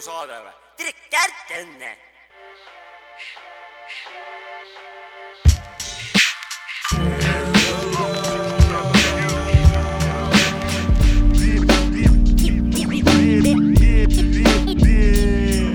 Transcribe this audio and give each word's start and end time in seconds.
jutusaade 0.00 0.36
või? 0.40 0.52
tere, 0.76 0.92
Kärt 1.10 1.50
õnne. 1.60 1.90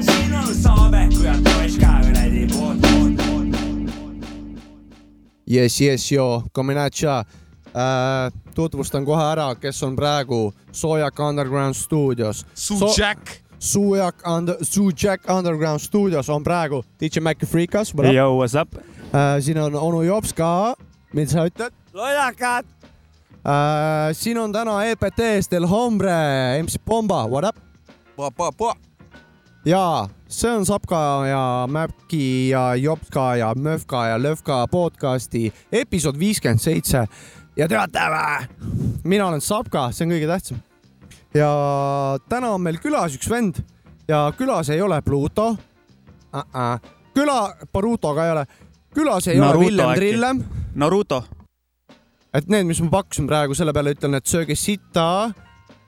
siin 0.01 0.33
on 0.33 0.55
Saabeku 0.55 1.23
ja 1.23 1.37
Toiš 1.43 1.77
ka 1.77 1.93
kuradi 2.01 2.47
poolt, 2.53 2.81
poolt, 2.81 3.17
poolt. 3.21 4.27
Yes, 5.51 5.81
yes, 5.81 6.11
joo, 6.11 6.43
Kominatša 6.51 7.19
äh,. 7.19 8.33
tutvustan 8.55 9.05
kohe 9.05 9.23
ära, 9.31 9.55
kes 9.55 9.83
on 9.83 9.95
praegu 9.95 10.53
Sojak 10.71 11.19
Underground 11.19 11.75
stuudios. 11.75 12.45
Sujack. 12.53 13.44
Sujak 13.59 14.15
under, 14.27 14.55
Sujak 14.61 15.29
Underground 15.29 15.79
stuudios 15.79 16.29
on 16.29 16.43
praegu 16.43 16.83
DJ 17.01 17.19
Maci 17.19 17.45
Freekas. 17.45 17.93
Yo, 18.13 18.35
what's 18.37 18.55
up? 18.61 18.75
Äh, 18.75 19.41
siin 19.41 19.57
on 19.57 19.75
onu 19.75 20.03
Jops 20.03 20.33
ka. 20.33 20.75
mida 21.13 21.31
sa 21.31 21.45
ütled? 21.45 21.71
lojakad. 21.93 22.65
Äh, 23.45 24.13
siin 24.13 24.37
on 24.37 24.51
täna 24.53 24.83
EPT-s 24.83 25.51
Del 25.51 25.67
Hombre, 25.67 26.11
MC 26.63 26.75
Pomba, 26.85 27.25
what 27.27 27.45
up? 27.45 27.55
ja 29.65 30.07
see 30.27 30.51
on 30.51 30.65
Sapka 30.65 31.25
ja 31.27 31.67
Mäpki 31.71 32.49
ja 32.49 32.75
Jopska 32.75 33.35
ja 33.35 33.53
Möfka 33.55 34.05
ja 34.07 34.23
Löfka 34.23 34.67
podcasti 34.67 35.53
episood 35.71 36.19
viiskümmend 36.19 36.59
seitse 36.59 37.07
ja 37.57 37.67
teate 37.67 37.99
vä? 37.99 38.45
mina 39.03 39.27
olen 39.27 39.41
Sapka, 39.41 39.91
see 39.91 40.05
on 40.05 40.13
kõige 40.13 40.27
tähtsam. 40.27 40.61
Ja 41.35 41.49
täna 42.29 42.53
on 42.55 42.63
meil 42.63 42.79
külas 42.83 43.15
üks 43.17 43.29
vend 43.29 43.59
ja 44.07 44.27
külas 44.37 44.69
ei 44.73 44.81
ole 44.81 45.01
Pluto 45.01 45.49
uh. 45.49 45.57
-uh. 46.35 46.79
küla, 47.13 47.55
Baruto 47.73 48.13
ka 48.15 48.25
ei 48.25 48.31
ole, 48.31 48.45
külas 48.95 49.27
ei 49.27 49.39
Naruto 49.39 49.59
ole 49.59 49.65
Villem 49.65 49.89
äkki? 49.89 49.99
Trillem, 49.99 50.43
Naruto. 50.75 51.23
et 52.33 52.47
need, 52.47 52.63
mis 52.63 52.81
ma 52.81 52.89
pakkusin 52.89 53.27
praegu, 53.27 53.53
selle 53.55 53.73
peale 53.73 53.93
ütlen, 53.95 54.15
et 54.15 54.25
sööge 54.27 54.55
sita. 54.55 55.31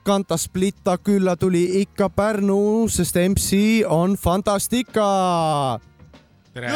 Kanta 0.04 0.36
Splitta 0.36 0.98
külla 0.98 1.36
tuli 1.36 1.82
ikka 1.82 2.08
Pärnu, 2.08 2.88
sest 2.88 3.16
MC 3.28 3.84
on 3.86 4.16
Fantastica. 4.16 5.80
tere. 6.54 6.72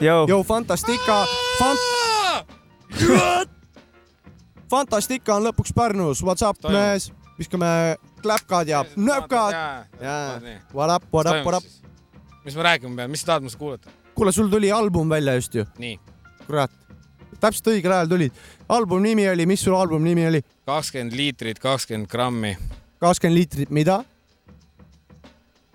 Yo, 0.00 0.42
Fantastica 0.42 1.26
Fant..., 1.58 3.48
Fantastica 4.68 5.32
on 5.38 5.46
lõpuks 5.46 5.72
Pärnus, 5.72 6.20
what's 6.20 6.44
up, 6.44 6.58
Toimub. 6.60 6.76
mees, 6.76 7.08
viskame 7.38 7.96
kläpkad 8.22 8.68
ja 8.68 8.84
nööpkad. 8.96 9.54
what 10.74 10.90
up, 10.92 11.04
what 11.12 11.26
up, 11.26 11.46
what 11.46 11.56
up. 11.56 11.64
mis 12.44 12.56
ma 12.56 12.62
rääkima 12.62 12.96
pean, 12.96 13.10
mis 13.10 13.20
sa 13.20 13.26
tahad 13.26 13.46
minust 13.46 13.58
kuulata? 13.58 13.90
kuule, 14.14 14.32
sul 14.32 14.48
tuli 14.48 14.72
album 14.72 15.08
välja 15.08 15.34
just 15.34 15.54
ju, 15.54 15.64
nii, 15.78 15.98
kurat. 16.46 16.70
täpselt 17.40 17.70
õigel 17.72 17.94
ajal 17.96 18.08
tulid. 18.08 18.32
albumi 18.68 19.08
nimi 19.08 19.28
oli, 19.28 19.46
mis 19.46 19.64
sul 19.64 19.74
albumi 19.74 20.10
nimi 20.10 20.26
oli? 20.26 20.42
kakskümmend 20.66 21.16
liitrit, 21.16 21.58
kakskümmend 21.58 22.08
grammi 22.08 22.56
kakskümmend 23.00 23.38
liitrit, 23.38 23.70
mida? 23.70 24.02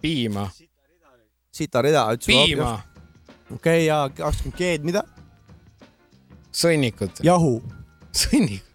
piima, 0.02 0.50
sitarida, 1.52 2.06
piima, 2.26 2.76
okei 3.50 3.56
okay,, 3.56 3.86
ja 3.88 4.10
kakskümmend 4.18 4.60
G-d, 4.60 4.86
mida? 4.86 5.04
sõnnikut, 6.54 7.24
jahu, 7.26 7.58
sõnnik. 8.14 8.73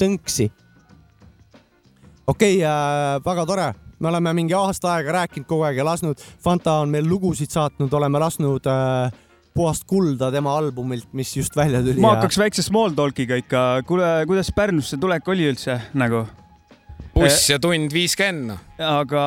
sõnksi. 0.00 0.50
okei 2.26 2.56
okay, 2.56 2.66
äh,, 2.66 3.20
väga 3.24 3.46
tore, 3.46 3.70
me 3.98 4.08
oleme 4.08 4.32
mingi 4.36 4.54
aasta 4.56 4.94
aega 4.96 5.20
rääkinud 5.20 5.48
kogu 5.48 5.66
aeg 5.68 5.80
ja 5.80 5.86
lasknud, 5.86 6.20
Fanta 6.42 6.80
on 6.84 6.92
meil 6.92 7.08
lugusid 7.08 7.50
saatnud, 7.52 7.92
oleme 7.92 8.22
lasknud 8.22 8.66
äh, 8.70 9.12
puhast 9.54 9.86
kulda 9.90 10.30
tema 10.32 10.54
albumilt, 10.58 11.10
mis 11.16 11.32
just 11.36 11.56
välja 11.56 11.82
tuli. 11.82 12.00
ma 12.00 12.14
hakkaks 12.16 12.38
väikse 12.40 12.64
small 12.66 12.94
talk'iga 12.96 13.38
ikka, 13.40 13.64
kuule, 13.86 14.10
kuidas 14.30 14.52
Pärnusse 14.56 14.98
tulek 15.00 15.28
oli 15.28 15.48
üldse 15.50 15.76
nagu, 15.98 16.24
buss 17.14 17.50
ja 17.50 17.58
tund 17.62 17.92
viiskümmend. 17.94 18.56
aga 18.78 19.24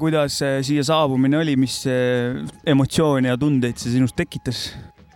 kuidas 0.00 0.40
siia 0.66 0.84
saabumine 0.86 1.38
oli, 1.40 1.56
mis 1.60 1.82
emotsioone 2.66 3.30
ja 3.30 3.38
tundeid 3.40 3.78
see 3.80 3.94
sinust 3.94 4.18
tekitas? 4.18 4.70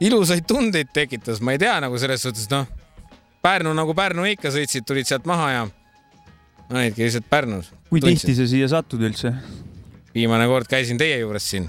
ilusaid 0.04 0.46
tundeid 0.48 0.90
tekitas, 0.94 1.42
ma 1.42 1.54
ei 1.54 1.60
tea 1.62 1.76
nagu 1.82 1.98
selles 2.00 2.24
suhtes, 2.24 2.48
noh, 2.52 2.66
Pärnu 3.44 3.74
nagu 3.76 3.92
Pärnu 3.96 4.24
ikka 4.30 4.48
sõitsid, 4.54 4.86
tulid 4.88 5.08
sealt 5.08 5.26
maha 5.28 5.48
ja 5.52 5.62
olidki 6.72 7.04
lihtsalt 7.04 7.26
Pärnus. 7.30 7.70
kui 7.90 8.00
tihti 8.00 8.34
sa 8.38 8.46
siia 8.48 8.68
satud 8.72 9.02
üldse? 9.04 9.34
viimane 10.14 10.46
kord 10.48 10.68
käisin 10.70 10.98
teie 10.98 11.18
juures 11.20 11.44
siin, 11.50 11.64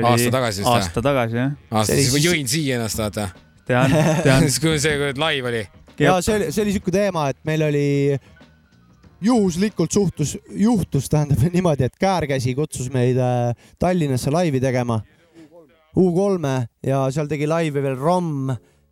Aasta 0.00 0.30
tagasi 0.32 0.62
vist 0.62 0.68
või? 0.70 0.76
aasta 0.78 1.02
tagasi 1.04 1.36
jah, 1.36 1.50
oli 1.74 1.86
siis 1.90 2.12
siis- 2.12 2.24
jõin 2.28 2.48
siia 2.48 2.76
ennast, 2.78 2.98
vaata. 3.02 3.28
tean, 3.66 3.90
tean. 4.22 4.44
siis 4.48 4.60
kui 4.62 4.78
see 4.80 4.94
kui 5.00 5.10
live 5.18 5.50
oli, 5.50 5.64
ja 5.98 6.14
see 6.22 6.36
oli, 6.38 6.52
see 6.54 6.62
oli 6.64 6.76
siuke 6.78 6.94
teema, 6.94 7.26
et 7.34 7.40
meil 7.44 7.66
oli 7.66 7.84
juhuslikult 9.24 9.92
suhtus, 9.92 10.36
juhtus 10.50 11.08
tähendab 11.12 11.42
niimoodi, 11.56 11.84
et 11.88 11.98
Käärkäsi 12.00 12.54
kutsus 12.54 12.88
meid 12.94 13.18
äh, 13.20 13.52
Tallinnasse 13.78 14.30
laivi 14.32 14.60
tegema. 14.62 15.00
U3-e 15.94 16.54
ja 16.90 17.04
seal 17.14 17.28
tegi 17.30 17.46
laivi 17.46 17.82
veel 17.84 17.94
Romm 18.00 18.50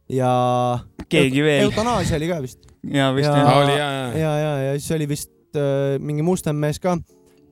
ja. 0.09 0.79
Keegi 1.09 1.43
veel. 1.45 1.67
eutanaasia 1.69 2.17
oli 2.17 2.29
ka 2.31 2.41
vist. 2.43 2.59
ja 2.89 3.11
vist 3.15 3.29
Ja- 3.29 3.37
jah. 3.37 3.57
oli 3.63 3.73
ja, 3.79 3.89
ja. 3.93 4.07
ja, 4.19 4.37
ja, 4.39 4.53
ja 4.63 4.79
siis 4.79 4.91
oli 4.97 5.09
vist 5.09 5.31
äh, 5.57 5.99
mingi 6.01 6.23
mustem 6.23 6.57
mees 6.57 6.81
ka 6.81 6.97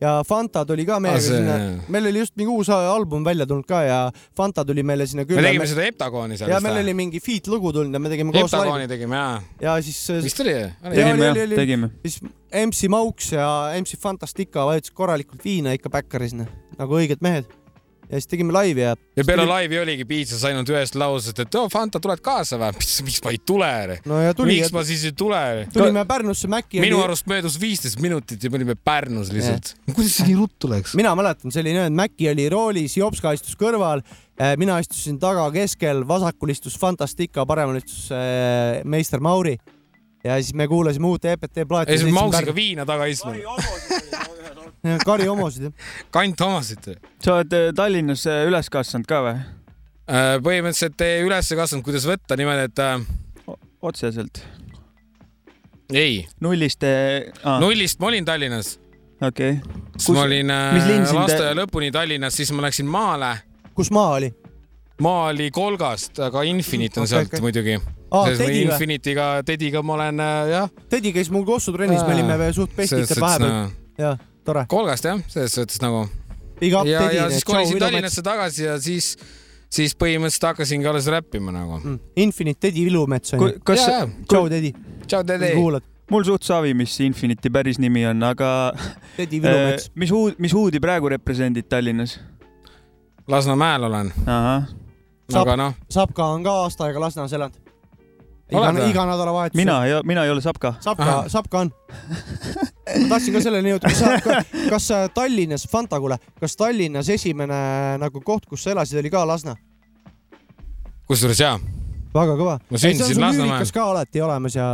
ja 0.01 0.23
Fanta 0.25 0.63
tuli 0.65 0.87
ka 0.89 0.97
meiega 1.01 1.21
see- 1.21 1.37
sinna, 1.37 1.83
meil 1.93 2.07
oli 2.09 2.19
just 2.23 2.33
mingi 2.41 2.49
uus 2.51 2.71
album 2.73 3.25
välja 3.25 3.45
tulnud 3.47 3.67
ka 3.69 3.83
ja 3.85 3.99
Fanta 4.37 4.65
tuli 4.65 4.83
meile 4.83 5.07
sinna 5.07 5.23
me 5.23 5.29
külla. 5.29 5.43
tegime 5.51 5.67
seda 5.69 5.83
Heptagoni 5.85 6.39
seal. 6.41 6.51
ja 6.51 6.61
meil 6.65 6.79
oli 6.81 6.95
mingi 6.95 7.21
feat 7.21 7.47
lugu 7.53 7.73
tulnud 7.73 7.93
ja 7.95 8.01
me 8.01 8.09
tegime 8.09 8.33
koos 8.33 8.53
laivi 8.53 8.65
Heptagoni 8.65 8.89
tegime 8.89 9.17
ja, 9.17 9.43
ja 9.61 9.77
siis 9.83 10.01
äh, 10.11 10.23
vist 10.25 10.41
oli? 10.41 10.51
Ja 10.57 10.71
tegime 10.89 11.13
oli, 11.13 11.25
jah 11.25 11.33
oli,, 11.37 11.43
oli. 11.51 11.57
tegime. 11.57 11.91
siis 12.07 12.21
MC 12.67 12.89
Mauks 12.89 13.33
ja 13.37 13.51
MC 13.81 13.99
Fantastica 14.01 14.65
vajutasid 14.67 14.95
korralikult 14.97 15.45
viina 15.45 15.73
ikka 15.77 15.91
Backeris, 15.93 16.33
nagu 16.35 16.97
õiged 16.97 17.21
mehed. 17.21 17.45
Ja 18.11 18.19
siis 18.19 18.27
tegime 18.31 18.53
laivi 18.53 18.83
ja. 18.83 18.95
ja 19.17 19.25
peale 19.27 19.45
laivi 19.47 19.79
oligi 19.79 20.05
piisas 20.09 20.43
ainult 20.49 20.69
ühest 20.73 20.97
lausest, 20.99 21.39
et 21.45 21.55
oo, 21.59 21.69
Fanta, 21.71 22.01
tuled 22.03 22.23
kaasa 22.25 22.59
või? 22.61 22.73
mis, 22.81 22.97
miks 23.07 23.21
ma 23.25 23.35
ei 23.35 23.41
tule? 23.47 23.71
no 24.11 24.19
ja 24.25 24.35
tuli, 24.37 24.57
miks 24.59 24.73
ma 24.75 24.83
siis 24.87 25.05
ei 25.09 25.15
tule? 25.17 25.41
tulime 25.75 26.05
Pärnusse 26.09 26.51
Mäkki. 26.51 26.83
minu 26.83 27.03
arust 27.05 27.29
möödus 27.31 27.59
viisteist 27.63 28.01
minutit 28.03 28.43
ja 28.43 28.51
me 28.51 28.59
olime 28.61 28.75
Pärnus 28.75 29.31
lihtsalt. 29.35 29.75
kuidas 29.95 30.17
see 30.19 30.31
nii 30.31 30.39
ruttu 30.41 30.71
läks? 30.73 30.97
mina 30.99 31.15
mäletan, 31.19 31.55
see 31.55 31.63
oli 31.63 31.77
nii, 31.77 31.87
et 31.91 31.99
Mäkki 32.03 32.31
oli 32.33 32.49
roolis, 32.53 32.97
Jopska 32.99 33.35
istus 33.37 33.59
kõrval, 33.61 34.03
mina 34.59 34.79
istusin 34.83 35.21
taga 35.23 35.47
keskel, 35.55 36.03
vasakul 36.09 36.55
istus 36.55 36.79
Fantastica, 36.81 37.47
paremal 37.47 37.79
istus 37.79 38.09
äh, 38.15 38.81
meister 38.85 39.23
Mauri. 39.23 39.55
ja 40.25 40.35
siis 40.43 40.55
me 40.55 40.67
kuulasime 40.69 41.07
uut 41.07 41.25
EPT 41.25 41.63
plaati. 41.69 41.93
ja 41.93 42.03
siis 42.03 42.15
Mausiga 42.15 42.55
viina 42.55 42.87
taga 42.87 43.07
istuma. 43.07 43.39
Kari 45.05 45.29
homosid 45.29 45.69
jah. 45.69 45.73
kant 46.11 46.41
omasid. 46.47 46.93
sa 47.23 47.39
oled 47.39 47.57
eh, 47.57 47.71
Tallinnas 47.77 48.27
eh, 48.27 48.45
üles 48.49 48.71
kasvanud 48.73 49.09
ka 49.09 49.25
või? 49.27 49.41
põhimõtteliselt 50.11 51.03
üles 51.23 51.53
kasvanud, 51.55 51.85
kuidas 51.87 52.07
võtta 52.09 52.35
niimoodi, 52.35 52.65
et 52.67 52.81
äh, 52.83 53.05
otseselt. 53.87 54.43
ei, 55.95 56.25
nullist 56.43 56.83
ah,, 56.87 57.61
nullist 57.63 58.01
ma 58.03 58.11
olin 58.11 58.27
Tallinnas. 58.27 58.79
okei 59.21 59.59
okay.. 59.61 59.83
siis 59.97 60.17
ma 60.17 60.25
olin 60.27 60.51
äh, 60.51 60.67
mis 60.75 60.89
linn 60.89 61.07
sind- 61.07 61.21
lasteaia 61.21 61.55
lõpuni 61.63 61.93
Tallinnas, 61.95 62.37
siis 62.37 62.53
ma 62.57 62.67
läksin 62.67 62.91
maale. 62.91 63.37
kus 63.75 63.93
maa 63.95 64.17
oli? 64.19 64.33
maa 65.01 65.29
oli 65.31 65.51
Kolgast, 65.51 66.19
aga 66.21 66.43
Infinite 66.49 67.01
on 67.01 67.07
Okei, 67.07 67.15
sealt 67.15 67.33
okei. 67.33 67.45
muidugi. 67.45 67.77
või? 68.11 68.49
Infinite'iga, 68.65 69.29
Tediga 69.47 69.83
ma 69.83 69.95
olen 69.95 70.21
äh, 70.21 70.51
jah. 70.51 70.73
Tedi 70.91 71.15
käis 71.15 71.31
mul 71.31 71.47
Kossu 71.49 71.73
trennis, 71.77 72.03
me 72.07 72.19
olime 72.19 72.39
veel 72.39 72.57
suht 72.57 72.75
pestikad 72.77 73.23
vahepeal. 73.23 73.71
jah, 74.01 74.19
tore. 74.45 74.65
Kolgast 74.71 75.05
jah, 75.05 75.21
selles 75.29 75.55
suhtes 75.59 75.81
nagu. 75.83 76.07
Ja, 76.61 76.85
ja 77.13 77.29
siis 77.33 77.45
kolisin 77.49 77.79
Tallinnasse 77.81 78.23
tagasi 78.23 78.67
ja 78.67 78.75
siis, 78.81 79.15
siis 79.73 79.95
põhimõtteliselt 79.97 80.51
hakkasingi 80.51 80.89
alles 80.91 81.09
räppima 81.13 81.55
nagu. 81.55 81.79
Mm. 81.81 82.01
Infinite 82.21 82.61
Tedi 82.67 82.85
Vilumets 82.85 83.35
on 83.37 83.47
ju. 83.47 83.55
kas 83.65 83.87
tšau, 83.87 84.49
Tedi. 84.53 84.75
tšau 85.07 85.25
Tedi. 85.25 85.55
kuulad? 85.57 85.87
mul 86.11 86.27
suht 86.27 86.45
savi, 86.45 86.75
mis 86.75 86.97
Infinity 87.01 87.53
päris 87.55 87.79
nimi 87.79 88.05
on, 88.11 88.23
aga 88.27 88.51
Tedi 89.17 89.39
eh, 89.39 89.47
Vilumets. 89.47 89.91
mis 89.95 90.13
huud, 90.13 90.37
mis 90.43 90.53
huudi 90.53 90.83
praegu 90.83 91.09
represendid 91.09 91.71
Tallinnas? 91.71 92.19
Lasnamäel 93.31 93.85
olen, 93.87 94.13
aga 94.27 95.57
noh, 95.57 95.75
Sapka 95.91 96.27
on 96.35 96.45
ka 96.45 96.57
aasta 96.65 96.89
aega 96.89 97.01
Lasnas 97.07 97.33
elanud. 97.33 97.70
Iga 98.51 98.89
iga 98.89 99.07
nädalavahetus. 99.09 99.57
mina, 99.57 99.81
mina 100.05 100.25
ei 100.25 100.31
ole 100.31 100.41
Sapka. 100.41 100.75
Sapka 100.81 101.25
Sapka 101.29 101.59
on. 101.59 101.73
ma 103.01 103.09
tahtsin 103.15 103.35
ka 103.35 103.43
selleni 103.45 103.75
jõuda, 103.75 103.91
kas 103.91 103.99
sa, 104.03 104.37
kas 104.73 104.89
Tallinnas, 105.15 105.67
Fanta, 105.71 106.01
kuule, 106.01 106.19
kas 106.41 106.57
Tallinnas 106.57 107.09
esimene 107.09 107.61
nagu 108.03 108.23
koht, 108.25 108.47
kus 108.51 108.65
sa 108.65 108.75
elasid, 108.75 108.99
oli 109.01 109.13
ka 109.13 109.25
Lasna? 109.29 109.57
kusjuures 111.11 111.41
jaa, 111.43 111.57
väga 112.15 112.37
kõva. 112.39 112.59
Ma 112.71 112.79
sündisin 112.79 113.19
Lasnamäel. 113.21 113.73
ka 113.75 113.89
alati 113.91 114.23
olemas 114.23 114.55
ja 114.55 114.69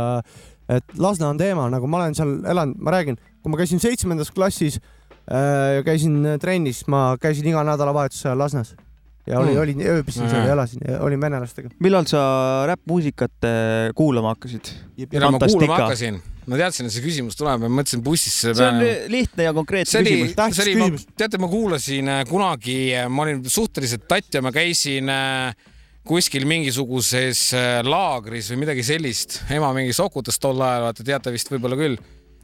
et 0.69 0.97
Lasna 0.97 1.31
on 1.31 1.39
teema, 1.39 1.69
nagu 1.73 1.87
ma 1.89 2.03
olen 2.03 2.17
seal 2.17 2.37
elanud, 2.45 2.77
ma 2.81 2.93
räägin, 2.93 3.17
kui 3.41 3.53
ma 3.53 3.57
käisin 3.57 3.81
seitsmendas 3.81 4.31
klassis, 4.35 4.81
ja 5.27 5.83
käisin 5.83 6.19
äh, 6.25 6.37
trennis, 6.39 6.85
ma 6.87 7.17
käisin 7.21 7.47
iga 7.49 7.63
nädalavahetus 7.67 8.21
seal 8.25 8.37
Lasnas 8.39 8.75
ja 9.27 9.39
oli 9.39 9.51
Mm. 9.51 9.57
mm., 9.57 9.61
olin, 9.61 9.81
ööbisin 9.91 10.23
seal 10.29 10.39
Mhm. 10.41 10.47
ja 10.47 10.53
elasin 10.53 10.79
ja 10.87 10.99
olin 11.03 11.21
venelastega. 11.21 11.69
millal 11.79 12.05
sa 12.09 12.19
räppmuusikat 12.67 13.43
äh, 13.43 13.93
kuulama 13.95 14.33
hakkasid? 14.35 14.73
millal 15.11 15.31
ma 15.35 15.39
kuulama 15.39 15.77
hakkasin, 15.81 16.21
ma 16.47 16.57
teadsin, 16.57 16.87
et 16.87 16.95
see 16.95 17.03
küsimus 17.05 17.35
tuleb 17.39 17.65
ja 17.67 17.69
mõtlesin 17.69 18.03
bussis 18.03 18.35
selle 18.41 18.55
see 18.55 18.67
on 18.67 19.11
lihtne 19.11 19.43
ja 19.49 19.53
konkreetne 19.53 19.91
see 19.91 20.01
oli 20.03 20.13
küsimus., 20.15 20.35
Tähtis 20.35 20.63
küsimus. 20.65 21.07
teate, 21.17 21.37
ma 21.43 21.47
kuulasin 21.51 22.07
äh, 22.09 22.21
kunagi, 22.29 22.77
ma 23.09 23.25
olin 23.27 23.41
suhteliselt 23.49 24.07
tatt 24.07 24.33
ja 24.39 24.41
ma 24.41 24.51
käisin 24.55 25.09
äh, 25.11 25.55
kuskil 26.07 26.45
mingisuguses 26.47 27.49
äh, 27.57 27.81
laagris 27.83 28.51
või 28.53 28.61
midagi 28.63 28.83
sellist. 28.87 29.41
ema 29.51 29.73
mingi 29.75 29.91
sokutas 29.93 30.39
tol 30.39 30.61
ajal, 30.61 30.87
vaata 30.87 31.03
teate 31.03 31.33
vist 31.35 31.51
võib-olla 31.51 31.75
küll. 31.79 31.97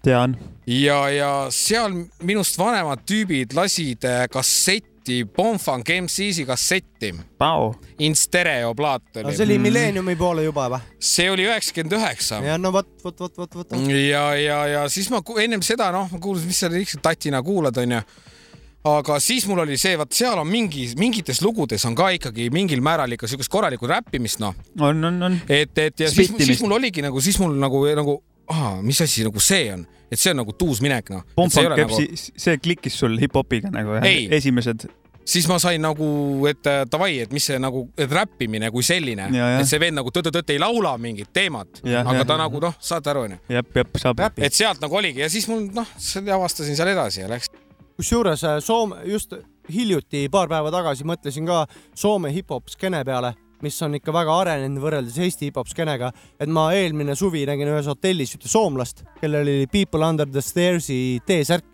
tean. 0.03 0.35
ja, 0.67 0.97
ja 1.09 1.31
seal 1.49 1.93
minust 2.27 2.57
vanemad 2.59 3.05
tüübid 3.07 3.55
lasid 3.55 4.03
äh, 4.03 4.25
kassetti, 5.03 5.25
Bonfunk 5.25 5.89
MC-si 5.89 6.45
kassetti, 6.45 7.13
Pau. 7.37 7.73
in 7.99 8.15
stereo 8.15 8.73
plaat 8.73 9.01
see 9.13 9.23
oli. 9.23 9.43
oli 9.43 9.57
milleeniumi 9.59 10.15
poole 10.15 10.43
juba 10.43 10.69
või? 10.69 10.79
see 10.99 11.29
oli 11.29 11.45
üheksakümmend 11.47 11.93
üheksa 11.97 12.41
ja 12.43 12.57
no 12.57 12.71
vot, 12.71 12.87
vot, 13.03 13.19
vot, 13.19 13.37
vot, 13.37 13.55
vot. 13.55 13.73
ja, 13.89 14.35
ja, 14.35 14.65
ja 14.67 14.89
siis 14.89 15.09
ma 15.09 15.21
ennem 15.41 15.61
seda 15.61 15.91
noh, 15.91 16.09
ma 16.11 16.19
kuulasin, 16.19 16.47
mis 16.47 16.59
seal 16.59 16.75
ikka 16.79 17.01
tatina 17.01 17.41
kuulad, 17.43 17.77
onju. 17.77 18.01
aga 18.83 19.19
siis 19.19 19.47
mul 19.47 19.63
oli 19.65 19.77
see, 19.77 19.97
vaat 19.97 20.13
seal 20.13 20.39
on 20.39 20.47
mingi, 20.47 20.87
mingites 20.97 21.41
lugudes 21.41 21.83
on 21.85 21.95
ka 21.95 22.09
ikkagi 22.15 22.49
mingil 22.53 22.81
määral 22.81 23.11
ikka 23.11 23.27
siukest 23.27 23.51
korralikku 23.51 23.87
räppimist, 23.87 24.39
noh. 24.39 24.55
on, 24.79 25.03
on, 25.03 25.23
on. 25.23 25.39
et, 25.47 25.77
et 25.77 25.99
ja 25.99 26.09
siis, 26.09 26.29
Spittimist. 26.29 26.47
siis 26.47 26.63
mul 26.63 26.79
oligi 26.79 27.03
nagu, 27.03 27.21
siis 27.21 27.39
mul 27.43 27.57
nagu, 27.59 27.85
nagu, 27.99 28.21
mis 28.85 29.01
asi 29.03 29.23
nagu 29.27 29.39
see 29.43 29.69
on, 29.73 29.85
et 30.11 30.19
see 30.19 30.33
on 30.33 30.41
nagu 30.43 30.53
tuusminek, 30.57 31.09
noh. 31.13 31.23
Pomfang 31.37 31.71
Nagu... 31.73 31.83
Kepsi, 31.83 32.33
see 32.39 32.57
klikkis 32.61 32.97
sul 32.99 33.15
hip-hopiga 33.21 33.71
nagu 33.73 33.97
Ei.? 34.03 34.27
esimesed. 34.37 34.85
siis 35.25 35.47
ma 35.47 35.55
sain 35.59 35.81
nagu, 35.81 36.05
et 36.49 36.67
äh, 36.67 36.81
davai, 36.91 37.13
et 37.23 37.31
mis 37.31 37.45
see 37.47 37.59
nagu, 37.63 37.85
et 37.97 38.11
räppimine 38.11 38.67
kui 38.71 38.83
selline, 38.83 39.29
Ja, 39.31 39.49
ja. 39.55 39.59
et 39.63 39.69
see 39.69 39.79
vend 39.79 39.95
nagu 40.01 40.11
tõtt-tõtt 40.11 40.51
ei 40.51 40.59
laula 40.59 40.97
mingit 40.99 41.31
teemat, 41.33 41.79
aga 41.85 42.17
jah. 42.19 42.25
ta 42.27 42.37
nagu 42.37 42.59
noh, 42.59 42.75
saate 42.79 43.09
aru, 43.13 43.21
onju. 43.29 43.39
jep, 43.55 43.71
jep, 43.75 43.97
saab. 44.03 44.19
et 44.37 44.53
sealt 44.53 44.81
nagu 44.83 44.99
oligi 44.99 45.23
ja 45.23 45.29
siis 45.31 45.47
mul 45.47 45.69
noh, 45.73 45.87
avastasin 46.37 46.75
seal 46.75 46.91
edasi 46.91 47.23
ja 47.23 47.31
läks 47.31 47.49
kusjuures 47.97 48.43
äh, 48.43 48.59
Soome, 48.59 48.99
just 49.07 49.33
hiljuti, 49.71 50.25
paar 50.33 50.49
päeva 50.51 50.71
tagasi 50.73 51.05
mõtlesin 51.07 51.47
ka 51.47 51.63
Soome 51.95 52.31
hip-hop 52.35 52.67
skeene 52.73 53.03
peale, 53.07 53.33
mis 53.63 53.77
on 53.85 53.95
ikka 53.97 54.13
väga 54.15 54.33
arenenud 54.43 54.81
võrreldes 54.83 55.17
Eesti 55.23 55.49
hip-hop 55.49 55.69
skeenega, 55.71 56.11
et 56.41 56.51
ma 56.51 56.67
eelmine 56.75 57.15
suvi 57.19 57.45
nägin 57.47 57.71
ühes 57.71 57.87
hotellis 57.89 58.35
ühte 58.35 58.51
soomlast, 58.51 59.05
kellel 59.21 59.43
oli 59.45 59.69
People 59.71 60.03
Under 60.07 60.27
the 60.29 60.43
Stairs'i 60.43 61.19
T-särk. 61.27 61.65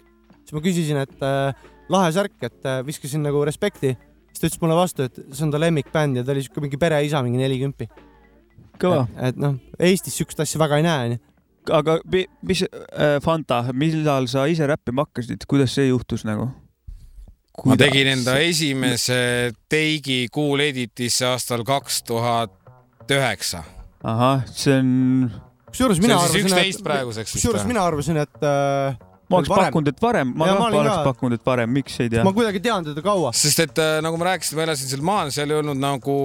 siis 0.43 0.55
ma 0.55 0.61
küsisin, 0.65 1.01
et 1.01 1.25
äh, 1.25 1.65
lahe 1.89 2.11
särk, 2.13 2.37
et 2.45 2.69
äh, 2.69 2.83
viskasin 2.85 3.25
nagu 3.25 3.41
respekti. 3.45 3.95
siis 4.29 4.41
ta 4.41 4.47
ütles 4.47 4.61
mulle 4.61 4.77
vastu, 4.77 5.09
et 5.09 5.17
see 5.33 5.47
on 5.47 5.51
ta 5.51 5.61
lemmikbänd 5.61 6.21
ja 6.21 6.23
ta 6.23 6.35
oli 6.35 6.45
siuke 6.45 6.61
mingi 6.61 6.77
pereisa, 6.77 7.23
mingi 7.25 7.41
nelikümpi. 7.41 7.89
kõva. 8.79 9.07
et 9.17 9.37
noh, 9.37 9.57
Eestis 9.79 10.17
siukest 10.17 10.39
asja 10.45 10.61
väga 10.61 10.77
ei 10.77 10.85
näe, 10.85 11.09
onju. 11.09 11.19
aga 11.81 11.99
mi- 12.05 12.27
mis 12.41 12.63
äh,, 12.63 13.19
Fanta, 13.21 13.63
millal 13.73 14.27
sa 14.27 14.45
ise 14.45 14.67
räppima 14.67 15.05
hakkasid, 15.05 15.45
kuidas 15.47 15.73
see 15.73 15.89
juhtus 15.89 16.25
nagu? 16.25 16.51
Ma 17.65 17.75
tegin 17.79 18.07
enda 18.13 18.37
esimese 18.43 19.19
teigi 19.71 20.27
Cool 20.33 20.63
Editisse 20.69 21.27
aastal 21.31 21.65
kaks 21.67 22.03
tuhat 22.07 22.55
üheksa. 23.09 23.63
ahah, 24.03 24.45
see 24.53 24.77
on, 24.79 25.29
kusjuures 25.69 25.99
mina 26.03 26.17
arvasin, 26.21 26.57
et, 26.61 27.29
kusjuures 27.33 27.65
mina 27.67 27.83
arvasin, 27.83 28.19
et 28.21 28.45
äh, 28.45 28.97
ma 29.29 29.37
oleks 29.39 29.51
varem. 29.51 29.67
pakkunud, 29.67 29.91
et 29.91 30.01
varem, 30.01 30.31
ma 30.37 30.47
Ja 30.47 30.55
ka 30.55 30.61
ma 30.61 30.69
oleks 30.69 30.93
ka- 30.93 31.03
pakkunud, 31.09 31.35
et 31.37 31.45
varem, 31.45 31.73
miks 31.73 31.99
ei 31.99 32.09
tea 32.09 32.23
ma. 32.25 32.33
kuidagi 32.33 32.61
tean 32.63 32.87
teda 32.87 33.03
kaua. 33.05 33.31
sest 33.35 33.63
et 33.65 33.81
äh, 33.83 33.99
nagu 34.05 34.17
ma 34.21 34.29
rääkisin, 34.31 34.57
ma 34.57 34.65
elasin 34.65 34.89
seal 34.93 35.05
maal, 35.05 35.31
seal 35.35 35.51
ei 35.53 35.59
olnud 35.59 35.81
nagu, 35.81 36.17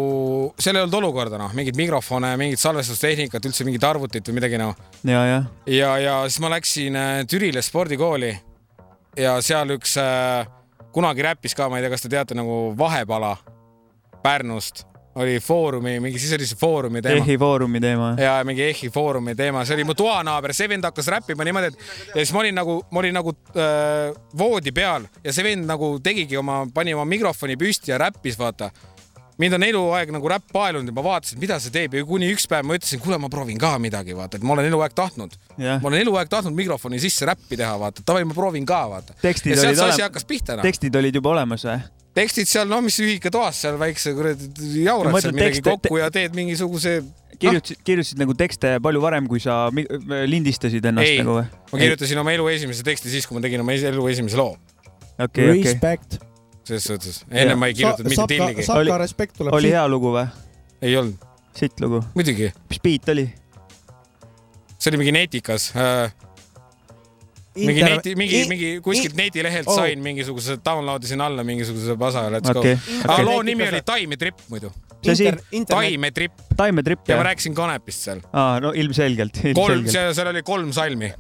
seal 0.61 0.79
ei 0.79 0.85
olnud 0.87 0.99
olukorda 1.01 1.41
noh, 1.41 1.53
mingeid 1.57 1.77
mikrofone, 1.81 2.35
mingit 2.41 2.63
salvestustehnikat, 2.63 3.45
üldse 3.51 3.67
mingit 3.69 3.85
arvutit 3.85 4.29
või 4.31 4.39
midagi 4.41 4.61
noh. 4.61 4.77
ja, 5.05 5.25
ja, 5.29 5.41
ja, 5.67 5.95
ja 6.05 6.19
siis 6.29 6.41
ma 6.45 6.53
läksin 6.55 7.01
äh, 7.01 7.15
Türile 7.29 7.65
spordikooli 7.65 8.33
ja 9.21 9.37
seal 9.45 9.75
üks 9.77 9.99
äh, 10.01 10.47
kunagi 10.95 11.27
räppis 11.27 11.57
ka, 11.59 11.69
ma 11.69 11.79
ei 11.79 11.85
tea, 11.85 11.93
kas 11.95 12.07
te 12.07 12.13
teate 12.13 12.37
nagu 12.39 12.75
Vahepala 12.79 13.35
Pärnust 14.23 14.87
oli 15.15 15.41
Foorumi, 15.41 16.01
mingi 16.01 16.19
siis 16.19 16.33
oli 16.35 16.47
see 16.47 16.59
Foorumi 16.59 17.03
teema. 17.03 17.23
EHI 17.23 17.37
Foorumi 17.39 17.81
teema. 17.81 18.15
ja 18.19 18.41
mingi 18.45 18.63
EHI 18.63 18.91
Foorumi 18.91 19.35
teema, 19.39 19.65
see 19.65 19.77
oli 19.77 19.85
mu 19.87 19.95
toanaaber, 19.95 20.55
see 20.55 20.69
vend 20.69 20.87
hakkas 20.89 21.11
räppima 21.15 21.47
niimoodi, 21.47 21.71
et 21.71 21.85
ja 22.09 22.17
siis 22.25 22.33
ma 22.35 22.43
olin 22.43 22.59
nagu, 22.59 22.81
ma 22.91 23.03
olin 23.03 23.15
nagu 23.15 23.35
äh, 23.55 24.11
voodi 24.39 24.73
peal 24.75 25.07
ja 25.25 25.35
see 25.35 25.47
vend 25.47 25.71
nagu 25.71 25.93
tegigi 26.03 26.39
oma, 26.41 26.65
pani 26.75 26.95
oma 26.95 27.07
mikrofoni 27.07 27.57
püsti 27.61 27.95
ja 27.95 28.01
räppis, 28.03 28.39
vaata. 28.39 28.73
Mind 29.43 29.57
on 29.59 29.65
eluaeg 29.67 30.13
nagu 30.15 30.29
räpp 30.31 30.53
paelunud 30.55 30.91
ja 30.93 30.95
ma 30.97 31.05
vaatasin, 31.07 31.41
mida 31.43 31.59
see 31.63 31.73
teeb 31.75 31.97
ja 31.99 32.05
kuni 32.07 32.29
üks 32.35 32.47
päev 32.51 32.67
ma 32.69 32.77
ütlesin, 32.79 33.03
kuule, 33.03 33.19
ma 33.23 33.31
proovin 33.33 33.59
ka 33.61 33.75
midagi, 33.83 34.15
vaata, 34.17 34.39
et 34.39 34.47
ma 34.47 34.55
olen 34.57 34.69
eluaeg 34.71 34.95
tahtnud. 34.95 35.35
jah 35.59 35.81
ma, 35.83 35.91
olen 35.91 36.05
eluaeg 36.05 36.31
tahtnud 36.33 36.55
mikrofoni 36.59 37.01
sisse 37.03 37.27
räppi 37.29 37.59
teha, 37.61 37.75
vaata, 37.81 38.05
davai, 38.07 38.25
ma 38.29 38.37
proovin 38.37 38.67
ka, 38.69 38.85
vaata. 38.93 39.17
tekstid 39.23 39.57
ja 39.57 39.61
sealt 39.61 39.73
olid 39.73 39.81
see 39.81 39.89
asi 39.89 40.01
olemas, 40.01 40.09
hakkas 40.09 40.29
pihta, 40.31 40.59
noh. 40.59 40.67
tekstid 40.67 40.97
olid 41.03 41.21
juba 41.21 41.35
olemas 41.35 41.67
või? 41.67 41.79
tekstid 42.15 42.47
seal, 42.47 42.69
no 42.71 42.79
mis 42.85 42.97
ühikatoas 43.03 43.59
seal 43.65 43.79
väikse 43.81 44.13
kuradi 44.15 44.85
jaurad 44.85 45.15
Ma 45.15 45.23
seal 45.23 45.35
midagi 45.35 45.59
tekste- 45.59 45.73
kokku 45.89 45.99
ja 45.99 46.11
teed 46.15 46.37
mingisuguse 46.39 47.01
kirjutasid, 47.43 47.81
kirjutasid 47.87 48.21
nagu 48.23 48.37
tekste 48.39 48.77
palju 48.85 49.03
varem, 49.03 49.27
kui 49.31 49.43
sa 49.43 49.65
mi- 49.75 49.87
lindistasid 50.31 50.85
ennast 50.93 51.11
Ei. 51.11 51.19
nagu 51.25 51.41
või? 51.41 51.49
ma 51.73 51.81
kirjutasin 51.83 52.23
oma 52.23 52.37
elu 52.37 52.47
esimese 52.55 52.87
teksti 52.87 53.11
siis, 53.11 53.27
kui 53.27 53.35
ma 53.39 53.43
tegin 53.43 53.65
oma 53.67 53.75
elu 53.75 54.07
esimese 54.13 54.39
loo, 54.39 54.55
okei, 55.19 55.51
okei. 55.51 55.59
Respect. 55.65 56.21
Selles 56.65 56.85
suhtes. 56.91 57.23
enne 57.31 57.55
ma 57.61 57.67
ei 57.71 57.75
kirjutanud 57.79 58.11
mitte 58.13 58.27
tilligi. 58.35 58.63
Sapka 58.67 58.81
Oli- 58.83 58.99
respekt 59.05 59.37
tuleb 59.39 59.55
oli 59.55 59.71
hea 59.75 59.87
lugu 59.89 60.13
või? 60.17 60.27
ei 60.83 60.97
olnud, 61.01 61.25
sitt 61.57 61.81
lugu. 61.81 62.03
muidugi, 62.15 62.51
mis 62.71 62.81
beat 62.85 63.09
oli? 63.15 63.27
see 64.79 64.91
oli 64.93 65.01
mingi 65.01 65.13
netikas 65.17 65.71
äh,. 65.77 66.13
mingi 67.57 67.85
neti, 67.87 68.15
mingi, 68.19 68.41
mingi 68.51 68.71
kuskilt 68.85 69.15
netilehelt 69.17 69.69
Oh. 69.71 69.77
sain 69.79 70.01
mingisuguse, 70.03 70.57
download 70.65 71.05
isin 71.07 71.21
alla 71.25 71.45
mingisuguse 71.47 71.97
pasa, 72.01 72.27
let's 72.35 72.51
go 72.53 72.61
okei. 72.61 72.79
aga 73.07 73.23
loo 73.25 73.43
nimi 73.47 73.69
oli 73.69 73.83
Taimetripp 73.87 74.41
muidu, 74.51 74.73
Taimetripp 75.69 76.33
taimetripp 76.57 77.09
ja 77.09 77.17
ma 77.17 77.21
jah? 77.23 77.29
rääkisin 77.31 77.55
kanepist 77.55 78.09
seal. 78.09 78.21
aa, 78.33 78.59
no 78.61 78.73
ilmselgelt, 78.75 79.39
kolm, 79.43 79.55
ilmselgelt. 79.55 79.93
seal 79.93 80.15
seal 80.19 80.33
oli 80.33 80.43
kolm 80.43 80.73
salmi 80.73 81.13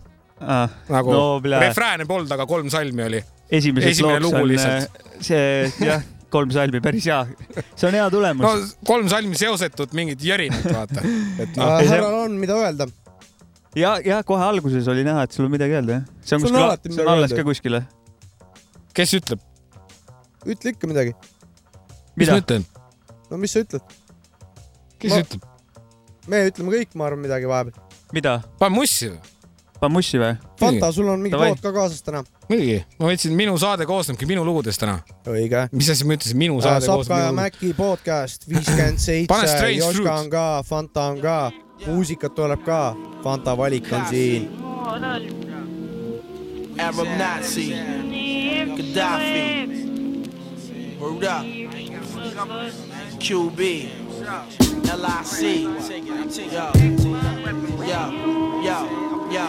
aa, 0.45 0.65
nagu 0.93 1.15
no 1.15 1.61
refrääne 1.61 2.07
polnud, 2.09 2.33
aga 2.35 2.47
kolm 2.51 2.71
salmi 2.73 3.07
oli. 3.07 3.23
esimeseks 3.51 3.99
esimene 3.99 4.21
looks 4.21 4.27
lugu 4.27 4.43
on 4.43 4.51
lihtsalt. 4.51 4.99
äh, 5.01 5.23
see, 5.25 5.87
jah, 5.87 6.05
kolm 6.35 6.53
salmi, 6.55 6.81
päris 6.85 7.07
hea. 7.11 7.21
see 7.75 7.89
on 7.89 7.97
hea 7.99 8.11
tulemus 8.13 8.45
no 8.45 8.53
kolm 8.89 9.09
salmi 9.13 9.39
seosetut 9.39 9.95
mingit 9.97 10.23
jõrinat, 10.25 10.67
vaata. 10.73 11.05
et 11.45 11.59
noh, 11.61 11.75
härral 11.81 12.21
on, 12.25 12.39
mida 12.41 12.59
öelda. 12.61 12.89
ja, 13.79 13.97
ja 14.05 14.23
kohe 14.27 14.45
alguses 14.47 14.89
oli 14.91 15.07
näha, 15.07 15.27
et 15.29 15.37
sul 15.37 15.49
on 15.49 15.55
midagi 15.55 15.79
öelda, 15.79 16.01
jah? 16.01 16.07
see 16.23 16.39
on 16.39 16.43
on 16.43 16.49
kuskil 16.49 16.67
alati, 16.67 16.95
see 16.95 17.07
on 17.07 17.13
alles 17.17 17.37
ka 17.37 17.47
kuskil 17.47 17.79
või? 17.79 17.85
kes 18.95 19.17
ütleb? 19.21 19.43
ütle 20.45 20.75
ikka 20.75 20.91
midagi. 20.91 21.17
mis 22.21 22.33
ma? 22.33 22.41
ütlen? 22.43 22.67
no 23.31 23.41
mis 23.41 23.55
sa 23.55 23.65
ütled? 23.65 23.99
kes 25.03 25.15
Ma- 25.15 25.23
ütleb? 25.25 25.51
me 26.31 26.43
ütleme 26.49 26.75
kõik, 26.79 26.97
ma 26.99 27.09
arvan, 27.11 27.25
midagi 27.25 27.49
vahepeal. 27.51 28.03
mida? 28.17 28.39
pane 28.61 28.75
mussi 28.75 29.13
või? 29.13 29.34
Pamussi 29.85 30.17
või? 30.21 30.33
Fanta, 30.61 30.89
sul 30.97 31.09
on 31.13 31.21
mingi 31.21 31.35
Davai. 31.37 31.51
lood 31.53 31.61
ka 31.61 31.73
kaasas 31.77 32.01
täna? 32.05 32.23
muidugi, 32.49 32.79
ma 33.01 33.09
võtsin, 33.11 33.35
minu 33.37 33.57
saade 33.61 33.85
koosnebki 33.89 34.27
minu 34.29 34.45
lugudest 34.47 34.81
täna. 34.81 34.99
õige. 35.29 35.67
mis 35.73 35.91
asi 35.93 36.07
ma 36.09 36.17
ütlesin, 36.17 36.39
minu 36.41 36.57
saade 36.65 36.87
Sapka 36.87 36.97
koosneb 37.03 37.19
ja 37.19 37.33
minu 37.33 37.43
lugudest. 37.43 37.61
Mäki 37.61 37.75
podcast 37.77 38.47
viiskümmend 38.51 38.99
seitse, 39.03 39.71
Joška 39.77 40.15
on 40.23 40.31
ka, 40.33 40.47
Fanta 40.69 41.09
on 41.13 41.21
ka, 41.21 41.39
muusikat 41.87 42.35
tuleb 42.35 42.65
ka, 42.65 42.81
Fanta 43.25 43.57
valik 43.61 43.93
on 43.93 44.07
siin. 44.09 44.49
Arab 46.79 47.07
Nazi, 47.19 47.69
Gaddafi, 48.77 49.45
Word 51.01 51.25
up, 51.29 51.45
QB, 53.21 53.61
LIC, 54.25 55.69
yo, 56.51 56.73
yo, 57.85 58.01
yo, 58.63 58.89
yo, 59.31 59.47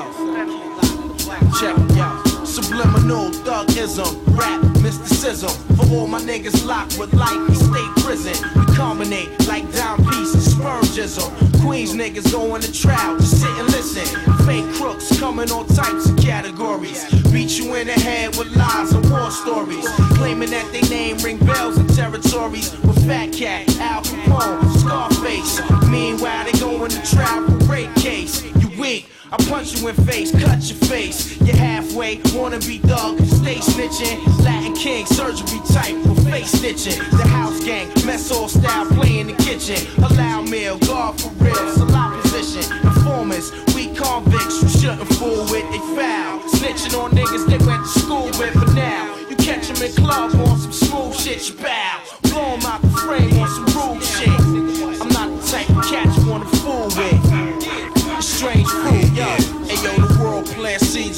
check, 1.58 1.78
yo. 1.96 2.25
Subliminal 2.56 3.34
thugism, 3.44 4.24
rap 4.28 4.64
mysticism. 4.82 5.50
For 5.76 5.94
all 5.94 6.08
my 6.08 6.22
niggas 6.22 6.66
locked 6.66 6.98
with 6.98 7.14
life 7.14 7.50
in 7.50 7.54
state 7.54 7.92
prison. 7.98 8.34
We 8.56 8.66
culminate 8.74 9.46
like 9.46 9.70
down 9.74 9.98
piece 9.98 10.34
and 10.34 10.42
spermgism. 10.42 11.62
Queens 11.62 11.94
niggas 11.94 12.32
going 12.32 12.62
to 12.62 12.72
trial, 12.72 13.18
just 13.18 13.42
sit 13.42 13.50
and 13.50 13.68
listen. 13.74 14.06
Fake 14.46 14.74
crooks 14.76 15.20
coming 15.20 15.52
on 15.52 15.68
types 15.68 16.10
of 16.10 16.16
categories. 16.16 17.04
Beat 17.30 17.60
you 17.60 17.76
in 17.76 17.88
the 17.88 17.94
head 17.94 18.38
with 18.38 18.56
lies 18.56 18.94
and 18.94 19.04
war 19.12 19.30
stories. 19.32 19.86
Claiming 20.16 20.52
that 20.52 20.72
they 20.72 20.88
name 20.88 21.18
ring 21.18 21.38
bells 21.40 21.78
in 21.78 21.88
territories. 21.88 22.72
With 22.84 23.06
Fat 23.06 23.34
Cat, 23.34 23.68
Al 23.80 24.02
Capone, 24.02 24.80
Scarface. 24.80 25.60
Meanwhile, 25.90 26.46
they 26.46 26.58
going 26.58 26.90
to 26.90 27.02
trial 27.14 27.44
for 27.44 27.58
rape 27.66 27.94
case. 27.96 28.46
You 28.46 28.65
weak. 28.86 29.10
I 29.32 29.38
punch 29.50 29.76
you 29.76 29.88
in 29.88 29.96
face, 29.96 30.32
cut 30.32 30.62
your 30.70 30.78
face. 30.90 31.42
You're 31.42 31.56
halfway, 31.56 32.22
wanna 32.34 32.60
be 32.60 32.78
thug, 32.78 33.18
stay 33.26 33.56
snitching. 33.56 34.18
Latin 34.44 34.76
king, 34.76 35.06
surgery 35.06 35.60
type 35.74 35.96
with 36.06 36.30
face 36.30 36.52
stitching. 36.52 37.00
The 37.18 37.28
house 37.28 37.64
gang, 37.64 37.88
mess 38.06 38.30
hall 38.30 38.48
style, 38.48 38.86
play 38.86 39.20
in 39.20 39.28
the 39.28 39.38
kitchen. 39.48 39.80
Allow 39.98 40.44
meal, 40.44 40.78
guard 40.80 41.20
for 41.20 41.30
real, 41.44 41.74
salon 41.74 42.22
position. 42.22 42.66
Informants, 42.84 43.52
we 43.74 43.94
convicts, 43.96 44.62
you 44.62 44.70
shouldn't 44.70 45.10
fool 45.16 45.42
with, 45.52 45.66
they 45.72 45.84
foul. 45.98 46.40
Snitching 46.56 46.96
on 47.02 47.12
niggas 47.12 47.46
they 47.48 47.66
went 47.66 47.84
to 47.84 48.00
school 48.00 48.28
with, 48.40 48.54
but 48.54 48.72
now 48.74 49.18
you 49.30 49.36
catch 49.38 49.68
them 49.68 49.82
in 49.82 49.92
club 49.94 50.36
on 50.36 50.58
some 50.60 50.72
smooth 50.72 51.16
shit, 51.16 51.50
you 51.50 51.56
bow. 51.56 52.02
Blow 52.24 52.54
'em 52.54 52.66
out 52.66 52.82
the 52.82 52.90
frame 52.90 53.34
on 53.40 53.50
some 53.50 53.66
rude 53.74 54.04
shit. 54.04 54.45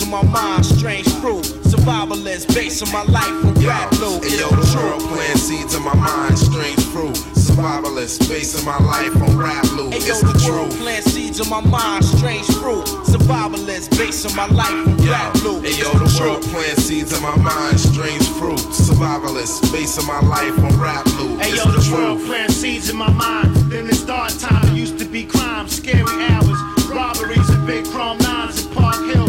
In 0.07 0.11
my 0.11 0.23
mind, 0.23 0.65
strange 0.65 1.09
fruit. 1.19 1.43
Survivalist, 1.67 2.53
based 2.55 2.81
on 2.81 2.91
my 2.93 3.03
life 3.11 3.27
from 3.41 3.53
rap 3.65 3.89
blue. 3.91 4.19
Hey, 4.21 4.39
yo, 4.39 4.47
the 4.49 4.63
world 4.79 5.01
plant 5.11 5.37
seeds 5.37 5.75
in 5.75 5.83
my 5.83 5.93
mind, 5.95 6.39
strange 6.39 6.79
fruit. 6.95 7.15
Survivalist, 7.35 8.29
basing 8.29 8.65
my 8.65 8.77
life 8.79 9.15
on 9.21 9.37
rap 9.37 9.63
loop. 9.75 9.91
Hey 9.93 10.07
yo, 10.07 10.15
the 10.21 10.31
the 10.31 10.51
world 10.51 10.71
plant 10.79 11.03
seeds 11.03 11.39
in 11.41 11.49
my 11.49 11.59
mind, 11.61 12.05
strange 12.05 12.47
fruit. 12.61 12.85
Survivalist, 13.03 13.97
based 13.97 14.25
on 14.25 14.35
my 14.35 14.47
life 14.47 14.69
from 14.85 14.97
Yo, 14.99 15.11
rap 15.11 15.33
blue. 15.33 15.59
hey, 15.61 15.75
yo, 15.75 15.91
the 15.91 16.07
world 16.21 16.41
plant 16.43 16.79
seeds 16.79 17.11
in 17.11 17.21
my 17.21 17.35
mind, 17.35 17.79
strange 17.79 18.27
fruit. 18.39 18.59
Survivalist, 18.71 19.71
basing 19.73 20.07
my 20.07 20.21
life 20.21 20.57
on 20.59 20.79
rap 20.79 21.05
loop. 21.19 21.41
Hey 21.41 21.51
yo, 21.55 21.65
the 21.65 21.81
the 21.81 21.91
world 21.93 22.19
plant 22.25 22.51
seeds 22.51 22.89
in 22.89 22.95
my 22.95 23.11
mind. 23.11 23.53
Then 23.71 23.87
it's 23.89 24.03
dark 24.05 24.31
time. 24.39 24.63
It 24.71 24.77
used 24.77 24.99
to 24.99 25.05
be 25.05 25.25
crime, 25.25 25.67
scary 25.67 26.05
hours, 26.31 26.59
robberies 26.87 27.49
and 27.49 27.67
big 27.67 27.83
chrome 27.85 28.17
nines 28.19 28.65
in 28.65 28.73
Park 28.73 29.03
Hill, 29.03 29.25
the 29.25 29.26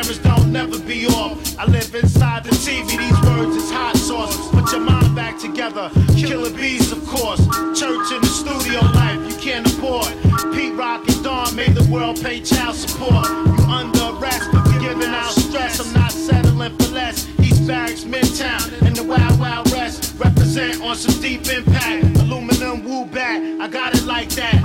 cameras 0.00 0.18
don't 0.18 0.50
never 0.50 0.78
be 0.78 1.06
off. 1.06 1.58
I 1.58 1.66
live 1.66 1.94
inside 1.94 2.44
the 2.44 2.50
TV. 2.50 2.96
These 2.96 3.20
words 3.28 3.56
is 3.56 3.70
hot 3.70 3.96
sauce. 3.96 4.34
Put 4.50 4.72
your 4.72 4.80
mind 4.80 5.14
back 5.14 5.38
together. 5.38 5.90
Killer 6.16 6.50
bees, 6.50 6.90
of 6.90 7.04
course. 7.06 7.40
Church 7.78 8.12
in 8.12 8.20
the 8.22 8.32
studio 8.32 8.80
life 8.94 9.20
you 9.30 9.36
can't 9.36 9.66
afford. 9.66 10.08
Pete 10.54 10.74
Rock 10.74 11.06
and 11.06 11.22
Dawn 11.22 11.54
made 11.54 11.74
the 11.74 11.86
world 11.92 12.22
pay 12.22 12.40
child 12.40 12.76
support. 12.76 13.28
You 13.28 13.64
under 13.68 14.16
arrest, 14.16 14.48
you 14.72 14.80
giving 14.80 15.12
out 15.12 15.32
stress. 15.32 15.80
I'm 15.80 15.92
not 15.92 16.12
settling 16.12 16.76
for 16.78 16.94
less. 16.94 17.28
East 17.40 17.66
Barracks, 17.66 18.04
Midtown, 18.04 18.80
and 18.80 18.96
the 18.96 19.04
Wild 19.04 19.38
Wild 19.38 19.70
West. 19.72 20.14
Represent 20.18 20.80
on 20.82 20.96
some 20.96 21.20
deep 21.20 21.46
impact. 21.48 22.16
Aluminum 22.20 22.84
woo 22.84 23.04
back, 23.04 23.42
I 23.60 23.68
got 23.68 23.94
it 23.94 24.04
like 24.04 24.30
that. 24.30 24.64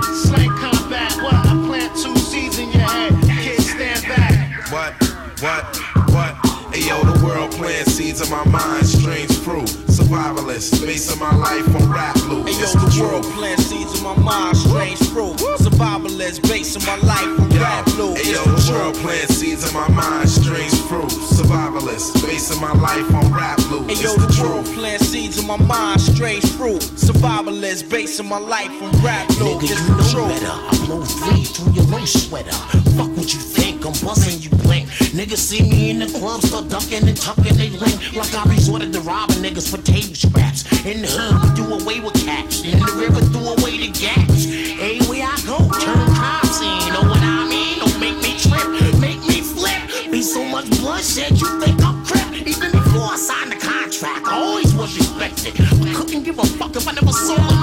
What, 5.40 5.76
what, 6.12 6.36
what? 6.44 6.74
Hey, 6.74 6.88
yo, 6.88 7.02
the 7.04 7.24
world 7.24 7.52
plant 7.52 7.86
seeds 7.88 8.20
in 8.20 8.30
my 8.30 8.44
mind, 8.48 8.86
strange 8.86 9.32
fruit. 9.38 9.68
Survivalist, 9.88 10.80
basing 10.84 11.18
my 11.18 11.34
life 11.36 11.66
on 11.76 11.90
rap 11.90 12.16
loop. 12.28 12.46
Hey 12.48 12.54
yo, 12.54 12.62
It's 12.62 12.72
the 12.72 12.78
the 12.80 13.02
world 13.02 13.22
truth. 13.22 13.34
plant 13.34 13.60
seeds 13.60 13.98
in 13.98 14.04
my 14.04 14.16
mind, 14.16 14.56
strange 14.56 14.98
fruit. 15.10 15.36
Survivalist, 15.60 16.42
based 16.48 16.76
on 16.76 16.84
my 16.86 16.96
life 17.06 17.36
from 17.36 17.50
Yo, 17.50 17.60
rap 17.60 17.84
blue. 17.86 18.14
hey, 18.14 18.32
yo, 18.32 18.42
It's 18.42 18.66
the 18.66 18.72
the 18.72 18.78
world 18.78 18.94
truth. 18.94 19.04
plant 19.04 19.30
seeds 19.30 19.68
in 19.68 19.74
my 19.74 19.88
mind, 19.88 20.28
strange 20.30 20.74
fruit. 20.88 21.10
Survivalist, 21.10 22.22
basing 22.26 22.60
my 22.60 22.72
life 22.72 23.14
on 23.14 23.32
rap 23.32 23.58
loop. 23.70 23.86
Hey 23.88 23.92
It's 23.94 24.14
the 24.14 24.26
the 24.26 24.42
world 24.42 24.64
truth. 24.66 24.74
plant 24.76 25.02
seeds 25.02 25.38
in 25.38 25.46
my 25.46 25.56
mind, 25.58 26.00
strange 26.00 26.44
fruit. 26.56 26.80
Survivalist, 26.96 27.88
based 27.90 28.20
on 28.20 28.28
my 28.28 28.38
life 28.38 28.72
from 28.78 28.90
rap 29.04 29.28
blue. 29.36 29.56
Nigga, 29.56 29.62
It's 29.62 29.70
you 29.70 29.86
the 29.86 29.96
know 29.96 30.12
truth. 30.12 30.28
better. 30.40 30.52
I 30.52 30.86
blow 30.86 31.02
three 31.04 31.44
through 31.44 31.72
your 31.72 31.84
low 31.86 32.04
sweater. 32.04 32.56
Fuck 32.96 33.10
what 33.16 33.32
you 33.32 33.40
think, 33.40 33.84
I'm 33.86 33.92
buzzing 34.04 34.40
you 34.42 34.50
blink. 34.64 34.85
Niggas 35.16 35.38
see 35.38 35.62
me 35.62 35.88
in 35.88 35.98
the 35.98 36.06
club, 36.18 36.42
start 36.42 36.68
ducking 36.68 37.08
and 37.08 37.16
tucking 37.16 37.56
they 37.56 37.70
link. 37.70 38.14
Like 38.14 38.34
I 38.34 38.44
resorted 38.50 38.92
to 38.92 39.00
robbing 39.00 39.40
niggas 39.40 39.64
for 39.64 39.80
table 39.80 40.14
scraps. 40.14 40.68
In 40.84 41.00
the 41.00 41.08
hood, 41.08 41.40
we 41.40 41.48
do 41.56 41.64
away 41.72 42.00
with 42.00 42.12
caps. 42.22 42.60
In 42.62 42.78
the 42.78 42.92
river, 43.00 43.24
do 43.32 43.40
away 43.40 43.80
the 43.80 43.88
gaps. 43.96 44.44
Anywhere 44.44 45.24
I 45.24 45.40
go, 45.48 45.56
turn 45.80 46.04
crime 46.12 46.44
scene. 46.52 46.92
Know 46.92 47.08
what 47.08 47.24
I 47.24 47.48
mean? 47.48 47.78
Don't 47.80 47.98
make 47.98 48.20
me 48.20 48.36
trip, 48.36 48.68
make 49.00 49.24
me 49.24 49.40
flip. 49.40 50.12
Be 50.12 50.20
so 50.20 50.44
much 50.44 50.68
bloodshed, 50.84 51.32
you 51.40 51.48
think 51.64 51.80
I'm 51.80 52.04
crip. 52.04 52.36
Even 52.46 52.72
before 52.76 53.08
I 53.08 53.16
signed 53.16 53.52
the 53.52 53.56
contract, 53.56 54.28
I 54.28 54.36
always 54.36 54.74
was 54.74 54.92
respected. 55.00 55.56
But 55.80 55.96
couldn't 55.96 56.24
give 56.24 56.38
a 56.38 56.44
fuck 56.44 56.76
if 56.76 56.86
I 56.86 56.92
never 56.92 57.12
sold 57.12 57.55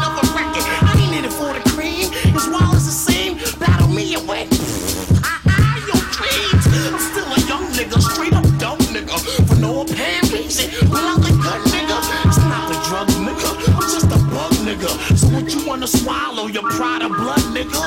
wanna 15.84 15.98
swallow, 15.98 16.48
your 16.48 16.64
pride 16.72 17.02
of 17.02 17.12
blood 17.12 17.44
nigga? 17.54 17.84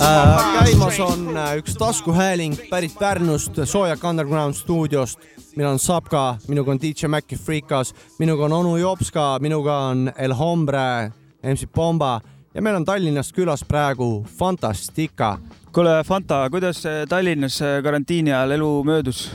Äh, 0.00 0.64
käimas 0.64 1.00
on 1.00 1.36
äh, 1.36 1.56
üks 1.58 1.74
taskuhääling 1.78 2.56
pärit 2.70 2.94
Pärnust, 2.98 3.52
Soojak 3.64 4.04
Underground 4.04 4.54
stuudiost. 4.54 5.18
mina 5.56 5.68
olen 5.68 5.78
Sapka, 5.78 6.36
minuga 6.48 6.70
on 6.70 6.78
DJ 6.80 7.06
Maci 7.06 7.36
Freekas, 7.36 7.94
minuga 8.18 8.44
on 8.44 8.52
onu 8.52 8.76
Jopska, 8.76 9.38
minuga 9.40 9.78
on 9.78 10.12
El 10.16 10.32
Hombre, 10.32 11.12
MC 11.42 11.68
Pomba 11.74 12.20
ja 12.54 12.62
meil 12.62 12.76
on 12.76 12.84
Tallinnast 12.84 13.32
külas 13.32 13.64
praegu 13.64 14.26
Fantastika. 14.38 15.38
kuule, 15.72 16.04
Fanta, 16.04 16.50
kuidas 16.50 16.86
äh, 16.86 17.06
Tallinnas 17.08 17.62
äh, 17.62 17.82
karantiini 17.82 18.32
ajal 18.32 18.50
elu 18.50 18.84
möödus? 18.84 19.30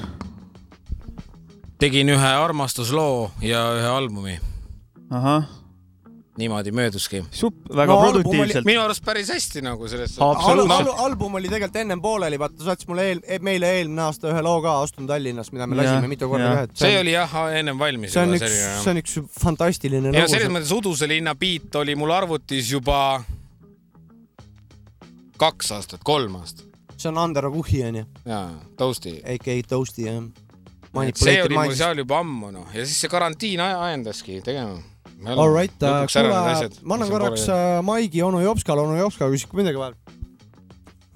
Tegin 1.80 2.10
ühe 2.14 2.32
armastusloo 2.46 3.32
ja 3.42 3.64
ühe 3.78 3.88
albumi, 3.90 4.38
ahah, 5.12 5.46
niimoodi 6.38 6.72
mööduski. 6.74 7.20
supp, 7.32 7.68
väga 7.76 7.94
No 7.94 8.00
produktiivselt. 8.02 8.66
minu 8.66 8.82
arust 8.82 9.04
päris 9.06 9.30
hästi 9.30 9.62
nagu 9.62 9.88
selles 9.88 10.16
Al 10.20 10.32
Absoluutselt. 10.36 10.88
al 10.88 11.06
album 11.06 11.36
oli 11.36 11.48
tegelikult 11.52 11.76
ennem 11.84 12.02
pooleli, 12.02 12.40
vaata 12.40 12.58
ta 12.58 12.64
saatis 12.72 12.88
mulle 12.88 13.06
eel, 13.12 13.20
e- 13.28 13.40
meile 13.40 13.70
eelmine 13.78 14.02
aasta 14.02 14.32
ühe 14.32 14.42
loo 14.42 14.62
ka 14.62 14.80
Astun 14.82 15.08
Tallinnas, 15.08 15.52
mida 15.54 15.68
me 15.68 15.76
lasime 15.78 16.08
mitu 16.08 16.30
korda 16.30 16.64
et 16.64 16.76
see 16.78 16.98
oli 17.00 17.14
jah 17.14 17.36
ennem 17.60 17.78
valmis. 17.80 18.14
see 18.14 18.24
on 18.24 18.34
üks, 18.34 18.58
see 18.84 18.92
on 18.96 18.98
üks 19.04 19.20
fantastiline 19.44 20.10
ja 20.10 20.24
lugu. 20.24 20.32
selles 20.36 20.50
mõttes 20.50 20.74
Uduse 20.78 21.08
linna 21.08 21.36
beat 21.36 21.76
oli 21.76 21.96
mul 21.96 22.12
arvutis 22.12 22.72
juba 22.72 23.24
kaks 25.38 25.72
aastat, 25.76 26.02
kolm 26.04 26.36
aastat 26.40 26.66
see 26.98 27.10
on 27.12 27.18
Ander 27.18 27.46
Aguhi 27.46 27.84
onju, 27.84 28.06
ja 28.26 28.50
Toasti. 28.80 29.18
AKA 29.28 29.60
Toasty 29.70 30.06
jah. 30.08 30.24
See 31.18 31.38
oli 31.44 31.58
mul 31.58 31.76
seal 31.78 32.02
juba 32.04 32.20
ammu 32.24 32.52
noh. 32.54 32.68
Ja 32.74 32.86
siis 32.86 33.00
see 33.04 33.12
karantiin 33.12 33.62
ajendaski 33.64 34.42
tegema. 34.46 34.82
Alright, 35.24 35.80
kuule, 35.80 36.70
ma 36.84 36.98
annan 36.98 37.12
korraks 37.12 37.46
äh, 37.48 37.78
maigi 37.86 38.22
onu 38.26 38.42
Jopskale, 38.44 38.84
onu 38.84 38.98
Jopska 39.00 39.30
küsib 39.32 39.54
midagi 39.56 39.80
vahel. 39.80 39.96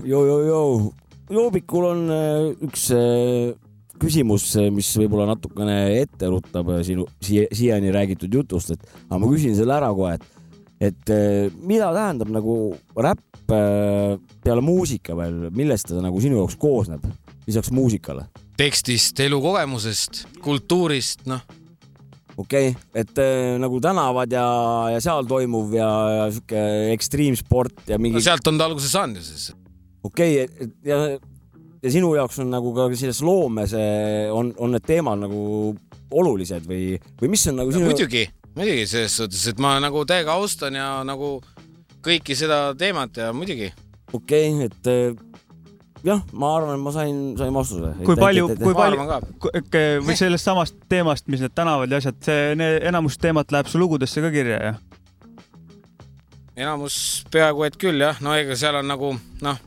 joo-joo-joo, 0.05 0.93
Joobikul 1.33 1.87
on 1.89 2.03
äh, 2.13 2.67
üks 2.69 2.85
äh, 2.95 3.51
küsimus, 3.99 4.45
mis 4.71 4.93
võib-olla 5.01 5.27
natukene 5.33 5.77
ette 5.99 6.29
ruttab 6.31 6.71
äh, 6.71 6.81
sinu 6.87 7.07
siia, 7.19 7.49
siiani 7.51 7.91
räägitud 7.91 8.33
jutust, 8.39 8.71
et 8.77 8.87
aga 9.09 9.19
ma 9.19 9.31
küsin 9.33 9.57
selle 9.57 9.75
ära 9.75 9.91
kohe, 9.97 10.15
et 10.15 10.33
et 10.79 11.09
äh, 11.09 11.47
mida 11.65 11.89
tähendab 11.95 12.29
nagu 12.31 12.57
räpp 12.95 13.53
äh, 13.53 14.15
peale 14.43 14.61
muusika 14.61 15.17
veel, 15.17 15.47
millest 15.51 15.89
ta 15.89 16.03
nagu 16.03 16.21
sinu 16.21 16.37
jaoks 16.37 16.57
koosneb, 16.61 17.07
lisaks 17.47 17.73
muusikale? 17.73 18.27
tekstist, 18.57 19.19
elukogemusest, 19.21 20.25
kultuurist, 20.43 21.25
noh, 21.29 21.43
okei 22.37 22.69
okay,, 22.69 22.89
et 22.93 23.21
äh, 23.21 23.55
nagu 23.61 23.79
tänavad 23.83 24.31
ja, 24.33 24.45
ja 24.93 25.01
seal 25.03 25.25
toimuv 25.29 25.73
ja, 25.77 25.89
ja 26.13 26.27
sihuke 26.33 26.63
ekstriimsport 26.93 27.89
ja 27.91 27.97
mingi 28.01 28.21
sealt 28.23 28.47
on 28.49 28.59
ta 28.59 28.69
alguse 28.69 28.89
saanud 28.91 29.21
ju 29.21 29.25
siis. 29.25 29.49
okei 30.05 30.43
okay,, 30.43 30.69
ja, 30.85 30.99
ja 31.81 31.93
sinu 31.93 32.13
jaoks 32.17 32.39
on 32.43 32.51
nagu 32.53 32.73
ka 32.77 32.87
selles 32.93 33.21
loomes 33.25 33.73
eh, 33.77 34.27
on, 34.33 34.53
on 34.61 34.75
need 34.75 34.85
teemad 34.87 35.25
nagu 35.25 35.41
olulised 36.17 36.67
või, 36.69 36.95
või 37.21 37.31
mis 37.33 37.47
on 37.49 37.57
nagu 37.61 37.73
no, 37.73 37.79
sinu 37.79 37.89
muidugi, 37.89 38.27
muidugi 38.55 38.85
selles 38.89 39.17
suhtes, 39.17 39.47
et 39.51 39.61
ma 39.63 39.75
nagu 39.83 40.05
täiega 40.07 40.37
austan 40.37 40.77
ja 40.77 40.91
nagu 41.07 41.37
kõiki 42.05 42.37
seda 42.37 42.71
teemat 42.77 43.17
ja 43.17 43.31
muidugi. 43.35 43.71
okei 44.13 44.53
okay,, 44.53 44.69
et 44.69 44.93
eh, 44.93 45.46
jah, 46.07 46.21
ma 46.31 46.53
arvan, 46.57 46.77
et 46.77 46.83
ma 46.83 46.93
sain, 46.95 47.21
sain 47.39 47.53
vastuse. 47.53 47.93
kui 48.07 48.17
palju, 48.19 48.49
kui 48.61 48.75
palju 48.77 49.07
või 50.07 50.17
sellest 50.19 50.47
samast 50.47 50.77
teemast, 50.89 51.27
mis 51.31 51.43
need 51.43 51.55
tänavad 51.57 51.91
ja 51.91 52.01
asjad, 52.01 52.19
see, 52.23 52.51
enamus 52.87 53.19
teemat 53.21 53.51
läheb 53.53 53.71
su 53.71 53.81
lugudesse 53.81 54.23
ka 54.23 54.31
kirja, 54.33 54.59
jah? 54.71 54.79
enamus 56.57 57.25
peaaegu 57.31 57.67
et 57.67 57.77
küll 57.81 58.01
jah, 58.01 58.17
no 58.23 58.33
ega 58.37 58.55
seal 58.57 58.79
on 58.79 58.87
nagu 58.89 59.11
noh, 59.45 59.59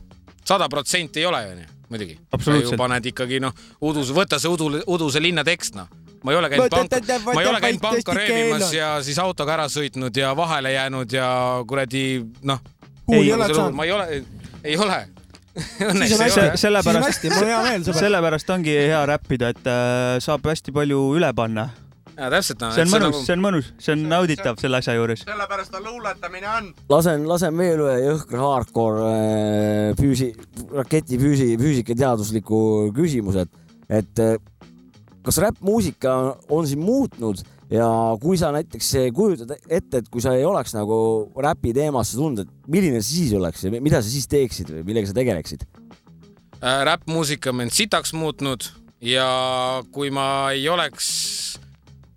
sada 0.47 0.67
protsenti 0.71 1.21
ei 1.21 1.29
ole 1.29 1.41
onju, 1.53 1.69
muidugi. 1.93 2.17
Absoluutselt. 2.31 2.75
ju 2.75 2.81
paned 2.81 3.07
ikkagi 3.13 3.39
noh, 3.43 3.55
udus, 3.87 4.11
võta 4.15 4.39
see 4.41 4.51
Udu, 4.51 4.73
Uduse 4.91 5.21
linna 5.23 5.45
tekst 5.47 5.77
noh, 5.79 5.87
ma 6.25 6.33
ei 6.33 6.41
ole 6.41 6.51
käinud 6.51 6.73
panka, 6.73 6.99
ma 7.29 7.39
ei 7.39 7.49
ole 7.53 7.63
käinud 7.63 7.85
panka 7.85 8.17
röövimas 8.17 8.73
ja 8.75 8.91
siis 9.05 9.19
autoga 9.23 9.55
ära 9.55 9.69
sõitnud 9.71 10.17
ja 10.17 10.35
vahele 10.37 10.75
jäänud 10.75 11.15
ja 11.15 11.31
kuradi 11.67 12.05
noh. 12.43 12.61
ma 13.07 13.87
ei 13.87 13.95
ole, 13.95 14.23
ei 14.63 14.77
ole. 14.77 15.01
Siis 15.57 16.13
on 16.15 16.23
hästi. 16.23 16.41
on 16.41 16.57
sellepärast, 16.57 17.23
mul 17.27 17.43
on 17.43 17.49
hea 17.49 17.61
meel, 17.65 17.85
sõber. 17.85 18.03
sellepärast 18.05 18.51
ongi 18.55 18.75
hea 18.75 18.99
räppida, 19.09 19.51
et 19.51 19.67
äh, 19.67 20.17
saab 20.23 20.45
hästi 20.47 20.73
palju 20.75 20.99
üle 21.17 21.31
panna. 21.35 21.69
ja 22.15 22.29
täpselt 22.31 22.61
noh. 22.63 22.71
see 22.75 22.85
on 22.85 22.91
mõnus, 22.93 23.19
see 23.25 23.35
on 23.35 23.43
mõnus, 23.43 23.71
see 23.81 23.95
on 23.95 24.05
nauditav 24.11 24.59
selle 24.61 24.79
asja 24.79 24.95
juures. 24.95 25.25
sellepärast 25.27 25.73
ta 25.73 25.83
luuletamine 25.83 26.49
on. 26.55 26.71
lasen, 26.91 27.27
lasen 27.27 27.57
veel 27.59 27.83
ühe 27.83 27.97
jõhkra 28.05 28.45
hardcore 28.45 29.07
äh, 29.09 29.91
füüsi, 29.99 30.31
raketi 30.71 31.19
füüsi, 31.19 31.49
füüsikateadusliku 31.59 32.61
küsimuse, 32.95 33.47
et, 33.47 33.81
et 34.01 34.23
äh, 34.23 34.37
kas 35.25 35.41
räppmuusika 35.43 36.15
on 36.49 36.69
siin 36.69 36.83
muutnud 36.85 37.43
ja 37.71 37.87
kui 38.21 38.37
sa 38.39 38.51
näiteks 38.55 38.91
kujutad 39.15 39.55
ette, 39.69 40.01
et 40.01 40.09
kui 40.11 40.23
sa 40.23 40.35
ei 40.35 40.45
oleks 40.47 40.75
nagu 40.75 40.97
räpi 41.39 41.73
teemasse 41.75 42.19
tulnud, 42.19 42.43
et 42.43 42.71
milline 42.71 42.99
see 43.01 43.23
siis 43.23 43.33
oleks 43.37 43.63
ja 43.65 43.71
mida 43.77 44.01
sa 44.01 44.09
siis 44.09 44.27
teeksid 44.31 44.73
või 44.75 44.85
millega 44.91 45.11
sa 45.11 45.17
tegeleksid? 45.17 45.65
Äh, 46.61 46.83
räppmuusika 46.85 47.49
on 47.49 47.61
mind 47.63 47.73
sitaks 47.73 48.13
muutnud 48.13 48.67
ja 49.01 49.27
kui 49.91 50.11
ma 50.13 50.51
ei 50.53 50.67
oleks 50.69 51.07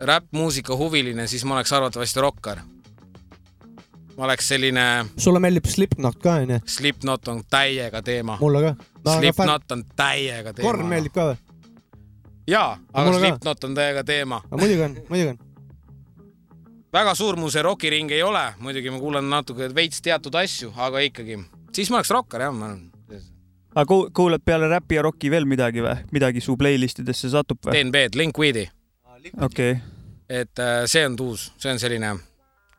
räppmuusika 0.00 0.76
huviline, 0.76 1.26
siis 1.26 1.44
ma 1.44 1.56
oleks 1.56 1.72
arvatavasti 1.72 2.20
rokkar. 2.20 2.58
ma 4.16 4.24
oleks 4.24 4.48
selline, 4.48 5.06
sulle 5.16 5.40
meeldib 5.42 5.66
Slipknot 5.66 6.20
ka 6.22 6.36
onju? 6.42 6.60
Slipknot 6.66 7.28
on 7.28 7.42
täiega 7.50 8.02
teema. 8.02 8.36
mulle 8.40 8.62
ka. 8.62 8.74
Slipknot 9.16 9.72
on 9.72 9.84
täiega 9.96 10.52
teema. 10.52 10.70
Korn 10.70 10.86
meeldib 10.86 11.14
ka 11.14 11.30
või? 11.30 11.40
jaa, 12.46 12.78
aga. 12.92 13.18
Slipknot 13.18 13.64
on 13.64 13.74
täiega 13.74 14.04
teema. 14.04 14.42
muidugi 14.50 14.82
on, 14.82 14.96
muidugi 15.08 15.28
on. 15.32 15.43
Väga 16.94 17.14
suur 17.18 17.36
mu 17.40 17.50
see 17.50 17.62
rokiring 17.64 18.10
ei 18.14 18.22
ole, 18.22 18.42
muidugi 18.62 18.90
ma 18.94 19.00
kuulan 19.02 19.26
natuke 19.30 19.66
veits 19.74 20.02
teatud 20.04 20.34
asju, 20.38 20.72
aga 20.78 21.02
ikkagi, 21.08 21.38
siis 21.74 21.90
ma 21.90 21.98
oleks 22.00 22.12
rokkar 22.14 22.46
jah, 22.46 22.54
ma 22.54 22.68
arvan. 22.70 22.84
aga 23.74 23.86
ku- 23.90 24.10
kuulad 24.14 24.44
peale 24.46 24.68
räpi 24.70 24.98
ja 24.98 25.02
rocki 25.02 25.30
veel 25.32 25.48
midagi 25.50 25.82
või? 25.82 25.96
midagi 26.14 26.40
su 26.44 26.54
playlist 26.60 27.02
idesse 27.02 27.30
satub 27.32 27.58
või? 27.66 27.74
DNB-d, 27.74 28.14
Linkweedi, 28.20 28.68
okei, 29.42 29.74
et 30.28 30.62
äh, 30.62 30.84
see 30.86 31.02
on 31.06 31.16
tuus, 31.18 31.48
see 31.58 31.72
on 31.72 31.82
selline, 31.82 32.14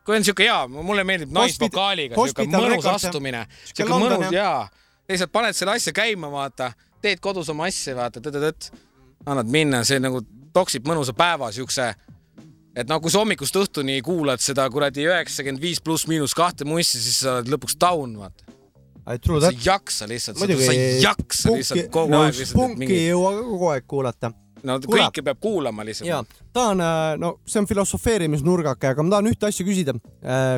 kui 0.08 0.16
on 0.16 0.24
siuke 0.24 0.48
hea, 0.48 0.62
mulle 0.72 1.04
meeldib 1.04 1.36
naisvokaaliga 1.36 2.16
siuke 2.16 2.48
mõnus 2.56 2.88
astumine, 2.94 3.46
Siuke 3.74 3.92
mõnus 4.00 4.32
jaa, 4.32 4.64
lihtsalt 5.10 5.32
paned 5.36 5.58
selle 5.60 5.76
asja 5.76 5.92
käima, 5.96 6.32
vaata, 6.32 6.72
teed 7.04 7.20
kodus 7.20 7.52
oma 7.52 7.68
asja, 7.68 7.98
vaata, 8.00 8.24
tõtt-tõtt, 8.24 8.72
annad 9.26 9.52
minna, 9.52 9.84
see 9.84 10.00
nagu 10.00 10.24
toksib 10.56 10.88
mõnusa 10.88 11.12
päeva 11.18 11.52
siukse 11.52 11.92
et 12.76 12.90
no 12.90 13.00
kui 13.02 13.12
sa 13.14 13.22
hommikust 13.24 13.56
õhtuni 13.56 14.02
kuulad 14.06 14.44
seda 14.44 14.66
kuradi 14.70 15.06
üheksakümmend 15.08 15.62
viis 15.64 15.80
pluss 15.84 16.08
miinus 16.12 16.36
kahte 16.38 16.68
mussi, 16.68 17.00
siis 17.02 17.22
sa 17.24 17.38
oled 17.40 17.52
lõpuks 17.56 17.78
down, 17.80 18.18
vaata. 18.20 18.44
Sa 19.06 19.52
ei. 19.52 19.60
jaksa 19.62 20.08
lihtsalt, 20.10 20.40
sa 20.42 20.74
ei 20.74 21.02
jaksa 21.04 21.50
punki- 21.52 21.60
lihtsalt 21.62 21.92
kogu 21.94 22.10
no, 22.12 22.24
aeg 22.26 22.34
lihtsalt, 22.40 22.58
punki 22.58 22.80
mingi 22.82 22.96
ei, 22.98 23.12
jõua 23.12 23.36
ka 23.36 23.44
kogu 23.52 23.70
aeg 23.70 23.86
kuulata. 23.88 24.32
no 24.66 24.80
Kuule. 24.82 25.04
kõike 25.04 25.22
peab 25.28 25.40
kuulama 25.44 25.86
lihtsalt. 25.86 26.10
ja 26.10 26.24
tahan, 26.54 26.82
no 27.22 27.36
see 27.46 27.60
on 27.62 27.68
filosofeerimisnurgake, 27.70 28.88
aga 28.96 29.04
ma 29.06 29.14
tahan 29.14 29.30
ühte 29.30 29.46
asja 29.46 29.66
küsida. 29.68 29.94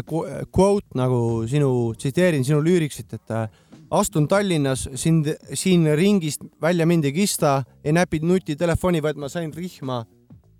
Quote 0.08 0.96
nagu 0.96 1.22
sinu, 1.50 1.94
tsiteerin 2.00 2.46
sinu 2.48 2.62
lüüriksit, 2.64 3.18
et 3.20 3.36
äh, 3.36 3.50
astun 3.92 4.28
Tallinnas 4.32 4.88
sind 4.96 5.28
siin 5.54 5.84
ringist 6.00 6.42
välja 6.62 6.88
mind 6.88 7.06
ei 7.06 7.12
kista, 7.16 7.64
ei 7.84 7.92
näpi 7.92 8.20
nutitelefoni, 8.24 9.04
vaid 9.04 9.20
ma 9.20 9.28
sain 9.30 9.52
rihma. 9.54 10.06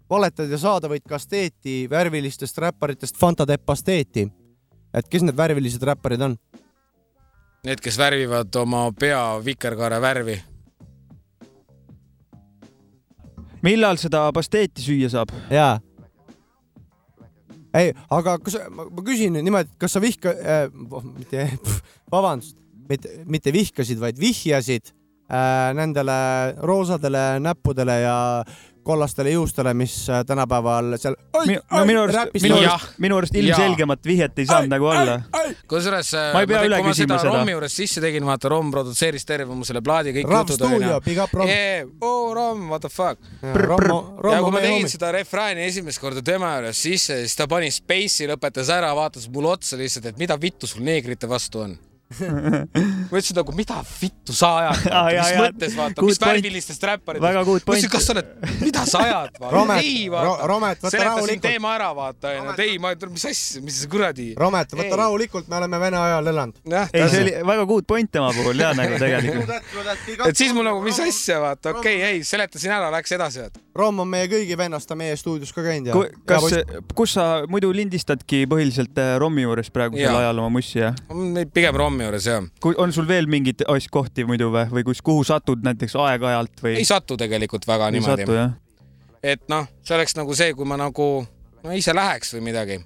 Valetad 0.10 0.52
ja 0.52 0.60
saada 0.60 0.90
võid 0.92 1.06
kasteeti 1.08 1.86
värvilistest 1.92 2.58
räpparitest 2.64 3.18
Fanta 3.20 3.46
teeb 3.46 3.64
pasteeti. 3.66 4.28
et 4.94 5.10
kes 5.10 5.24
need 5.24 5.38
värvilised 5.38 5.84
räpparid 5.84 6.22
on? 6.22 6.38
Need, 7.68 7.82
kes 7.84 7.98
värvivad 8.00 8.56
oma 8.56 8.92
pea 9.00 9.40
vikerkaare 9.44 10.00
värvi. 10.02 10.38
millal 13.62 13.98
seda 13.98 14.32
pasteeti 14.34 14.82
süüa 14.82 15.10
saab? 15.10 15.34
jaa. 15.52 15.80
ei, 17.74 17.92
aga 18.10 18.38
kas, 18.40 18.60
ma 18.72 19.04
küsin 19.04 19.36
nüüd 19.36 19.44
niimoodi, 19.50 19.74
kas 19.78 19.98
sa 19.98 20.02
vihka 20.02 20.32
äh,, 20.32 20.70
mitte, 21.18 21.50
vabandust, 22.14 22.56
mitte, 22.90 23.20
mitte 23.26 23.54
vihkasid, 23.54 24.00
vaid 24.00 24.20
vihjasid 24.22 24.94
äh, 25.28 25.74
nendele 25.76 26.18
roosadele 26.64 27.42
näppudele 27.44 28.00
ja 28.06 28.18
kollastele 28.88 29.32
juustele, 29.36 29.74
mis 29.78 29.96
äh, 30.10 30.24
tänapäeval 30.26 30.96
seal. 31.02 31.18
no 31.36 31.84
minu 31.86 32.04
arust, 32.06 32.38
minu 32.42 32.58
arust, 32.62 32.94
minu 33.04 33.18
arust 33.20 33.36
ilmselgemat 33.36 34.06
vihjet 34.08 34.40
ei 34.40 34.48
saanud 34.50 34.72
nagu 34.72 34.90
olla. 34.92 35.18
kusjuures 35.68 36.14
äh, 36.18 36.30
Ma 36.34 36.44
ei 36.44 36.50
pea 36.50 36.64
üle 36.68 36.80
kui 36.82 36.90
ma 36.90 36.94
küsima 36.96 37.20
seda. 37.22 37.34
Rommi 37.34 37.56
juures 37.56 37.78
sisse 37.82 38.04
tegin, 38.04 38.26
vaata 38.28 38.52
Rom 38.54 38.72
produtseeris 38.74 39.28
terve 39.28 39.56
mu 39.56 39.68
selle 39.68 39.84
plaadi, 39.86 40.14
kõik 40.18 40.32
Rav 40.32 40.46
jutud 40.46 40.62
stuudio, 40.62 41.00
big 41.06 41.22
up 41.24 41.36
Rom. 41.36 41.52
Yeah, 41.52 41.90
oh 42.02 42.32
Rom, 42.38 42.68
what 42.72 42.86
the 42.86 42.92
fuck. 42.94 43.20
Ja 43.44 44.42
kui 44.44 44.54
ma 44.54 44.64
tegin 44.64 44.82
homi. 44.82 44.94
seda 44.94 45.12
refrääni 45.16 45.68
esimest 45.68 46.02
korda 46.04 46.24
tema 46.26 46.56
juures 46.58 46.84
sisse, 46.88 47.22
siis 47.26 47.36
ta 47.38 47.50
pani 47.52 47.72
Space'i, 47.74 48.30
lõpetas 48.32 48.72
ära, 48.74 48.94
vaatas 48.98 49.28
mulle 49.34 49.56
otsa 49.58 49.80
lihtsalt, 49.80 50.12
et 50.12 50.22
mida 50.22 50.40
vittu 50.42 50.70
sul 50.70 50.86
neegrite 50.88 51.30
vastu 51.30 51.66
on. 51.66 51.78
Ma 52.08 53.18
ütlesin 53.18 53.36
nagu, 53.36 53.52
mida 53.56 53.82
vittu 53.84 54.32
sa 54.36 54.54
ajad 54.62 54.86
jaa, 54.88 55.02
mis 55.08 55.18
jaa. 55.18 55.42
mõttes 55.42 55.74
vaata, 55.76 56.00
Good 56.00 56.08
mis 56.08 56.20
point. 56.22 56.30
värvilistest 56.32 56.86
räpparitest. 56.88 57.26
Ma 57.28 57.58
ütlesin, 57.60 57.92
kas 57.92 58.08
sa 58.08 58.14
oled, 58.16 58.30
mida 58.62 58.84
sa 58.88 59.02
ajad, 59.04 59.40
Romet, 59.52 59.82
ei 59.84 60.06
Ro- 60.08 60.38
vaata 60.64 60.88
võta 60.88 60.92
seletasin 60.94 61.44
teema 61.44 61.74
ära, 61.76 61.90
vaata 61.98 62.32
onju, 62.32 62.54
et 62.54 62.64
ei, 62.64 62.78
ma, 62.80 62.94
mis 63.12 63.28
asja, 63.28 63.62
mis 63.66 63.82
see 63.82 63.92
kuradi. 63.92 64.30
Romet, 64.40 64.72
võta 64.72 64.88
Ei. 64.88 65.00
rahulikult, 65.04 65.50
me 65.52 65.60
oleme 65.60 65.82
Vene 65.84 66.00
ajal 66.00 66.32
elanud. 66.32 66.62
jah, 66.64 66.88
ei, 66.94 67.10
see 67.12 67.26
oli 67.26 67.36
väga 67.52 67.68
good 67.74 67.88
point 67.92 68.12
tema 68.12 68.32
puhul 68.36 68.64
ja 68.64 68.72
nagu 68.78 69.00
tegelikult. 69.04 70.30
et 70.30 70.40
siis 70.40 70.56
mul 70.56 70.68
nagu, 70.70 70.82
mis 70.86 71.00
asja, 71.04 71.42
vaata, 71.44 71.76
okei 71.76 72.00
okay,, 72.00 72.14
ei, 72.14 72.24
seletasin 72.28 72.78
ära, 72.80 72.92
läks 72.94 73.18
edasi. 73.20 73.50
Rom 73.78 74.00
on 74.02 74.10
meie 74.10 74.26
kõigi 74.32 74.56
vennast, 74.58 74.88
ta 74.90 74.96
on 74.96 75.04
meie 75.04 75.18
stuudios 75.20 75.52
ka 75.54 75.62
käinud 75.66 75.92
ja. 75.92 76.00
kas, 76.26 76.48
kus 76.98 77.14
sa 77.14 77.28
muidu 77.52 77.70
lindistadki 77.76 78.46
põhiliselt 78.50 78.98
äh, 78.98 79.14
Rommi 79.22 79.44
juures 79.46 79.70
praegusel 79.74 80.18
ajal 80.18 80.42
oma 80.42 80.50
mussi 80.56 80.82
ja? 80.82 80.96
pigem 81.54 81.78
Rommi 81.98 82.06
juures 82.06 82.26
jah. 82.30 82.44
on 82.78 82.94
sul 82.94 83.08
veel 83.08 83.28
mingeid 83.28 83.64
as- 83.68 83.88
kohti 83.92 84.26
muidu 84.26 84.52
või, 84.54 84.68
või 84.70 84.84
kus, 84.84 85.02
kuhu 85.02 85.24
satud 85.24 85.64
näiteks 85.66 85.96
aeg-ajalt 85.96 86.62
või? 86.62 86.76
ei 86.78 86.86
satu 86.86 87.18
tegelikult 87.18 87.66
väga 87.68 87.90
ei 87.90 87.98
niimoodi 87.98 88.28
et 89.24 89.42
noh, 89.50 89.66
see 89.82 89.96
oleks 89.96 90.16
nagu 90.16 90.36
see, 90.38 90.54
kui 90.54 90.66
ma 90.66 90.78
nagu 90.78 91.08
no, 91.64 91.72
ise 91.74 91.94
läheks 91.96 92.36
või 92.36 92.42
midagi. 92.52 92.78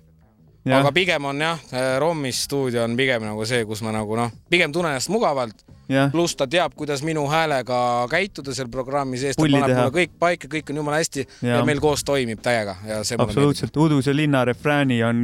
aga, 0.69 0.91
pigem 0.93 1.25
on 1.25 1.41
jah, 1.41 1.59
Rommis 1.99 2.43
stuudio 2.45 2.83
on 2.85 2.95
pigem 2.97 3.25
nagu 3.25 3.45
see, 3.49 3.65
kus 3.65 3.81
ma 3.85 3.93
nagu 3.95 4.17
noh, 4.19 4.33
pigem 4.49 4.73
tunnen 4.73 4.93
ennast 4.93 5.09
mugavalt, 5.13 5.63
pluss 6.11 6.35
ta 6.39 6.47
teab, 6.47 6.75
kuidas 6.77 7.03
minu 7.05 7.23
häälega 7.29 7.77
käituda 8.11 8.53
seal 8.55 8.69
programmi 8.71 9.19
sees, 9.21 9.35
ta 9.35 9.41
Pulli 9.41 9.57
paneb 9.57 9.73
teha. 9.73 9.85
mulle 9.85 9.95
kõik 9.97 10.13
paika, 10.19 10.49
kõik 10.51 10.71
on 10.71 10.81
jumala 10.81 11.01
hästi. 11.01 11.25
Ja, 11.41 11.57
ja 11.57 11.63
meil 11.67 11.81
koos 11.83 12.05
toimib 12.07 12.43
täiega. 12.43 12.77
Ja 12.87 13.01
see 13.07 13.17
mulle 13.17 13.31
absoluutselt. 13.31 13.77
Uduse 13.77 14.15
linna 14.15 14.43
refrääni 14.47 15.01
on, 15.07 15.23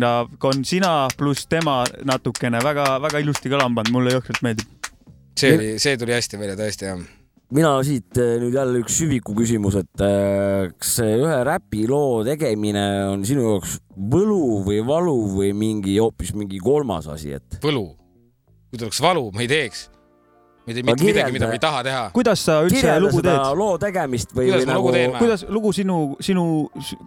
on 0.49 0.65
sina 0.65 0.95
pluss 1.17 1.47
tema 1.47 1.83
natukene 2.05 2.61
väga-väga 2.63 3.23
ilusti 3.23 3.53
kõlama 3.53 3.81
pannud, 3.81 3.93
mulle 3.95 4.17
jõhkralt 4.17 4.43
meeldib. 4.43 4.91
see 5.37 5.53
oli, 5.55 5.71
see 5.79 5.97
tuli 5.97 6.17
hästi 6.17 6.39
välja 6.41 6.57
tõesti 6.59 6.89
jah. 6.89 7.05
Mina 7.55 7.71
siit 7.85 8.17
eh, 8.19 8.35
nüüd 8.41 8.55
jälle 8.55 8.81
üks 8.81 8.97
süviku 8.99 9.35
küsimus, 9.37 9.77
et 9.79 10.03
eh, 10.03 10.67
kas 10.75 10.95
see 10.99 11.19
ühe 11.21 11.37
räpiloo 11.47 12.23
tegemine 12.27 12.83
on 13.13 13.23
sinu 13.27 13.45
jaoks 13.45 13.77
võlu 13.95 14.63
või 14.65 14.81
valu 14.85 15.15
või 15.37 15.53
mingi 15.55 15.95
hoopis 15.97 16.33
mingi 16.35 16.59
kolmas 16.63 17.07
asi, 17.11 17.37
et 17.37 17.59
võlu. 17.63 17.89
kui 18.67 18.81
tuleks 18.81 18.99
valu, 19.03 19.29
ma 19.31 19.45
ei 19.45 19.51
teeks. 19.51 19.87
ma 20.67 20.73
ei 20.73 20.75
tee 20.75 20.85
mitte 20.89 21.07
midagi, 21.07 21.37
mida 21.37 21.47
ma 21.47 21.55
ei 21.55 21.63
taha 21.63 21.85
teha. 21.87 22.03
kuidas 22.17 22.43
sa 22.43 22.59
üldse 22.65 22.81
kirjelda 22.81 23.07
lugu 23.07 23.23
teed? 23.23 23.47
loo 23.63 23.79
tegemist 23.81 24.35
või, 24.35 24.51
Kuidas 24.51 24.67
või 24.67 24.71
nagu 24.73 24.93
kuidas 25.21 25.47
lugu 25.47 25.73
sinu, 25.79 25.97
sinu, 26.19 26.45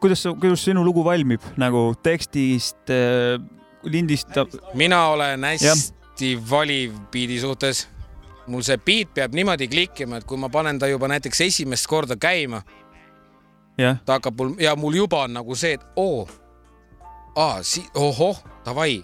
kuidas 0.01 0.25
sa, 0.25 0.35
kuidas 0.41 0.65
sinu 0.65 0.87
lugu 0.87 1.05
valmib 1.05 1.45
nagu 1.61 1.91
tekstist 2.01 2.97
äh,, 2.97 3.37
lindistab, 3.85 4.57
mina 4.77 5.07
olen 5.13 5.45
hästi 5.53 6.37
valiv 6.49 6.97
biidi 7.13 7.41
suhtes. 7.41 7.87
Mul 8.51 8.65
see 8.67 8.79
beat 8.79 9.15
peab 9.15 9.35
niimoodi 9.37 9.69
klikkima, 9.71 10.21
et 10.21 10.29
kui 10.29 10.39
ma 10.41 10.51
panen 10.53 10.79
ta 10.79 10.89
juba 10.91 11.09
näiteks 11.11 11.41
esimest 11.47 11.89
korda 11.91 12.17
käima, 12.21 12.63
jah, 13.79 13.99
ta 14.05 14.19
hakkab 14.19 14.39
mul 14.39 14.55
ja 14.61 14.77
mul 14.77 14.99
juba 15.03 15.25
on 15.27 15.39
nagu 15.39 15.57
see, 15.59 15.79
et 15.79 15.87
oo, 15.97 16.27
aa, 17.37 17.63
si-, 17.63 17.87
ohoh, 17.95 18.43
davai. 18.67 19.01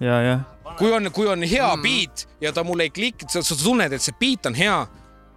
ja, 0.00 0.20
jah, 0.22 0.44
kui 0.78 0.92
on, 0.92 1.10
kui 1.12 1.28
on 1.30 1.42
hea 1.42 1.70
beat 1.82 2.26
ja 2.40 2.52
ta 2.52 2.64
mul 2.64 2.86
ei 2.86 2.90
kliki, 2.90 3.28
sa, 3.28 3.42
sa 3.42 3.58
tunned, 3.58 3.92
et 3.92 4.02
see 4.02 4.16
beat 4.20 4.46
on 4.50 4.58
hea, 4.58 4.80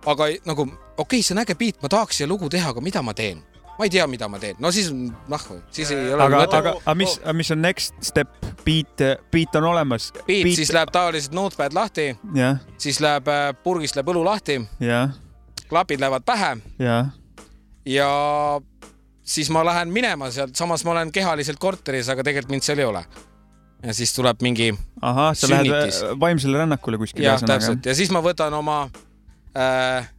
aga 0.06 0.32
nagu 0.48 0.68
okei 0.68 1.04
okay,, 1.04 1.22
see 1.22 1.36
on 1.36 1.44
äge 1.44 1.58
beat, 1.60 1.82
ma 1.82 1.92
tahaks 1.92 2.22
siia 2.22 2.30
lugu 2.30 2.50
teha, 2.50 2.72
aga 2.74 2.84
mida 2.84 3.04
ma 3.06 3.16
teen? 3.18 3.44
ma 3.78 3.86
ei 3.86 3.94
tea, 3.94 4.08
mida 4.10 4.28
ma 4.28 4.40
teen, 4.42 4.58
no 4.60 4.72
siis 4.74 4.90
noh, 4.92 5.44
siis 5.72 5.92
ei 5.94 6.14
ole 6.14 6.24
aga, 6.24 6.40
mõtet 6.42 6.58
aga, 6.58 6.72
aga 6.82 6.96
mis, 6.98 7.18
mis 7.38 7.52
on 7.54 7.62
next 7.62 8.00
step, 8.02 8.32
beat, 8.68 9.04
beat 9.32 9.56
on 9.56 9.70
olemas. 9.72 10.12
beat, 10.26 10.44
beat, 10.44 10.56
siis 10.60 10.74
läheb 10.76 10.92
tavaliselt 10.94 11.36
notepad 11.36 11.76
lahti, 11.76 12.10
jah, 12.36 12.60
siis 12.82 13.00
läheb 13.04 13.32
äh, 13.32 13.50
purgist 13.64 13.98
läheb 13.98 14.12
õlu 14.14 14.26
lahti, 14.28 14.60
jah, 14.84 15.16
klapid 15.70 16.04
lähevad 16.04 16.26
pähe. 16.28 16.52
Jah, 16.84 17.10
ja 17.88 18.10
siis 19.24 19.50
ma 19.54 19.64
lähen 19.66 19.92
minema 19.94 20.32
sealt, 20.32 20.56
samas 20.60 20.86
ma 20.86 20.96
olen 20.96 21.12
kehaliselt 21.16 21.60
korteris, 21.60 22.10
aga 22.12 22.26
tegelikult 22.28 22.58
mind 22.58 22.68
seal 22.68 22.84
ei 22.84 22.88
ole. 22.88 23.04
ja 23.84 23.94
siis 23.94 24.14
tuleb 24.14 24.42
mingi 24.42 24.72
ahah, 25.02 25.36
sa 25.38 25.48
Sünnitis. 25.48 26.02
lähed 26.02 26.20
vaimsele 26.20 26.64
rännakule 26.64 26.98
kuskile. 26.98 27.28
jah, 27.28 27.42
täpselt. 27.42 27.86
ja 27.86 27.96
siis 27.96 28.12
ma 28.12 28.24
võtan 28.26 28.54
oma 28.58 28.88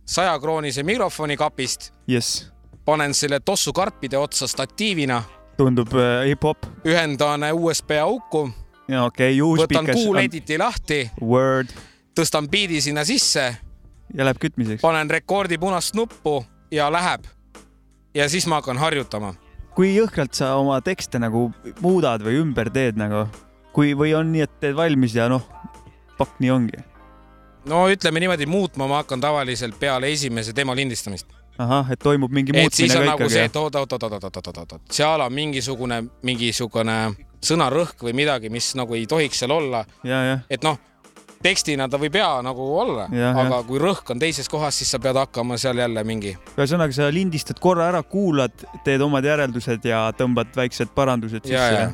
sajakroonise 0.09 0.83
mikrofoni 0.83 1.37
kapist, 1.39 1.93
jess, 2.11 2.49
panen 2.85 3.15
selle 3.15 3.41
tossu 3.41 3.73
karpide 3.73 4.19
otsa 4.19 4.49
statiivina, 4.51 5.23
tundub 5.59 5.93
äh, 5.99 6.29
hip-hop. 6.31 6.67
ühendan 6.87 7.49
USB 7.53 7.99
auku, 8.03 8.49
ja 8.89 9.05
okei 9.05 9.35
okay,, 9.35 9.65
võtan 9.65 9.89
juhuspikas. 9.89 9.97
kuulediti 9.97 10.59
lahti, 10.59 11.01
Word 11.21 11.75
tõstan 12.19 12.49
biidi 12.51 12.81
sinna 12.83 13.05
sisse, 13.07 13.51
ja 14.15 14.27
läheb 14.27 14.41
kütmiseks. 14.43 14.83
panen 14.83 15.11
rekordi 15.11 15.59
punast 15.59 15.95
nuppu 15.95 16.41
ja 16.71 16.89
läheb. 16.93 17.27
ja 18.15 18.29
siis 18.29 18.47
ma 18.47 18.61
hakkan 18.63 18.79
harjutama. 18.79 19.35
kui 19.75 19.95
jõhkralt 19.97 20.35
sa 20.35 20.55
oma 20.59 20.81
tekste 20.81 21.19
nagu 21.19 21.49
muudad 21.81 22.23
või 22.23 22.41
ümber 22.43 22.71
teed 22.71 22.99
nagu, 22.99 23.27
kui, 23.73 23.95
või 23.95 24.15
on 24.19 24.33
nii, 24.33 24.47
et 24.47 24.61
teed 24.61 24.77
valmis 24.77 25.15
ja 25.15 25.29
noh, 25.29 25.45
pakk 26.19 26.39
nii 26.43 26.51
ongi. 26.51 26.85
no 27.67 27.87
ütleme 27.91 28.23
niimoodi, 28.23 28.47
muutma 28.47 28.89
ma 28.89 29.03
hakkan 29.03 29.21
tavaliselt 29.21 29.79
peale 29.81 30.13
esimese 30.13 30.55
demo 30.57 30.75
lindistamist 30.75 31.38
ahah, 31.59 31.93
et 31.93 32.03
toimub 32.03 32.33
mingi 32.33 32.53
muutmine. 32.53 32.71
et 32.71 32.75
siis 32.75 32.97
on 32.97 33.07
nagu 33.07 33.29
see, 33.31 33.47
et 33.49 33.57
oot-oot-oot-oot-oot-oot-oot, 33.57 34.83
seal 34.95 35.25
on 35.25 35.35
mingisugune, 35.35 36.03
mingisugune 36.27 36.99
sõnarõhk 37.45 38.03
või 38.07 38.15
midagi, 38.19 38.51
mis 38.51 38.73
nagu 38.79 38.95
ei 38.99 39.07
tohiks 39.11 39.43
seal 39.43 39.55
olla. 39.55 39.85
et 40.51 40.65
noh, 40.67 40.79
tekstina 41.43 41.89
ta 41.91 42.01
võib 42.01 42.19
hea 42.19 42.31
nagu 42.47 42.67
olla, 42.83 43.07
aga 43.07 43.47
ja. 43.47 43.63
kui 43.67 43.81
rõhk 43.83 44.13
on 44.15 44.23
teises 44.23 44.51
kohas, 44.51 44.79
siis 44.81 44.91
sa 44.95 45.01
pead 45.03 45.19
hakkama 45.19 45.59
seal 45.61 45.79
jälle 45.79 46.05
mingi. 46.05 46.37
ühesõnaga, 46.57 46.95
sa 46.95 47.11
lindistad 47.15 47.61
korra 47.63 47.89
ära, 47.93 48.03
kuulad, 48.03 48.67
teed 48.85 49.03
omad 49.05 49.27
järeldused 49.27 49.89
ja 49.89 50.09
tõmbad 50.19 50.55
väiksed 50.57 50.95
parandused 50.95 51.47
sisse. 51.47 51.89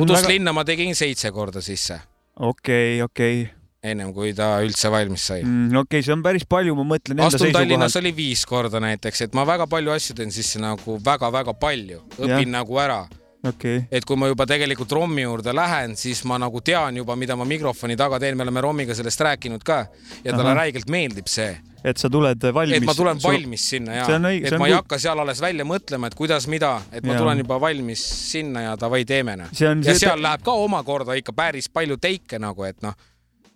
Uduslinna 0.00 0.52
väga... 0.52 0.58
ma 0.60 0.64
tegin 0.64 0.94
seitse 0.94 1.32
korda 1.34 1.64
sisse. 1.64 2.00
okei 2.36 3.00
okay,, 3.00 3.08
okei 3.08 3.42
okay 3.44 3.59
ennem 3.82 4.12
kui 4.16 4.34
ta 4.36 4.52
üldse 4.64 4.90
valmis 4.92 5.24
sai. 5.30 5.40
Mm, 5.44 5.72
okei, 5.84 6.02
see 6.04 6.12
on 6.14 6.24
päris 6.24 6.44
palju, 6.48 6.74
ma 6.78 6.84
mõtlen 6.94 7.16
enda 7.16 7.30
astun 7.30 7.54
Tallinnas 7.54 7.96
oli 8.00 8.12
viis 8.16 8.44
korda 8.48 8.82
näiteks, 8.82 9.24
et 9.26 9.36
ma 9.36 9.46
väga 9.48 9.66
palju 9.70 9.94
asju 9.94 10.18
teen 10.18 10.34
sisse 10.34 10.60
nagu 10.60 10.98
väga-väga 11.04 11.56
palju, 11.60 12.04
õpin 12.18 12.36
Jah. 12.36 12.52
nagu 12.58 12.80
ära. 12.82 13.00
Okei, 13.40 13.86
et 13.88 14.04
kui 14.04 14.18
ma 14.20 14.28
juba 14.28 14.44
tegelikult 14.44 14.90
ROM-i 14.92 15.22
juurde 15.24 15.54
lähen, 15.56 15.94
siis 15.96 16.20
ma 16.28 16.36
nagu 16.36 16.60
tean 16.60 16.98
juba, 17.00 17.16
mida 17.16 17.32
ma 17.40 17.46
mikrofoni 17.48 17.96
taga 17.96 18.18
teen, 18.20 18.36
me 18.36 18.44
oleme 18.44 18.60
ROM-iga 18.66 18.92
sellest 18.98 19.24
rääkinud 19.24 19.64
ka. 19.64 19.86
Ja 20.26 20.34
talle 20.36 20.52
räigelt 20.58 20.92
meeldib 20.92 21.30
see, 21.32 21.54
et 21.80 21.96
sa 21.96 22.10
tuled 22.12 22.44
valmis. 22.52 22.76
et 22.76 22.84
ma 22.84 22.94
tulen 22.94 23.20
valmis 23.22 23.64
sinna 23.72 24.00
ja 24.00 24.06
et 24.30 24.56
ma 24.60 24.68
ei 24.68 24.74
hakka 24.76 24.98
seal 25.00 25.20
alles 25.22 25.40
välja 25.40 25.64
mõtlema, 25.64 26.10
et 26.10 26.16
kuidas, 26.18 26.46
mida, 26.52 26.74
et 26.92 27.04
ma 27.04 27.14
Jaa. 27.14 27.22
tulen 27.22 27.40
juba 27.40 27.60
valmis 27.62 28.02
sinna 28.04 28.66
ja 28.68 28.74
davai, 28.80 29.06
teeme 29.08 29.38
noh. 29.40 29.54
ja 29.56 29.94
seal 29.96 30.20
läheb 30.20 30.44
ka 30.44 30.52
omakorda 30.66 31.16
ikka 31.16 31.32
päris 31.36 31.70
palju 31.72 31.96
teike 31.96 32.40
nagu, 32.42 32.68
et 32.68 32.84
noh, 32.84 32.92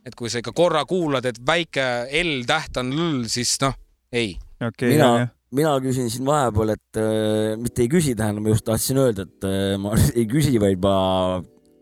et 0.04 0.16
kui 0.18 0.30
sa 0.30 0.42
ikka 0.42 0.52
korra 0.56 0.84
kuulad, 0.88 1.24
et 1.28 1.40
väike 1.46 1.86
L 2.20 2.44
täht 2.48 2.80
on 2.80 2.92
L, 2.92 3.22
siis 3.32 3.56
noh, 3.62 3.76
ei. 4.12 4.34
okei, 4.60 4.92
mina, 4.92 5.28
mina 5.54 5.76
küsin 5.84 6.10
siin 6.12 6.26
vahepeal, 6.28 6.74
et 6.76 7.00
äh, 7.00 7.54
mitte 7.60 7.84
ei 7.84 7.90
küsi, 7.92 8.16
tähendab, 8.18 8.44
ma 8.44 8.52
just 8.52 8.66
tahtsin 8.68 9.00
öelda, 9.00 9.26
et 9.28 9.48
äh, 9.48 9.72
ma 9.80 9.96
ei 10.18 10.26
küsi, 10.30 10.58
vaid 10.62 10.82
ma 10.84 10.98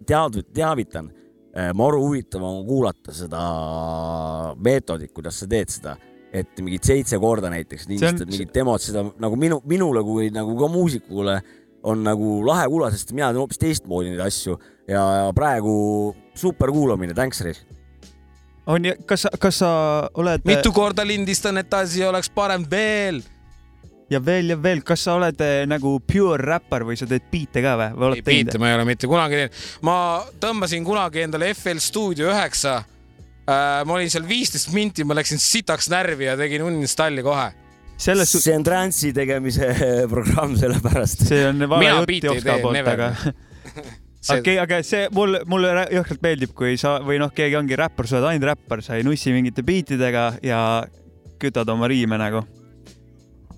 tead-, 0.09 0.43
teavitan. 0.55 1.11
maru 1.77 1.99
huvitav 2.01 2.41
on 2.49 2.63
kuulata 2.65 3.13
seda 3.13 3.41
meetodit, 4.57 5.11
kuidas 5.13 5.43
sa 5.43 5.49
teed 5.51 5.69
seda, 5.69 5.93
et 6.33 6.63
mingid 6.65 6.87
seitse 6.89 7.19
korda 7.21 7.51
näiteks 7.53 7.91
lindistad 7.91 8.31
mingid 8.31 8.55
demod, 8.55 8.81
seda 8.81 9.03
nagu 9.21 9.37
minu, 9.37 9.59
minule 9.69 10.01
kui 10.07 10.31
nagu 10.33 10.55
ka 10.57 10.71
muusikule 10.73 11.35
on 11.85 12.01
nagu 12.07 12.39
lahe 12.47 12.71
kuulata, 12.73 12.97
sest 12.97 13.13
mina 13.13 13.29
teen 13.29 13.43
hoopis 13.43 13.61
teistmoodi 13.61 14.15
neid 14.15 14.25
asju 14.25 14.57
ja, 14.89 15.03
ja 15.03 15.29
praegu 15.37 15.75
super 16.39 16.73
kuulamine, 16.73 17.13
thanks, 17.19 17.43
Reis. 17.45 17.61
On 18.67 18.85
ja 18.85 18.95
kas, 19.07 19.27
kas 19.41 19.61
sa 19.63 19.71
oled 20.15 20.45
mitu 20.47 20.73
korda 20.75 21.07
lindistan, 21.07 21.59
et 21.59 21.75
asi 21.75 22.05
oleks 22.05 22.31
parem 22.31 22.65
veel. 22.71 23.23
ja 24.11 24.21
veel 24.25 24.53
ja 24.53 24.59
veel, 24.63 24.83
kas 24.87 25.07
sa 25.07 25.17
oled 25.19 25.41
eh, 25.41 25.63
nagu 25.67 25.97
pure 26.07 26.39
räppar 26.39 26.85
või 26.87 26.99
sa 27.01 27.09
teed 27.09 27.27
biite 27.33 27.63
ka 27.65 27.77
või, 27.81 27.89
või 27.95 28.05
ei 28.05 28.09
oled 28.11 28.25
biite 28.25 28.51
teinud? 28.53 28.61
ma 28.61 28.71
ei 28.71 28.77
ole 28.79 28.87
mitte 28.89 29.11
kunagi 29.11 29.41
teinud. 29.41 29.63
ma 29.89 29.97
tõmbasin 30.43 30.87
kunagi 30.87 31.27
endale 31.27 31.53
FL 31.55 31.83
Studio 31.83 32.31
üheksa. 32.31 32.83
ma 33.43 33.97
olin 33.97 34.11
seal 34.11 34.27
viisteist 34.29 34.71
minti, 34.73 35.05
ma 35.05 35.19
läksin 35.19 35.41
sitaks 35.43 35.91
närvi 35.91 36.29
ja 36.31 36.37
tegin 36.39 36.63
uninstalli 36.63 37.25
kohe. 37.27 37.51
selles 37.97 38.31
see 38.37 38.55
on 38.57 38.67
trance'i 38.67 39.13
tegemise 39.17 39.73
programm, 40.13 40.55
sellepärast. 40.61 41.27
see 41.27 41.47
on 41.49 41.67
vale 41.69 41.89
jutt 41.89 42.13
biite 42.15 42.37
tee, 42.39 42.61
poolt, 42.63 42.93
aga 42.95 43.15
see 44.23 44.41
okei, 44.41 44.57
aga 44.63 44.81
see 44.87 45.09
mulle, 45.15 45.43
mulle 45.51 45.73
jõhkralt 45.93 46.23
meeldib, 46.25 46.55
kui 46.57 46.77
sa 46.81 46.97
või 47.05 47.19
noh, 47.23 47.33
keegi 47.35 47.59
ongi 47.59 47.79
räppar, 47.79 48.09
sa 48.09 48.19
oled 48.21 48.31
ainult 48.31 48.51
räppar, 48.53 48.83
sa 48.85 48.99
ei 48.99 49.07
nussi 49.07 49.35
mingite 49.35 49.65
biitidega 49.67 50.27
ja 50.47 50.61
kütad 51.43 51.69
oma 51.73 51.91
riime 51.91 52.19
nagu. 52.21 52.45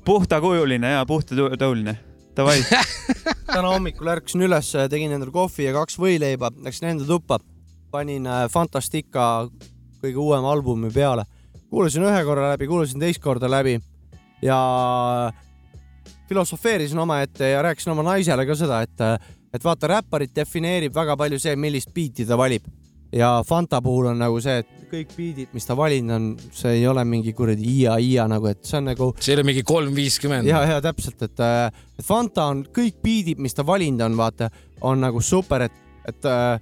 puhtakujuline 0.04 0.90
ja 0.96 1.04
puhtatõuline. 1.08 1.94
Davai, 2.34 2.58
täna 3.46 3.68
hommikul 3.70 4.10
ärkasin 4.10 4.42
üles, 4.42 4.72
tegin 4.90 5.12
endale 5.14 5.30
kohvi 5.32 5.68
ja 5.68 5.72
kaks 5.76 5.94
võileiba, 6.02 6.50
läksin 6.64 6.88
enda 6.90 7.06
tuppa, 7.06 7.38
panin 7.94 8.26
äh, 8.26 8.48
Fantastica 8.50 9.46
kõige 10.02 10.18
uuema 10.18 10.50
albumi 10.52 10.90
peale, 10.92 11.24
kuulasin 11.70 12.04
ühe 12.08 12.24
korra 12.26 12.50
läbi, 12.52 12.66
kuulasin 12.66 13.00
teist 13.00 13.22
korda 13.22 13.48
läbi 13.48 13.78
ja 14.42 14.58
filosofeerisin 16.28 16.98
omaette 16.98 17.50
ja 17.50 17.62
rääkisin 17.62 17.92
oma 17.92 18.02
naisele 18.02 18.46
ka 18.46 18.56
seda, 18.58 18.82
et, 18.82 19.00
et 19.54 19.64
vaata, 19.64 19.90
räpparit 19.96 20.34
defineerib 20.34 20.94
väga 20.94 21.16
palju 21.16 21.38
see, 21.38 21.54
millist 21.56 21.94
biiti 21.94 22.26
ta 22.26 22.38
valib 22.38 22.66
ja 23.14 23.42
Fanta 23.46 23.80
puhul 23.82 24.10
on 24.10 24.18
nagu 24.18 24.40
see, 24.42 24.58
et 24.62 24.90
kõik 24.90 25.14
biidid, 25.16 25.50
mis 25.54 25.66
ta 25.66 25.76
valinud 25.78 26.14
on, 26.14 26.28
see 26.54 26.78
ei 26.80 26.86
ole 26.90 27.04
mingi 27.06 27.34
kuradi 27.36 27.66
ia-ia 27.80 28.26
nagu, 28.30 28.48
et 28.50 28.64
see 28.66 28.78
on 28.80 28.88
nagu 28.90 29.10
see 29.18 29.36
oli 29.36 29.46
mingi 29.50 29.64
kolm 29.66 29.94
viiskümmend. 29.94 30.48
ja, 30.50 30.64
ja 30.74 30.80
täpselt, 30.84 31.22
et, 31.26 31.44
et 31.98 32.06
Fanta 32.06 32.48
on 32.50 32.64
kõik 32.74 32.98
biidid, 33.04 33.42
mis 33.42 33.54
ta 33.54 33.66
valinud 33.66 34.02
on, 34.08 34.18
vaata, 34.18 34.50
on 34.82 35.04
nagu 35.06 35.22
super, 35.22 35.68
et, 35.68 35.78
et 36.10 36.30
äh, 36.30 36.58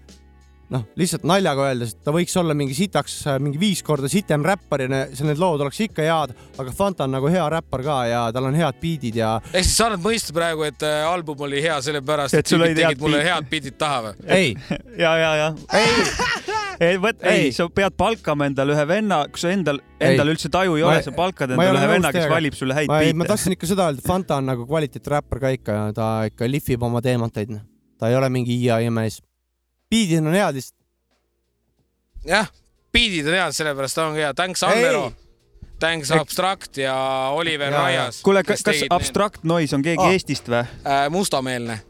noh, 0.73 0.85
lihtsalt 0.97 1.27
naljaga 1.29 1.67
öeldes, 1.71 1.93
et 1.95 2.05
ta 2.07 2.15
võiks 2.15 2.35
olla 2.41 2.55
mingi 2.57 2.75
sitaks, 2.77 3.19
mingi 3.45 3.61
viis 3.61 3.83
korda 3.85 4.09
sitem 4.09 4.45
räppar 4.47 4.85
ja 4.87 4.89
need 4.93 5.41
lood 5.41 5.61
oleks 5.65 5.81
ikka 5.85 6.07
head, 6.07 6.33
aga 6.63 6.73
Fanta 6.77 7.05
on 7.07 7.13
nagu 7.17 7.29
hea 7.33 7.45
räppar 7.53 7.85
ka 7.85 7.99
ja 8.09 8.23
tal 8.33 8.49
on 8.49 8.57
head 8.57 8.79
biidid 8.83 9.19
ja 9.21 9.35
ehk 9.53 9.67
siis 9.67 9.77
sa 9.77 9.91
annad 9.91 10.03
mõista 10.05 10.35
praegu, 10.37 10.65
et 10.69 10.83
äh, 10.89 11.03
album 11.09 11.45
oli 11.49 11.61
hea 11.65 11.77
sellepärast, 11.85 12.35
Et 12.41 12.49
tüübid 12.49 12.73
head 12.73 12.81
tegid 12.83 13.03
mulle 13.05 13.21
beat- 13.21 13.29
head 13.31 13.51
beat'id 13.53 13.79
taha 13.81 14.01
või? 14.09 14.15
ei, 14.33 14.55
ja, 15.05 15.13
ja, 15.21 15.33
ja. 15.43 15.49
ei, 15.79 16.07
ei, 16.89 16.97
vot, 17.03 17.21
ei 17.23 17.43
Ei., 17.49 17.53
sa 17.57 17.67
pead 17.73 17.95
palkama 17.99 18.47
endale 18.49 18.75
ühe 18.77 18.87
venna, 18.89 19.23
kui 19.33 19.41
sa 19.43 19.51
endal, 19.55 19.81
endal 20.03 20.33
üldse 20.33 20.51
taju 20.53 20.77
ei 20.79 20.87
ole, 20.87 21.03
sa 21.05 21.13
palkad 21.17 21.53
ei 21.53 21.59
endale 21.59 21.83
ühe 21.83 21.91
venna, 21.97 22.13
kes 22.15 22.29
valib 22.33 22.57
sulle 22.59 22.77
häid 22.79 22.91
ma 22.91 23.01
ei, 23.05 23.13
ma 23.13 23.25
biite. 23.27 23.33
tahtsin 23.35 23.57
ikka 23.59 23.69
seda 23.71 23.91
öelda, 23.91 24.05
Fanta 24.07 24.39
on 24.41 24.49
nagu 24.53 24.67
kvaliteeträppar 24.71 25.43
ka 25.45 25.53
ikka 25.59 25.77
ja 25.79 25.85
ta 25.97 26.09
ikka 26.31 26.49
lihvib 26.51 26.83
oma 26.89 27.03
teemateid, 27.05 27.53
noh. 27.59 27.63
ta 28.01 28.09
ei 28.11 28.17
ole 28.19 28.29
mingi 28.35 28.57
ia-ia 28.65 28.91
mees. 28.95 29.21
Biidid 29.93 30.25
on 30.25 30.33
head 30.35 30.57
lihtsalt. 30.57 30.79
jah, 32.27 32.49
beat'id 32.95 33.29
on 33.29 33.37
head, 33.37 33.53
sellepärast 33.57 33.99
ongi 34.03 34.25
hea. 34.25 34.33
Thanks. 34.39 34.63
Andero, 34.67 35.11
Thanks 35.83 36.11
Abstract 36.15 36.77
ja 36.79 36.95
Oliver. 37.35 37.73
Raias. 37.75 38.21
kuule, 38.23 38.45
kas, 38.47 38.63
kas 38.63 38.85
Abstract 38.91 39.43
Noise 39.45 39.75
on 39.77 39.83
keegi 39.83 40.03
Aa. 40.05 40.13
Eestist 40.15 40.47
või? 40.49 40.61
äh,? 40.87 41.09
mustameelne. 41.11 41.81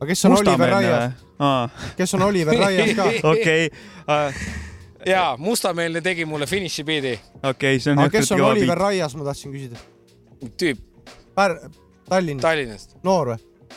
aga 0.00 0.06
kes 0.08 0.24
on 0.24 0.36
Oliver 0.38 0.70
Raias?? 0.72 1.12
aa, 1.38 1.68
kes 1.98 2.14
on 2.16 2.22
Oliver 2.24 2.56
Raias 2.56 2.94
ka? 2.96 3.10
okei, 3.32 3.68
ja 5.06 5.26
Mustameelne 5.38 6.00
tegi 6.00 6.24
mulle 6.24 6.48
finiši 6.48 6.84
beat'i. 6.88 7.12
okei, 7.52 7.80
see 7.80 7.92
on 7.92 8.00
aga 8.06 8.14
kes 8.16 8.32
on 8.32 8.40
Oliver 8.40 8.72
biit. 8.72 8.80
Raias, 8.86 9.16
ma 9.20 9.28
tahtsin 9.28 9.52
küsida. 9.52 9.84
tüüp 10.56 10.80
Pär-, 11.36 11.58
Tallinn, 12.08 12.40
Tallinnast. 12.40 12.96
noor 13.04 13.34
või? 13.34 13.68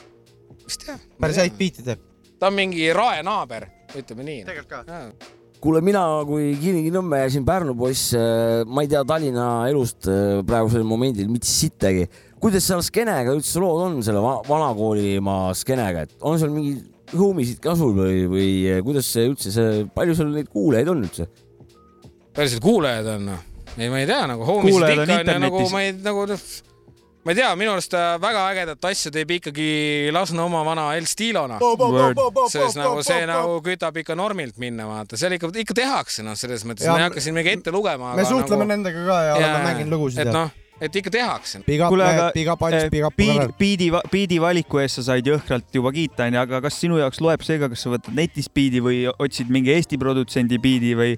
vist 0.64 0.88
jah. 0.88 1.00
päris 1.20 1.42
häid 1.44 1.60
biite 1.60 1.84
teeb. 1.84 2.09
Ta 2.40 2.50
on 2.50 2.56
mingi 2.56 2.88
rae 2.96 3.22
naaber, 3.26 3.68
ütleme 3.98 4.26
nii. 4.26 4.46
tegelikult 4.48 4.88
ka. 4.88 5.02
kuule, 5.60 5.82
mina 5.84 6.04
kui 6.28 6.54
Kilingi-Nõmme 6.62 7.24
ja 7.24 7.32
siin 7.34 7.46
Pärnu 7.48 7.76
poiss, 7.80 8.14
ma 8.68 8.86
ei 8.86 8.92
tea 8.92 9.04
Tallinna 9.08 9.50
elust 9.72 10.08
äh, 10.08 10.40
praegusel 10.48 10.86
momendil 10.88 11.28
mitte 11.32 11.50
sittagi. 11.50 12.08
kuidas 12.40 12.68
seal 12.70 12.84
skeenega 12.86 13.36
üldse 13.36 13.60
lood 13.60 13.84
on, 13.90 14.00
selle 14.06 14.24
va- 14.24 14.40
vanakoolimaa 14.48 15.52
skeenega, 15.60 16.08
et 16.08 16.16
on 16.24 16.40
seal 16.40 16.54
mingi 16.56 16.78
homisid 17.18 17.60
ka 17.64 17.76
sul 17.76 17.94
või, 17.98 18.24
või 18.32 18.50
äh, 18.70 18.82
kuidas 18.86 19.12
see 19.12 19.28
üldse 19.28 19.54
see, 19.54 19.86
palju 19.96 20.16
sul 20.18 20.34
neid 20.34 20.50
kuulajaid 20.54 20.92
on 20.96 21.06
üldse? 21.06 21.28
päriselt 22.40 22.64
kuulajad 22.64 23.08
on 23.18 23.30
noh. 23.34 23.46
ei, 23.76 23.90
ma 23.92 24.00
ei 24.00 24.08
tea 24.08 24.24
nagu 24.30 24.48
homisid 24.48 24.86
ikka 24.96 25.20
on 25.20 25.34
ja 25.34 25.40
nagu 25.44 25.64
ma 25.74 25.84
ei 25.84 25.96
nagu 25.98 26.26
noh, 26.30 26.44
ma 27.30 27.36
ei 27.36 27.38
tea, 27.38 27.50
minu 27.62 27.76
arust 27.76 27.92
ta 27.94 28.16
väga 28.18 28.44
ägedat 28.50 28.86
asja 28.90 29.12
teeb 29.14 29.36
ikkagi 29.36 29.66
Lasna 30.16 30.48
oma 30.48 30.64
vana 30.66 30.88
El 30.98 31.06
Stilona. 31.06 31.60
selles 32.50 32.78
nagu 32.80 33.04
see 33.06 33.28
nagu 33.30 33.60
kütab 33.66 34.00
ikka 34.02 34.16
normilt 34.18 34.58
minna, 34.58 34.88
vaata, 34.90 35.20
seal 35.20 35.36
ikka, 35.38 35.52
ikka 35.62 35.76
tehakse 35.78 36.26
noh, 36.26 36.34
selles 36.40 36.66
mõttes 36.66 36.88
Ja 36.88 36.96
ma 36.96 37.04
ei 37.04 37.06
hakka 37.06 37.22
siin 37.22 37.38
mingi 37.38 37.54
ette 37.54 37.74
lugema. 37.76 38.16
me 38.18 38.26
suhtleme 38.26 38.66
nagu, 38.66 38.72
nendega 38.74 39.04
ka 39.06 39.20
ja 39.28 39.36
oleme 39.38 39.60
mänginud 39.68 39.94
lugusid 39.94 40.24
et 40.24 40.32
ja 40.32 40.34
noh, 40.34 40.56
et 40.82 40.96
ikka 40.96 41.14
tehakse. 41.14 41.62
Kuule, 41.68 42.08
aga 42.08 42.32
big 42.34 42.50
up 42.50 42.64
biidi 42.64 43.04
Kalev., 43.04 43.54
biidi, 43.60 43.92
biidi 44.10 44.40
valiku 44.42 44.82
eest 44.82 44.98
sa 44.98 45.06
said 45.12 45.30
jõhkralt 45.30 45.70
juba 45.76 45.94
kiita, 45.94 46.26
onju, 46.32 46.42
aga 46.42 46.64
kas 46.66 46.80
sinu 46.82 46.98
jaoks 46.98 47.22
loeb 47.22 47.46
see 47.46 47.62
ka, 47.62 47.70
kas 47.70 47.86
sa 47.86 47.94
võtad 47.94 48.18
netist 48.18 48.54
biidi 48.58 48.82
või 48.82 49.04
otsid 49.12 49.54
mingi 49.54 49.76
Eesti 49.76 50.02
produtsendi 50.02 50.58
biidi 50.64 50.96
või 50.98 51.14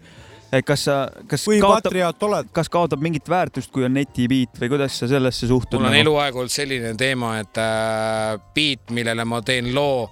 et 0.52 0.66
kas 0.68 0.86
sa, 0.88 0.96
kas 1.32 1.46
või 1.48 1.60
kaotab, 1.64 1.90
patrioot 1.90 2.24
oled? 2.28 2.50
kas 2.56 2.70
kaotab 2.72 3.04
mingit 3.04 3.30
väärtust, 3.30 3.72
kui 3.74 3.86
on 3.88 3.96
netibiit 3.96 4.60
või 4.62 4.72
kuidas 4.74 5.00
sa 5.00 5.10
sellesse 5.12 5.48
suhtud? 5.48 5.80
nagu? 5.80 5.88
mul 5.88 5.94
on 5.94 6.00
eluaeg 6.02 6.40
olnud 6.44 6.54
selline 6.54 6.94
teema, 7.00 7.36
et 7.42 7.62
äh, 7.62 8.36
beat, 8.56 8.90
millele 8.96 9.26
ma 9.26 9.42
teen 9.46 9.72
loo, 9.76 10.10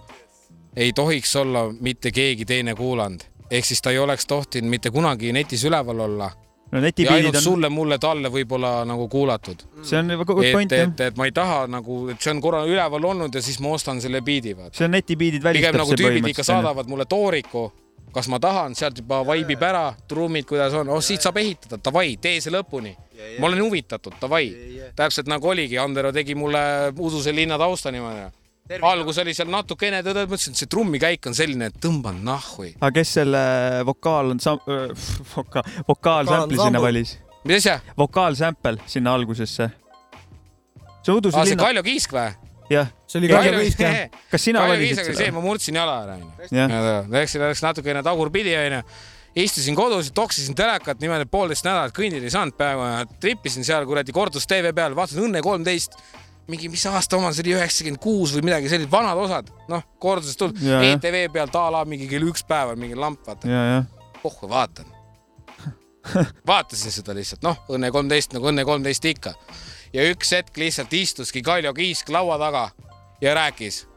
ei 0.75 0.93
tohiks 0.95 1.35
olla 1.41 1.67
mitte 1.79 2.13
keegi 2.15 2.47
teine 2.49 2.75
kuulanud. 2.75 3.25
ehk 3.49 3.65
siis 3.65 3.81
ta 3.81 3.91
ei 3.91 3.99
oleks 3.99 4.27
tohtinud 4.29 4.69
mitte 4.69 4.91
kunagi 4.91 5.33
netis 5.33 5.65
üleval 5.65 6.05
olla 6.05 6.31
no 6.71 6.79
ja 6.85 7.11
ainult 7.13 7.35
on, 7.35 7.41
sulle, 7.41 7.69
mulle, 7.73 7.97
talle 7.97 8.29
võib-olla 8.31 8.83
nagu 8.87 9.07
kuulatud. 9.09 9.63
see 9.81 9.99
on 9.99 10.13
väga 10.13 10.33
good 10.33 10.45
et, 10.45 10.53
point 10.53 10.71
jah 10.71 10.85
et, 10.85 11.03
et 11.09 11.17
ma 11.17 11.25
ei 11.29 11.33
taha 11.35 11.63
nagu, 11.71 12.01
et 12.13 12.21
see 12.21 12.33
on 12.33 12.41
korra 12.43 12.63
üleval 12.69 13.09
olnud 13.11 13.35
ja 13.35 13.41
siis 13.43 13.59
ma 13.63 13.73
ostan 13.77 14.01
selle 14.01 14.21
biidi, 14.25 14.55
see 14.71 14.85
on 14.85 14.93
netibiidid 14.93 15.41
pigem 15.41 15.49
välistab 15.49 15.79
nagu 15.81 15.95
see 15.95 16.03
tüübid 16.03 16.31
ikka 16.33 16.45
saadavad 16.45 16.91
mulle 16.91 17.07
tooriku, 17.09 17.69
kas 18.13 18.27
ma 18.31 18.39
tahan, 18.41 18.73
sealt 18.75 18.97
juba 18.97 19.21
vaibib 19.27 19.61
ära, 19.63 19.93
trummid, 20.09 20.45
kuidas 20.49 20.73
on, 20.73 20.89
oh 20.89 21.01
siit 21.03 21.21
saab 21.21 21.37
ehitada, 21.41 21.77
davai, 21.83 22.15
tee 22.21 22.39
see 22.41 22.51
lõpuni. 22.53 22.95
ma 23.39 23.47
olen 23.47 23.61
huvitatud, 23.61 24.13
davai. 24.21 24.47
täpselt 24.95 25.27
nagu 25.27 25.47
oligi, 25.51 25.77
Andero 25.77 26.11
tegi 26.15 26.35
mulle 26.35 26.91
Uduse 26.97 27.33
linna 27.35 27.57
tausta 27.57 27.91
niimoodi. 27.91 28.29
algus 28.81 29.17
oli 29.17 29.33
seal 29.33 29.49
natukene, 29.49 30.01
mõtlesin, 30.03 30.53
et 30.53 30.61
see 30.63 30.67
trummikäik 30.69 31.25
on 31.27 31.33
selline, 31.35 31.65
et 31.71 31.79
tõmban 31.81 32.21
nahhui. 32.23 32.75
aga 32.79 32.91
kes 32.99 33.13
selle 33.19 33.39
vokaal 33.85 34.31
on 34.35 34.39
sam-, 34.39 34.61
voka-, 35.35 35.63
vokaalsample'i 35.87 36.57
sinna 36.57 36.79
Vokaal- 36.79 36.87
valis? 36.87 37.17
mis 37.45 37.57
asja? 37.61 37.79
vokaalsample 37.97 38.77
sinna 38.85 39.13
algusesse. 39.13 39.69
see 41.03 41.13
Uduse 41.13 41.43
linna, 41.45 41.63
Kaljo 41.63 41.83
Kiisk 41.83 42.13
või? 42.13 42.31
jah, 42.69 42.89
see 43.09 43.19
oli 43.19 43.29
Kiisk 43.31 43.81
jah? 43.83 43.97
kas 44.31 44.45
sina 44.45 44.63
valisid 44.67 45.01
oli 45.03 45.17
see, 45.17 45.31
ma 45.35 45.43
murdsin 45.43 45.79
jala 45.79 45.95
ära, 46.03 46.17
onju. 46.19 47.07
Läksin, 47.13 47.41
läksin 47.43 47.67
natukene 47.67 48.03
tagurpidi, 48.05 48.53
onju. 48.57 48.81
istusin 49.39 49.77
kodus, 49.77 50.11
toksisin 50.15 50.57
telekat 50.57 51.01
niimoodi 51.01 51.27
poolteist 51.31 51.67
nädalat, 51.67 51.93
kõndida 51.95 52.27
ei 52.27 52.33
saanud 52.33 52.57
peaaegu, 52.59 53.15
tripisin 53.23 53.65
seal 53.67 53.87
kuradi 53.89 54.13
Kordus 54.15 54.47
tv 54.49 54.73
peal, 54.75 54.97
vaatasin 54.97 55.25
Õnne 55.27 55.43
kolmteist. 55.45 55.97
mingi, 56.49 56.65
mis 56.69 56.81
aasta 56.89 57.13
oma 57.17 57.29
see 57.29 57.43
oli, 57.43 57.51
üheksakümmend 57.59 58.01
kuus 58.01 58.31
või 58.33 58.47
midagi, 58.47 58.69
sellised 58.71 58.89
vanad 58.89 59.19
osad, 59.21 59.51
noh, 59.69 59.83
Kordusest 60.01 60.39
tulnud. 60.41 60.61
Jah. 60.65 60.81
ETV 60.95 61.27
pealt 61.33 61.55
a 61.55 61.67
la 61.69 61.83
mingi 61.85 62.07
kell 62.09 62.25
üks 62.25 62.41
päeval 62.41 62.79
mingi 62.79 62.97
lamp, 62.97 63.21
vaata. 63.27 63.49
ja, 63.49 63.65
jah. 63.73 64.15
pohhu, 64.23 64.49
vaatan. 64.49 64.89
vaatasin 66.49 66.93
seda 66.93 67.13
lihtsalt, 67.13 67.45
noh, 67.45 67.61
Õnne 67.69 67.91
kolmteist 67.93 68.33
nagu 68.33 68.49
Õnne 68.49 68.65
kolmteist 68.65 69.05
ikka. 69.05 69.35
Ja 69.93 70.05
üks 70.11 70.31
hetk 70.31 70.57
lihtsalt 70.57 70.93
istuski 70.93 71.41
Kaljo 71.41 71.73
Kiisk 71.73 72.09
laua 72.09 72.37
taga 72.37 72.69
ja 73.21 73.33
rääkis. 73.33 73.87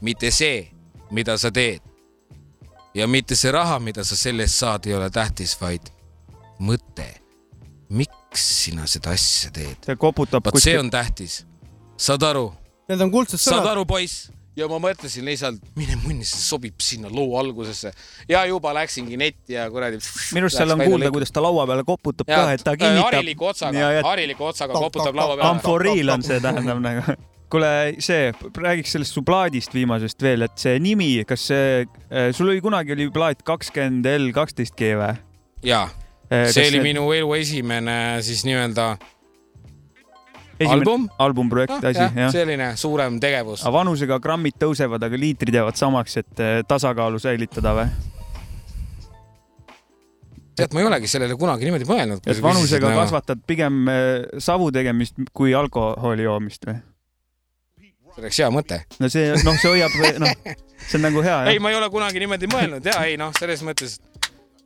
mitte 0.00 0.30
see, 0.30 0.70
mida 1.10 1.38
sa 1.38 1.50
teed 1.50 1.82
ja 2.94 3.06
mitte 3.06 3.36
see 3.36 3.52
raha, 3.52 3.78
mida 3.78 4.04
sa 4.04 4.16
selle 4.16 4.42
eest 4.46 4.62
saad, 4.62 4.86
ei 4.86 4.94
ole 4.94 5.10
tähtis, 5.10 5.56
vaid 5.60 5.90
mõte. 6.60 7.06
miks 7.88 8.42
sina 8.64 8.86
seda 8.86 9.14
asja 9.16 9.50
teed? 9.50 9.76
see 9.86 9.96
koputab 9.96 10.44
vot 10.44 10.60
see 10.62 10.78
on 10.78 10.90
tähtis. 10.90 11.44
saad 11.96 12.22
aru? 12.22 12.50
Need 12.88 13.00
on 13.04 13.12
kuldsed 13.12 13.40
saad 13.40 13.62
sõnad. 13.62 13.72
aru, 13.72 13.86
poiss? 13.86 14.30
Ja 14.58 14.66
ma 14.70 14.80
mõtlesin 14.82 15.26
lihtsalt, 15.28 15.62
mine 15.78 15.96
munni, 16.02 16.26
see 16.26 16.42
sobib 16.42 16.82
sinna 16.82 17.10
loo 17.12 17.38
algusesse 17.40 17.92
ja 18.30 18.42
juba 18.48 18.72
läksingi 18.76 19.18
netti 19.20 19.56
ja 19.56 19.68
kuradi. 19.72 20.00
minu 20.34 20.48
arust 20.48 20.60
seal 20.60 20.74
on 20.74 20.82
kuulda, 20.82 21.10
kuidas 21.14 21.32
ta 21.34 21.44
laua 21.44 21.66
peale 21.70 21.86
koputab 21.88 22.28
ka, 22.28 22.42
et 22.56 22.64
ta 22.66 22.74
kinnitab. 22.78 23.12
hariliku 23.12 23.50
otsaga 23.52 23.78
Ja, 23.78 23.90
ja-, 23.98 24.04
hariliku 24.06 24.48
otsaga 24.50 24.78
koputab 24.78 25.16
laua 25.16 25.36
peale. 25.38 25.50
amforiil 25.54 26.14
on 26.14 26.26
see, 26.26 26.40
tähendab 26.42 26.82
nagu. 26.84 27.16
kuule, 27.52 27.70
see, 28.04 28.32
räägiks 28.60 28.92
sellest 28.96 29.14
su 29.16 29.22
plaadist 29.24 29.72
viimasest 29.76 30.22
veel, 30.22 30.44
et 30.44 30.58
see 30.60 30.74
nimi, 30.84 31.12
kas 31.28 31.46
see, 31.48 31.86
sul 32.36 32.50
oli 32.52 32.60
kunagi 32.64 32.92
oli 32.96 33.08
plaat 33.14 33.40
kakskümmend 33.46 34.10
L 34.18 34.28
kaksteist 34.36 34.76
G 34.76 34.92
või? 34.98 35.14
jaa, 35.64 35.86
see 36.28 36.66
oli 36.68 36.82
minu 36.84 37.06
elu 37.16 37.30
esimene 37.38 37.94
siis 38.26 38.44
nii-öelda 38.46 38.96
album, 40.66 41.08
albumprojekt 41.18 41.84
asi, 41.84 42.00
jah. 42.02 42.30
selline 42.32 42.72
suurem 42.76 43.20
tegevus. 43.22 43.64
vanusega 43.72 44.18
grammid 44.22 44.58
tõusevad, 44.58 45.04
aga 45.06 45.20
liitrid 45.20 45.54
jäävad 45.54 45.78
samaks, 45.78 46.16
et 46.22 46.42
eh, 46.42 46.60
tasakaalu 46.68 47.20
säilitada 47.22 47.74
või? 47.78 47.88
tead, 50.58 50.74
ma 50.74 50.82
ei 50.82 50.88
olegi 50.88 51.10
sellele 51.10 51.36
kunagi 51.38 51.68
niimoodi 51.68 51.88
mõelnud. 51.88 52.22
et 52.26 52.42
vanusega. 52.42 52.92
kasvatad 52.98 53.42
pigem 53.46 53.88
eh, 53.92 54.40
savu 54.42 54.70
tegemist 54.74 55.20
kui 55.32 55.54
alkoholi 55.54 56.26
joomist 56.26 56.66
või? 56.68 56.80
see 58.18 58.24
oleks 58.24 58.40
hea 58.42 58.50
mõte. 58.52 58.80
no 58.98 59.10
see, 59.12 59.30
noh, 59.46 59.58
see 59.60 59.70
hoiab, 59.70 59.94
noh, 60.22 60.56
see 60.88 60.98
on 60.98 61.06
nagu 61.06 61.22
hea 61.22 61.38
ei, 61.46 61.56
jah. 61.56 61.62
ma 61.62 61.72
ei 61.72 61.78
ole 61.78 61.90
kunagi 61.94 62.24
niimoodi 62.24 62.50
mõelnud 62.50 62.90
ja 62.90 62.98
ei 63.06 63.18
noh, 63.20 63.30
selles 63.38 63.62
mõttes, 63.66 63.98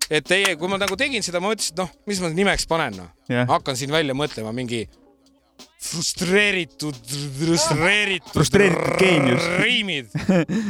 et 0.08 0.24
teie, 0.28 0.56
kui 0.56 0.70
ma 0.72 0.80
nagu 0.80 0.96
tegin 0.98 1.24
seda, 1.24 1.42
ma 1.42 1.52
mõtlesin, 1.52 1.76
et 1.76 1.84
noh, 1.84 1.92
mis 2.08 2.24
ma 2.24 2.32
nimeks 2.32 2.68
panen, 2.70 2.98
noh. 3.02 3.12
jah, 3.32 3.48
hakkan 3.50 3.78
siin 3.78 3.92
välja 3.92 4.16
mõtlema 4.16 4.54
mingi 4.56 4.86
frustreeritud, 5.82 6.98
frustreeritud. 7.38 8.32
Frustreeritud 8.36 8.98
geenius. 9.00 9.46
riimid. 9.62 10.12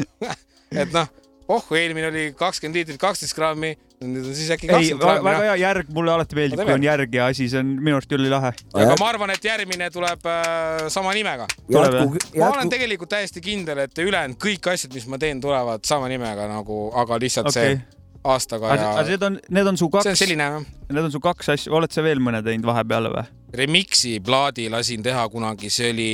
et 0.82 0.92
noh, 0.94 1.08
oh, 1.52 1.72
eelmine 1.76 2.08
oli 2.08 2.26
kakskümmend 2.38 2.80
liitrit, 2.80 3.00
kaksteist 3.00 3.36
grammi, 3.36 3.74
nüüd 4.02 4.26
on 4.30 4.36
siis 4.36 4.50
äkki 4.54 4.68
ei, 4.68 4.72
kakskümmend 4.72 5.04
grammi 5.04 5.28
väga 5.28 5.46
hea 5.46 5.56
järg, 5.62 5.94
mulle 5.94 6.14
alati 6.14 6.38
meeldib, 6.38 6.62
kui 6.64 6.76
on 6.76 6.86
järg 6.86 7.16
ja 7.18 7.28
asi, 7.32 7.48
see 7.52 7.62
on 7.62 7.72
minu 7.78 7.98
arust 7.98 8.16
ülilahe. 8.16 8.52
aga 8.72 8.98
ma 9.00 9.08
arvan, 9.12 9.34
et 9.36 9.48
järgmine 9.48 9.90
tuleb 9.94 10.28
äh, 10.32 10.84
sama 10.92 11.14
nimega. 11.16 11.48
Ma 11.72 12.50
olen 12.50 12.72
tegelikult 12.72 13.12
täiesti 13.12 13.44
kindel, 13.44 13.84
et 13.86 14.04
ülejäänud 14.04 14.40
kõik 14.42 14.72
asjad, 14.74 14.94
mis 14.96 15.08
ma 15.10 15.20
teen, 15.22 15.42
tulevad 15.44 15.84
sama 15.88 16.10
nimega 16.12 16.48
nagu, 16.50 16.86
aga 17.04 17.20
lihtsalt 17.22 17.52
okay., 17.52 17.76
see 17.76 18.01
aastaga 18.24 18.70
aga 18.74 18.90
ja 19.00 19.04
need 19.08 19.26
on, 19.26 19.38
need 19.50 19.66
on 19.72 19.78
su 19.78 19.88
see 19.88 19.98
on 19.98 20.04
kaks, 20.04 20.18
selline 20.22 20.48
need 20.88 21.04
on 21.04 21.12
su 21.14 21.20
kaks 21.22 21.52
asja, 21.56 21.72
oled 21.74 21.92
sa 21.92 22.04
veel 22.06 22.22
mõne 22.22 22.42
teinud 22.44 22.66
vahepeale 22.68 23.10
või? 23.12 23.24
remix'i 23.56 24.18
plaadi 24.24 24.68
lasin 24.72 25.02
teha 25.04 25.26
kunagi, 25.32 25.70
see 25.72 25.90
oli, 25.92 26.10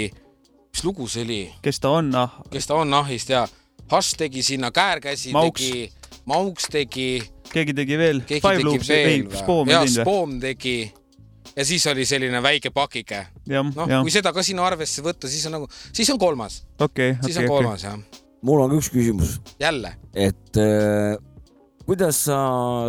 mis 0.72 0.84
lugu 0.86 1.08
see 1.10 1.26
oli, 1.26 1.40
kes 1.64 1.80
ta 1.84 1.92
on, 2.00 2.12
ah, 2.18 2.38
kes 2.52 2.70
ta 2.70 2.78
on 2.80 2.94
Ahist 3.02 3.34
ja 3.34 3.46
Hass 3.88 4.16
tegi 4.20 4.42
sinna 4.42 4.70
Käärkäsi 4.70 5.32
Mauks. 5.32 5.60
tegi, 5.60 5.92
Mauks 6.28 6.68
tegi, 6.72 7.08
keegi 7.52 7.74
tegi 7.76 7.98
veel, 7.98 8.22
keegi 8.28 8.44
Five 8.44 8.60
tegi 8.60 8.68
Loops, 8.68 8.90
ei 8.92 9.04
veel, 9.06 9.28
Spoom 9.42 9.72
ja 9.72 9.82
või? 9.84 9.92
Spoom 9.96 10.38
tegi. 10.42 10.78
Ja 11.56 11.64
siis 11.66 11.86
oli 11.90 12.04
selline 12.06 12.42
väike 12.44 12.70
pakike. 12.70 13.24
noh, 13.48 13.72
kui, 13.74 14.12
seda 14.14 14.30
ka 14.36 14.44
sinna 14.46 14.66
arvesse 14.68 15.02
võtta, 15.02 15.30
siis 15.30 15.46
on 15.48 15.56
nagu, 15.56 15.68
siis 15.96 16.10
on 16.12 16.20
kolmas, 16.20 16.60
okei, 16.78 17.16
siis 17.24 17.38
okei, 17.38 17.48
on 17.48 17.50
kolmas 17.50 17.86
jah, 17.86 17.96
mul 18.46 18.62
on 18.62 18.70
ka 18.70 18.78
üks 18.78 18.90
küsimus, 18.92 19.38
jälle. 19.58 19.94
et 20.14 20.60
äh, 20.60 21.16
kuidas 21.88 22.18
sa 22.26 22.38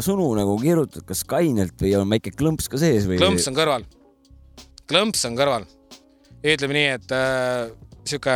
sõnu 0.04 0.28
nagu 0.36 0.58
kirjutad, 0.60 1.06
kas 1.08 1.24
kainelt 1.28 1.78
või 1.80 1.94
on 1.96 2.10
väike 2.12 2.34
klõmps 2.36 2.68
ka 2.72 2.80
sees 2.82 3.08
või? 3.08 3.20
klõmps 3.22 3.48
on 3.48 3.56
kõrval, 3.56 3.86
klõmps 4.92 5.24
on 5.30 5.38
kõrval. 5.40 5.68
ütleme 6.44 6.76
nii, 6.76 6.90
et 6.98 7.16
äh, 7.16 7.72
sihuke 8.04 8.36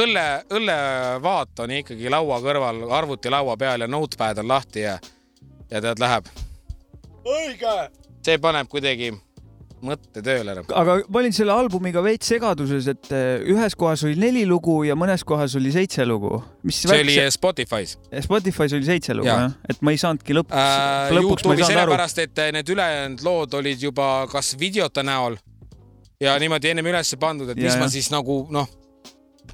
õlle, 0.00 0.26
õllevaat 0.50 1.62
on 1.62 1.76
ikkagi 1.78 2.10
laua 2.10 2.40
kõrval, 2.42 2.82
arvutilaua 2.98 3.56
peal 3.60 3.86
ja 3.86 3.90
notepad 3.90 4.42
on 4.42 4.50
lahti 4.50 4.82
ja, 4.82 4.98
ja 5.70 5.82
tead, 5.84 6.02
läheb. 6.02 6.26
õige. 7.22 7.76
see 8.26 8.38
paneb 8.42 8.68
kuidagi 8.68 9.12
mõtte 9.82 10.22
tööle. 10.24 10.54
aga 10.68 10.96
ma 11.08 11.18
olin 11.22 11.32
selle 11.32 11.52
albumiga 11.52 12.02
veits 12.04 12.28
segaduses, 12.32 12.86
et 12.92 13.10
eh, 13.12 13.44
ühes 13.52 13.76
kohas 13.78 14.04
oli 14.04 14.16
neli 14.20 14.46
lugu 14.48 14.82
ja 14.84 14.96
mõnes 14.98 15.24
kohas 15.26 15.54
oli 15.56 15.72
seitse 15.72 16.06
lugu. 16.06 16.42
see 16.68 16.90
oli 16.92 17.16
väikse- 17.16 17.30
Spotify's 17.36 17.96
Spotify's 18.26 18.74
oli 18.76 18.84
seitse 18.88 19.14
lugu 19.14 19.28
jah, 19.28 19.52
et 19.68 19.80
ma 19.82 19.90
ei 19.94 20.00
saanudki 20.00 20.36
lõpuks 20.36 20.56
äh,, 20.56 21.14
lõpuks 21.16 21.46
ma 21.46 21.54
ei 21.54 21.62
saanud 21.64 21.76
aru. 21.84 21.92
sellepärast, 21.92 22.18
et 22.18 22.42
need 22.52 22.74
ülejäänud 22.76 23.24
lood 23.24 23.54
olid 23.54 23.82
juba 23.88 24.10
kas 24.32 24.54
videote 24.60 25.02
näol 25.02 25.36
ja 26.20 26.34
niimoodi 26.38 26.68
ennem 26.74 26.86
üles 26.92 27.14
pandud, 27.20 27.48
et 27.48 27.56
Ja, 27.56 27.64
mis 27.64 27.74
ja. 27.74 27.80
ma 27.80 27.88
siis 27.88 28.10
nagu 28.12 28.42
noh, 28.52 28.68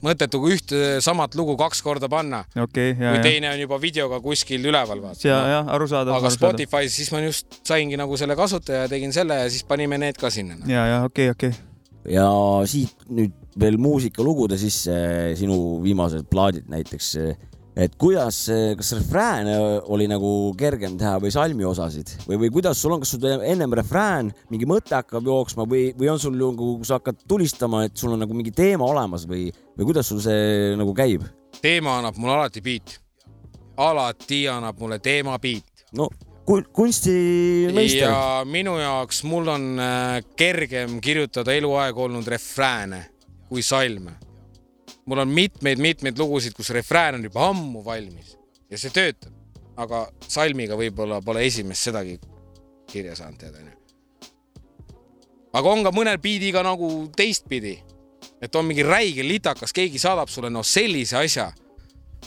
mõttetu 0.04 0.40
kui 0.42 0.56
ühte 0.56 0.82
samat 1.04 1.36
lugu 1.38 1.56
kaks 1.60 1.82
korda 1.84 2.10
panna, 2.12 2.42
okei, 2.56 2.92
ja, 2.92 3.14
kui 3.14 3.20
ja, 3.20 3.24
teine 3.24 3.52
on 3.52 3.62
juba 3.62 3.78
videoga 3.82 4.20
kuskil 4.24 4.66
üleval 4.66 5.02
vaata. 5.04 5.22
ja, 5.26 5.38
jah, 5.54 5.72
arusaadav. 5.76 6.18
aga 6.18 6.32
Spotify's 6.34 6.98
siis 6.98 7.12
ma 7.14 7.22
just 7.24 7.60
saingi 7.66 7.98
nagu 8.00 8.18
selle 8.20 8.36
kasutaja, 8.38 8.86
tegin 8.92 9.14
selle 9.16 9.40
ja 9.44 9.48
siis 9.52 9.66
panime 9.68 10.00
need 10.02 10.20
ka 10.20 10.32
sinna. 10.32 10.58
ja, 10.70 10.86
ja 10.92 11.02
okei, 11.08 11.30
okei. 11.34 11.52
ja 12.12 12.28
siit 12.68 13.08
nüüd 13.08 13.34
veel 13.56 13.78
muusikalugude 13.80 14.58
sisse, 14.60 14.94
sinu 15.38 15.78
viimased 15.84 16.26
plaadid 16.28 16.66
näiteks, 16.68 17.12
et 17.76 17.94
kuidas, 18.00 18.42
kas 18.76 18.92
refrään 18.98 19.48
oli 19.92 20.08
nagu 20.08 20.30
kergem 20.58 20.96
teha 21.00 21.16
või 21.20 21.32
salmi 21.32 21.64
osasid 21.68 22.12
või, 22.26 22.38
või 22.44 22.50
kuidas 22.58 22.80
sul 22.80 22.96
on, 22.96 23.02
kas 23.04 23.14
sul 23.16 23.26
ennem 23.36 23.76
refrään, 23.76 24.32
mingi 24.52 24.68
mõte 24.68 24.96
hakkab 24.96 25.28
jooksma 25.28 25.68
või, 25.68 25.90
või 25.96 26.12
on 26.12 26.20
sul 26.20 26.36
nagu, 26.36 26.74
kui 26.80 26.88
sa 26.88 27.00
hakkad 27.00 27.24
tulistama, 27.28 27.86
et 27.88 27.96
sul 27.96 28.16
on 28.16 28.24
nagu 28.24 28.36
mingi 28.36 28.52
teema 28.56 28.88
olemas 28.88 29.24
või, 29.28 29.48
või 29.76 29.90
kuidas 29.90 30.08
sul 30.08 30.22
see 30.24 30.76
nagu 30.78 30.94
käib? 30.96 31.26
teema 31.62 31.98
annab 32.00 32.16
mulle 32.16 32.34
alati 32.34 32.62
beat. 32.64 33.00
alati 33.76 34.46
annab 34.48 34.78
mulle 34.80 34.98
teema 34.98 35.38
beat. 35.38 35.86
no 35.92 36.08
kunstimeister. 36.72 38.08
ja 38.08 38.44
minu 38.44 38.78
jaoks 38.78 39.22
mul 39.24 39.48
on 39.48 39.80
äh, 39.80 40.22
kergem 40.36 41.00
kirjutada 41.00 41.54
eluaeg 41.54 41.98
olnud 41.98 42.26
refrääne 42.26 43.06
kui 43.48 43.62
salme. 43.62 44.12
mul 45.06 45.18
on 45.18 45.28
mitmeid-mitmeid 45.28 46.18
lugusid, 46.18 46.52
kus 46.56 46.70
refrään 46.70 47.14
on 47.14 47.24
juba 47.24 47.48
ammu 47.48 47.84
valmis 47.84 48.36
ja 48.70 48.78
see 48.78 48.90
töötab, 48.90 49.32
aga 49.76 50.06
salmiga 50.28 50.78
võib-olla 50.78 51.20
pole 51.22 51.44
esimest 51.46 51.86
sedagi 51.86 52.18
kirja 52.90 53.16
saanud 53.16 53.38
tead 53.38 53.58
onju. 53.60 53.74
aga 55.52 55.70
on 55.70 55.84
ka 55.86 55.92
mõnel 55.94 56.18
biidiga 56.22 56.62
nagu 56.66 57.08
teistpidi, 57.16 57.78
et 58.42 58.54
on 58.56 58.66
mingi 58.68 58.84
räige 58.84 59.24
litakas, 59.24 59.72
keegi 59.72 59.98
saadab 59.98 60.28
sulle 60.28 60.50
no 60.52 60.62
sellise 60.66 61.16
asja 61.22 61.50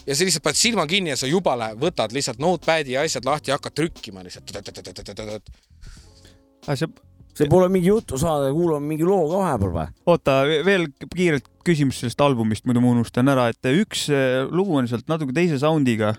ja 0.05 0.15
sa 0.15 0.25
lihtsalt 0.25 0.45
paned 0.45 0.57
silma 0.59 0.85
kinni 0.89 1.13
ja 1.13 1.17
sa 1.19 1.27
juba 1.29 1.55
lähed, 1.59 1.79
võtad 1.81 2.13
lihtsalt 2.15 2.39
notepad'i 2.41 2.95
ja 2.95 3.03
asjad 3.05 3.27
lahti 3.27 3.51
ja 3.51 3.57
hakkad 3.59 3.75
trükkima 3.77 4.23
lihtsalt. 4.25 4.49
see, 6.75 6.87
see 7.37 7.49
pole 7.51 7.69
mingi 7.71 7.89
jutusaade, 7.91 8.51
kuulame 8.55 8.89
mingi 8.93 9.07
loo 9.07 9.27
ka 9.29 9.41
vahepeal 9.43 9.73
või? 9.75 9.87
oota 10.13 10.39
veel 10.65 10.87
kiirelt 11.15 11.47
küsimus 11.67 12.01
sellest 12.01 12.21
albumist, 12.25 12.65
muidu 12.65 12.81
ma 12.83 12.93
unustan 12.95 13.29
ära, 13.31 13.49
et 13.53 13.71
üks 13.73 14.07
eh, 14.13 14.41
lugu 14.49 14.77
on 14.79 14.89
sealt 14.89 15.07
natuke 15.11 15.35
teise 15.35 15.59
sound'iga. 15.61 16.15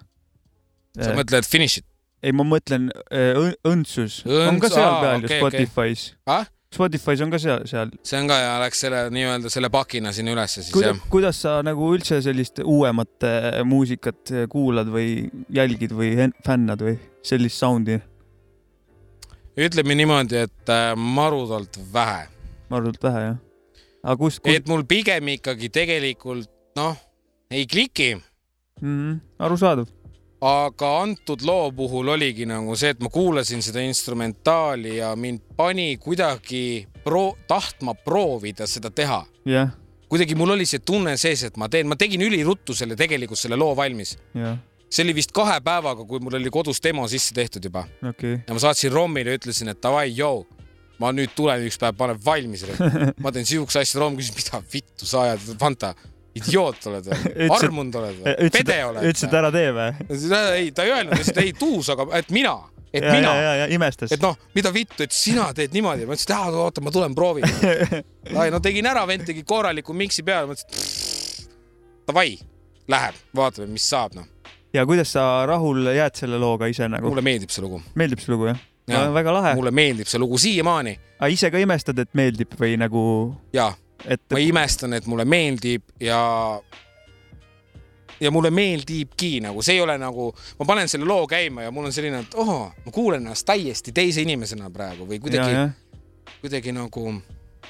sa 0.99 1.15
mõtled 1.17 1.49
Finish 1.49 1.83
it? 1.83 1.87
ei, 2.23 2.35
ma 2.37 2.45
mõtlen 2.47 2.91
eh, 3.11 3.35
Õ- 3.39 3.57
Õndsus, 3.73 4.23
on 4.27 4.61
ka 4.63 4.71
seal 4.73 4.99
peal 5.03 5.25
ju. 5.25 5.35
Spotify's. 5.37 6.11
ah? 6.31 6.47
Spotify's 6.71 7.21
on 7.25 7.33
ka 7.33 7.39
seal, 7.43 7.65
seal. 7.67 7.91
see 8.07 8.19
on 8.21 8.29
ka 8.31 8.37
ja 8.39 8.53
läks 8.63 8.85
selle 8.85 9.01
nii-öelda 9.11 9.51
selle 9.51 9.71
pakina 9.75 10.13
sinna 10.15 10.37
ülesse 10.37 10.63
siis 10.63 10.75
Kuida, 10.75 10.93
jah. 10.93 11.01
kuidas 11.11 11.41
sa 11.43 11.57
nagu 11.67 11.89
üldse 11.97 12.21
sellist 12.23 12.63
uuemat 12.63 13.27
muusikat 13.67 14.31
kuulad 14.53 14.93
või 14.93 15.27
jälgid 15.51 15.97
või 15.99 16.15
fännad 16.47 16.87
või 16.87 16.95
sellist 17.27 17.59
sound'i 17.59 17.99
ütleme 19.61 19.97
niimoodi, 19.99 20.45
et 20.47 20.73
äh, 20.73 20.93
marudalt 20.97 21.79
vähe, 21.93 22.25
marvalt 22.71 23.03
vähe 23.03 23.23
jah? 23.25 23.39
aga 24.03 24.17
kus, 24.21 24.39
kus..., 24.41 24.57
et 24.57 24.69
mul 24.71 24.85
pigem 24.89 25.33
ikkagi 25.35 25.71
tegelikult 25.75 26.51
noh, 26.79 26.97
ei 27.51 27.67
kliki, 27.67 28.15
mm 28.81 28.95
-hmm. 28.95 29.19
arusaadav. 29.39 29.89
Aga 30.41 30.91
antud 31.03 31.43
loo 31.45 31.69
puhul 31.77 32.09
oligi 32.15 32.47
nagu 32.49 32.77
see, 32.79 32.95
et 32.95 33.03
ma 33.05 33.11
kuulasin 33.13 33.61
seda 33.65 33.83
instrumentaali 33.85 34.97
ja 34.97 35.13
mind 35.17 35.43
pani 35.57 35.97
kuidagi 36.01 36.87
pro-, 37.05 37.37
tahtma 37.49 37.95
proovida 37.95 38.67
seda 38.71 38.91
teha 38.91 39.21
jah, 39.49 39.75
kuidagi 40.09 40.37
mul 40.39 40.57
oli 40.57 40.67
see 40.69 40.81
tunne 40.81 41.17
sees, 41.21 41.45
et 41.51 41.61
ma 41.61 41.69
teen, 41.69 41.89
ma 41.89 41.99
tegin 42.01 42.25
üliruttu 42.25 42.77
selle 42.77 42.97
tegelikult 42.97 43.41
selle 43.41 43.59
loo 43.61 43.75
valmis. 43.77 44.17
jah, 44.35 44.57
see 44.89 45.05
oli 45.05 45.19
vist 45.21 45.35
kahe 45.37 45.61
päevaga, 45.65 46.07
kui 46.09 46.23
mul 46.25 46.39
oli 46.41 46.53
kodus 46.53 46.81
demo 46.83 47.05
sisse 47.09 47.37
tehtud 47.37 47.69
juba 47.69 47.85
okay.. 48.09 48.41
ja 48.47 48.57
ma 48.57 48.65
saatsin 48.65 48.93
Rommile, 48.93 49.37
ütlesin, 49.37 49.71
et 49.75 49.83
davai, 49.83 50.09
joo, 50.17 50.47
ma 51.01 51.13
nüüd 51.17 51.33
tulen 51.37 51.65
üks 51.69 51.79
päev, 51.81 51.97
panen 51.99 52.19
valmis. 52.25 52.65
ma 53.23 53.33
teen 53.35 53.49
siukse 53.49 53.81
asja, 53.83 54.01
Romm 54.01 54.19
küsis, 54.19 54.35
mida 54.37 54.61
vittu 54.73 55.09
sa 55.09 55.27
ajad, 55.29 55.47
Fanta, 55.61 55.95
idioot 56.39 56.87
oled 56.91 57.09
või, 57.11 57.47
armunud 57.59 57.97
oled 58.01 58.19
või, 58.23 58.51
pede, 58.55 58.77
oled 58.87 59.07
ütlesid, 59.11 59.31
et 59.31 59.39
ära 59.41 59.51
tee 59.55 59.71
või? 59.75 59.89
ei, 60.61 60.69
ta 60.75 60.87
ei 60.87 60.95
öelnud, 60.95 61.17
ütles, 61.17 61.33
et 61.33 61.41
ei 61.43 61.53
tuus, 61.59 61.91
aga 61.95 62.07
et 62.21 62.31
mina, 62.35 62.55
et 62.93 63.05
ja, 63.05 63.15
mina 63.17 63.35
ja, 63.35 63.53
ja, 63.63 63.67
imestas 63.75 64.15
et. 64.15 64.23
noh, 64.23 64.39
mida 64.55 64.73
vittu, 64.75 65.03
et 65.07 65.17
sina 65.17 65.49
teed 65.57 65.75
niimoodi, 65.75 66.07
ma 66.07 66.15
ütlesin, 66.15 66.31
et 66.37 66.61
oota, 66.63 66.85
ma 66.85 66.95
tulen 66.95 67.17
proovin. 67.19 67.47
no 68.55 68.63
tegin 68.63 68.91
ära, 68.91 69.05
vend 69.11 69.27
tegi 69.31 69.45
korraliku 69.47 69.97
miksi 69.97 70.25
peale, 70.27 70.53
mõtlesin, 70.53 70.71
et 70.71 72.09
davai, 72.11 72.35
läheb, 72.91 73.21
vaatame, 73.37 73.71
mis 73.75 73.91
saab, 73.91 74.17
noh. 74.19 74.31
ja 74.77 74.87
kuidas 74.87 75.17
sa 75.17 75.47
rahul 75.51 75.93
jääd 75.97 76.23
selle 76.23 76.39
looga 76.39 76.71
ise 76.71 76.89
nagu? 76.91 77.11
mulle 77.11 77.27
meeldib 77.27 77.51
see 77.51 77.67
lugu, 77.67 77.83
meeldib 77.99 78.23
see 78.23 78.35
lugu 78.35 78.53
jah 78.53 78.59
ja. 78.91 79.01
Jaa.? 79.01 79.13
väga 79.19 79.35
lahe. 79.35 79.55
mulle 79.59 79.75
meeldib 79.75 80.11
see 80.11 80.19
lugu 80.23 80.39
siiamaani 80.39 80.95
aga 81.19 81.31
ise 81.35 81.51
ka 81.53 81.61
imestad, 81.63 81.99
et 81.99 82.11
meeldib 82.17 82.55
või 82.59 82.79
nagu, 82.81 83.03
ja 83.55 83.73
et 84.05 84.23
ma 84.33 84.39
imestan, 84.41 84.95
et 84.97 85.07
mulle 85.07 85.25
meeldib 85.29 85.83
ja 86.01 86.21
ja 88.21 88.31
mulle 88.31 88.51
meeldibki 88.51 89.41
nagu, 89.41 89.63
see 89.65 89.79
ei 89.79 89.81
ole 89.81 89.97
nagu, 89.99 90.29
ma 90.59 90.69
panen 90.69 90.89
selle 90.93 91.09
loo 91.09 91.27
käima 91.31 91.65
ja 91.67 91.73
mul 91.73 91.89
on 91.89 91.95
selline, 91.95 92.23
et 92.27 92.37
oh, 92.41 92.69
ma 92.85 92.93
kuulen 92.93 93.25
ennast 93.25 93.47
täiesti 93.49 93.95
teise 93.97 94.25
inimesena 94.25 94.71
praegu 94.73 95.09
või 95.09 95.21
kuidagi, 95.23 95.71
kuidagi 96.43 96.75
nagu, 96.77 97.07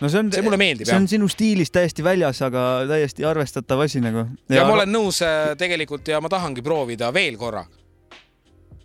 no 0.00 0.10
see 0.10 0.22
on, 0.22 0.32
see 0.34 0.44
mulle 0.46 0.58
meeldib 0.60 0.88
see 0.88 0.94
jah 0.96 1.02
on. 1.02 1.08
sinu 1.10 1.30
stiilist 1.30 1.74
täiesti 1.76 2.04
väljas, 2.04 2.42
aga 2.46 2.66
täiesti 2.90 3.26
arvestatav 3.26 3.86
asi 3.86 4.02
nagu. 4.02 4.26
ja 4.50 4.66
ma 4.66 4.74
olen 4.80 4.94
nõus 4.94 5.22
äh, 5.26 5.52
tegelikult 5.60 6.10
ja 6.10 6.20
ma 6.22 6.30
tahangi 6.32 6.66
proovida 6.66 7.12
veel 7.14 7.38
korra, 7.38 7.64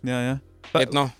ja, 0.06 0.22
jah. 0.30 0.42
et 0.82 0.94
noh, 0.94 1.10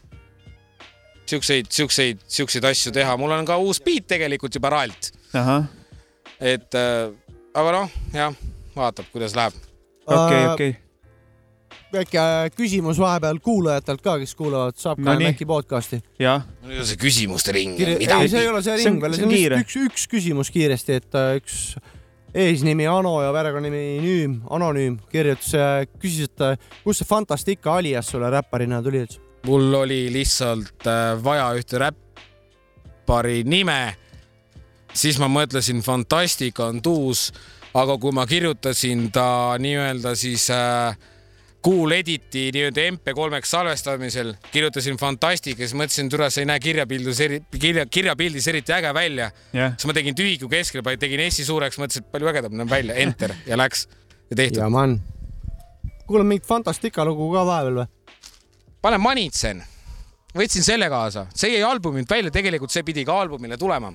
siukseid, 1.27 1.73
siukseid, 1.75 2.23
siukseid 2.39 2.71
asju 2.71 2.95
teha, 2.95 3.19
mul 3.19 3.35
on 3.35 3.49
ka 3.49 3.59
uus 3.59 3.83
beat 3.83 4.07
tegelikult 4.15 4.55
juba 4.55 4.71
ralt, 4.79 5.11
ahah, 5.35 5.67
et 6.41 6.75
äh, 6.77 7.13
aga 7.57 7.77
noh, 7.81 7.95
jah, 8.15 8.35
vaatab, 8.77 9.09
kuidas 9.13 9.37
läheb. 9.37 9.57
okei, 10.07 10.43
okei. 10.53 10.77
väike 11.93 12.21
äh, 12.21 12.51
küsimus 12.57 13.01
vahepeal 13.01 13.41
kuulajatelt 13.43 14.05
ka, 14.05 14.19
kes 14.23 14.35
kuulavad 14.39 14.79
Saab 14.81 15.01
ka 15.01 15.11
No 15.11 15.19
nii. 15.19 15.33
Mäki 15.33 15.49
podcast'i. 15.49 16.01
jah, 16.21 16.45
nüüd 16.67 16.85
on 16.85 16.89
see 16.89 17.01
küsimuste 17.01 17.55
ring. 17.57 17.81
ei, 17.81 18.09
see 18.29 18.43
ei 18.43 18.49
ole 18.53 18.63
see 18.65 18.79
ring 18.83 19.03
veel, 19.03 19.19
see 19.19 19.29
on 19.29 19.35
lihtsalt 19.35 19.63
üks, 19.65 19.79
üks 19.89 20.09
küsimus 20.13 20.53
kiiresti, 20.55 21.01
et 21.01 21.19
äh, 21.19 21.37
üks 21.41 21.61
eesnimi 22.37 22.87
Ano 22.91 23.17
ja 23.25 23.33
perekonnanimi 23.33 24.01
Nüüm, 24.05 24.41
Anonüüm 24.53 24.99
kirjutas, 25.13 25.55
küsis, 26.03 26.29
et 26.29 26.45
äh, 26.45 26.59
kust 26.85 27.01
see 27.01 27.09
Fantastica 27.09 27.79
alias 27.81 28.13
sulle 28.13 28.31
räpparina 28.33 28.83
tuli 28.85 29.05
üldse? 29.07 29.23
mul 29.47 29.75
oli 29.79 30.07
lihtsalt 30.13 30.87
äh, 30.91 31.15
vaja 31.23 31.53
ühte 31.57 31.81
räppari 31.81 33.45
nime, 33.47 33.97
siis 34.97 35.19
ma 35.21 35.29
mõtlesin 35.31 35.83
Fantastica 35.85 36.71
on 36.71 36.81
tuus, 36.83 37.29
aga 37.77 37.99
kui 38.01 38.15
ma 38.17 38.27
kirjutasin 38.27 39.11
ta 39.13 39.29
nii-öelda 39.61 40.15
siis 40.17 40.49
äh, 40.55 40.97
Cool 41.67 41.91
Editi 41.97 42.45
nii-öelda 42.55 42.85
MP3-ks 42.93 43.51
salvestamisel, 43.51 44.33
kirjutasin 44.53 44.99
Fantastica, 45.01 45.65
siis 45.65 45.75
mõtlesin, 45.75 46.07
et 46.13 46.33
sa 46.33 46.43
ei 46.43 46.47
näe 46.47 46.63
kirjapildis 46.63 47.21
eri, 47.27 47.41
kirja, 47.59 47.87
kirjapildis 47.91 48.47
eriti 48.53 48.75
äge 48.77 48.95
välja. 48.95 49.31
jah, 49.53 49.75
siis 49.75 49.91
ma 49.91 49.97
tegin 49.97 50.15
tühiku 50.15 50.49
keskele, 50.53 50.97
tegin 50.97 51.25
S-i 51.27 51.45
suureks, 51.45 51.81
mõtlesin, 51.83 52.07
et 52.07 52.13
palju 52.13 52.31
ägedam 52.31 52.55
näeb 52.61 52.71
välja, 52.71 52.95
enter 53.03 53.35
ja 53.47 53.59
läks 53.59 53.89
ja 54.31 54.37
tehtud. 54.37 54.63
ja 54.63 54.71
man. 54.71 55.01
kuulame 56.07 56.37
mingit 56.37 56.47
Fantastica 56.47 57.05
lugu 57.05 57.33
ka 57.35 57.43
vahepeal 57.47 57.83
või? 57.83 57.87
pane 58.87 59.03
manitsen, 59.03 59.65
võtsin 60.39 60.63
selle 60.63 60.87
kaasa, 60.93 61.27
see 61.35 61.57
jäi 61.57 61.67
albumilt 61.67 62.11
välja, 62.11 62.31
tegelikult 62.31 62.71
see 62.71 62.87
pidi 62.87 63.05
ka 63.05 63.21
albumile 63.25 63.59
tulema. 63.59 63.91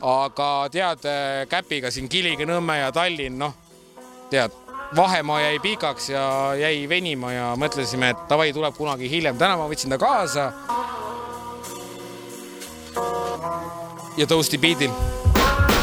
Aga 0.00 0.68
tead, 0.72 1.06
Käpiga 1.48 1.90
siin 1.90 2.08
Kilingi, 2.08 2.46
Nõmme 2.48 2.78
ja 2.80 2.92
Tallinn, 2.92 3.38
noh, 3.38 3.54
tead, 4.30 4.54
vahemaa 4.96 5.40
jäi 5.40 5.58
pikaks 5.62 6.10
ja 6.10 6.24
jäi 6.58 6.88
venima 6.88 7.32
ja 7.32 7.52
mõtlesime, 7.60 8.14
et 8.14 8.26
davai, 8.28 8.52
tuleb 8.52 8.76
kunagi 8.76 9.10
hiljem. 9.10 9.38
täna 9.38 9.56
ma 9.56 9.68
võtsin 9.68 9.90
ta 9.90 9.98
kaasa. 9.98 10.52
ja 14.16 14.26
Toasti 14.26 14.58
beat'il 14.58 14.90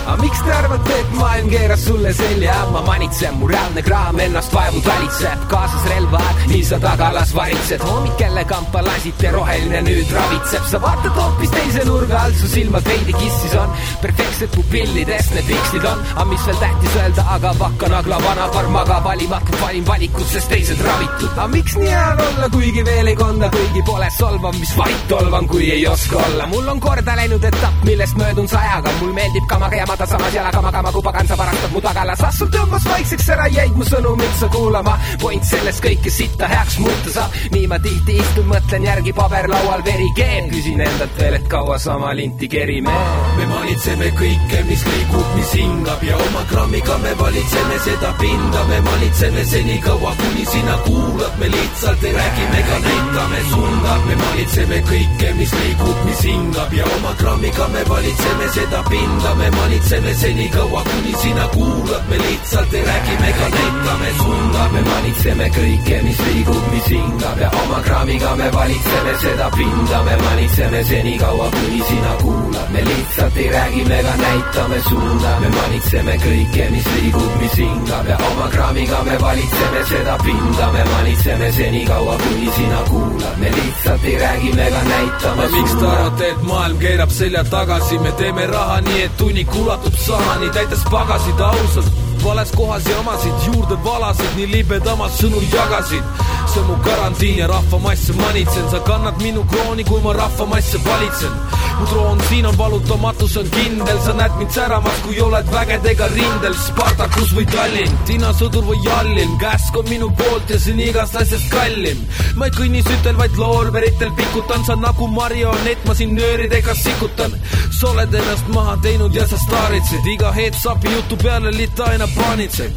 aga 0.08 0.22
miks 0.22 0.40
te 0.46 0.52
arvate, 0.56 0.98
et 1.02 1.10
maailm 1.20 1.50
keeras 1.52 1.84
sulle 1.86 2.14
selja, 2.16 2.56
ma 2.72 2.82
manitsen, 2.86 3.36
mu 3.40 3.48
reaalne 3.52 3.84
kraam 3.84 4.20
ennast 4.24 4.54
vaevult 4.56 4.86
valitseb, 4.88 5.44
kaasas 5.52 5.84
relvad, 5.92 6.46
nii 6.68 6.76
sa 6.76 6.80
tagalas 6.84 7.32
varitsed, 7.32 7.80
hommik 7.80 8.16
kelle 8.20 8.44
kampa 8.44 8.82
lasite, 8.84 9.32
roheline 9.32 9.80
nüüd 9.86 10.10
ravitseb, 10.12 10.66
sa 10.68 10.80
vaatad 10.84 11.16
hoopis 11.16 11.52
teise 11.54 11.84
nurga 11.88 12.18
alt, 12.26 12.36
su 12.36 12.48
silmad 12.52 12.84
veidi 12.84 13.14
kissis 13.16 13.54
on, 13.56 13.72
perfektsed 14.04 14.52
pupillidest 14.52 15.32
need 15.36 15.48
pikslid 15.48 15.86
on, 15.88 16.02
aga 16.16 16.26
mis 16.28 16.44
veel 16.48 16.60
tähtis 16.60 16.98
öelda, 17.00 17.24
aga 17.36 17.54
vakkanagla 17.62 18.18
vanaparm 18.26 18.76
magab 18.76 19.08
valimatult, 19.08 19.60
valin 19.62 19.86
valikut, 19.88 20.28
sest 20.34 20.52
teised 20.52 20.82
ravitud, 20.84 21.30
aga 21.38 21.46
miks 21.54 21.78
nii 21.80 21.94
hea 21.94 22.10
olla, 22.26 22.50
kuigi 22.58 22.84
veel 22.90 23.12
ei 23.14 23.16
konda, 23.22 23.50
kuigi 23.56 23.86
pole 23.88 24.12
solvav, 24.18 24.60
mis 24.60 24.76
vaid 24.82 25.08
tolvan, 25.14 25.48
kui 25.48 25.72
ei 25.72 25.88
oska 25.88 26.20
olla, 26.26 26.50
mul 26.52 26.68
on 26.74 26.84
korda 26.84 27.16
läinud 27.22 27.48
etapp, 27.52 27.88
millest 27.88 28.20
möödun 28.20 28.52
sajaga, 28.52 28.92
mul 29.00 29.16
meeldib 29.16 29.48
kamaga 29.54 29.80
jamada 29.86 30.10
samas 30.12 30.36
jalaga 30.36 30.66
magama, 30.68 30.92
kui 30.92 31.08
pagan, 31.08 31.32
sa 31.32 31.40
varastad 31.40 31.72
mu 31.72 31.86
tagala, 31.88 32.20
sassul 32.26 32.52
tõmbas 32.52 32.92
vaikseks 32.92 33.34
ära, 33.38 33.48
jäid 33.56 33.80
mu 33.80 33.88
sõnumit 33.88 34.38
sa 34.44 34.52
kuulama, 34.52 35.00
point 35.24 35.48
sellest 35.48 35.86
kõike 35.88 36.12
sitta 36.12 36.57
heaks 36.58 36.78
muuta 36.84 37.14
saab, 37.14 37.38
nii 37.54 37.68
ma 37.72 37.80
tihti 37.82 38.18
istun, 38.22 38.48
mõtlen 38.52 38.86
järgi 38.88 39.14
paberlaual 39.18 39.84
veri 39.86 40.10
keeb, 40.18 40.52
küsin 40.54 40.84
endalt 40.86 41.18
veel, 41.22 41.38
et 41.40 41.48
kaua 41.52 41.80
sama 41.82 42.14
linti 42.18 42.50
kerime. 42.52 42.94
me 43.38 43.46
manitseme 43.54 44.12
kõike, 44.20 44.64
mis 44.70 44.86
liigub, 44.92 45.34
mis 45.36 45.54
hingab 45.58 46.04
ja 46.04 46.18
oma 46.28 46.46
grammiga 46.52 46.98
me 47.04 47.16
valitseme 47.20 47.82
seda 47.88 48.14
pinda, 48.22 48.64
me 48.70 48.82
manitseme 48.92 49.46
senikaua, 49.46 50.14
kuni 50.22 50.46
sina 50.46 50.78
kuulad, 50.86 51.40
me 51.40 51.52
lihtsalt 51.56 52.04
ei 52.04 52.14
räägi, 52.14 52.48
me 52.54 52.64
ka 52.70 52.80
näitame 52.86 53.44
suunda, 53.50 54.00
me 54.06 54.16
manitseme 54.24 54.82
kõike, 54.92 55.34
mis 55.42 55.60
liigub, 55.62 56.06
mis 56.06 56.26
hingab 56.30 56.74
ja 56.74 56.86
oma 56.98 57.08
oma 57.08 57.16
grammiga 57.18 57.68
me 57.68 57.84
valitseme 57.90 58.48
seda 58.54 58.84
pinda, 58.90 59.36
me 59.36 59.50
manitseme 59.52 60.14
senikaua, 60.14 60.84
kuni 60.84 61.14
sina 61.22 61.48
kuulad, 61.48 62.04
me 62.10 62.18
lihtsalt 62.18 62.74
ei 62.74 62.84
räägi, 62.86 63.16
me 63.22 63.32
ka 63.32 63.50
näitame 63.50 64.12
suunda, 64.18 64.70
me 64.74 64.82
manitseme 64.82 65.50
kõike, 65.50 66.02
mis 66.04 66.20
liigub, 66.20 66.47
mis 66.72 66.88
hingab 66.92 67.40
ja 67.42 67.50
oma 67.64 67.80
grammiga 67.82 68.36
me 68.36 68.50
valitseme 68.52 69.14
seda 69.22 69.50
pinda, 69.56 70.04
me 70.04 70.16
manitseme 70.24 70.84
senikaua, 70.84 71.50
kuni 71.52 71.82
sina 71.90 72.14
kuulad, 72.22 72.70
me 72.72 72.82
lihtsalt 72.86 73.38
ei 73.38 73.50
räägi, 73.50 73.84
me 73.90 74.00
ka 74.04 74.14
näitame 74.22 74.80
suunda, 74.88 75.40
me 75.40 75.50
manitseme 75.50 76.18
kõike, 76.24 76.70
mis 76.72 76.88
liigub, 76.96 77.36
mis 77.42 77.58
hingab. 77.58 78.08
Ja 78.08 78.18
oma 78.32 78.48
grammiga 78.56 79.04
me 79.04 79.20
valitseme 79.22 79.84
seda 79.92 80.18
pinda, 80.24 80.72
me 80.72 80.84
manitseme 80.94 81.52
senikaua, 81.52 82.18
kuni 82.24 82.52
sina 82.58 82.82
kuulad, 82.90 83.38
me 83.38 83.54
lihtsalt 83.60 84.04
ei 84.04 84.18
räägi, 84.24 84.56
me 84.56 84.72
ka 84.72 84.84
näitame 84.90 85.48
miks 85.52 85.72
te 85.72 85.80
suunda. 85.80 85.92
arvate, 85.92 86.30
et 86.32 86.44
maailm 86.52 86.78
keerab 86.84 87.16
selja 87.20 87.44
tagasi, 87.44 88.00
me 88.00 88.12
teeme 88.12 88.46
raha 88.48 88.82
nii, 88.82 89.02
et 89.10 89.22
hunnik 89.22 89.56
ulatub 89.56 90.04
sahani, 90.08 90.50
täites 90.50 90.84
pagasid 90.92 91.42
ausalt, 91.52 92.07
vales 92.24 92.52
kohas 92.52 92.84
jamasid, 92.86 93.34
juurde 93.46 93.76
valasid, 93.84 94.32
nii 94.38 94.48
libedamad 94.52 95.12
sõnu 95.20 95.42
jagasid. 95.54 96.04
see 96.48 96.62
on 96.62 96.68
mu 96.68 96.76
karantiin 96.84 97.38
ja 97.38 97.48
rahvamasse 97.48 98.14
manitsen, 98.14 98.70
sa 98.72 98.80
kannad 98.80 99.18
minu 99.22 99.44
krooni, 99.52 99.84
kui 99.84 100.02
ma 100.02 100.14
rahvamasse 100.14 100.78
valitsen. 100.86 101.34
mu 101.80 101.86
troon 101.86 102.22
siin 102.30 102.46
on 102.46 102.58
valutamatus 102.58 103.38
on 103.38 103.50
kindel, 103.50 104.00
sa 104.06 104.14
näed 104.14 104.32
mind 104.38 104.52
säramas, 104.52 105.00
kui 105.06 105.20
oled 105.22 105.52
vägedega 105.52 106.08
rindel, 106.08 106.56
Spartakus 106.68 107.36
või 107.36 107.46
Tallinn, 107.46 107.98
Tiina 108.06 108.32
sõdur 108.34 108.66
või 108.66 108.80
Jallin, 108.86 109.38
käsk 109.40 109.78
on 109.78 109.90
minu 109.90 110.10
poolt 110.18 110.50
ja 110.50 110.60
see 110.60 110.74
on 110.74 110.80
igast 110.80 111.16
asjast 111.16 111.52
kallim. 111.52 112.00
ma 112.36 112.46
ei 112.46 112.52
kõnni 112.52 112.82
sütel, 112.88 113.18
vaid 113.18 113.38
loormeritel 113.38 114.12
pikutan, 114.16 114.66
sa 114.66 114.76
nagu 114.76 115.08
marionett, 115.08 115.86
ma 115.86 115.94
siin 115.94 116.16
nööridega 116.16 116.76
sikutan. 116.76 117.32
sa 117.80 117.90
oled 117.92 118.14
ennast 118.14 118.48
maha 118.48 118.78
teinud 118.82 119.14
ja 119.16 119.28
sa 119.28 119.38
staaritsed, 119.38 120.06
iga 120.14 120.32
hetk 120.32 120.56
sapi 120.56 120.90
jutu 120.96 121.18
peale 121.18 121.52
litaina 121.52 122.07
paanitseb. 122.16 122.72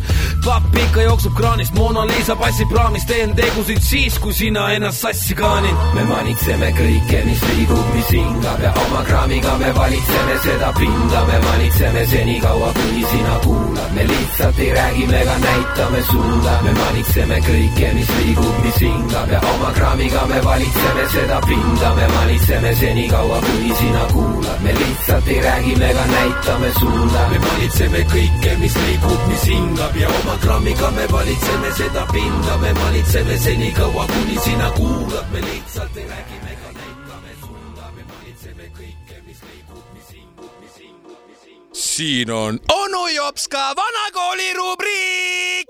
papp 0.44 0.76
ikka 0.76 1.02
jookseb 1.02 1.34
kraanist, 1.36 1.74
Mona 1.74 2.06
Lisa 2.06 2.36
passib 2.36 2.72
raamist, 2.72 3.06
teen 3.06 3.34
tegusid 3.36 3.82
siis, 3.84 4.18
kui 4.18 4.32
sina 4.32 4.70
ennast 4.74 5.04
sassi 5.04 5.34
kaanid. 5.34 5.76
me 5.94 6.04
manitseme 6.08 6.70
kõike, 6.78 7.24
mis 7.26 7.42
liigub, 7.50 7.86
mis 7.94 8.10
hingab 8.14 8.62
ja 8.64 8.72
oma 8.84 9.02
grammiga 9.08 9.56
me 9.60 9.72
valitseme 9.76 10.38
seda 10.44 10.72
pinda, 10.78 11.24
me 11.28 11.38
manitseme 11.44 12.06
senikaua, 12.06 12.72
kuni 12.78 13.04
sina 13.12 13.36
kuulad, 13.44 13.92
me 13.94 14.06
lihtsalt 14.08 14.58
ei 14.58 14.72
räägi, 14.74 15.06
me 15.06 15.24
ka 15.28 15.36
näitame 15.44 16.02
suunda, 16.10 16.56
me 16.64 16.72
manitseme 16.78 17.40
kõike, 17.48 17.92
mis 17.98 18.14
liigub, 18.18 18.56
mis 18.64 18.80
hingab 18.86 19.34
ja 19.34 19.40
oma 19.52 19.72
grammiga 19.76 20.26
me 20.26 20.40
valitseme 20.44 21.06
seda 21.14 21.40
pinda, 21.46 21.94
me 21.94 22.08
manitseme 22.16 22.74
senikaua, 22.80 23.40
kuni 23.46 23.74
sina 23.82 24.04
kuulad, 24.12 24.64
me 24.64 24.74
lihtsalt 24.78 25.28
ei 25.28 25.40
räägi, 25.44 25.76
me 25.76 25.92
ka 25.94 26.06
näitame 26.14 26.72
suunda, 26.78 27.28
me 27.30 27.42
valitseme 27.46 28.04
kõike, 28.14 28.56
mis 28.64 28.76
liigub, 28.86 29.19
mis 29.28 29.42
hingab 29.48 29.96
ja 29.96 30.08
oma 30.08 30.36
grammiga 30.42 30.90
me 30.90 31.06
valitseme 31.12 31.70
seda 31.76 32.06
pinda, 32.12 32.56
me 32.62 32.72
valitseme 32.74 33.38
senikaua, 33.38 34.06
kuni 34.06 34.38
sina 34.44 34.70
kuulad, 34.70 35.26
me 35.32 35.40
lihtsalt 35.40 35.96
ei 35.96 36.06
räägi, 36.08 36.38
me 36.44 36.56
ka 36.62 36.72
näitame 36.78 37.32
suunda, 37.40 37.90
me 37.96 38.02
valitseme 38.12 38.70
kõike, 38.78 39.20
mis 39.26 39.40
liigub, 39.48 39.84
mis 39.94 40.10
hingub, 40.16 40.52
mis 40.62 40.76
hingub, 40.84 41.20
mis 41.28 41.46
hingub. 41.46 41.74
siin 41.84 42.30
on 42.30 42.60
onu 42.74 43.06
Jopska 43.14 43.72
vanakooli 43.76 44.52
rubriik. 44.58 45.68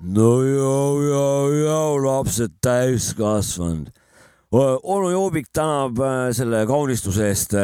no 0.00 0.42
joo, 0.42 1.02
joo, 1.02 1.52
joo, 1.52 2.04
lapsed 2.06 2.52
täiskasvanud. 2.60 3.90
Onu 4.54 5.10
Joobik 5.10 5.48
tänab 5.54 5.98
äh, 5.98 6.28
selle 6.36 6.62
kaunistuse 6.68 7.28
eest, 7.30 7.56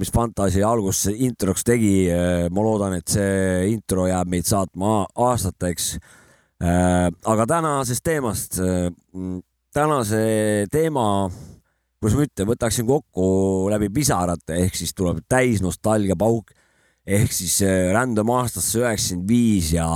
mis 0.00 0.10
Fantasi 0.14 0.64
alguses 0.66 1.14
introks 1.14 1.64
tegi. 1.64 2.08
ma 2.50 2.64
loodan, 2.64 2.98
et 2.98 3.08
see 3.08 3.70
intro 3.72 4.08
jääb 4.10 4.30
meid 4.30 4.48
saatma 4.48 5.04
aastateks. 5.14 5.94
aga 6.64 7.46
tänasest 7.46 8.04
teemast, 8.04 8.60
tänase 9.74 10.20
teema, 10.72 11.28
kuidas 12.00 12.16
ma 12.16 12.26
ütlen, 12.26 12.48
võtaksin 12.48 12.86
kokku 12.88 13.24
läbi 13.72 13.90
pisarate 13.92 14.62
ehk 14.64 14.76
siis 14.78 14.94
tuleb 14.96 15.24
täis 15.28 15.60
nostalgiapauk 15.62 16.54
ehk 17.04 17.32
siis 17.32 17.60
äh, 17.64 17.92
rändame 17.92 18.32
aastasse 18.40 18.80
üheksakümmend 18.80 19.28
viis 19.28 19.72
ja 19.76 19.86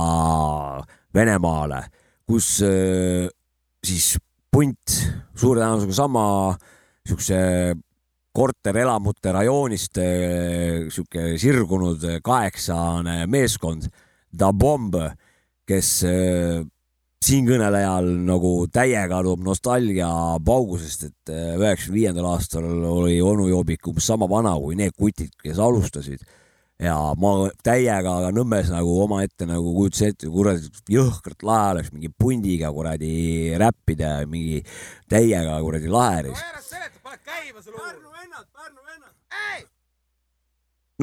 Venemaale, 1.15 1.83
kus 2.29 2.59
äh, 2.65 3.25
siis 3.85 4.13
punt 4.51 4.95
suure 5.37 5.61
tõenäosusega 5.61 5.95
sama 5.95 6.23
siukse 7.07 7.37
korterelamute 8.35 9.33
rajoonist 9.33 9.99
äh, 10.01 10.89
sihuke 10.93 11.35
sirgunud 11.41 12.03
kaheksane 12.25 13.23
meeskond, 13.31 13.89
Da 14.29 14.51
Bomb, 14.53 14.93
kes 15.65 15.87
äh, 16.05 16.59
siinkõnelejal 17.25 18.05
nagu 18.27 18.51
täiega 18.71 19.23
toob 19.25 19.41
nostalgia 19.43 20.09
paugu, 20.45 20.77
sest 20.81 21.07
et 21.09 21.33
äh, 21.33 21.55
üheksakümne 21.57 21.97
viiendal 21.97 22.29
aastal 22.31 22.67
oli 22.93 23.17
onu 23.21 23.49
Joobik 23.49 23.89
umbes 23.89 24.07
sama 24.07 24.29
vana 24.29 24.53
kui 24.61 24.77
need 24.79 24.95
kutid, 24.97 25.33
kes 25.41 25.59
alustasid 25.59 26.23
ja 26.79 26.95
ma 27.19 27.33
täiega 27.63 28.31
Nõmmes 28.35 28.69
nagu 28.71 28.93
omaette 29.03 29.47
nagu 29.49 29.73
kujutasin 29.75 30.13
ette, 30.13 30.29
kuradi 30.31 30.69
jõhkralt 30.95 31.43
lahe 31.47 31.73
oleks 31.75 31.91
mingi 31.91 32.11
pundiga 32.11 32.71
kuradi 32.75 33.11
räppida 33.59 34.19
ja 34.21 34.29
mingi 34.29 34.61
täiega 35.11 35.59
kuradi 35.63 35.91
lahe. 35.91 36.35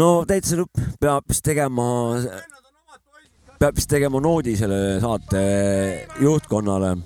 no 0.01 0.09
täitsa 0.29 0.57
lõpp, 0.61 0.81
peab 1.01 1.29
vist 1.29 1.45
tegema, 1.45 1.85
peab 3.61 3.77
vist 3.77 3.91
tegema 3.93 4.21
noodi 4.21 4.57
selle 4.57 4.99
saate 5.05 5.45
juhtkonnale. 6.25 6.97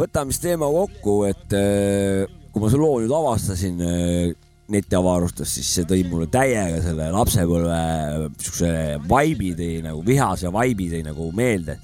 võtame 0.00 0.32
siis 0.32 0.42
teema 0.48 0.72
kokku, 0.72 1.22
et 1.28 1.56
eh, 1.56 2.24
kui 2.52 2.64
ma 2.64 2.72
selle 2.72 2.84
loo 2.88 3.00
nüüd 3.04 3.12
avastasin 3.12 3.80
eh, 3.84 4.34
netiavarustes , 4.71 5.55
siis 5.57 5.69
see 5.75 5.87
tõi 5.87 6.03
mulle 6.07 6.27
täiega 6.31 6.79
selle 6.83 7.09
lapsepõlve 7.11 7.79
siukse 8.39 8.69
vaibi 9.09 9.51
tõi 9.57 9.81
nagu 9.83 10.03
vihase 10.05 10.51
vaibi 10.53 10.87
tõi 10.93 11.01
nagu 11.07 11.31
meelde . 11.35 11.79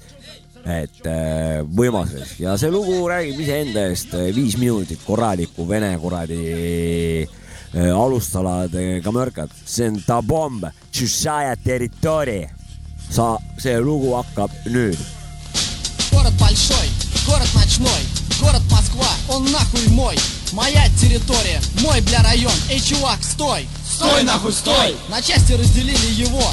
et 0.68 1.06
eh, 1.06 1.60
võimas 1.64 2.10
oli 2.12 2.42
ja 2.42 2.56
see 2.60 2.68
lugu 2.68 2.96
räägib 3.08 3.38
iseenda 3.40 3.86
eest , 3.88 4.12
viis 4.36 4.56
minutit 4.60 5.00
korralikku 5.06 5.64
vene 5.68 5.94
kuradi 6.02 6.40
eh, 7.22 7.92
alustaladega 7.94 9.12
mörkat , 9.14 9.54
see 9.64 9.88
on 9.88 10.00
Da 10.06 10.20
Bomb , 10.22 10.66
Tšušaja 10.92 11.56
territoori . 11.64 12.42
sa , 13.10 13.38
see 13.56 13.78
lugu 13.80 14.12
hakkab 14.16 14.50
nüüd 14.66 14.98
Город 16.10 16.34
большой, 16.40 16.88
город 17.25 17.47
ночной, 17.53 18.01
город 18.39 18.61
Москва, 18.69 19.07
он 19.29 19.51
нахуй 19.51 19.87
мой. 19.89 20.17
Моя 20.51 20.87
территория, 21.01 21.61
мой, 21.81 22.01
бля, 22.01 22.21
район. 22.21 22.53
Эй, 22.69 22.79
чувак, 22.79 23.19
стой! 23.23 23.67
Стой, 23.89 24.23
нахуй, 24.23 24.53
стой! 24.53 24.95
На 25.09 25.21
части 25.21 25.53
разделили 25.53 26.13
его. 26.13 26.43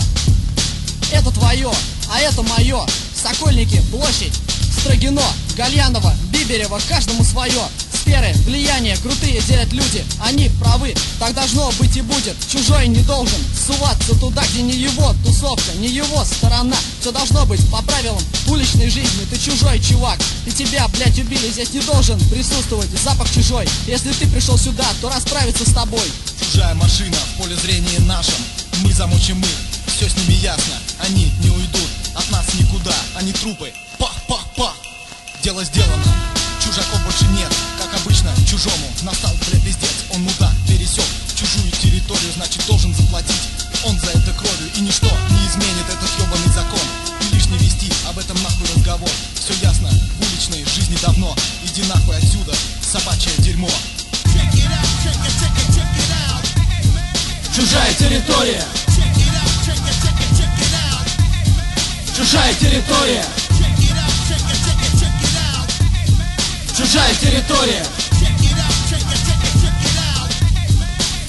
Это 1.12 1.30
твое, 1.30 1.70
а 2.10 2.20
это 2.20 2.42
мое. 2.42 2.86
Сокольники, 3.14 3.82
площадь, 3.90 4.32
Строгино, 4.80 5.24
Гальянова, 5.56 6.14
Биберева, 6.32 6.80
каждому 6.88 7.22
свое. 7.24 7.62
Сферы, 8.10 8.32
влияние, 8.44 8.96
крутые 8.96 9.40
делят 9.42 9.72
люди. 9.72 10.04
Они 10.20 10.48
правы, 10.58 10.96
так 11.20 11.32
должно 11.32 11.70
быть 11.78 11.96
и 11.96 12.00
будет. 12.00 12.36
Чужой 12.50 12.88
не 12.88 13.02
должен 13.04 13.38
суваться 13.54 14.18
туда, 14.18 14.42
где 14.50 14.62
не 14.62 14.72
его 14.72 15.14
тусовка, 15.24 15.70
не 15.78 15.86
его 15.86 16.24
сторона. 16.24 16.76
Все 17.00 17.12
должно 17.12 17.46
быть 17.46 17.64
по 17.70 17.80
правилам 17.82 18.20
уличной 18.48 18.90
жизни. 18.90 19.24
Ты 19.30 19.38
чужой 19.38 19.78
чувак, 19.78 20.18
и 20.44 20.50
тебя, 20.50 20.88
блядь, 20.88 21.20
убили. 21.20 21.50
Здесь 21.52 21.72
не 21.72 21.78
должен 21.82 22.18
присутствовать 22.30 22.88
запах 23.00 23.32
чужой. 23.32 23.68
Если 23.86 24.10
ты 24.10 24.26
пришел 24.26 24.58
сюда, 24.58 24.88
то 25.00 25.08
расправиться 25.08 25.64
с 25.64 25.72
тобой. 25.72 26.10
Чужая 26.40 26.74
машина 26.74 27.16
в 27.16 27.40
поле 27.40 27.54
зрения 27.54 28.00
нашем 28.00 28.34
Мы 28.82 28.92
замучим 28.92 29.38
мы, 29.38 29.48
все 29.86 30.08
с 30.08 30.16
ними 30.16 30.34
ясно 30.34 30.74
Они 30.98 31.30
не 31.44 31.50
уйдут 31.50 31.88
от 32.16 32.28
нас 32.32 32.46
никуда 32.58 32.94
Они 33.14 33.32
трупы, 33.32 33.72
пах-пах-пах 33.98 34.74
Дело 35.44 35.62
сделано, 35.62 36.02
чужаков 36.70 37.02
больше 37.02 37.24
нет. 37.34 37.50
Как 37.78 37.92
обычно, 38.00 38.30
чужому 38.48 38.86
настал, 39.02 39.34
блядь, 39.34 39.62
пиздец. 39.64 40.06
Он 40.10 40.22
мудак 40.22 40.52
пересек 40.68 41.04
чужую 41.34 41.70
территорию 41.72 42.32
Значит 42.34 42.64
должен 42.66 42.94
заплатить. 42.94 43.42
Он 43.84 43.98
за 43.98 44.10
это 44.10 44.32
кровью 44.32 44.70
и 44.76 44.80
ничто 44.80 45.08
не 45.30 45.46
изменит 45.48 45.86
этот 45.88 46.08
ебаный 46.18 46.52
закон. 46.54 46.80
И 47.22 47.34
лишь 47.34 47.46
вести 47.46 47.90
об 48.08 48.18
этом 48.18 48.40
нахуй 48.42 48.68
разговор. 48.76 49.10
Все 49.34 49.54
ясно, 49.62 49.88
в 49.88 50.20
уличной 50.20 50.64
жизни 50.64 50.96
давно. 51.02 51.34
Иди 51.64 51.82
нахуй 51.88 52.16
отсюда, 52.16 52.54
собачье 52.82 53.32
дерьмо. 53.38 53.70
Чужая 57.54 57.94
территория. 57.94 58.64
Чужая 62.16 62.54
территория 62.54 63.39
Чужая 66.80 67.14
территория. 67.14 67.84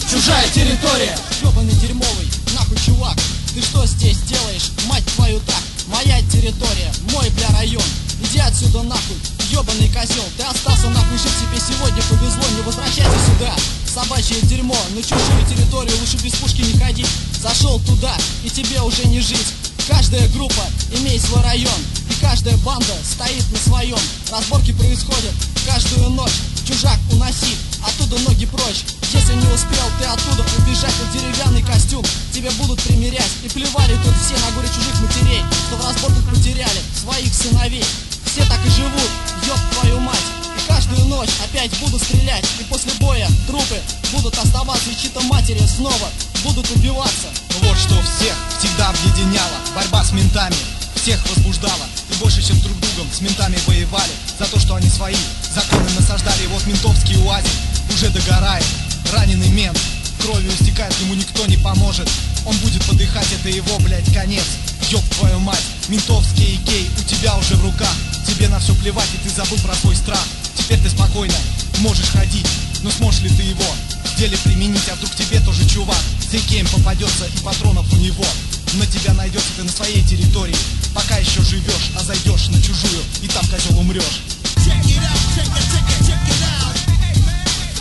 Чужая 0.09 0.47
территория. 0.49 1.17
Ёбаный 1.41 1.73
дерьмовый, 1.73 2.31
нахуй 2.55 2.77
чувак. 2.85 3.17
Ты 3.53 3.61
что 3.61 3.85
здесь 3.85 4.19
делаешь, 4.21 4.71
мать 4.85 5.03
твою 5.13 5.41
так. 5.41 5.61
Моя 5.87 6.21
территория, 6.29 6.89
мой 7.11 7.29
бля 7.31 7.49
район. 7.49 7.83
Иди 8.23 8.39
отсюда 8.39 8.83
нахуй, 8.83 9.17
ёбаный 9.51 9.89
козел. 9.89 10.23
Ты 10.37 10.43
остался 10.43 10.89
нахуй 10.89 11.17
жить, 11.17 11.35
тебе 11.41 11.59
сегодня 11.59 12.01
повезло. 12.03 12.43
Не 12.55 12.61
возвращайся 12.61 13.19
сюда, 13.25 13.53
собачье 13.93 14.39
дерьмо. 14.43 14.77
На 14.95 15.03
чужую 15.03 15.45
территорию 15.49 15.97
лучше 15.99 16.15
без 16.23 16.33
пушки 16.35 16.61
не 16.61 16.79
ходить. 16.79 17.09
Зашел 17.41 17.77
туда, 17.81 18.15
и 18.45 18.49
тебе 18.49 18.81
уже 18.81 19.03
не 19.03 19.19
жить. 19.19 19.47
Каждая 19.85 20.29
группа 20.29 20.63
имеет 20.93 21.21
свой 21.21 21.43
район 21.43 21.81
каждая 22.21 22.55
банда 22.57 22.93
стоит 23.03 23.43
на 23.51 23.57
своем. 23.57 23.97
Разборки 24.31 24.71
происходят 24.71 25.33
каждую 25.65 26.09
ночь. 26.11 26.31
Чужак 26.65 26.99
уноси, 27.11 27.57
оттуда 27.83 28.19
ноги 28.19 28.45
прочь. 28.45 28.85
Если 29.11 29.33
не 29.33 29.47
успел 29.53 29.89
ты 29.99 30.05
оттуда 30.05 30.45
убежать 30.59 30.93
в 30.93 31.11
деревянный 31.11 31.61
костюм 31.63 32.05
Тебе 32.31 32.49
будут 32.51 32.81
примерять. 32.83 33.29
И 33.43 33.49
плевали 33.49 33.95
тут 34.05 34.13
все 34.23 34.37
на 34.45 34.51
горе 34.55 34.69
чужих 34.69 35.01
матерей 35.01 35.43
Что 35.67 35.75
в 35.75 35.85
разборках 35.85 36.23
потеряли 36.29 36.81
своих 36.95 37.33
сыновей. 37.33 37.83
Все 38.25 38.45
так 38.45 38.59
и 38.65 38.69
живут, 38.69 39.09
ёб 39.45 39.59
твою 39.73 39.99
мать. 39.99 40.23
И 40.57 40.71
каждую 40.71 41.05
ночь 41.07 41.31
опять 41.43 41.77
буду 41.79 41.99
стрелять. 41.99 42.45
И 42.59 42.63
после 42.63 42.93
боя 43.01 43.27
трупы 43.47 43.81
будут 44.13 44.37
оставаться 44.37 44.89
И 44.89 44.95
чьи-то 44.95 45.19
матери 45.21 45.65
снова 45.65 46.09
будут 46.43 46.69
убиваться. 46.71 47.27
Вот 47.61 47.77
что 47.77 48.01
всех 48.03 48.35
всегда 48.59 48.89
объединяло. 48.89 49.57
Борьба 49.75 50.05
с 50.05 50.11
ментами 50.13 50.55
всех 51.01 51.19
возбуждала 51.27 51.87
И 52.11 52.15
больше, 52.15 52.45
чем 52.45 52.59
друг 52.61 52.79
другом 52.79 53.07
с 53.11 53.21
ментами 53.21 53.57
воевали 53.65 54.11
За 54.37 54.45
то, 54.45 54.59
что 54.59 54.75
они 54.75 54.89
свои. 54.89 55.15
Законы 55.53 55.89
насаждали 55.97 56.45
Вот 56.47 56.65
ментовский 56.67 57.17
уазик 57.17 57.51
уже 57.93 58.09
догорает. 58.09 58.65
Раненый 59.11 59.49
мент, 59.49 59.77
кровью 60.21 60.49
истекает, 60.53 60.95
ему 61.01 61.13
никто 61.13 61.45
не 61.45 61.57
поможет. 61.57 62.09
Он 62.45 62.55
будет 62.57 62.83
подыхать, 62.85 63.27
это 63.33 63.49
его, 63.49 63.77
блядь, 63.79 64.13
конец. 64.13 64.45
Ёб 64.89 65.03
твою 65.15 65.39
мать, 65.39 65.63
ментовский 65.89 66.55
гей 66.65 66.89
у 66.97 67.03
тебя 67.03 67.35
уже 67.35 67.55
в 67.55 67.63
руках. 67.63 67.93
Тебе 68.25 68.47
на 68.47 68.59
все 68.59 68.73
плевать, 68.75 69.09
и 69.13 69.27
ты 69.27 69.35
забыл 69.35 69.57
про 69.57 69.75
свой 69.75 69.95
страх. 69.95 70.23
Теперь 70.55 70.79
ты 70.79 70.89
спокойно 70.89 71.35
можешь 71.79 72.09
ходить 72.09 72.45
Но 72.83 72.91
сможешь 72.91 73.21
ли 73.21 73.29
ты 73.29 73.43
его 73.43 73.65
в 74.05 74.17
деле 74.17 74.37
применить? 74.37 74.87
А 74.89 74.95
вдруг 74.95 75.13
тебе 75.15 75.39
тоже 75.41 75.67
чувак 75.67 75.97
АКМ 76.31 76.67
попадется 76.67 77.25
и 77.25 77.39
патронов 77.43 77.91
у 77.91 77.97
него 77.97 78.25
На 78.73 78.85
тебя 78.85 79.13
найдется 79.13 79.49
ты 79.57 79.63
на 79.63 79.71
своей 79.71 80.01
территории. 80.01 80.55
Пока 80.95 81.17
еще 81.17 81.41
живешь, 81.41 81.91
а 81.97 82.03
зайдешь 82.03 82.47
на 82.47 82.61
чужую 82.61 83.03
И 83.21 83.27
там, 83.27 83.45
козел, 83.47 83.77
умрешь. 83.77 84.21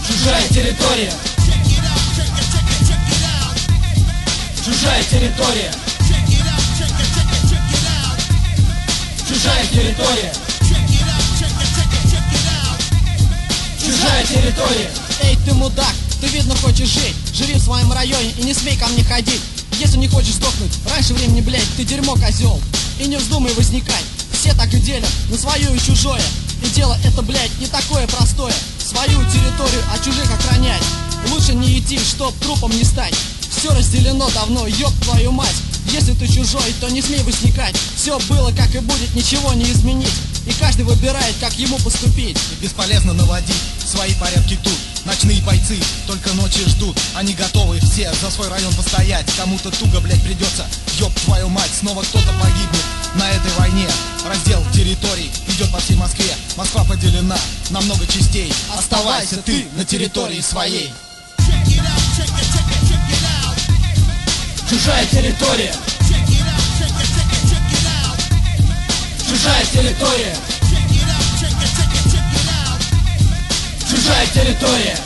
Чужая 0.09 0.49
территория. 0.49 1.12
Чужая 4.64 5.05
территория. 5.05 5.72
Чужая 9.28 9.66
территория. 9.66 10.32
Чужая 13.78 14.26
территория. 14.26 14.91
Эй, 15.22 15.38
ты 15.45 15.55
мудак, 15.55 15.95
ты 16.20 16.26
видно 16.26 16.57
хочешь 16.57 16.88
жить. 16.88 17.14
Живи 17.32 17.55
в 17.55 17.62
своем 17.62 17.93
районе 17.93 18.32
и 18.38 18.43
не 18.43 18.55
смей 18.55 18.76
ко 18.76 18.88
мне 18.88 19.05
ходить 19.05 19.41
Если 19.79 19.97
не 19.97 20.09
хочешь 20.09 20.35
сдохнуть, 20.35 20.73
раньше 20.91 21.14
времени, 21.14 21.41
блядь, 21.41 21.77
ты 21.77 21.85
дерьмо 21.85 22.14
козел. 22.14 22.61
И 22.99 23.07
не 23.07 23.16
вздумай 23.16 23.53
возникать, 23.55 24.05
все 24.33 24.53
так 24.55 24.73
и 24.75 24.79
делят 24.79 25.09
На 25.31 25.39
свое 25.39 25.75
и 25.75 25.81
чужое. 25.81 26.23
И 26.62 26.68
дело 26.71 26.99
это, 27.05 27.23
блядь, 27.23 27.59
не 27.59 27.66
такое 27.66 28.07
простое. 28.07 28.55
Свою 28.79 29.18
территорию 29.31 29.83
от 29.95 30.05
чужих 30.05 30.31
охранять. 30.31 30.83
Лучше 31.31 31.55
не 31.55 31.79
идти, 31.79 31.99
чтоб 31.99 32.35
трупом 32.41 32.71
не 32.73 32.85
стать. 32.85 33.14
Все 33.51 33.71
разделено 33.73 34.29
давно, 34.31 34.66
ёб 34.66 34.93
твою 35.03 35.33
мать 35.33 35.57
Если 35.93 36.14
ты 36.14 36.28
чужой, 36.28 36.72
то 36.80 36.88
не 36.88 37.03
смей 37.03 37.22
возникать. 37.22 37.74
Все 37.97 38.18
было 38.28 38.53
как 38.53 38.72
и 38.74 38.78
будет, 38.78 39.12
ничего 39.14 39.53
не 39.55 39.64
изменить. 39.72 40.12
И 40.47 40.53
каждый 40.53 40.84
выбирает, 40.84 41.34
как 41.41 41.53
ему 41.59 41.78
поступить. 41.78 42.36
Бесполезно 42.61 43.12
наводить 43.12 43.57
свои 43.84 44.14
порядки 44.14 44.57
тут. 44.62 44.78
Ночные 45.05 45.43
бойцы 45.43 45.78
только 46.07 46.32
ночи 46.34 46.61
ждут. 46.68 46.97
Они 47.14 47.34
готовы 47.34 47.80
все 47.80 48.12
за 48.22 48.30
свой 48.30 48.49
район 48.49 48.72
постоять. 48.74 49.26
Кому-то 49.36 49.70
туго, 49.70 50.01
блядь, 50.01 50.22
придется 50.22 50.64
Ёб 51.01 51.12
твою 51.24 51.49
мать, 51.49 51.70
снова 51.80 52.03
кто-то 52.03 52.32
погибнет. 52.34 52.84
На 53.16 53.28
этой 53.28 53.51
войне 53.59 53.88
раздел 54.24 54.64
территорий 54.72 55.30
Идет 55.49 55.72
по 55.72 55.80
всей 55.80 55.97
Москве. 55.97 56.32
Москва 56.57 56.84
поделена 56.84 57.36
на 57.70 57.80
много 57.80 58.07
частей. 58.07 58.53
Оставайся 58.78 59.38
ты 59.38 59.66
на 59.76 59.84
территории 59.84 60.41
своей 60.41 60.93
Чужая 64.71 65.05
территория. 65.07 65.73
Чужая 69.29 69.64
территория. 69.64 70.37
Чужая 73.91 74.27
территория. 74.29 74.97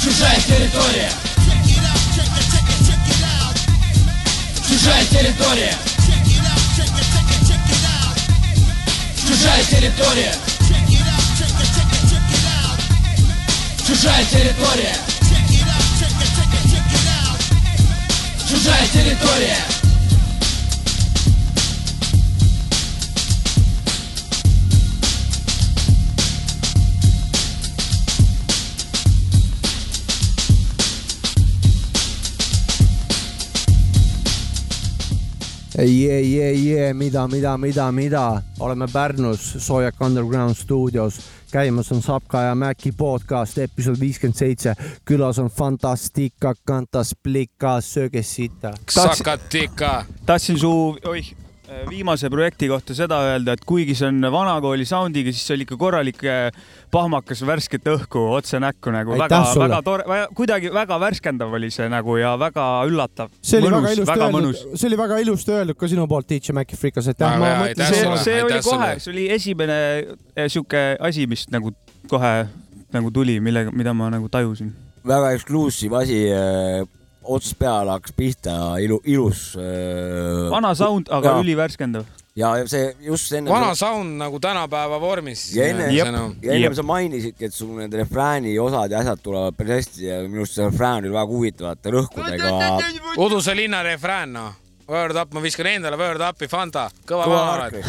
Чужая 0.00 0.40
территория. 0.46 1.10
Чужая 4.68 5.04
территория. 5.06 5.74
Чужая 9.26 9.64
территория. 9.64 10.34
Чужая 13.84 14.24
территория 14.26 15.11
Чужая 18.51 18.87
территория 18.93 19.77
jee , 35.85 36.21
jee , 36.21 36.53
jee , 36.53 36.93
mida , 36.93 37.27
mida , 37.27 37.57
mida , 37.57 37.91
mida , 37.91 38.43
oleme 38.59 38.87
Pärnus 38.87 39.55
Sojak 39.59 40.01
Underground 40.01 40.55
stuudios , 40.55 41.19
käimas 41.52 41.92
on 41.92 42.02
Sapka 42.02 42.40
ja 42.42 42.54
Mäki 42.54 42.92
podcast, 42.92 43.58
episood 43.58 44.00
viiskümmend 44.00 44.38
seitse. 44.38 44.74
külas 45.04 45.38
on 45.38 45.50
Fantastica, 45.50 46.54
Kantas, 46.64 47.14
Plika, 47.22 47.80
Sööge 47.80 48.22
sita. 48.22 48.72
Sakatika. 48.88 50.04
tahtsin 50.26 50.58
su, 50.58 50.96
oih, 51.04 51.36
viimase 51.90 52.30
projekti 52.30 52.68
kohta 52.70 52.94
seda 52.96 53.18
öelda, 53.26 53.56
et 53.56 53.64
kuigi 53.66 53.94
see 53.98 54.08
on 54.10 54.20
vanakooli 54.32 54.86
soundiga, 54.88 55.32
siis 55.34 55.44
see 55.46 55.56
oli 55.56 55.66
ikka 55.66 55.78
korralik 55.80 56.22
eh, 56.28 56.62
pahmakas 56.92 57.42
värsket 57.46 57.88
õhku 57.92 58.22
otse 58.36 58.60
näkku 58.62 58.92
nagu 58.94 59.14
Aitäh 59.16 59.28
väga, 59.28 59.40
sulle. 59.52 59.68
väga 59.68 59.80
tore, 59.86 60.20
kuidagi 60.38 60.72
väga 60.74 60.98
värskendav 61.02 61.58
oli 61.58 61.70
see 61.74 61.88
nagu 61.92 62.16
ja 62.20 62.34
väga 62.40 62.68
üllatav. 62.88 63.32
see 63.40 63.60
oli 63.60 63.72
mõnus, 63.72 63.82
väga 63.82 63.92
ilusti 63.92 64.12
väga 64.12 64.28
öeldud 64.28 64.38
mõnus., 64.38 64.64
see 64.74 64.90
oli 64.90 65.00
väga 65.02 65.20
ilusti 65.26 65.56
öeldud 65.58 65.80
ka 65.82 65.92
sinu 65.94 66.06
poolt, 66.10 66.28
DJ 66.30 66.56
Maci 66.56 66.78
Frikas, 66.80 67.10
aitäh. 67.12 67.36
Väga 67.36 67.52
hea, 67.52 67.68
aitäh 67.68 67.92
see 67.92 68.16
see 68.24 68.38
oli 68.44 68.58
aitäh 68.58 68.70
kohe 68.70 68.94
see 68.98 69.12
oli 69.14 69.28
esimene 69.36 69.78
eh, 69.98 70.48
sihuke 70.48 70.84
asi, 71.00 71.26
mis 71.30 71.46
nagu 71.52 71.74
kohe 72.10 72.32
nagu 72.92 73.12
tuli, 73.14 73.38
millega, 73.40 73.72
mida 73.72 73.94
ma 73.96 74.10
nagu 74.12 74.28
tajusin. 74.32 74.72
väga 75.08 75.32
eksklusiiv 75.36 75.94
asi 75.98 76.24
otsast 77.22 77.58
peale 77.58 77.94
hakkas 77.96 78.16
pihta 78.16 78.56
ilu, 78.82 79.00
ilus 79.04 79.52
äh,. 79.56 80.50
vana 80.50 80.74
sound, 80.78 81.10
aga 81.10 81.36
ja, 81.36 81.44
ülivärskendav. 81.44 82.06
ja 82.36 82.54
ja 82.60 82.68
see 82.68 82.92
just 83.06 83.32
enne. 83.32 83.50
vana 83.50 83.74
sound 83.78 84.18
nagu 84.20 84.40
tänapäeva 84.40 85.00
vormis. 85.00 85.44
ja 85.56 85.68
enne, 85.72 85.90
Jep. 85.94 86.12
ja 86.42 86.56
ennem 86.56 86.74
sa 86.74 86.86
mainisidki, 86.86 87.50
et 87.50 87.54
sul 87.54 87.74
need 87.78 87.94
refrääni 88.02 88.58
osad 88.58 88.90
ja 88.90 89.02
asjad 89.04 89.22
tulevad 89.22 89.56
päris 89.58 89.82
hästi 89.82 90.06
ja 90.06 90.22
minu 90.26 90.46
arust 90.46 90.58
see 90.58 90.68
refrään 90.68 91.04
oli 91.04 91.12
väga 91.12 91.30
huvitavate 91.32 91.94
rõhkudega. 91.96 92.52
Uduse 93.20 93.56
linna 93.56 93.82
refrään, 93.86 94.32
noh. 94.32 94.52
Word 94.92 95.16
up, 95.16 95.32
ma 95.32 95.40
viskan 95.42 95.68
endale 95.70 95.96
Word 95.96 96.20
up'i 96.26 96.48
Fanta, 96.50 96.88
kõva 97.08 97.26
kõva 97.28 97.42
värk.. 97.62 97.82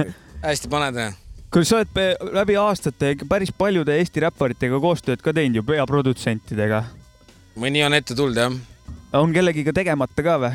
hästi 0.48 0.70
paned, 0.72 0.98
jah? 0.98 1.18
kuule, 1.50 1.66
sa 1.66 1.80
oled 1.80 2.32
läbi 2.34 2.56
aastate 2.60 3.14
päris 3.28 3.52
paljude 3.56 3.96
Eesti 3.98 4.22
räpparitega 4.22 4.78
koostööd 4.82 5.22
ka 5.24 5.34
teinud 5.34 5.60
ju, 5.60 5.64
peaprodutsentidega. 5.66 6.84
mõni 7.60 7.82
on 7.86 7.96
ette 7.96 8.14
tulnud, 8.14 8.38
jah. 8.38 8.58
On 9.12 9.32
kellegiga 9.34 9.72
tegemata 9.74 10.22
ka 10.22 10.36
või? 10.44 10.52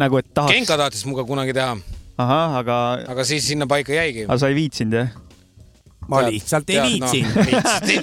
nagu, 0.00 0.20
et 0.20 0.28
tahaks. 0.32 0.54
Genka 0.56 0.76
tahtis 0.80 1.04
minuga 1.04 1.24
kunagi 1.28 1.52
teha, 1.56 1.74
ahah, 2.20 2.60
aga, 2.60 2.76
aga 3.12 3.24
siis 3.28 3.44
sinna 3.48 3.66
paika 3.68 3.92
jäigi. 3.92 4.24
aga 4.28 4.38
sa 4.40 4.48
ei 4.52 4.56
viitsinud 4.56 4.96
jah? 4.96 5.10
ma 6.10 6.22
lihtsalt 6.28 6.70
ei 6.72 6.80
viitsinud. 6.86 7.36
lihtsalt 7.50 7.88
ei 7.92 7.98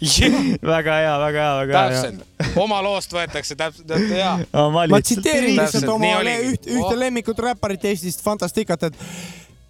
viitsinud. 0.00 0.58
väga 0.62 0.92
hea, 1.02 1.14
väga 1.24 1.38
hea, 1.44 1.54
väga 1.60 1.72
hea. 1.74 2.02
täpselt, 2.02 2.18
oma 2.62 2.78
loost 2.86 3.10
võetakse 3.14 3.58
täpselt, 3.58 3.90
jaa. 4.14 4.36
ma 4.54 4.86
ma 4.90 5.02
tsiteerin 5.02 5.54
lihtsalt 5.54 5.82
Täpselt, 5.84 5.94
oma 5.94 6.12
üht, 6.22 6.66
ühte 6.66 6.92
Oh. 6.94 6.98
lemmikut 6.98 7.38
räpparit 7.48 7.84
Eestist, 7.90 8.22
Fantasticat, 8.24 8.82
et 8.90 8.96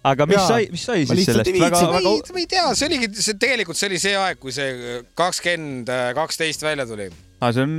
aga 0.05 0.27
mis 0.29 0.37
Jaa. 0.37 0.47
sai, 0.47 0.65
mis 0.73 0.83
sai 0.85 1.03
siis 1.09 1.27
sellest 1.27 1.49
ei 1.49 1.59
väga, 1.59 1.81
väga 1.95 2.11
ei, 2.11 2.23
ma 2.35 2.41
ei 2.41 2.49
tea, 2.49 2.65
see 2.77 2.89
oligi, 2.89 3.11
see 3.25 3.37
tegelikult 3.41 3.79
see 3.79 3.89
oli 3.89 4.01
see 4.01 4.17
aeg, 4.19 4.41
kui 4.41 4.53
see 4.55 4.99
kakskümmend 5.17 5.89
kaksteist 6.17 6.65
välja 6.65 6.85
tuli. 6.89 7.07
ah,, 7.39 7.51
see 7.55 7.65
on 7.65 7.73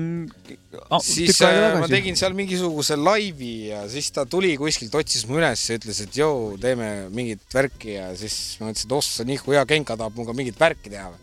ah, 0.91 1.03
siis 1.03 1.39
äh, 1.47 1.79
ma 1.81 1.91
tegin 1.91 2.19
seal 2.19 2.35
mingisuguse 2.39 2.99
laivi 3.01 3.71
ja 3.71 3.85
siis 3.91 4.11
ta 4.15 4.27
tuli 4.31 4.55
kuskilt, 4.61 4.95
otsis 4.99 5.27
mu 5.31 5.39
üles 5.41 5.63
ja 5.71 5.79
ütles, 5.79 6.03
et 6.03 6.19
joo, 6.19 6.57
teeme 6.63 6.91
mingit 7.15 7.47
värki 7.55 7.95
ja 7.97 8.11
siis 8.19 8.57
ma 8.61 8.71
mõtlesin, 8.71 8.91
et 8.91 8.99
ossa, 8.99 9.29
nii 9.29 9.41
hea 9.47 9.65
Genka 9.71 9.99
tahab 9.99 10.19
minuga 10.19 10.37
mingit 10.37 10.59
värki 10.61 10.93
teha. 10.93 11.15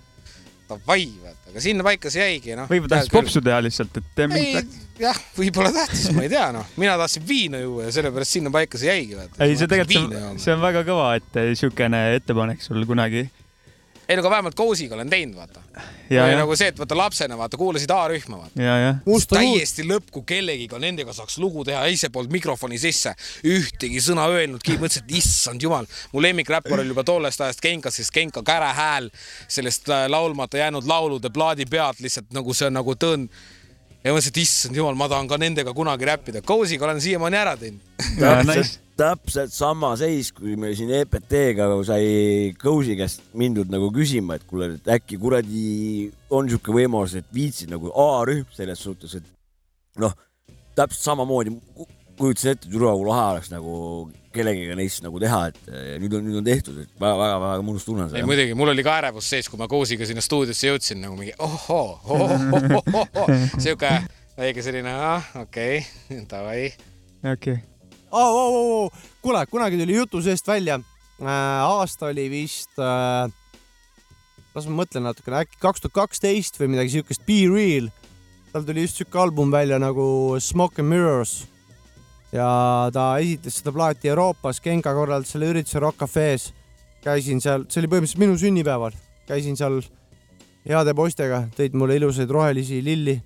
Davai, 0.70 1.06
vaata, 1.20 1.52
aga 1.52 1.62
sinna 1.64 1.84
paika 1.86 2.12
see 2.14 2.24
jäigi, 2.24 2.54
noh. 2.56 2.70
võib-olla 2.72 2.96
tahtis 2.96 3.12
popsu 3.12 3.42
teha 3.44 3.60
lihtsalt, 3.66 3.98
et 4.00 4.06
teeme 4.16 4.40
mingit, 4.40 4.78
jah, 5.02 5.20
võib-olla 5.36 5.74
tahtis, 5.76 6.08
ma 6.16 6.24
ei 6.24 6.32
tea, 6.32 6.46
noh, 6.56 6.70
mina 6.80 6.96
tahtsin 7.02 7.26
viina 7.28 7.60
juua 7.60 7.90
ja 7.90 7.96
sellepärast 7.98 8.38
sinna 8.38 8.54
paika 8.54 8.80
see 8.80 8.88
jäigi, 8.88 9.18
vaata. 9.20 9.40
ei, 9.44 9.58
see 9.60 9.70
tegelikult, 9.70 10.40
see 10.40 10.56
on, 10.56 10.64
väga 10.64 10.86
kõva, 10.88 11.10
et 11.20 11.42
siukene 11.60 12.04
ettepanek 12.20 12.64
sul 12.64 12.88
kunagi. 12.90 13.26
Ei 14.14 14.18
no 14.18 14.24
aga 14.24 14.30
vähemalt 14.30 14.56
Koosiga 14.56 14.96
olen 14.96 15.10
teinud, 15.10 15.36
vaata. 15.38 15.64
Ja, 16.10 16.26
või 16.26 16.34
ja. 16.36 16.40
nagu 16.44 16.56
see, 16.58 16.70
et 16.70 16.78
vaata 16.78 16.98
lapsena 16.98 17.38
vaata 17.38 17.58
kuulasid 17.58 17.92
A-rühma, 17.94 18.44
vaata. 18.44 18.62
täiesti 19.40 19.86
lõpp, 19.90 20.12
kui 20.14 20.26
kellegiga 20.30 20.78
nendega 20.82 21.16
saaks 21.16 21.40
lugu 21.42 21.66
teha, 21.66 21.82
ise 21.90 22.12
polnud 22.14 22.36
mikrofoni 22.36 22.78
sisse 22.82 23.16
ühtegi 23.50 24.02
sõna 24.04 24.28
öelnudki, 24.30 24.78
mõtlesin, 24.78 25.08
et 25.08 25.18
issand 25.18 25.66
jumal, 25.66 25.90
mu 26.14 26.22
lemmikräppar 26.22 26.84
oli 26.84 26.94
juba 26.94 27.06
tollest 27.08 27.42
ajast 27.42 27.64
Genkas, 27.64 27.98
sest 27.98 28.14
Genka 28.14 28.46
kärehääl 28.46 29.10
sellest 29.48 29.90
äh, 29.90 30.06
laulmata 30.12 30.62
jäänud 30.62 30.88
laulude 30.88 31.34
plaadi 31.34 31.66
pealt 31.66 32.04
lihtsalt 32.04 32.30
nagu 32.38 32.54
see 32.54 32.70
on 32.70 32.82
nagu 32.82 32.98
tõnd. 33.00 33.34
Ja 34.04 34.12
mõtlesin, 34.12 34.34
et 34.34 34.42
issand 34.44 34.78
jumal, 34.78 34.98
ma 35.00 35.08
tahan 35.12 35.30
ka 35.32 35.40
nendega 35.42 35.74
kunagi 35.76 36.08
räppida. 36.08 36.42
Koosiga 36.46 36.88
olen 36.88 37.02
siiamaani 37.04 37.40
ära 37.40 37.56
teinud. 37.60 37.82
täpselt, 38.20 38.76
täpselt 39.00 39.56
sama 39.56 39.94
seis, 40.00 40.34
kui 40.36 40.58
me 40.60 40.74
siin 40.78 40.92
EPT-ga 41.00 41.70
sai 41.88 42.52
Kõusi 42.62 42.98
käest 43.00 43.24
mindud 43.40 43.72
nagu 43.74 43.90
küsima, 43.96 44.38
et 44.38 44.46
kuule, 44.50 44.74
et 44.78 44.92
äkki 44.98 45.20
kuradi 45.22 46.12
on 46.34 46.52
sihuke 46.52 46.76
võimalus, 46.76 47.16
et 47.20 47.30
viitsid 47.34 47.72
nagu 47.74 47.94
A-rühm 47.96 48.46
selles 48.56 48.84
suhtes, 48.84 49.18
et 49.20 50.02
noh, 50.04 50.16
täpselt 50.76 51.12
samamoodi 51.12 51.56
kujutasin 52.18 52.54
ette, 52.54 52.70
türa 52.72 52.94
kui 52.98 53.08
lahe 53.08 53.26
oleks 53.34 53.50
nagu 53.52 53.74
kellegiga 54.34 54.76
neist 54.78 55.04
nagu 55.06 55.20
teha, 55.22 55.40
et 55.52 55.60
nüüd 56.02 56.16
on, 56.18 56.26
nüüd 56.26 56.40
on 56.40 56.48
tehtud, 56.48 56.80
et 56.84 57.02
väga-väga-väga 57.02 57.66
mõnus 57.66 57.86
tunne 57.86 58.08
on 58.08 58.16
ei 58.18 58.26
muidugi, 58.28 58.56
mul 58.58 58.74
oli 58.74 58.86
ka 58.86 58.96
ärevus 59.02 59.30
sees, 59.30 59.50
kui 59.50 59.62
ma 59.62 59.68
Koosiga 59.72 60.08
sinna 60.10 60.24
stuudiosse 60.26 60.72
jõudsin 60.72 61.02
nagu 61.04 61.18
mingi 61.20 61.36
ohoo, 61.44 62.00
ohoo, 62.16 63.28
sihuke 63.62 63.92
väike 64.40 64.66
selline, 64.66 64.94
ah 64.94 65.30
okei 65.44 65.84
okay,, 65.84 66.26
davai. 66.30 66.66
okei. 67.34 67.60
oh,. 68.10 68.24
Oh, 68.24 68.40
oh, 68.40 68.74
oh. 68.86 69.06
kuule, 69.22 69.46
kunagi 69.50 69.80
tuli 69.82 69.98
jutu 70.00 70.22
seest 70.26 70.50
välja 70.50 70.80
äh,. 71.22 71.30
aasta 71.30 72.10
oli 72.10 72.28
vist 72.34 72.82
äh,, 72.82 73.30
las 74.54 74.70
ma 74.70 74.82
mõtlen 74.82 75.06
natukene, 75.06 75.46
äkki 75.46 75.62
kaks 75.62 75.86
tuhat 75.86 75.98
kaksteist 76.02 76.58
või 76.62 76.74
midagi 76.74 76.98
siukest, 76.98 77.26
Be 77.30 77.44
Real. 77.50 77.94
tal 78.54 78.66
tuli 78.66 78.86
just 78.86 79.02
siuke 79.02 79.18
album 79.22 79.54
välja 79.54 79.82
nagu 79.82 80.38
Smoke 80.42 80.82
and 80.82 80.90
Mirrors 80.90 81.44
ja 82.34 82.90
ta 82.94 83.08
esitles 83.22 83.60
seda 83.62 83.74
plaati 83.76 84.10
Euroopas, 84.10 84.62
Genka 84.64 84.94
korraldas 84.96 85.34
selle 85.34 85.52
ürituse 85.54 85.82
Rock 85.82 86.02
Cafe's. 86.04 86.52
käisin 87.04 87.42
seal, 87.44 87.66
see 87.68 87.82
oli 87.82 87.90
põhimõtteliselt 87.92 88.22
minu 88.22 88.38
sünnipäeval, 88.40 88.94
käisin 89.28 89.58
seal 89.60 89.82
heade 90.64 90.94
poistega, 90.96 91.42
tõid 91.52 91.76
mulle 91.76 91.98
ilusaid 92.00 92.32
rohelisi 92.32 92.80
lilli 92.84 93.18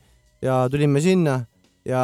ja 0.42 0.64
tulime 0.72 1.02
sinna 1.02 1.44
ja 1.86 2.02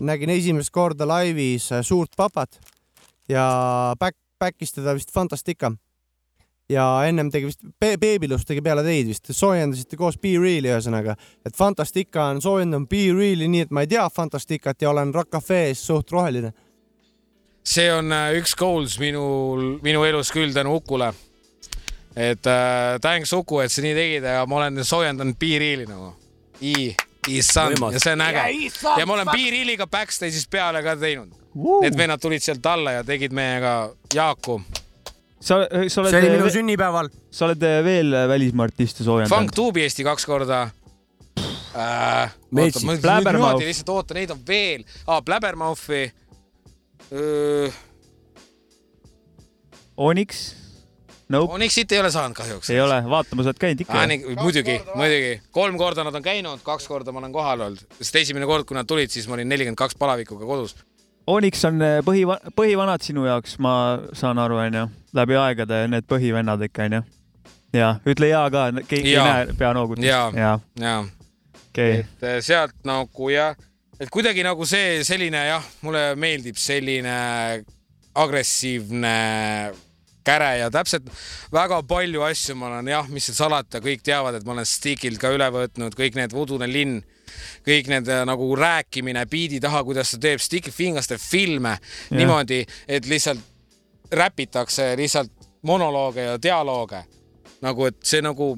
nägin 0.00 0.30
esimest 0.30 0.70
korda 0.70 1.08
laivis 1.08 1.70
Suurt 1.82 2.12
Papat 2.16 2.60
ja 3.28 3.94
back, 3.98 4.18
back'is 4.40 4.76
teda 4.76 4.94
vist 4.94 5.10
Fantastica. 5.12 5.72
Ja 6.70 6.84
ennem 7.08 7.30
tegi 7.32 7.50
vist 7.50 7.64
Be, 7.80 7.94
Beebilus 8.00 8.44
tegi 8.46 8.62
peale 8.64 8.84
teid 8.86 9.08
vist, 9.10 9.30
soojendasite 9.34 9.98
koos 9.98 10.18
Be 10.22 10.36
Real'i 10.38 10.70
ühesõnaga, 10.70 11.16
et 11.46 11.56
Fantastica 11.56 12.28
on 12.30 12.42
soojendanud 12.44 12.88
Be 12.90 13.08
Real'i 13.16 13.48
nii, 13.50 13.66
et 13.66 13.74
ma 13.74 13.84
ei 13.84 13.90
tea 13.90 14.06
Fantasticat 14.14 14.82
ja 14.82 14.90
olen 14.92 15.14
Rock 15.14 15.32
Cafe's 15.34 15.82
suht 15.86 16.12
roheline. 16.14 16.52
see 17.64 17.90
on 17.92 18.12
äh, 18.12 18.32
üks 18.38 18.54
goals 18.56 18.98
minul, 18.98 19.78
minu 19.82 20.04
elus 20.04 20.30
küll 20.32 20.54
tänu 20.54 20.74
Ukule. 20.78 21.12
et 22.16 22.46
äh, 22.46 22.98
thanks 23.00 23.32
Uku, 23.32 23.60
et 23.60 23.72
sa 23.72 23.82
nii 23.82 23.94
tegid 23.94 24.24
ja 24.24 24.46
ma 24.46 24.56
olen 24.62 24.84
soojendanud 24.84 25.38
piiriili 25.38 25.86
nagu. 25.86 26.14
I, 26.62 26.94
issand 27.28 27.78
ja 27.92 28.00
see 28.00 28.12
on 28.12 28.20
äge 28.20 28.38
Ja 28.38 28.48
issand, 28.48 29.00
ja 29.00 29.06
ma 29.06 29.14
olen 29.14 29.26
fuck. 29.26 29.36
piiriiliga 29.36 29.86
backstage'is 29.86 30.48
peale 30.50 30.82
ka 30.82 30.96
teinud. 30.96 31.32
Need 31.82 31.96
vennad 31.98 32.20
tulid 32.22 32.42
sealt 32.44 32.66
alla 32.66 32.92
ja 32.92 33.04
tegid 33.04 33.32
meiega 33.34 33.90
Jaaku. 34.14 34.60
sa, 35.40 35.60
sa 35.88 36.02
oled. 36.02 36.12
See 36.12 36.20
oli 36.20 36.30
minu 36.36 36.50
sünnipäeval. 36.52 37.10
sa 37.30 37.48
oled 37.48 37.62
eh, 37.66 37.80
veel 37.84 38.14
välismaa 38.28 38.68
artiste 38.68 39.02
Funk 39.04 39.08
soojendanud? 39.08 39.54
Tuubi 39.56 39.84
Eesti 39.86 40.04
kaks 40.06 40.26
korda 40.28 40.62
äh,. 41.74 42.32
Blabbermouth. 43.02 43.64
lihtsalt 43.64 43.88
oota, 43.94 44.14
neid 44.14 44.30
on 44.34 44.40
veel 44.46 44.84
ah,. 45.06 45.22
Blabbermouthi. 45.24 46.08
Onyx? 49.96 50.60
Nope. 51.30 51.54
Onyxit 51.54 51.92
ei 51.92 52.00
ole 52.02 52.10
saanud 52.10 52.34
kahjuks. 52.34 52.70
ei 52.74 52.80
ole, 52.82 52.96
vaatamas 53.06 53.46
oled 53.46 53.58
käinud 53.62 53.82
ikka 53.84 53.94
Ah,. 54.00 54.06
nii, 54.10 54.34
muidugi, 54.40 54.80
muidugi, 54.98 55.36
kolm 55.54 55.76
korda 55.78 56.02
nad 56.06 56.14
on 56.18 56.24
käinud, 56.24 56.62
kaks 56.66 56.88
korda 56.90 57.12
ma 57.14 57.20
olen 57.22 57.32
kohal 57.32 57.60
olnud, 57.68 57.84
sest 58.00 58.16
esimene 58.18 58.48
kord, 58.50 58.66
kui 58.66 58.74
nad 58.74 58.88
tulid, 58.90 59.12
siis 59.14 59.28
ma 59.30 59.36
olin 59.38 59.46
nelikümmend 59.48 59.78
kaks 59.78 59.94
palavikuga 59.98 60.48
kodus. 60.48 60.74
Onyx 61.30 61.62
on 61.68 61.78
eh, 61.86 62.00
põhi, 62.02 62.24
põhivanad 62.58 63.06
sinu 63.06 63.28
jaoks, 63.28 63.60
ma 63.62 63.74
saan 64.18 64.42
aru, 64.42 64.58
onju, 64.64 64.88
läbi 65.16 65.38
aegade 65.40 65.82
need 65.90 66.06
põhivennad 66.10 66.62
ikka, 66.68 66.86
onju. 66.88 67.02
ja 67.76 67.94
ütle 68.08 68.30
ja 68.30 68.44
ka, 68.52 68.68
keegi 68.86 69.12
ei 69.12 69.16
Jaa. 69.16 69.26
näe 69.26 69.58
peanoogutust. 69.58 70.06
ja, 70.06 70.22
ja, 70.34 70.54
ja, 70.80 70.96
okei. 71.68 72.00
et 72.04 72.26
eh, 72.28 72.40
sealt 72.44 72.76
nagu 72.88 73.30
jah, 73.32 73.58
et 74.00 74.10
kuidagi 74.10 74.44
nagu 74.46 74.66
see 74.68 75.04
selline 75.06 75.44
jah, 75.50 75.70
mulle 75.82 76.10
meeldib 76.20 76.58
selline 76.60 77.14
agressiivne 78.20 79.14
käre 80.26 80.50
ja 80.60 80.70
täpselt 80.72 81.06
väga 81.52 81.80
palju 81.88 82.24
asju 82.26 82.56
ma 82.58 82.68
olen 82.70 82.90
jah, 82.92 83.08
mis 83.12 83.28
seal 83.28 83.38
salata, 83.38 83.80
kõik 83.82 84.02
teavad, 84.04 84.36
et 84.36 84.46
ma 84.46 84.54
olen 84.56 84.68
Stikilt 84.68 85.20
ka 85.20 85.32
üle 85.34 85.48
võtnud 85.54 85.96
kõik 85.98 86.18
need 86.18 86.34
Udune 86.36 86.68
linn, 86.70 87.00
kõik 87.66 87.90
need 87.92 88.10
äh, 88.10 88.24
nagu 88.28 88.50
rääkimine 88.58 89.24
biidi 89.30 89.60
taha, 89.62 89.82
kuidas 89.86 90.14
ta 90.14 90.20
teeb, 90.26 90.42
Stick 90.42 90.70
Fingers 90.74 91.10
teeb 91.10 91.22
filme 91.22 91.76
Jah. 91.76 92.18
niimoodi, 92.18 92.62
et 92.88 93.08
lihtsalt 93.10 93.49
räpitakse 94.12 94.92
lihtsalt 94.96 95.32
monolooge 95.62 96.22
ja 96.22 96.42
dialooge. 96.42 97.04
nagu, 97.60 97.84
et 97.84 97.96
see 98.08 98.22
nagu, 98.24 98.54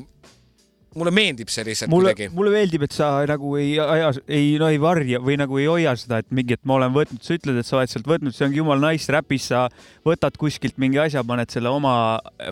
mulle 0.94 1.10
meeldib 1.14 1.50
see 1.50 1.64
lihtsalt 1.66 1.90
mulle 1.90 2.12
kuidagi,. 2.12 2.34
mulle 2.36 2.52
meeldib, 2.54 2.84
et 2.86 2.94
sa 2.94 3.08
nagu 3.26 3.54
ei 3.58 3.72
aja, 3.82 4.12
ei 4.28 4.52
no 4.60 4.68
ei 4.70 4.78
varja 4.80 5.18
või 5.24 5.34
nagu 5.40 5.58
ei 5.58 5.66
hoia 5.66 5.94
seda, 5.98 6.20
et 6.22 6.28
mingi, 6.34 6.54
et 6.54 6.62
ma 6.68 6.76
olen 6.76 6.92
võtnud, 6.94 7.22
sa 7.24 7.34
ütled, 7.34 7.58
et 7.58 7.66
sa 7.66 7.80
oled 7.80 7.90
sealt 7.90 8.06
võtnud, 8.06 8.36
see 8.36 8.46
ongi 8.46 8.60
jumala 8.60 8.92
nice 8.92 9.10
räpis, 9.10 9.48
sa 9.50 9.64
võtad 10.06 10.38
kuskilt 10.38 10.78
mingi 10.82 11.00
asja, 11.02 11.24
paned 11.26 11.50
selle 11.50 11.72
oma 11.72 11.96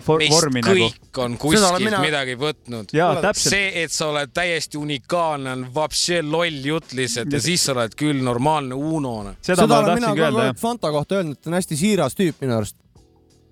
for 0.03 0.19
meist 0.19 0.35
vormi 0.35 0.65
nagu. 0.65 0.89
kõik 0.89 1.21
on 1.23 1.37
kuskilt 1.45 1.85
mina... 1.85 2.03
midagi 2.03 2.35
võtnud. 2.41 2.91
See, 3.37 3.71
et 3.85 3.95
sa 3.95 4.11
oled 4.11 4.35
täiesti 4.35 4.81
unikaalne, 4.81 5.55
on 5.55 5.65
vapše 5.75 6.21
loll 6.25 6.67
jutt 6.73 6.97
lihtsalt 6.97 7.31
ja 7.31 7.43
siis 7.43 7.63
sa 7.67 7.75
oled 7.77 7.95
küll 7.99 8.19
normaalne 8.25 8.75
Uno. 8.75 9.15
seda, 9.39 9.63
seda 9.63 9.79
olen 9.79 10.01
mina 10.01 10.15
kogu 10.17 10.45
aeg 10.47 10.59
Fanta 10.59 10.91
kohta 10.91 11.21
öelnud, 11.21 11.37
et 11.37 11.45
ta 11.45 11.51
on 11.53 11.61
hästi 11.61 11.77
siiras 11.79 12.17
tüüp 12.17 12.43
minu 12.43 12.57
arust. 12.59 12.80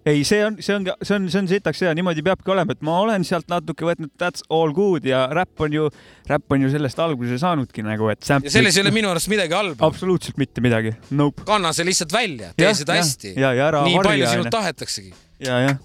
ei, 0.06 0.24
see 0.24 0.40
on, 0.46 0.58
see 0.64 0.76
on, 0.76 0.86
see 1.04 1.16
on, 1.16 1.26
see 1.32 1.42
on 1.42 1.50
sitaks 1.50 1.82
hea, 1.84 1.92
niimoodi 1.98 2.24
peabki 2.26 2.54
olema, 2.54 2.76
et 2.76 2.84
ma 2.86 2.96
olen 3.04 3.26
sealt 3.28 3.50
natuke 3.52 3.88
võtnud 3.88 4.12
that's 4.22 4.46
all 4.54 4.72
good 4.76 5.06
ja 5.08 5.26
räpp 5.36 5.66
on 5.66 5.76
ju, 5.76 5.90
räpp 6.30 6.56
on 6.56 6.64
ju 6.66 6.72
sellest 6.74 7.02
alguse 7.04 7.40
saanudki 7.42 7.84
nagu, 7.86 8.10
et. 8.14 8.24
ja 8.24 8.40
selles 8.48 8.78
ei 8.80 8.86
ole 8.86 8.94
minu 8.96 9.12
arust 9.12 9.32
midagi 9.32 9.56
halba. 9.58 9.90
absoluutselt 9.90 10.40
mitte 10.42 10.64
midagi, 10.64 10.94
nope. 11.20 11.44
kanna 11.48 11.74
see 11.76 11.88
lihtsalt 11.90 12.16
välja, 12.16 12.54
tee 12.56 12.70
Jah, 12.70 12.78
seda 12.80 13.00
hästi. 13.00 13.36
ja- 13.36 13.54
ja 13.58 13.68
ära 13.68 13.84
nii 13.88 14.02
palju 14.04 14.32
sinult 14.32 14.54
tahetaksegi. 14.56 15.14
ja, 15.46 15.62
jah. 15.68 15.78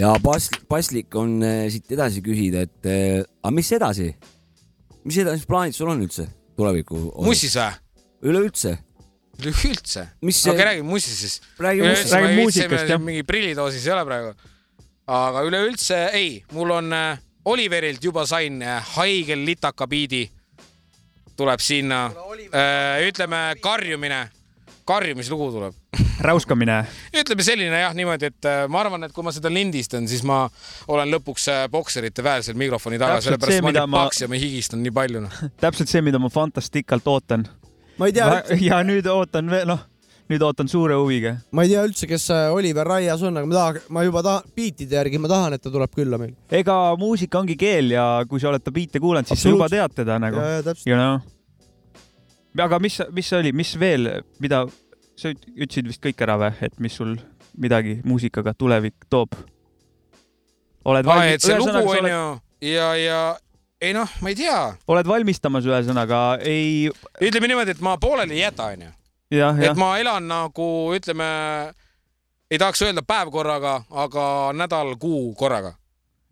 ja 0.00 0.14
pas-, 0.22 0.50
paslik 0.68 1.14
on 1.18 1.38
äh, 1.42 1.66
siit 1.72 1.92
edasi 1.96 2.22
küsida, 2.24 2.66
et 2.68 2.90
äh, 2.90 3.20
aga 3.42 3.54
mis 3.54 3.72
edasi? 3.72 4.12
mis 5.04 5.20
edasi 5.20 5.48
plaanid 5.48 5.76
sul 5.76 5.90
on 5.92 6.04
üldse 6.04 6.28
tuleviku? 6.56 7.00
mussis 7.24 7.56
või? 7.58 7.72
üleüldse? 8.24 8.76
Mis 10.24 10.42
okei 10.46 10.82
mussis 10.82 11.20
siis. 11.20 11.40
Räägi 11.58 11.82
musist. 11.82 12.12
Räägi 12.12 12.36
muusikast, 12.40 12.88
jah. 12.88 13.00
mingi 13.00 13.22
prillidoosis 13.26 13.86
ei 13.86 13.92
ole 13.92 14.04
praegu. 14.08 14.34
aga 15.06 15.42
üleüldse 15.44 15.98
ei, 16.16 16.44
mul 16.52 16.70
on 16.70 16.92
äh, 16.92 17.18
Oliverilt 17.44 18.04
juba 18.04 18.26
sain 18.26 18.62
äh, 18.62 18.80
haigel 18.96 19.44
litaka 19.44 19.86
biidi. 19.86 20.30
tuleb 21.36 21.58
sinna, 21.60 22.12
ütleme 23.02 23.56
karjumine, 23.60 24.28
karjumislugu 24.86 25.50
tuleb. 25.50 25.74
räuskamine. 26.28 26.84
ütleme 27.16 27.42
selline 27.42 27.80
jah, 27.80 27.94
niimoodi, 27.96 28.30
et 28.32 28.48
äh, 28.48 28.64
ma 28.70 28.80
arvan, 28.84 29.06
et 29.06 29.14
kui 29.14 29.24
ma 29.26 29.32
seda 29.34 29.50
lindistan, 29.52 30.08
siis 30.10 30.24
ma 30.26 30.44
olen 30.92 31.10
lõpuks 31.14 31.48
äh, 31.52 31.64
bokserite 31.72 32.24
väel 32.24 32.44
seal 32.46 32.58
mikrofoni 32.60 32.98
taga, 33.00 33.20
sellepärast 33.24 33.58
see, 33.58 33.64
ma 33.64 33.72
olen 33.72 33.80
nii 33.80 33.92
ma- 33.94 34.04
paks 34.06 34.24
ja 34.24 34.30
ma 34.30 34.40
higistan 34.40 34.82
nii 34.84 34.94
palju 34.94 35.24
noh. 35.26 35.42
täpselt 35.64 35.92
see, 35.92 36.04
mida 36.06 36.20
ma 36.22 36.30
Fantasticalt 36.32 37.08
ootan. 37.10 37.46
Ma 37.98 38.08
ei 38.10 38.14
tea, 38.16 38.30
ja 38.68 38.80
nüüd 38.86 39.06
ootan 39.10 39.50
veel, 39.50 39.66
noh, 39.68 39.82
nüüd 40.30 40.44
ootan 40.46 40.70
suure 40.70 40.96
huviga. 40.98 41.34
ma 41.54 41.64
ei 41.66 41.72
tea 41.74 41.84
üldse, 41.86 42.08
kes 42.10 42.28
Oliver 42.54 42.88
Raias 42.88 43.22
on, 43.26 43.36
aga 43.40 43.48
ma 43.48 43.58
tahan, 43.58 43.80
ma 43.96 44.04
juba 44.06 44.22
tahan, 44.26 44.48
biitide 44.56 44.98
järgi 44.98 45.20
ma 45.20 45.30
tahan, 45.30 45.56
et 45.56 45.64
ta 45.64 45.72
tuleb 45.74 45.92
külla 45.94 46.20
meil. 46.20 46.34
ega 46.50 46.78
muusika 47.00 47.42
ongi 47.42 47.56
keel 47.60 47.94
ja 47.96 48.06
kui 48.28 48.42
sa 48.42 48.50
oled 48.52 48.64
ta 48.64 48.74
biite 48.74 49.02
kuulanud, 49.02 49.28
siis 49.30 49.44
sa 49.44 49.54
juba 49.54 49.68
tead 49.72 49.96
teda 50.02 50.18
nagu. 50.22 50.40
ja, 50.40 50.58
ja 50.58 50.66
täpselt. 50.70 50.88
you 50.88 50.98
know. 50.98 51.20
aga 52.64 52.80
mis, 52.82 53.00
mis 53.12 53.30
see 53.30 53.42
oli, 53.44 53.54
mis 53.56 53.74
veel, 53.80 54.10
mida 54.42 54.64
sa 55.14 55.30
üt- 55.34 55.48
ütlesid 55.54 55.90
vist 55.90 56.02
kõik 56.04 56.22
ära 56.26 56.38
või, 56.40 56.54
et 56.64 56.80
mis 56.82 56.96
sul 57.00 57.16
midagi 57.60 58.00
muusikaga 58.04 58.54
tulevik 58.58 59.06
toob? 59.10 59.36
oled 60.84 61.06
aa, 61.06 61.10
valmis 61.14 61.38
et, 61.38 61.44
see 61.46 61.60
lugu 61.60 61.84
on 61.94 62.10
ju 62.10 62.24
ja, 62.74 62.88
ja 62.98 63.20
ei 63.82 63.92
noh, 63.96 64.08
ma 64.22 64.30
ei 64.32 64.36
tea, 64.38 64.58
oled 64.90 65.08
valmistamas 65.08 65.66
ühesõnaga, 65.68 66.20
ei, 66.46 66.88
ütleme 67.24 67.50
niimoodi, 67.50 67.74
et 67.76 67.80
ma 67.84 67.96
pooleli 68.00 68.38
ei 68.38 68.44
jäta, 68.46 68.70
onju. 68.74 68.90
et, 69.70 69.78
ma 69.80 69.94
elan 70.00 70.28
nagu 70.30 70.68
ütleme, 70.96 71.28
ei 72.50 72.60
tahaks 72.60 72.84
öelda 72.86 73.02
päev 73.06 73.32
korraga, 73.34 73.80
aga 73.90 74.26
nädal, 74.56 74.94
kuu 75.00 75.32
korraga. 75.38 75.74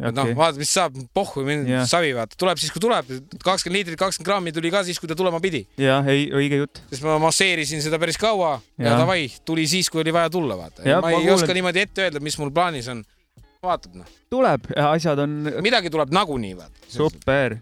et 0.02 0.14
noh, 0.16 0.32
vaata, 0.38 0.58
mis 0.58 0.70
saab, 0.72 0.96
pohhu, 1.14 1.44
savi 1.86 2.14
vaata, 2.16 2.34
tuleb 2.40 2.58
siis, 2.58 2.72
kui 2.74 2.80
tuleb, 2.82 3.10
kakskümmend 3.44 3.76
liitrit, 3.78 3.98
kakskümmend 4.00 4.26
grammi 4.30 4.52
tuli 4.54 4.70
ka 4.72 4.80
siis, 4.86 4.98
kui 4.98 5.10
ta 5.10 5.14
tulema 5.18 5.38
pidi, 5.42 5.60
jah, 5.78 6.06
ei, 6.10 6.24
õige 6.32 6.62
jutt. 6.62 6.80
sest 6.90 7.04
ma 7.06 7.18
masseerisin 7.22 7.82
seda 7.84 8.00
päris 8.02 8.18
kaua 8.18 8.56
ja, 8.78 8.86
ja 8.88 8.96
davai, 9.02 9.28
tuli 9.46 9.66
siis, 9.70 9.90
kui 9.92 10.02
oli 10.02 10.14
vaja 10.14 10.30
tulla, 10.32 10.56
vaata. 10.58 10.82
Ma 10.86 11.00
ma 11.04 11.12
ei 11.12 11.20
kuulen- 11.20 11.36
oska 11.36 11.54
niimoodi 11.54 11.84
ette 11.84 12.06
öelda, 12.08 12.22
mis 12.24 12.38
mul 12.40 12.50
plaanis 12.54 12.88
on. 12.90 13.04
Vaatad 13.62 13.94
noh, 13.94 14.06
tuleb, 14.32 14.64
asjad 14.74 15.20
on 15.22 15.36
midagi 15.62 15.90
tuleb 15.92 16.10
nagunii, 16.14 16.56
vaata. 16.58 16.86
super. 16.90 17.56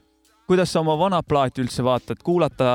kuidas 0.48 0.72
sa 0.72 0.80
oma 0.80 0.94
vana 0.98 1.20
plaati 1.22 1.60
üldse 1.60 1.84
vaatad, 1.84 2.22
kuulata, 2.24 2.68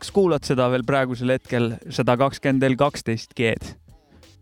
kas 0.00 0.10
kuulad 0.14 0.42
seda 0.44 0.66
veel 0.72 0.82
praegusel 0.86 1.30
hetkel 1.36 1.76
sada 1.94 2.16
kakskümmend 2.18 2.66
L 2.66 2.74
kaksteist 2.80 3.36
G-d? 3.38 3.76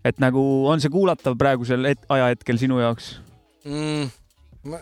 et 0.08 0.22
nagu 0.22 0.40
on 0.66 0.80
see 0.80 0.90
kuulatav 0.90 1.36
praegusel 1.38 1.84
het- 1.90 2.08
ajahetkel 2.08 2.58
sinu 2.62 2.80
jaoks? 2.80 3.18
mm,. 3.68 4.08
ma, 4.64 4.80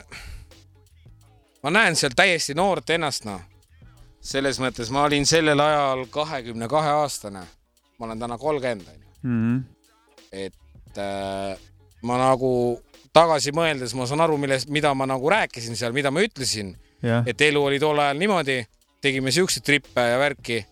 ma 1.66 1.72
näen 1.74 1.98
seal 1.98 2.14
täiesti 2.16 2.54
noort 2.54 2.90
ennast, 2.94 3.26
noh. 3.26 3.40
selles 4.20 4.60
mõttes 4.62 4.92
ma 4.94 5.08
olin 5.08 5.26
sellel 5.26 5.60
ajal 5.64 6.04
kahekümne 6.06 6.68
kahe 6.70 6.94
aastane. 7.02 7.42
ma 7.98 8.06
olen 8.06 8.22
täna 8.22 8.38
kolmkümmend, 8.38 8.86
onju. 8.94 9.10
Mhm. 9.26 9.58
et 10.30 11.02
äh, 11.02 11.58
ma 12.06 12.20
nagu 12.22 12.52
tagasi 13.16 13.52
mõeldes, 13.54 13.94
ma 13.98 14.06
saan 14.06 14.22
aru, 14.24 14.38
millest, 14.40 14.70
mida 14.70 14.92
ma 14.94 15.06
nagu 15.08 15.30
rääkisin 15.30 15.78
seal, 15.78 15.94
mida 15.96 16.12
ma 16.14 16.22
ütlesin, 16.24 16.74
jah, 17.02 17.26
et 17.26 17.40
elu 17.42 17.62
oli 17.62 17.80
tol 17.82 17.98
ajal 17.98 18.20
niimoodi, 18.20 18.60
tegime 19.02 19.32
siukseid 19.34 19.66
trippe 19.66 20.04
ja 20.12 20.18
värki. 20.20 20.64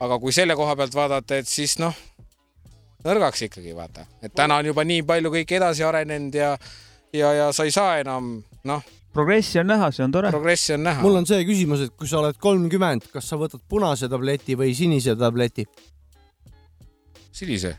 aga 0.00 0.18
kui 0.22 0.30
selle 0.32 0.54
koha 0.54 0.76
pealt 0.78 0.94
vaadata, 0.94 1.40
et 1.40 1.48
siis 1.50 1.78
noh, 1.82 1.94
nõrgaks 3.02 3.42
ikkagi 3.48 3.74
vaata, 3.74 4.04
et 4.22 4.34
täna 4.34 4.60
on 4.60 4.68
juba 4.70 4.84
nii 4.86 5.02
palju 5.02 5.32
kõik 5.32 5.56
edasi 5.58 5.82
arenenud 5.82 6.34
ja, 6.34 6.52
ja, 7.12 7.32
ja 7.34 7.48
sa 7.52 7.66
ei 7.66 7.74
saa 7.74 7.98
enam, 7.98 8.36
noh, 8.68 8.84
progressi 9.12 9.58
on 9.58 9.66
näha, 9.72 9.90
see 9.94 10.04
on 10.04 10.14
tore. 10.14 10.30
progressi 10.30 10.76
on 10.76 10.84
näha. 10.86 11.02
mul 11.02 11.18
on 11.18 11.26
see 11.26 11.40
küsimus, 11.48 11.82
et 11.88 11.94
kui 11.98 12.10
sa 12.10 12.20
oled 12.20 12.38
kolmkümmend, 12.38 13.08
kas 13.10 13.30
sa 13.30 13.38
võtad 13.40 13.64
punase 13.68 14.10
tableti 14.10 14.54
või 14.58 14.76
sinise 14.78 15.16
tableti? 15.18 15.66
sinise, 17.32 17.74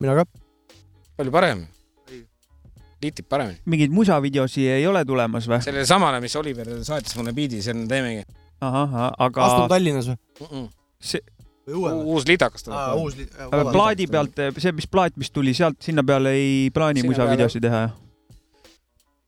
mina 0.00 0.18
ka. 0.20 0.28
palju 1.16 1.32
parem. 1.32 1.66
Liitib 3.06 3.28
paremini. 3.30 3.62
mingeid 3.64 3.94
musavideosi 3.94 4.66
ei 4.78 4.86
ole 4.86 5.04
tulemas 5.08 5.48
või? 5.50 5.62
sellele 5.64 5.86
samale, 5.88 6.20
mis 6.24 6.36
Oliver 6.36 6.74
saatis 6.86 7.16
mulle 7.18 7.34
biidi, 7.36 7.62
selle 7.64 7.86
teemegi 7.90 8.26
ahah, 8.60 9.10
aga 9.18 9.48
astun 9.48 9.72
Tallinnas 9.72 10.10
või? 10.12 10.18
mm. 10.40 10.46
-mm. 10.52 10.68
see, 11.00 11.22
uus 11.66 12.26
lidakas 12.28 12.66
tuleb 12.66 13.02
uus. 13.02 13.18
aga 13.48 13.68
plaadi 13.72 14.06
pealt, 14.10 14.42
see, 14.58 14.72
mis 14.76 14.88
plaat, 14.90 15.16
mis 15.16 15.30
tuli 15.30 15.54
sealt, 15.54 15.80
sinna 15.82 16.04
peale 16.06 16.34
ei 16.38 16.70
plaani 16.74 17.04
musavideosi 17.06 17.60
teha, 17.60 17.86
jah? 17.86 18.02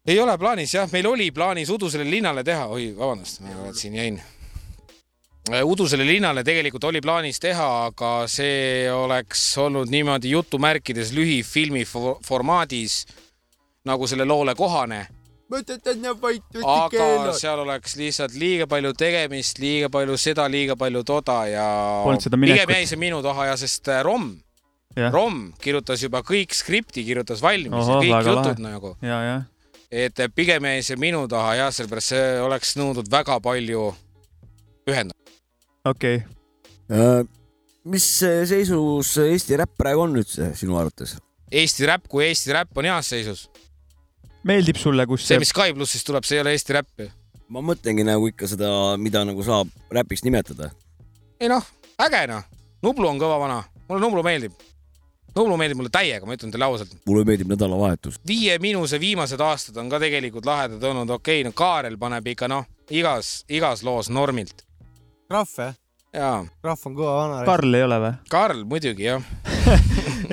ei 0.08 0.18
ole 0.20 0.38
plaanis 0.38 0.74
jah, 0.74 0.88
meil 0.92 1.06
oli 1.06 1.30
plaanis 1.34 1.70
Udusele 1.70 2.06
linnale 2.08 2.44
teha, 2.44 2.66
oi, 2.72 2.92
vabandust, 2.96 3.42
ma 3.44 3.72
siin 3.76 3.96
jäin. 3.98 4.20
Udusele 5.64 6.04
linnale 6.04 6.42
tegelikult 6.44 6.84
oli 6.84 7.00
plaanis 7.00 7.40
teha, 7.40 7.68
aga 7.88 8.12
see 8.28 8.88
oleks 8.92 9.42
olnud 9.60 9.88
niimoodi 9.88 10.34
jutumärkides 10.34 11.12
lühifilmi 11.16 11.86
fo- 11.88 12.18
formaadis 12.24 13.06
nagu 13.88 14.08
selle 14.10 14.26
loole 14.28 14.54
kohane, 14.58 15.00
aga 15.48 17.32
seal 17.36 17.62
oleks 17.62 17.96
lihtsalt 17.96 18.34
liiga 18.36 18.66
palju 18.68 18.92
tegemist, 18.98 19.60
liiga 19.62 19.88
palju 19.92 20.18
seda, 20.20 20.44
liiga 20.52 20.76
palju 20.76 21.04
toda 21.08 21.38
ja 21.48 21.68
pigem 22.36 22.74
jäi 22.76 22.84
see 22.90 23.00
minu 23.00 23.22
taha 23.24 23.48
ja 23.52 23.56
sest 23.60 23.88
äh, 23.88 24.02
Rom, 24.04 24.30
jah, 24.96 25.12
Rom 25.14 25.46
kirjutas 25.62 26.02
juba 26.04 26.20
kõik 26.26 26.52
skripti, 26.56 27.06
kirjutas 27.06 27.40
valmis, 27.44 27.80
Ohoh, 27.80 28.02
kõik 28.02 28.12
väga 28.18 28.34
jutud 28.34 28.60
lahe. 28.60 28.74
nagu 28.74 28.94
ja, 29.00 29.38
et 29.88 30.20
pigem 30.36 30.68
jäi 30.68 30.84
see 30.84 31.00
minu 31.00 31.24
taha 31.32 31.56
jah, 31.62 31.72
sellepärast 31.72 32.14
see 32.14 32.26
oleks 32.44 32.76
nõudnud 32.80 33.08
väga 33.12 33.40
palju 33.44 33.88
pühendumist. 34.84 35.40
okei 35.88 36.20
okay.. 36.20 36.34
Äh, 36.88 37.24
mis 37.88 38.04
seisus 38.20 39.14
Eesti 39.20 39.56
räpp 39.60 39.74
praegu 39.80 40.04
on 40.04 40.20
üldse 40.20 40.52
sinu 40.56 40.76
arvates? 40.80 41.16
Eesti 41.48 41.88
räpp 41.88 42.08
kui 42.08 42.26
Eesti 42.26 42.52
räpp 42.56 42.76
on 42.76 42.88
heas 42.88 43.08
seisus. 43.12 43.46
Meeldib 44.48 44.78
sulle, 44.80 45.06
kus 45.08 45.26
see, 45.28 45.40
mis 45.42 45.52
Sky 45.52 45.74
plussist 45.76 46.06
tuleb, 46.08 46.26
see 46.26 46.38
ei 46.38 46.44
ole 46.44 46.54
Eesti 46.56 46.76
räpp 46.76 47.04
ju. 47.04 47.08
ma 47.54 47.64
mõtlengi 47.64 48.06
nagu 48.06 48.28
ikka 48.30 48.48
seda, 48.50 48.70
mida 49.00 49.24
nagu 49.28 49.44
saab 49.44 49.70
räpiks 49.94 50.24
nimetada. 50.26 50.70
ei 51.40 51.50
noh, 51.52 51.64
äge 52.04 52.24
noh, 52.30 52.46
Nublu 52.84 53.10
on 53.10 53.20
kõva 53.20 53.40
vana, 53.42 53.62
mulle 53.88 54.04
Nublu 54.04 54.22
meeldib. 54.22 54.54
Nublu 55.34 55.56
meeldib 55.58 55.78
mulle 55.78 55.90
täiega, 55.92 56.26
ma 56.26 56.34
ütlen 56.34 56.52
teile 56.54 56.66
ausalt. 56.68 56.94
mulle 57.06 57.24
meeldib 57.28 57.50
nädalavahetus. 57.52 58.20
Viie 58.26 58.56
Miinuse 58.62 59.00
viimased 59.02 59.40
aastad 59.44 59.76
on 59.82 59.90
ka 59.90 60.00
tegelikult 60.02 60.46
lahedad 60.48 60.82
olnud, 60.90 61.10
okei 61.18 61.42
okay,, 61.42 61.48
no 61.48 61.54
Kaarel 61.56 61.98
paneb 61.98 62.32
ikka 62.32 62.48
noh, 62.50 62.66
igas, 62.90 63.42
igas 63.50 63.84
loos 63.86 64.10
normilt. 64.14 64.64
Krahv 65.28 65.58
jah? 65.58 65.74
jaa, 66.14 66.38
Krahv 66.62 66.86
on 66.88 66.96
kõva 66.96 67.16
vana. 67.18 67.42
Karl 67.48 67.74
ei 67.76 67.84
ole 67.84 67.98
või? 68.04 68.14
Karl 68.32 68.62
muidugi 68.68 69.10
jah. 69.10 69.26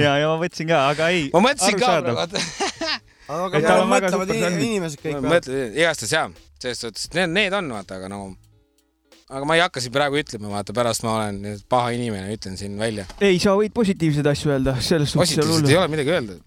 ja, 0.06 0.16
ja 0.22 0.30
ma 0.32 0.38
mõtlesin 0.40 0.70
ka, 0.70 0.86
aga 0.94 1.10
ei. 1.12 1.28
ma 1.34 1.44
mõtlesin 1.50 1.82
ka, 1.82 1.98
arusaadav. 2.00 2.48
aga 3.28 3.58
Et 3.60 3.66
on 3.72 3.90
väga 3.90 4.10
mõtlevad 4.12 4.34
in- 4.36 4.60
inimesed 4.62 5.00
kõik 5.02 5.20
või? 5.20 5.30
mõtlen, 5.36 5.72
igastahes 5.78 6.12
jaa, 6.14 6.26
selles 6.62 6.82
suhtes, 6.84 7.08
need, 7.16 7.30
need 7.34 7.54
on 7.58 7.70
vaata, 7.74 7.98
aga 8.00 8.10
nagu, 8.12 8.32
aga 9.30 9.46
ma 9.50 9.56
ei 9.58 9.64
hakka 9.66 9.82
siin 9.82 9.94
praegu 9.96 10.20
ütlema, 10.22 10.52
vaata 10.54 10.74
pärast 10.78 11.04
ma 11.08 11.16
olen 11.20 11.40
paha 11.70 11.94
inimene, 11.98 12.30
ütlen 12.36 12.58
siin 12.60 12.78
välja. 12.80 13.06
ei, 13.22 13.40
sa 13.42 13.56
võid 13.58 13.74
positiivseid 13.74 14.28
asju 14.34 14.52
öelda, 14.54 14.76
selles 14.82 15.12
suhtes 15.16 15.32
ei 15.34 15.42
ole 15.42 15.48
positiivselt 15.48 15.72
ei 15.74 15.78
ole 15.82 15.88
midagi 15.96 16.14
öelda. 16.18 16.38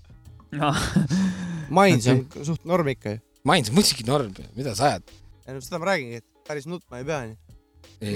Mainz 1.79 2.07
on 2.09 2.23
suht 2.49 2.65
norm 2.65 2.89
ikka 2.95 3.17
ju. 3.17 3.21
Mainz 3.49 3.71
muidugi 3.75 4.05
norm, 4.09 4.33
mida 4.57 4.75
sa 4.79 4.93
ajad? 4.95 5.11
ei 5.49 5.55
no 5.57 5.61
seda 5.65 5.79
ma 5.81 5.91
räägingi, 5.91 6.21
et 6.23 6.25
päris 6.49 6.67
nutma 6.69 6.99
ei 7.01 7.05
pea 7.09 7.21
nii. 7.27 7.37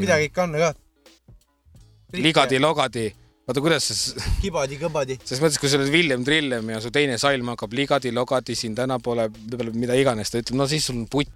midagi 0.00 0.28
ikka 0.30 0.42
on 0.46 0.52
ka. 0.60 0.72
ligadi-logadi, 2.12 3.06
vaata 3.46 3.60
kuidas 3.64 3.84
sa, 3.90 3.94
s- 3.94 4.14
kibadi-kõbadi. 4.42 5.18
selles 5.24 5.42
mõttes, 5.42 5.58
kui 5.60 5.68
sa 5.68 5.78
oled 5.80 5.90
Villem 5.92 6.24
Trillem 6.24 6.70
ja 6.70 6.80
su 6.80 6.90
teine 6.94 7.18
salm 7.18 7.48
hakkab 7.54 7.72
ligadi-logadi 7.74 8.54
siin 8.58 8.74
tänapoole, 8.78 9.28
mida 9.74 9.96
iganes 9.98 10.30
ta 10.30 10.38
ütleb, 10.42 10.56
no 10.60 10.66
siis 10.70 10.86
sul 10.86 11.00
on 11.02 11.06
putt. 11.10 11.30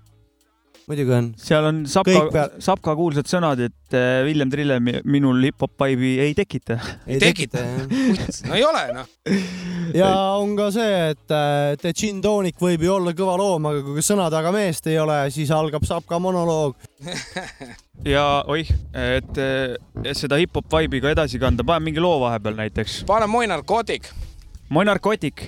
Muidugi 0.87 1.15
on. 1.17 1.31
seal 1.41 1.67
on 1.67 1.81
Sapka 1.91 2.47
Sapka 2.63 2.95
kuulsad 2.99 3.29
sõnad, 3.31 3.61
et 3.67 3.97
äh, 3.97 4.21
Villem 4.27 4.51
Trillem 4.53 4.91
minul 5.09 5.43
hip-hop 5.49 5.75
vibe'i 5.83 6.19
ei 6.27 6.35
tekita. 6.39 6.79
ei 7.07 7.19
tekita, 7.23 7.63
no 8.47 8.55
ei 8.59 8.65
ole 8.67 8.85
noh. 8.95 9.11
ja 9.97 10.11
on 10.39 10.55
ka 10.59 10.69
see, 10.75 11.01
et, 11.13 11.37
et 11.75 11.89
gin 11.97 12.21
tonic 12.23 12.61
võib 12.63 12.87
ju 12.87 12.95
olla 12.99 13.17
kõva 13.17 13.37
loom, 13.41 13.71
aga 13.73 13.83
kui 13.87 14.05
sõna 14.07 14.29
taga 14.33 14.53
meest 14.55 14.87
ei 14.93 15.01
ole, 15.03 15.19
siis 15.35 15.51
algab 15.55 15.87
Sapka 15.89 16.21
monoloog. 16.23 16.79
ja 18.15 18.27
oih, 18.53 18.71
et 18.95 19.43
äh, 19.43 20.15
seda 20.15 20.39
hip-hop 20.41 20.71
vibe'i 20.71 21.03
ka 21.03 21.17
edasi 21.17 21.43
kanda, 21.43 21.67
pane 21.67 21.85
mingi 21.89 22.03
loo 22.03 22.21
vahepeal 22.23 22.63
näiteks. 22.63 23.03
pane 23.11 23.27
Moi 23.31 23.47
narkootik 23.51 24.13
Moi 24.69 24.85
narkootik. 24.85 25.43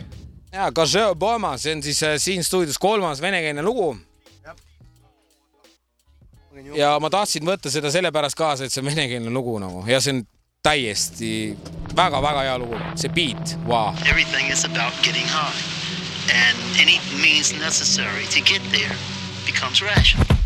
ja 0.52 0.70
see 0.86 1.74
on 1.74 1.82
siis 1.82 2.02
äh, 2.02 2.18
siin 2.18 2.44
stuudios 2.44 2.78
kolmas 2.78 3.20
venekeelne 3.20 3.62
lugu. 3.62 3.96
Ja 6.76 6.96
ma 7.00 7.10
tahtsin 7.10 7.46
võtta 7.46 7.70
seda 7.72 7.90
sellepärast 7.92 8.38
kaasa, 8.38 8.66
et 8.66 8.74
see 8.74 8.82
on 8.82 8.90
venekeelne 8.90 9.32
lugu 9.34 9.58
nagu 9.62 9.84
ja 9.88 10.00
see 10.00 10.16
on 10.16 10.24
täiesti 10.62 11.56
väga-väga 11.96 12.46
hea 12.48 12.56
lugu, 12.58 12.78
see 12.98 13.12
beat, 13.14 13.56
vau. 13.66 13.94
Everything 14.06 14.50
is 14.52 14.64
about 14.64 14.94
getting 15.02 15.26
high. 15.26 15.54
And 16.28 16.58
any 16.80 17.00
means 17.22 17.54
necessary 17.56 18.26
to 18.34 18.40
get 18.40 18.60
there 18.70 18.96
becomes 19.46 19.80
rational. 19.82 20.37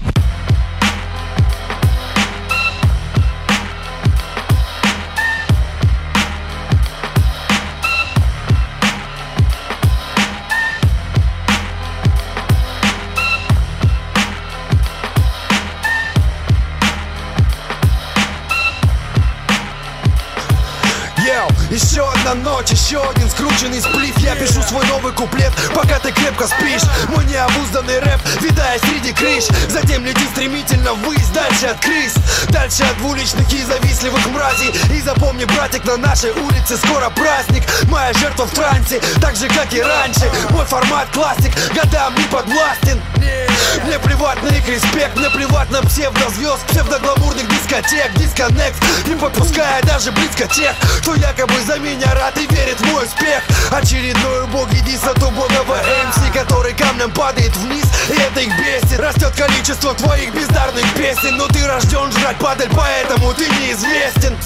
Еще 21.72 22.11
эта 22.22 22.34
ночь 22.34 22.70
Еще 22.70 23.02
один 23.02 23.28
скрученный 23.28 23.80
сплив 23.80 24.16
Я 24.18 24.34
пишу 24.34 24.62
свой 24.62 24.84
новый 24.86 25.12
куплет, 25.12 25.52
пока 25.74 25.98
ты 25.98 26.12
крепко 26.12 26.46
спишь. 26.46 26.82
Мой 27.08 27.24
необузданный 27.26 27.98
рэп, 27.98 28.20
видая 28.40 28.78
среди 28.78 29.12
крыш. 29.12 29.44
Затем 29.68 30.04
лети 30.04 30.24
стремительно 30.32 30.94
ввысь, 30.94 31.28
дальше 31.28 31.66
от 31.66 31.80
крыс. 31.80 32.14
Дальше 32.48 32.84
от 32.84 33.00
уличных 33.02 33.52
и 33.52 33.62
завистливых 33.62 34.24
мразей. 34.26 34.72
И 34.94 35.00
запомни, 35.00 35.44
братик, 35.44 35.84
на 35.84 35.96
нашей 35.96 36.32
улице 36.32 36.76
скоро 36.76 37.10
праздник. 37.10 37.64
Моя 37.88 38.12
жертва 38.14 38.46
в 38.46 38.50
трансе, 38.50 39.00
так 39.20 39.36
же, 39.36 39.48
как 39.48 39.72
и 39.72 39.82
раньше. 39.82 40.30
Мой 40.50 40.64
формат 40.64 41.08
классик, 41.12 41.52
годам 41.74 42.14
не 42.16 42.24
подвластен. 42.24 43.00
Мне 43.84 43.98
плевать 43.98 44.42
на 44.42 44.48
их 44.48 44.68
респект, 44.68 45.16
мне 45.16 45.30
плевать 45.30 45.70
на 45.70 45.80
псевдозвезд 45.82 46.64
Псевдогламурных 46.66 47.48
дискотек, 47.48 48.12
дисконнект. 48.16 48.76
Не 49.06 49.14
подпуская 49.14 49.82
даже 49.82 50.12
близко 50.12 50.46
тех 50.46 50.74
Кто 51.00 51.14
якобы 51.14 51.54
за 51.66 51.78
меня 51.78 52.11
рад 52.14 52.36
и 52.38 52.46
верит 52.46 52.80
в 52.80 52.86
мой 52.86 53.04
успех. 53.04 53.42
Очередной 53.70 54.44
убогий 54.44 54.80
дис 54.80 55.04
от 55.04 55.22
МС 55.22 56.22
Который 56.32 56.72
камнем 56.74 57.10
падает 57.10 57.54
вниз, 57.56 57.84
и 58.08 58.14
это 58.14 58.40
их 58.40 58.52
бесит. 58.58 58.98
Растет 58.98 59.32
количество 59.36 59.94
твоих 59.94 60.34
бездарных 60.34 60.84
песен 60.94 61.36
Но 61.36 61.46
ты 61.48 61.66
рожден 61.66 62.10
жрать 62.12 62.38
падаль, 62.38 62.70
поэтому 62.74 63.32
ты 63.34 63.46
неизвестен. 63.48 64.36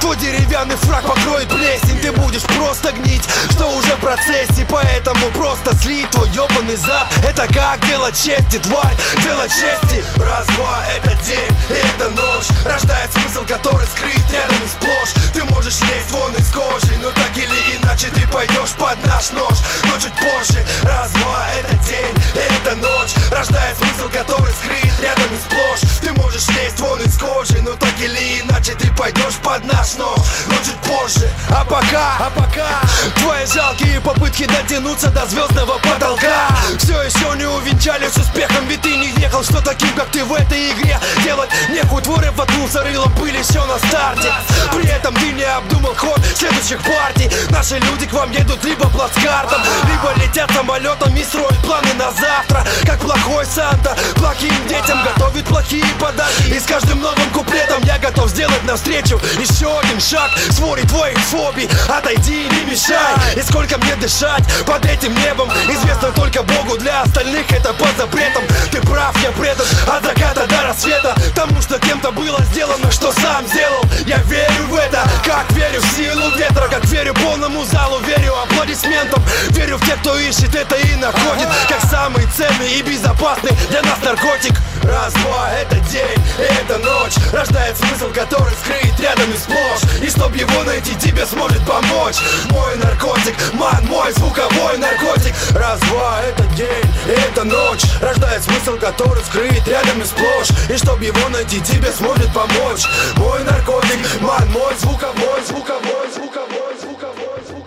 Твой 0.00 0.16
деревянный 0.16 0.76
фраг 0.76 1.04
покроет 1.04 1.48
плесень 1.48 1.98
Ты 2.00 2.12
будешь 2.12 2.42
просто 2.42 2.92
гнить, 2.92 3.22
что 3.52 3.66
уже 3.70 3.94
в 3.96 4.00
процессе 4.00 4.66
Поэтому 4.68 5.30
просто 5.30 5.74
слить 5.76 6.10
твой 6.10 6.28
ебаный 6.30 6.76
зад. 6.76 7.08
Это 7.26 7.46
как 7.52 7.84
делать 7.86 8.16
чести, 8.16 8.58
тварь, 8.58 8.96
делать 9.22 9.50
чести. 9.50 10.04
Раз-два, 10.16 10.84
это 10.96 11.14
день, 11.24 11.56
и 11.70 11.72
это 11.72 12.10
ночь. 12.10 12.46
Рождает 12.64 13.12
смысл, 13.12 13.44
который 13.46 13.86
скрыт 13.86 14.32
рядом 14.32 14.56
и 14.64 14.68
сплошь. 14.68 15.32
Ты 15.32 15.44
можешь 15.44 15.80
лезть 15.80 16.10
вон 16.10 16.32
из 16.34 16.50
кожи 16.50 16.96
Но 17.02 17.10
так 17.10 17.36
или 17.36 17.76
иначе 17.76 18.06
ты 18.14 18.24
пойдешь 18.28 18.70
под 18.78 18.96
наш 19.04 19.32
нож. 19.32 19.58
Но 19.82 19.98
чуть 19.98 20.14
позже, 20.14 20.64
раз-два, 20.84 21.48
это 21.58 21.74
день, 21.84 22.14
это 22.34 22.76
ночь. 22.76 23.10
Рождает 23.32 23.76
смысл, 23.76 24.08
который 24.12 24.54
скрыт 24.54 25.00
рядом 25.02 25.34
и 25.34 25.38
сплошь. 25.40 25.90
Ты 26.00 26.12
можешь 26.12 26.46
лезть 26.48 26.78
вон 26.78 27.00
из 27.00 27.18
кожи 27.18 27.60
Но 27.60 27.72
так 27.72 27.98
или 27.98 28.40
иначе 28.40 28.74
ты 28.74 28.88
пойдешь 28.92 29.34
под 29.42 29.64
наш 29.64 29.94
нож. 29.94 30.20
Но 30.46 30.54
чуть 30.64 30.76
позже, 30.76 31.28
а 31.50 31.64
пока, 31.64 32.18
а 32.20 32.30
пока. 32.36 32.68
Твои 33.16 33.46
жалкие 33.46 34.00
попытки 34.00 34.44
дотянуться 34.44 35.08
до 35.08 35.26
звездного 35.26 35.78
потолка. 35.78 36.50
Все 36.78 37.02
еще 37.02 37.36
не 37.36 37.46
увенчались 37.46 38.16
успехом 38.16 38.66
Ведь 38.68 38.80
ты 38.82 38.96
не 38.96 39.08
ехал, 39.20 39.42
что 39.42 39.60
таким, 39.60 39.92
как 39.96 40.06
ты 40.10 40.24
в 40.24 40.32
этой 40.32 40.70
игре. 40.70 41.00
Делать 41.24 41.50
некую 41.68 42.00
твой 42.02 42.20
рэп 42.20 42.36
воткнулся 42.36 42.82
рылом 42.84 43.12
пыль 43.16 43.36
еще 43.36 43.64
на 43.64 43.78
старте. 43.88 44.32
При 44.72 44.88
этом 44.88 45.14
ты 45.14 45.32
не 45.32 45.42
обдумал 45.42 45.94
ход 45.96 46.20
следующих 46.36 46.80
партий 46.92 47.30
Наши 47.50 47.78
люди 47.78 48.06
к 48.06 48.12
вам 48.12 48.30
едут 48.32 48.64
либо 48.64 48.88
плацкартом 48.88 49.60
Либо 49.88 50.12
летят 50.22 50.50
самолетом 50.52 51.14
и 51.16 51.22
строят 51.22 51.58
планы 51.58 51.92
на 51.94 52.10
завтра. 52.12 52.64
Как 52.86 52.98
плохой 53.00 53.44
Санта, 53.46 53.96
плохим 54.16 54.54
детям 54.68 54.98
готовит 55.04 55.44
плохие 55.44 55.84
подарки. 55.98 56.48
И 56.48 56.58
с 56.58 56.64
каждым 56.64 57.00
новым 57.00 57.30
куплетом 57.32 57.82
я 57.84 57.98
готов 57.98 58.28
сделать 58.30 58.62
навстречу 58.64 59.20
Еще 59.38 59.66
один 59.78 60.00
шаг. 60.00 60.30
В 60.48 60.52
своре 60.52 60.82
твоих 60.84 61.18
фобий 61.18 61.68
Отойди, 61.88 62.48
не 62.48 62.70
мешай, 62.70 63.14
и 63.36 63.42
сколько 63.42 63.78
мне 63.78 63.94
дышать 63.96 64.44
под 64.66 64.84
этим 64.84 65.14
небом? 65.14 65.50
Известно 65.68 66.10
только 66.12 66.42
Богу, 66.42 66.76
для 66.78 67.02
остальных 67.02 67.50
это 67.52 67.72
под 67.74 67.96
запретом. 67.96 68.42
Ты 68.70 68.80
прав, 68.82 69.16
я 69.22 69.30
предан 69.32 69.66
от 69.86 70.04
заката 70.04 70.46
до 70.46 70.62
рассвета. 70.62 71.14
Тому, 71.34 71.60
что 71.60 71.78
кем-то 71.78 72.10
было 72.12 72.40
сделано, 72.50 72.90
что 72.90 73.12
сам 73.12 73.46
сделал. 73.46 73.82
Я 74.06 74.18
верю 74.28 74.66
в 74.68 74.74
это, 74.74 75.02
как 75.24 75.50
верю 75.52 75.80
в 75.80 75.96
силу 75.96 76.30
ветра 76.36 76.68
Как 76.68 76.81
верю 76.86 77.14
полному 77.14 77.64
залу, 77.64 77.98
верю 78.00 78.34
аплодисментам. 78.42 79.22
Верю 79.50 79.76
в 79.78 79.86
тех, 79.86 79.98
кто 80.00 80.18
ищет 80.18 80.54
это 80.54 80.76
и 80.76 80.94
находит 80.96 81.48
Как 81.68 81.80
самый 81.90 82.26
ценный 82.36 82.78
и 82.78 82.82
безопасный 82.82 83.52
для 83.70 83.82
нас 83.82 83.98
наркотик. 84.02 84.54
Раз-два, 84.82 85.50
это 85.52 85.76
день, 85.90 86.18
это 86.38 86.78
ночь. 86.78 87.14
Рождает 87.32 87.76
смысл, 87.76 88.10
который 88.12 88.52
скрыт 88.64 88.98
рядом 88.98 89.30
и 89.32 89.36
сплошь. 89.36 90.02
И 90.02 90.10
чтоб 90.10 90.34
его 90.34 90.64
найти, 90.64 90.94
тебе 90.96 91.24
сможет 91.24 91.64
помочь. 91.64 92.16
Мой 92.50 92.76
наркотик, 92.76 93.34
ман, 93.54 93.86
мой 93.86 94.12
звуковой 94.12 94.78
наркотик. 94.78 95.34
Раз-два, 95.54 96.22
это 96.22 96.42
день, 96.56 96.90
это 97.06 97.44
ночь. 97.44 97.84
Рождает 98.00 98.42
смысл, 98.42 98.76
который 98.78 99.22
скрыт 99.24 99.66
рядом 99.68 100.02
и 100.02 100.04
сплошь. 100.04 100.50
И 100.68 100.76
чтоб 100.76 101.00
его 101.00 101.28
найти, 101.28 101.60
тебе 101.60 101.92
сможет 101.92 102.32
помочь. 102.34 102.84
Мой 103.16 103.42
наркотик, 103.44 104.20
ман, 104.20 104.50
мой 104.50 104.74
звуковой, 104.78 105.42
звуковой, 105.46 106.10
звуковой, 106.12 106.71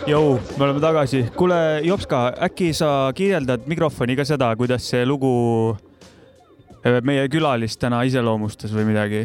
Jou, 0.05 0.35
me 0.57 0.63
oleme 0.63 0.81
tagasi. 0.81 1.23
kuule, 1.33 1.55
Jopska, 1.81 2.35
äkki 2.45 2.67
sa 2.77 3.09
kirjeldad 3.17 3.63
mikrofoni 3.65 4.13
ka 4.13 4.21
seda, 4.27 4.51
kuidas 4.53 4.85
see 4.85 5.01
lugu 5.01 5.31
eh, 6.85 6.99
meie 7.01 7.23
külalist 7.33 7.79
täna 7.81 8.03
iseloomustas 8.05 8.69
või 8.75 8.85
midagi? 8.91 9.23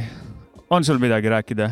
on 0.72 0.86
sul 0.88 0.96
midagi 1.02 1.28
rääkida? 1.28 1.68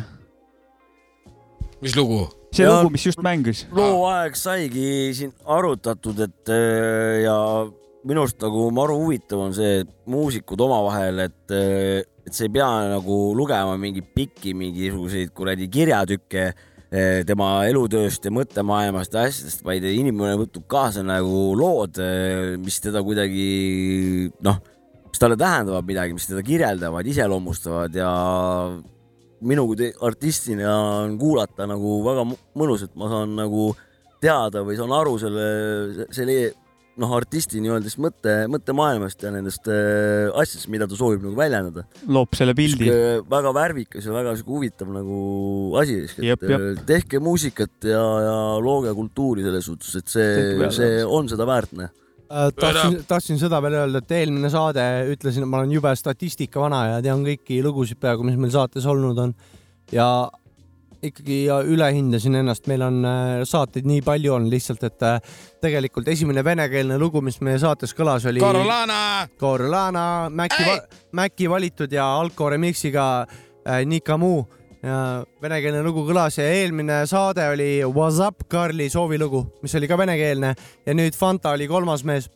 mis 1.81 1.97
lugu? 1.97 2.21
see 2.53 2.67
ja, 2.67 2.77
lugu, 2.77 2.93
mis 2.93 3.07
just 3.09 3.25
mängis. 3.25 3.65
loo 3.73 4.05
aeg 4.11 4.37
saigi 4.37 5.09
siin 5.17 5.33
arutatud, 5.57 6.21
et 6.29 6.53
eh, 6.53 7.25
ja 7.25 7.35
minu 8.05 8.27
arust 8.27 8.37
nagu 8.45 8.69
maru 8.69 9.01
huvitav 9.07 9.41
on 9.49 9.57
see, 9.57 9.81
et 9.87 9.93
muusikud 10.05 10.61
omavahel, 10.69 11.25
et, 11.25 11.43
eh, 11.49 12.05
et 12.29 12.29
sa 12.29 12.45
ei 12.45 12.53
pea 12.53 12.69
nagu 12.93 13.21
lugema 13.33 13.73
mingeid 13.73 14.13
pikki 14.13 14.53
mingisuguseid 14.53 15.33
kuradi 15.33 15.65
kirjatükke 15.65 16.51
tema 16.89 17.49
elutööst 17.69 18.23
ja 18.25 18.31
mõttemaailmast 18.33 19.13
ja 19.13 19.27
asjadest, 19.29 19.61
vaid 19.65 19.83
inimene 19.85 20.39
võtab 20.39 20.63
kaasa 20.71 21.03
nagu 21.05 21.51
lood, 21.57 21.99
mis 22.63 22.79
teda 22.81 23.03
kuidagi 23.05 24.31
noh, 24.45 24.57
mis 25.09 25.21
talle 25.21 25.37
tähendavad 25.37 25.85
midagi, 25.85 26.15
mis 26.17 26.25
teda 26.29 26.41
kirjeldavad, 26.45 27.05
iseloomustavad 27.05 27.93
ja 27.97 28.09
minu 29.45 29.67
kui 29.69 29.91
artistina 30.05 30.73
on 31.03 31.17
kuulata 31.19 31.67
nagu 31.69 31.99
väga 32.05 32.25
mõnus, 32.27 32.87
et 32.87 32.97
ma 32.99 33.09
saan 33.11 33.37
nagu 33.37 33.69
teada 34.23 34.63
või 34.67 34.77
saan 34.79 34.93
aru 34.95 35.15
selle, 35.21 35.47
selle 36.15 36.39
noh, 36.99 37.13
artisti 37.15 37.61
nii-öelda 37.63 37.89
siis 37.89 37.99
mõtte, 38.01 38.35
mõttemaailmast 38.51 39.23
ja 39.25 39.31
nendest 39.33 39.69
äh, 39.71 40.27
asjadest, 40.33 40.69
mida 40.71 40.87
ta 40.89 40.97
soovib 40.99 41.23
nagu 41.25 41.37
väljendada. 41.37 41.85
loob 42.07 42.35
selle 42.37 42.55
pildi. 42.57 42.89
väga 43.29 43.53
värvikas 43.55 44.07
ja 44.07 44.15
väga 44.15 44.35
sihuke 44.37 44.55
huvitav 44.55 44.91
nagu 44.93 45.21
asi, 45.81 46.01
et 46.19 46.43
äh, 46.49 46.67
tehke 46.89 47.21
muusikat 47.23 47.89
ja, 47.89 48.03
ja 48.25 48.35
looge 48.63 48.93
kultuuri 48.97 49.45
selles 49.47 49.69
suhtes, 49.69 49.95
et 50.01 50.11
see 50.11 50.69
see 50.75 50.99
on 51.05 51.29
seda 51.31 51.47
väärt, 51.49 51.73
noh. 51.77 51.95
Äh, 52.29 52.51
tahtsin, 52.53 52.99
tahtsin 53.09 53.39
seda 53.41 53.57
veel 53.65 53.79
öelda, 53.79 54.03
et 54.03 54.11
eelmine 54.19 54.51
saade 54.53 54.83
ütlesin, 55.09 55.45
et 55.45 55.49
ma 55.49 55.63
olen 55.63 55.71
jube 55.73 55.93
statistika 55.97 56.61
vana 56.61 56.83
ja 56.91 56.99
tean 57.05 57.23
kõiki 57.25 57.57
lugusid 57.65 57.97
peaaegu, 58.01 58.27
mis 58.27 58.37
meil 58.37 58.53
saates 58.53 58.85
olnud 58.89 59.17
on. 59.23 59.33
ja 59.89 60.05
ikkagi 61.03 61.43
ja 61.45 61.59
ülehindasin 61.63 62.35
ennast, 62.41 62.67
meil 62.67 62.83
on 62.83 62.99
äh, 63.07 63.31
saateid 63.47 63.87
nii 63.87 64.01
palju 64.05 64.33
on 64.35 64.47
lihtsalt, 64.51 64.83
et 64.87 65.05
äh, 65.05 65.19
tegelikult 65.63 66.07
esimene 66.11 66.43
venekeelne 66.45 66.99
lugu, 66.99 67.21
mis 67.25 67.39
meie 67.45 67.59
saates 67.61 67.95
kõlas, 67.95 68.27
oli 68.29 68.43
Corolana. 68.43 69.27
Corolana, 69.39 70.05
Maci, 70.29 70.67
Maci 71.15 71.49
valitud 71.49 71.93
ja 71.95 72.07
Alko 72.19 72.49
remixiga 72.55 73.09
äh, 73.23 73.83
Nikamu 73.85 74.37
venekeelne 74.79 75.81
lugu 75.83 76.05
kõlas 76.07 76.37
ja 76.39 76.45
eelmine 76.55 77.01
saade 77.09 77.43
oli 77.51 77.81
What's 77.83 78.21
up 78.23 78.45
Karli 78.47 78.85
soovilugu, 78.87 79.41
mis 79.59 79.73
oli 79.75 79.89
ka 79.91 79.97
venekeelne 79.99 80.53
ja 80.87 80.95
nüüd 80.95 81.17
Fanta 81.19 81.51
oli 81.51 81.67
kolmas 81.67 82.05
mees. 82.07 82.29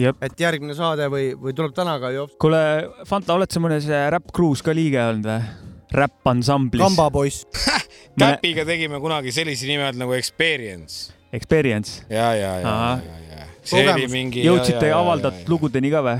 et 0.00 0.40
järgmine 0.40 0.72
saade 0.72 1.10
või, 1.12 1.34
või 1.36 1.52
tuleb 1.52 1.74
täna 1.76 1.98
ka 2.00 2.14
ju 2.14 2.24
kuule, 2.40 2.62
Fanta, 3.04 3.36
oled 3.36 3.52
sa 3.52 3.60
mõnes 3.60 3.90
Rap 4.08 4.32
Cruise 4.32 4.64
ka 4.64 4.72
liige 4.72 5.04
olnud 5.04 5.28
või? 5.28 5.68
räppansamblis. 5.92 6.80
kambapoiss. 6.80 7.46
Käpiga 8.18 8.64
tegime 8.68 9.00
kunagi 9.00 9.32
sellise 9.32 9.68
nime 9.68 9.86
all 9.88 9.98
nagu 9.98 10.14
Experience. 10.16 11.12
Experience. 11.32 12.02
ja, 12.10 12.34
ja, 12.36 12.56
ja, 12.60 12.72
ja, 13.00 13.20
ja. 13.30 13.46
see 13.64 13.86
oli 13.88 14.08
mingi. 14.12 14.42
jõudsite 14.44 14.90
avaldatud 14.92 15.48
lugudeni 15.48 15.88
ka 15.92 16.02
või? 16.04 16.18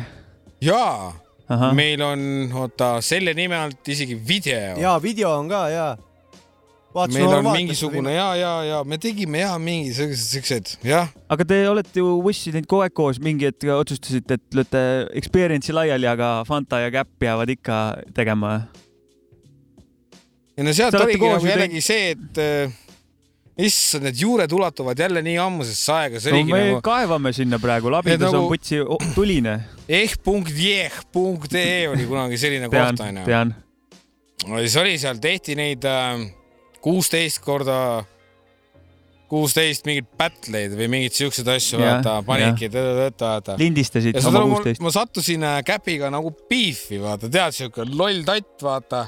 jaa, 0.65 1.11
Ahah. 1.53 1.75
meil 1.77 2.01
on, 2.07 2.23
oota, 2.63 2.95
selle 3.05 3.35
nime 3.37 3.59
alt 3.59 3.93
isegi 3.93 4.17
video. 4.17 4.79
ja 4.81 4.97
video 5.03 5.35
on 5.37 5.51
ka 5.53 5.67
ja. 5.69 5.87
meil 7.13 7.29
on 7.29 7.51
mingisugune 7.51 8.15
ja, 8.15 8.31
ja, 8.41 8.53
ja 8.71 8.79
me 8.89 8.97
tegime 8.97 9.43
ja 9.45 9.53
mingi 9.61 9.93
sellised 9.93 10.33
siuksed, 10.39 10.73
jah. 10.89 11.13
aga 11.29 11.45
te 11.45 11.61
olete 11.69 12.01
ju 12.01 12.17
Wussi 12.25 12.55
teinud 12.55 12.71
kogu 12.71 12.87
aeg 12.87 12.97
koos, 12.97 13.21
mingi 13.21 13.51
hetk 13.51 13.69
otsustasite, 13.77 14.41
et 14.41 14.57
lööte 14.57 14.83
Experience'i 15.21 15.77
laiali, 15.77 16.09
aga 16.09 16.39
Fanta 16.49 16.81
ja 16.87 16.89
Käpp 16.95 17.29
jäävad 17.29 17.53
ikka 17.53 17.83
tegema. 18.17 18.63
Ja 20.57 20.65
no 20.67 20.73
sealt 20.77 20.97
oligi 21.01 21.29
nagu 21.29 21.47
jällegi 21.49 21.81
see, 21.85 22.11
et 22.15 22.41
äh, 22.43 22.73
issand, 23.63 24.05
need 24.07 24.19
juured 24.21 24.53
ulatuvad 24.53 24.99
jälle 24.99 25.23
nii 25.25 25.39
ammusesse 25.41 25.93
aega, 25.93 26.21
no 26.33 26.45
me 26.49 26.61
nagu 26.67 26.81
kaevame 26.85 27.33
sinna 27.37 27.59
praegu, 27.63 27.91
labidus 27.93 28.29
nagu- 28.29 28.45
on 28.45 28.49
putsi 28.53 28.81
o- 28.81 28.99
tuline. 29.15 29.59
ehk.jeh.ee 29.89 31.89
oli 31.89 32.07
kunagi 32.09 32.39
selline 32.41 32.69
tean 32.73 32.97
koht, 32.97 33.07
onju., 33.09 33.25
tean. 33.29 33.55
siis 34.47 34.77
oli 34.81 34.97
seal, 34.99 35.21
tehti 35.23 35.57
neid 35.59 35.85
äh, 35.89 36.25
kuusteist 36.83 37.43
korda 37.45 37.79
kuusteist 39.33 39.87
mingeid 39.89 40.09
battle'id 40.21 40.75
või 40.77 40.89
mingeid 40.93 41.15
siukseid 41.17 41.49
asju, 41.55 41.79
vaata, 41.81 42.19
panidki, 42.27 42.69
vaata. 42.69 43.55
lindistasid 43.61 44.19
oma 44.29 44.43
kuusteist. 44.51 44.83
ma 44.85 44.93
sattusin 44.93 45.45
äh, 45.49 45.61
Käpiga 45.65 46.11
nagu 46.13 46.35
beefi, 46.51 46.99
vaata, 47.01 47.31
tead, 47.33 47.57
siuke 47.57 47.87
loll 47.89 48.21
tatt, 48.29 48.59
vaata. 48.65 49.07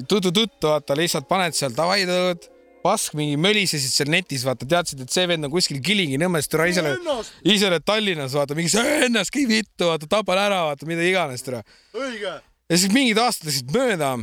tutu-tuttu, 0.00 0.68
vaata, 0.68 0.96
lihtsalt 0.98 1.28
paned 1.30 1.56
seal 1.56 1.74
davai 1.76 2.02
tõod, 2.08 2.48
pask 2.82 3.14
mingi 3.14 3.38
mölisesid 3.38 3.92
seal 3.94 4.10
netis, 4.10 4.44
vaata, 4.46 4.66
teadsid, 4.68 5.04
et 5.04 5.14
see 5.14 5.26
vend 5.30 5.46
on 5.46 5.52
kuskil 5.52 5.78
Kilingi-Nõmmest, 5.84 6.50
türa 6.50 6.66
ise 6.70 6.82
oled, 6.82 7.10
ise 7.46 7.68
oled 7.68 7.84
Tallinnas, 7.86 8.34
vaata, 8.34 8.56
mingi 8.58 8.72
ennast 9.06 9.34
käi 9.34 9.46
vittu, 9.50 9.90
vaata, 9.92 10.08
tapan 10.10 10.40
ära, 10.48 10.64
vaata, 10.70 10.88
mida 10.90 11.04
iganes, 11.06 11.44
türa. 11.46 11.62
ja 11.94 12.76
siis 12.76 12.90
mingid 12.94 13.20
aastad 13.22 13.50
läksid 13.50 13.70
mööda 13.76 14.16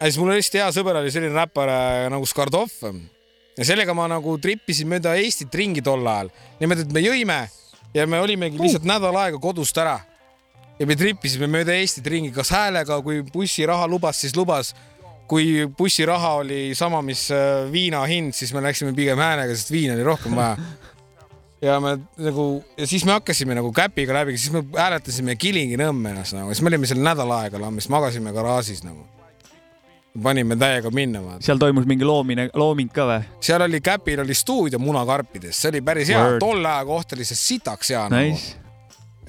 ja 0.00 0.08
siis 0.08 0.18
mul 0.20 0.32
hästi 0.32 0.62
hea 0.62 0.68
sõber 0.74 0.98
oli 1.02 1.12
selline 1.12 1.36
räppar 1.36 1.70
äh, 1.70 2.04
nagu 2.12 2.26
Skardov 2.26 2.72
ja 3.60 3.66
sellega 3.68 3.94
ma 3.96 4.06
nagu 4.08 4.36
trippisin 4.40 4.88
mööda 4.88 5.12
Eestit 5.20 5.54
ringi 5.54 5.82
tol 5.84 6.06
ajal. 6.08 6.30
niimoodi, 6.60 6.86
et 6.86 6.94
me 6.94 7.02
jõime 7.04 7.40
ja 7.94 8.06
me 8.08 8.20
olimegi 8.22 8.60
lihtsalt 8.60 8.86
nädal 8.88 9.18
aega 9.20 9.40
kodust 9.42 9.76
ära. 9.78 9.98
ja 10.80 10.86
me 10.88 10.96
trippisime 10.96 11.46
mööda 11.50 11.74
Eestit 11.76 12.06
ringi, 12.06 12.32
kas 12.32 12.52
häälega, 12.54 13.02
kui 13.04 13.20
bussiraha 13.20 13.86
lubas, 13.86 14.16
siis 14.16 14.32
lubas. 14.36 14.72
Kui 15.30 15.68
bussiraha 15.78 16.32
oli 16.42 16.60
sama, 16.74 17.02
mis 17.06 17.28
äh, 17.34 17.68
viina 17.72 18.02
hind, 18.10 18.34
siis 18.34 18.50
me 18.54 18.62
läksime 18.64 18.94
pigem 18.96 19.20
häälega, 19.22 19.54
sest 19.54 19.70
viina 19.70 19.94
oli 19.94 20.06
rohkem 20.06 20.34
vaja. 20.36 20.56
ja 21.62 21.76
me 21.80 21.94
nagu 22.18 22.64
ja 22.78 22.86
siis 22.86 23.04
me 23.04 23.12
hakkasime 23.12 23.54
nagu 23.54 23.70
käpiga 23.72 24.16
läbi, 24.16 24.38
siis 24.38 24.52
me 24.52 24.64
hääletasime 24.74 25.36
Kilingi-Nõmmenas 25.38 26.34
nagu, 26.34 26.50
siis 26.50 26.64
me 26.66 26.72
olime 26.72 26.90
seal 26.90 27.02
nädal 27.04 27.30
aega 27.36 27.60
lammis, 27.62 27.88
magasime 27.92 28.34
garaažis 28.34 28.82
nagu. 28.86 29.06
panime 30.22 30.56
täiega 30.58 30.90
minna, 30.90 31.20
seal 31.40 31.58
toimus 31.58 31.86
mingi 31.86 32.04
loomine, 32.04 32.48
looming 32.58 32.90
ka 32.92 33.06
või? 33.06 33.20
seal 33.40 33.62
oli 33.62 33.80
Käpil 33.80 34.24
oli 34.24 34.34
stuudio 34.34 34.78
Munakarpides, 34.82 35.60
see 35.62 35.70
oli 35.70 35.84
päris 35.86 36.10
hea 36.10 36.24
tolle 36.42 36.68
aja 36.68 36.84
kohta 36.84 37.14
oli 37.16 37.28
see 37.28 37.38
sitaks 37.38 37.94
hea 37.94 38.08
nagu. 38.10 38.34
Nice. 38.34 38.56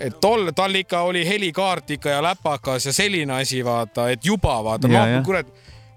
et 0.02 0.18
tol, 0.22 0.49
tal 0.58 0.74
ikka 0.76 1.04
oli 1.06 1.22
helikaart 1.28 1.93
ikka 1.99 2.10
ja 2.10 2.24
läpakas 2.26 2.89
ja 2.89 2.93
selline 2.93 3.38
asi, 3.38 3.62
vaata, 3.66 4.10
et 4.10 4.26
juba 4.26 4.64
vaata, 4.64 4.89
ja. 4.89 5.22
kurat, 5.26 5.52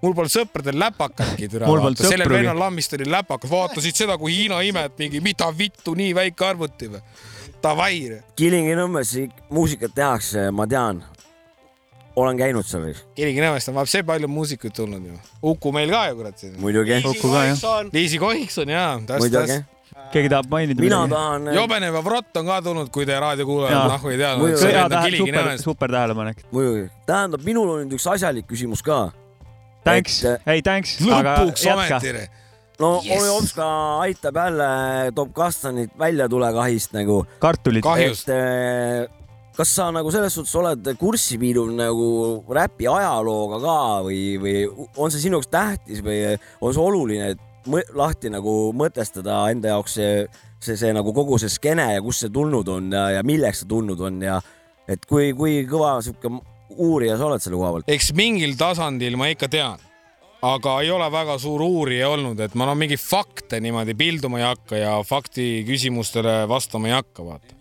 mul 0.05 0.14
pole 0.16 0.30
sõpradel 0.32 0.76
läpakatki, 0.80 1.48
türa 1.52 1.70
sellel 1.98 2.30
vennal 2.30 2.61
lambist 2.61 2.92
oli 2.98 3.09
läpakas, 3.11 3.50
vaatasid 3.50 4.05
seda 4.05 4.18
kui 4.20 4.34
Hiina 4.36 4.61
imet, 4.66 4.98
mingi 5.00 5.22
mida 5.24 5.48
vittu, 5.57 5.96
nii 5.98 6.12
väike 6.16 6.46
arvuti 6.46 6.90
või? 6.92 7.02
Davai, 7.64 8.20
Kilingi-Nõmmes 8.36 9.14
muusikat 9.55 9.94
tehakse, 9.96 10.50
ma 10.52 10.66
tean. 10.68 11.00
olen 12.16 12.36
käinud 12.38 12.66
seal. 12.68 12.90
Kilingi-Nõmmest 13.16 13.70
on 13.72 13.78
vaata 13.78 13.90
see 13.90 14.05
palju 14.07 14.28
muusikuid 14.28 14.74
tulnud 14.76 15.07
ju. 15.09 15.16
Uku 15.55 15.72
meil 15.72 15.90
ka 15.90 16.02
ju 16.11 16.18
kurat 16.18 16.38
siin. 16.38 16.59
muidugi. 16.61 17.00
Uku 17.09 17.30
ka 17.32 17.46
jah. 17.48 17.64
Liisi 17.92 18.20
Kohikson 18.20 18.68
jaa, 18.68 18.98
muidugi. 19.00 19.59
keegi 20.12 20.28
tahab 20.28 20.52
mainida 20.52 20.80
mina 20.82 21.00
midagi? 21.07 21.14
tahan. 21.16 21.55
Jobenev 21.57 21.98
ja 21.98 22.05
Vrott 22.05 22.36
on 22.36 22.46
ka 22.52 22.61
tulnud, 22.68 22.92
kui 22.92 23.09
te 23.09 23.16
raadiokuulajad 23.20 23.90
nahku 23.96 24.12
ei 24.12 24.20
teadnud. 24.20 24.57
Super, 24.61 25.59
super 25.64 25.96
tähelepanek. 25.96 26.46
muidugi, 26.52 26.88
tähendab, 27.09 27.48
minul 27.48 27.78
on 27.78 27.84
nüüd 27.86 27.96
üks 27.96 28.07
asjalik 28.12 28.46
küsimus 28.50 28.84
ka. 28.84 29.07
Thanks 29.85 30.22
ei 30.24 30.62
thanks, 30.64 30.97
aga 31.05 31.37
lõpuks 31.43 31.66
ometi. 31.72 32.28
no 32.80 32.95
Yes. 33.05 33.18
Olejovska 33.18 33.66
aitab 34.05 34.39
jälle, 34.41 34.70
toob 35.14 35.35
kastanid 35.37 35.93
väljatulekahist 35.99 36.97
nagu. 36.97 37.24
kartulid. 37.39 37.85
et 37.85 38.32
eh, 38.35 39.07
kas 39.57 39.74
sa 39.76 39.91
nagu 39.95 40.11
selles 40.11 40.35
suhtes 40.35 40.55
oled 40.59 40.89
kurssi 40.99 41.39
viinud 41.41 41.74
nagu 41.78 42.09
räpi 42.51 42.89
ajalooga 42.91 43.61
ka 43.62 43.78
või, 44.07 44.22
või 44.43 44.57
on 44.97 45.12
see 45.12 45.26
sinu 45.26 45.39
jaoks 45.39 45.51
tähtis 45.53 46.03
või 46.05 46.24
on 46.61 46.74
see 46.74 46.82
oluline, 46.82 47.35
et 47.35 47.93
lahti 47.97 48.32
nagu 48.32 48.72
mõtestada 48.76 49.45
enda 49.53 49.72
jaoks 49.72 49.95
see, 50.01 50.26
see, 50.59 50.76
see 50.76 50.93
nagu 50.97 51.14
kogu 51.16 51.39
see 51.41 51.53
skeene 51.53 51.95
ja 51.95 52.03
kust 52.05 52.24
see 52.24 52.35
tulnud 52.35 52.68
on 52.68 52.91
ja, 52.93 53.07
ja 53.18 53.22
milleks 53.26 53.62
see 53.62 53.70
tulnud 53.70 54.01
on 54.05 54.20
ja 54.24 54.41
et 54.91 55.07
kui, 55.09 55.30
kui 55.37 55.62
kõva 55.70 55.97
sihuke 56.05 56.32
uurija 56.70 57.18
sa 57.18 57.28
oled 57.28 57.42
selle 57.42 57.58
koha 57.60 57.72
pealt? 57.76 57.90
eks 57.90 58.12
mingil 58.16 58.56
tasandil 58.58 59.18
ma 59.20 59.28
ikka 59.32 59.48
tean, 59.52 59.82
aga 60.44 60.76
ei 60.84 60.92
ole 60.92 61.08
väga 61.12 61.38
suur 61.40 61.62
uurija 61.64 62.10
olnud, 62.14 62.40
et 62.44 62.54
ma 62.58 62.68
no 62.68 62.76
mingeid 62.78 63.02
fakte 63.02 63.60
niimoodi 63.64 63.96
pilduma 63.98 64.40
ei 64.40 64.46
hakka 64.48 64.80
ja 64.80 64.94
fakti 65.06 65.64
küsimustele 65.68 66.42
vastama 66.50 66.90
ei 66.90 66.96
hakka, 66.96 67.26
vaata. 67.26 67.58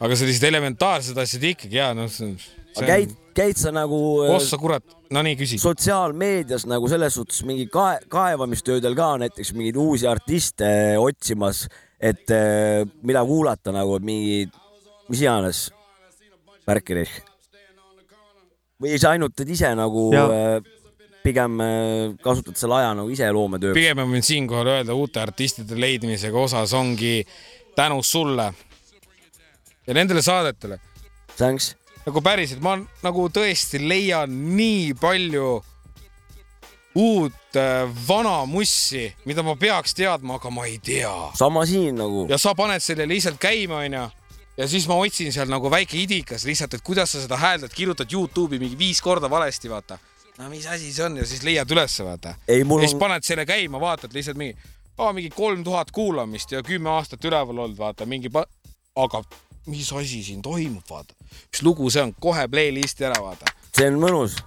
aga 0.00 0.18
sellised 0.18 0.46
elementaarsed 0.48 1.18
asjad 1.22 1.50
ikkagi 1.52 1.80
ja 1.80 1.92
noh, 1.96 2.10
käid, 2.84 3.14
käid 3.36 3.60
sa 3.60 3.72
nagu 3.74 4.00
eh, 4.24 4.34
ossa 4.36 4.58
kurat, 4.60 4.84
no 5.12 5.22
nii 5.26 5.36
küsi. 5.38 5.60
sotsiaalmeedias 5.62 6.66
nagu 6.70 6.90
selles 6.90 7.16
suhtes 7.18 7.42
mingi 7.48 7.68
kae-, 7.72 8.02
kaevamistöödel 8.12 8.96
ka 8.98 9.14
näiteks 9.22 9.54
mingeid 9.56 9.78
uusi 9.80 10.08
artiste 10.10 10.68
otsimas, 11.00 11.66
et 12.00 12.30
eh, 12.34 12.82
mida 13.06 13.24
kuulata 13.28 13.74
nagu 13.74 14.00
mingi, 14.04 14.44
mis 15.10 15.24
iganes 15.24 15.66
värki 16.66 16.98
neist. 16.98 17.35
Või 18.82 18.98
sa 19.00 19.14
ainult 19.14 19.36
teed 19.36 19.52
ise 19.54 19.72
nagu 19.78 20.08
Jaa. 20.14 20.26
eh, 20.36 20.72
pigem 21.24 21.60
eh, 21.64 22.16
kasutad 22.22 22.58
selle 22.60 22.80
aja 22.80 22.94
nagu 22.98 23.10
ise 23.12 23.28
loometööks? 23.32 23.76
pigem 23.78 24.00
ma 24.00 24.08
võin 24.10 24.26
siinkohal 24.26 24.72
öelda 24.78 24.96
uute 24.96 25.22
artistide 25.22 25.78
leidmisega 25.80 26.38
osas 26.38 26.74
ongi 26.76 27.20
tänu 27.76 28.02
sulle 28.02 28.52
ja 29.86 29.94
nendele 29.94 30.22
saadetele. 30.22 30.80
Thanks. 31.36 31.74
nagu 32.06 32.22
päriselt, 32.22 32.62
ma 32.62 32.76
nagu 33.04 33.28
tõesti 33.34 33.80
leian 33.82 34.32
nii 34.56 34.94
palju 35.00 35.56
uut 36.96 37.58
äh, 37.60 37.84
vana 38.08 38.44
mussi, 38.48 39.10
mida 39.28 39.42
ma 39.44 39.56
peaks 39.60 39.94
teadma, 39.94 40.38
aga 40.38 40.50
ma 40.50 40.64
ei 40.66 40.78
tea. 40.78 41.12
sama 41.36 41.66
siin 41.68 41.98
nagu. 41.98 42.26
ja 42.30 42.38
sa 42.38 42.54
paned 42.56 42.80
selle 42.82 43.08
lihtsalt 43.08 43.40
käima, 43.42 43.82
onju. 43.84 44.06
Ja 44.56 44.68
siis 44.68 44.88
ma 44.88 44.96
otsin 45.00 45.32
seal 45.32 45.50
nagu 45.52 45.70
väike 45.70 45.98
idikas 46.00 46.46
lihtsalt, 46.48 46.74
et 46.74 46.84
kuidas 46.84 47.12
sa 47.12 47.22
seda 47.22 47.38
hääldad, 47.40 47.72
kirjutad 47.74 48.12
Youtube'i 48.12 48.60
mingi 48.62 48.78
viis 48.78 49.02
korda 49.04 49.30
valesti, 49.30 49.70
vaata. 49.70 49.98
no 50.38 50.48
mis 50.52 50.66
asi 50.66 50.92
see 50.92 51.04
on 51.04 51.16
ja 51.16 51.26
siis 51.26 51.42
leiad 51.44 51.70
ülesse, 51.70 52.04
vaata. 52.04 52.34
mul 52.64 52.82
ja 52.82 52.88
siis 52.88 52.96
on, 52.96 53.00
paned 53.00 53.24
selle 53.24 53.46
käima, 53.46 53.80
vaatad 53.80 54.14
lihtsalt 54.16 54.40
mingi, 54.40 54.56
mingi 55.12 55.30
kolm 55.30 55.64
tuhat 55.64 55.90
kuulamist 55.90 56.52
ja 56.52 56.62
kümme 56.62 56.90
aastat 56.90 57.24
üleval 57.24 57.58
olnud, 57.66 57.78
vaata 57.78 58.06
mingi, 58.06 58.32
aga 58.96 59.22
mis 59.66 59.92
asi 59.92 60.22
siin 60.22 60.42
toimub, 60.42 60.84
vaata. 60.90 61.14
mis 61.52 61.62
lugu 61.62 61.90
see 61.90 62.02
on, 62.02 62.14
kohe 62.20 62.48
playlist'i 62.48 63.06
ära, 63.08 63.20
vaata. 63.22 63.52
see 63.76 63.88
on 63.90 64.00
mõnus, 64.00 64.38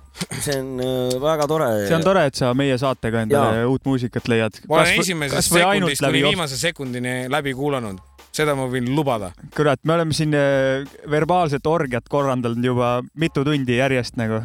see 0.42 0.58
on 0.58 0.84
äh, 0.84 1.18
väga 1.22 1.48
tore. 1.48 1.72
see 1.88 1.98
on 1.98 2.06
tore, 2.06 2.26
et 2.32 2.40
sa 2.40 2.54
meie 2.58 2.78
saatega 2.82 3.26
endale 3.28 3.66
uut 3.70 3.86
muusikat 3.86 4.30
leiad. 4.32 4.62
ma 4.70 4.82
olen 4.82 5.02
esimesest 5.04 5.54
sekundist 5.54 6.06
kuni 6.06 6.24
viimase 6.32 6.58
sekundini 6.58 7.18
läbi 7.30 7.54
kuulanud, 7.54 8.00
seda 8.36 8.56
ma 8.58 8.70
võin 8.70 8.90
lubada. 8.96 9.34
kurat, 9.56 9.82
me 9.84 9.98
oleme 9.98 10.16
siin 10.16 10.34
äh, 10.38 10.88
verbaalset 11.10 11.68
orgiat 11.68 12.10
korraldanud 12.10 12.66
juba 12.66 13.00
mitu 13.20 13.46
tundi 13.46 13.80
järjest 13.80 14.20
nagu. 14.20 14.42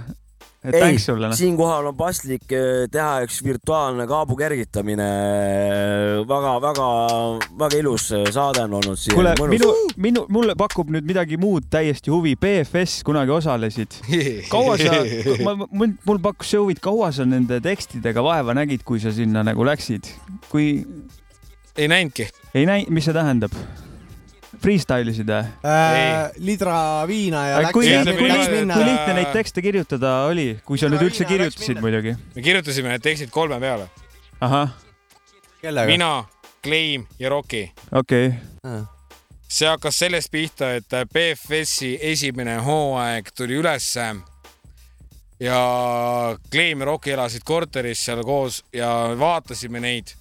ei 0.64 0.97
noh. 0.97 1.32
siinkohal 1.37 1.91
on 1.91 1.97
paslik 1.97 2.53
eh, 2.57 2.87
teha 2.89 3.18
üks 3.26 3.43
virtuaalne 3.45 4.07
kaabu 4.09 4.37
kergitamine. 4.39 5.09
väga-väga-väga 6.30 7.68
ilus 7.82 8.07
eh, 8.16 8.30
saade 8.32 8.62
on 8.64 8.78
olnud 8.80 9.01
siin. 9.01 9.18
kuule, 9.18 9.35
minu, 9.53 9.68
minu, 10.01 10.24
mulle 10.32 10.57
pakub 10.57 10.89
nüüd 10.95 11.05
midagi 11.05 11.37
muud 11.41 11.68
täiesti 11.70 12.12
huvi. 12.14 12.32
BFS 12.41 13.03
kunagi 13.05 13.35
osalesid. 13.37 14.01
kaua 14.53 14.78
sa, 14.80 15.03
mul, 15.68 15.93
mul 16.09 16.22
pakkus 16.24 16.55
see 16.55 16.62
huvi, 16.62 16.78
et 16.78 16.80
kaua 16.85 17.12
sa 17.12 17.28
nende 17.28 17.61
tekstidega 17.64 18.24
vaeva 18.24 18.57
nägid, 18.57 18.87
kui 18.89 19.03
sa 19.05 19.12
sinna 19.12 19.45
nagu 19.45 19.68
läksid? 19.68 20.09
kui 20.49 20.87
ei 21.77 21.89
näinudki. 21.89 22.29
ei 22.55 22.66
näi-, 22.66 22.87
mis 22.89 23.05
see 23.05 23.14
tähendab? 23.14 23.55
Freestyle 24.62 25.11
isid 25.11 25.29
või? 25.29 25.41
äh,. 25.66 26.31
lidra 26.39 26.77
viina 27.09 27.47
ja 27.49 27.62
läks. 27.62 27.75
kui 27.75 27.89
Ei, 27.89 27.99
lihtne, 27.99 28.12
kui 28.18 28.29
lihtne, 28.31 28.61
ei, 28.61 28.66
kui 28.75 28.85
lihtne 28.85 29.12
ei, 29.12 29.18
neid 29.18 29.33
tekste 29.35 29.62
kirjutada 29.62 30.14
oli, 30.31 30.47
kui 30.64 30.79
sa 30.79 30.89
nüüd 30.89 31.03
Lidra 31.03 31.11
üldse 31.11 31.25
viina 31.25 31.29
läks 31.29 31.33
kirjutasid 31.33 31.75
minna. 31.75 31.85
muidugi? 31.87 32.16
me 32.37 32.47
kirjutasime 32.47 32.95
need 32.95 33.05
tekstid 33.05 33.33
kolme 33.35 33.59
peale. 33.61 33.89
ahah, 34.41 34.77
kellega? 35.61 35.91
mina, 35.91 36.12
Claim 36.64 37.07
ja 37.18 37.33
Rocki. 37.35 37.66
okei. 37.93 38.33
see 39.49 39.68
hakkas 39.68 39.99
sellest 39.99 40.31
pihta, 40.33 40.72
et 40.79 40.97
BFS-i 41.12 41.99
esimene 42.14 42.57
hooaeg 42.64 43.35
tuli 43.37 43.59
ülesse 43.61 44.07
ja 45.43 45.59
Claim 46.51 46.81
ja 46.81 46.93
Rocki 46.93 47.12
elasid 47.18 47.43
korteris 47.45 48.05
seal 48.07 48.22
koos 48.25 48.62
ja 48.72 48.89
vaatasime 49.18 49.83
neid. 49.83 50.14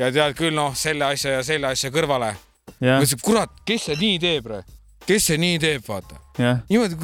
Ja 0.00 0.08
tead 0.14 0.36
küll, 0.38 0.54
noh, 0.56 0.74
selle 0.78 1.10
asja 1.10 1.38
ja 1.38 1.42
selle 1.46 1.70
asja 1.74 1.90
kõrvale. 1.92 2.32
jah, 2.78 3.00
mõtlesin, 3.00 3.20
kurat, 3.24 3.52
kes 3.68 3.88
see 3.90 3.98
nii 4.00 4.18
teeb, 4.22 4.50
kes 5.06 5.28
see 5.30 5.40
nii 5.40 5.60
teeb, 5.62 5.84
vaata. 5.86 6.20
niimoodi, 6.38 6.96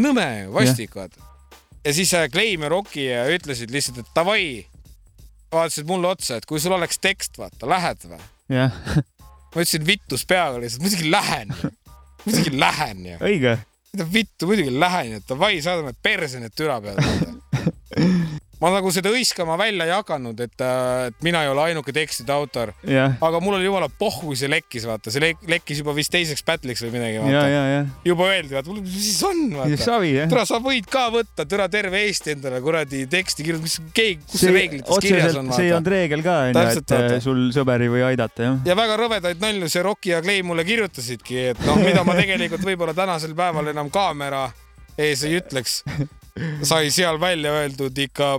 nõme, 0.00 0.26
vastik, 0.54 0.96
vaata. 0.98 1.22
ja 1.84 1.94
siis 1.96 2.14
Claim 2.32 2.66
ja 2.66 2.72
Rocki 2.72 3.06
äh, 3.12 3.30
ütlesid 3.36 3.72
lihtsalt, 3.74 4.02
et 4.02 4.12
davai, 4.16 4.66
vaatasid 5.52 5.88
mulle 5.90 6.10
otsa, 6.10 6.40
et 6.40 6.48
kui 6.48 6.62
sul 6.62 6.74
oleks 6.76 7.00
tekst, 7.02 7.38
vaata, 7.40 7.68
lähed 7.70 8.08
või? 8.10 8.22
ma 8.50 9.62
ütlesin 9.62 9.86
vittus 9.86 10.26
peaga 10.26 10.60
lihtsalt, 10.62 10.84
muidugi 10.86 11.10
lähen. 11.10 11.54
muidugi 12.26 12.54
lähen 12.58 13.06
ju. 13.12 13.18
õige. 13.30 13.56
mida 13.94 14.10
vittu, 14.12 14.50
muidugi 14.50 14.74
lähen 14.74 15.16
ju, 15.16 15.24
davai, 15.30 15.56
saadame 15.62 15.94
perse 16.02 16.42
need 16.42 16.56
türa 16.58 16.80
peale. 16.82 17.06
ma 18.60 18.70
nagu 18.74 18.90
seda 18.92 19.10
hõiskama 19.12 19.56
välja 19.60 19.86
ei 19.88 19.94
hakanud, 19.94 20.40
et, 20.44 20.62
et 21.06 21.24
mina 21.24 21.42
ei 21.44 21.50
ole 21.50 21.62
ainuke 21.70 21.94
tekstide 21.96 22.32
autor. 22.34 22.74
Jah. 22.84 23.16
aga 23.24 23.40
mul 23.40 23.56
oli 23.56 23.66
jumala 23.66 23.88
pohhu, 23.88 24.34
see 24.36 24.50
lekkis, 24.50 24.84
vaata, 24.88 25.12
see 25.12 25.22
lek- 25.24 25.46
lekkis 25.48 25.80
juba 25.80 25.94
vist 25.96 26.12
teiseks 26.12 26.44
battle'iks 26.46 26.84
või 26.84 26.92
midagi. 26.98 27.22
ja, 27.32 27.44
ja. 27.48 27.80
juba 28.04 28.28
öeldi, 28.30 28.52
vaata, 28.56 28.76
mis 28.76 28.98
siis 28.98 29.22
on, 29.26 29.42
vaata. 29.56 30.00
Tere, 30.30 30.44
sa 30.48 30.60
võid 30.62 30.88
ka 30.90 31.06
võtta, 31.14 31.46
tere 31.48 31.68
terve 31.72 32.02
Eesti 32.04 32.34
endale 32.34 32.60
kuradi 32.64 33.04
teksti 33.10 33.46
kirjutada, 33.46 33.68
mis 33.68 33.94
keegi, 33.96 34.20
kus 34.28 34.44
see 34.44 34.54
reeglites 34.54 35.02
kirjas 35.04 35.40
on, 35.40 35.50
see 35.56 35.68
ei 35.68 35.74
olnud 35.76 35.92
reegel 35.94 36.24
ka 36.24 36.36
onju, 36.48 36.56
et 36.60 36.94
vaata. 36.94 37.00
äh, 37.16 37.16
sul 37.24 37.42
sõber 37.54 37.84
ei 37.84 37.92
või 37.92 38.04
aidata 38.10 38.46
jah. 38.46 38.60
ja 38.68 38.76
väga 38.78 38.98
rõvedaid 39.00 39.40
nalju 39.42 39.70
see 39.72 39.84
Rocki 39.86 40.12
ja 40.14 40.20
Clay 40.24 40.44
mulle 40.46 40.64
kirjutasidki, 40.68 41.40
et 41.54 41.64
noh, 41.66 41.80
mida 41.80 42.04
ma 42.04 42.16
tegelikult 42.18 42.64
võib-olla 42.66 42.96
tänasel 42.96 43.34
päeval 43.38 43.72
enam 43.72 43.90
kaamera 43.92 44.46
ees 45.00 45.24
ei 45.24 45.38
ütleks, 45.40 45.80
sai 46.70 46.90
seal 46.94 47.20
välja 47.20 47.52
öeldud 47.62 47.96
ikka 48.04 48.36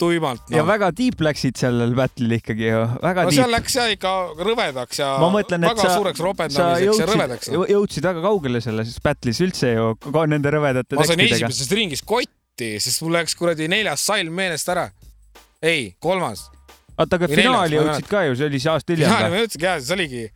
tuimalt 0.00 0.50
ja 0.50 0.62
no.. 0.62 0.68
väga 0.68 0.90
tiip 0.96 1.20
läksid 1.22 1.58
sellel 1.60 1.94
battle'il 1.96 2.36
ikkagi 2.38 2.68
ju, 2.68 2.82
väga 3.02 3.26
no 3.26 3.32
tiip 3.32 3.40
seal. 3.40 3.52
läks 3.54 3.76
jah 3.78 3.90
ikka 3.92 4.12
rõvedaks 4.40 5.00
ja 5.02 5.10
ma 5.22 5.28
mõtlen, 5.34 5.66
väga 5.68 5.84
sa, 5.84 5.94
suureks 5.96 6.22
ropendamiseks 6.24 7.02
ja 7.02 7.08
rõvedaks 7.10 7.50
jõudsid, 7.52 8.08
väga 8.08 8.24
kaugele 8.24 8.62
selles 8.64 8.94
battle'is 9.04 9.42
üldse 9.44 9.74
ju, 9.74 9.92
ka 10.08 10.24
nende 10.30 10.54
rõvedate 10.54 10.98
ma 10.98 11.06
sain 11.08 11.24
esimeses 11.26 11.70
ringis 11.76 12.04
kotti, 12.06 12.74
sest 12.82 13.04
mul 13.04 13.16
läks 13.18 13.36
kuradi 13.38 13.68
neljas 13.72 14.06
salm 14.08 14.34
meelest 14.38 14.72
ära. 14.72 14.88
ei, 15.62 15.92
kolmas. 16.02 16.48
oota, 16.96 17.20
aga 17.20 17.30
finaali 17.30 17.78
jõudsid 17.78 18.10
ka 18.10 18.26
ju, 18.28 18.38
see 18.40 18.50
oli 18.50 18.62
see 18.62 18.74
aasta 18.74 18.96
hiljem 18.96 19.12
finaali 19.12 19.34
ma 19.34 19.42
jõudsingi, 19.44 19.68
jaa, 19.68 19.78
see 19.80 19.98
oligi. 19.98 20.26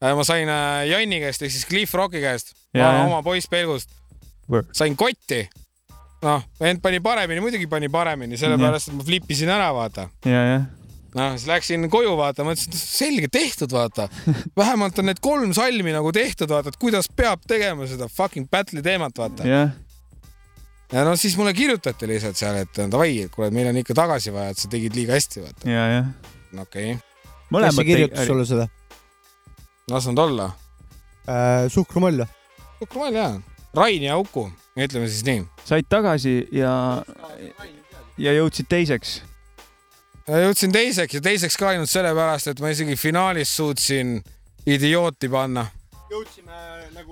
ma 0.00 0.26
sain 0.26 0.54
äh, 0.54 0.82
Janni 0.94 1.22
käest 1.26 1.44
ehk 1.44 1.56
siis 1.56 1.68
Cliff 1.68 1.98
Rocki 1.98 2.22
käest, 2.24 2.54
oma 2.78 3.22
poiss 3.26 3.50
Pelgust 3.50 3.98
sain 4.72 4.96
kotti. 4.96 5.48
noh, 6.24 6.42
vend 6.60 6.82
pani 6.82 7.00
paremini, 7.04 7.42
muidugi 7.44 7.68
pani 7.70 7.90
paremini, 7.92 8.38
sellepärast 8.40 8.90
et 8.90 8.98
ma 8.98 9.06
flippisin 9.06 9.50
ära, 9.54 9.70
vaata. 9.76 10.08
ja, 10.26 10.44
jah. 10.52 10.68
noh, 11.16 11.34
siis 11.36 11.48
läksin 11.50 11.88
koju, 11.92 12.14
vaata, 12.18 12.46
mõtlesin, 12.46 12.72
et 12.74 12.80
selge, 12.80 13.30
tehtud, 13.32 13.72
vaata. 13.74 14.08
vähemalt 14.58 14.98
on 14.98 15.10
need 15.10 15.20
kolm 15.24 15.52
salmi 15.56 15.94
nagu 15.94 16.12
tehtud, 16.14 16.50
vaata, 16.52 16.72
et 16.72 16.80
kuidas 16.80 17.10
peab 17.10 17.44
tegema 17.48 17.88
seda 17.90 18.10
fucking 18.12 18.48
battle'i 18.50 18.84
teemat, 18.84 19.18
vaata. 19.18 19.46
jah, 19.48 19.76
ja 20.92 21.04
no 21.06 21.14
siis 21.20 21.36
mulle 21.38 21.54
kirjutati 21.56 22.08
lihtsalt 22.10 22.40
seal, 22.40 22.62
et 22.64 22.82
davai, 22.90 23.12
et 23.26 23.34
kuule, 23.34 23.52
meil 23.54 23.70
on 23.70 23.82
ikka 23.82 23.96
tagasi 23.98 24.34
vaja, 24.34 24.54
et 24.54 24.64
sa 24.64 24.72
tegid 24.72 24.96
liiga 24.98 25.14
hästi, 25.18 25.44
vaata. 25.44 25.70
ja, 25.70 25.86
jah. 25.98 26.10
okei 26.58 26.96
okay.. 26.96 27.62
kes 27.62 27.78
see 27.80 27.88
kirjutas 27.92 28.32
sulle 28.32 28.48
seda? 28.48 28.68
las 29.90 30.10
nad 30.10 30.18
olla. 30.18 30.50
suhkrumoll 31.72 32.24
või? 32.24 32.34
Suhkrumoll 32.78 33.16
jaa. 33.16 33.38
Rain 33.76 34.02
ja 34.02 34.16
Uku, 34.18 34.48
ütleme 34.78 35.08
siis 35.08 35.24
nii. 35.26 35.42
said 35.68 35.88
tagasi 35.90 36.40
ja, 36.52 36.72
ja 38.18 38.32
jõudsid 38.32 38.68
teiseks. 38.70 39.18
jõudsin 40.28 40.72
teiseks 40.72 41.18
ja 41.18 41.20
teiseks 41.24 41.56
ka 41.60 41.72
ainult 41.74 41.90
sellepärast, 41.92 42.52
et 42.52 42.60
ma 42.64 42.72
isegi 42.72 42.96
finaalis 42.96 43.54
suutsin 43.56 44.18
idiooti 44.66 45.28
panna. 45.28 45.66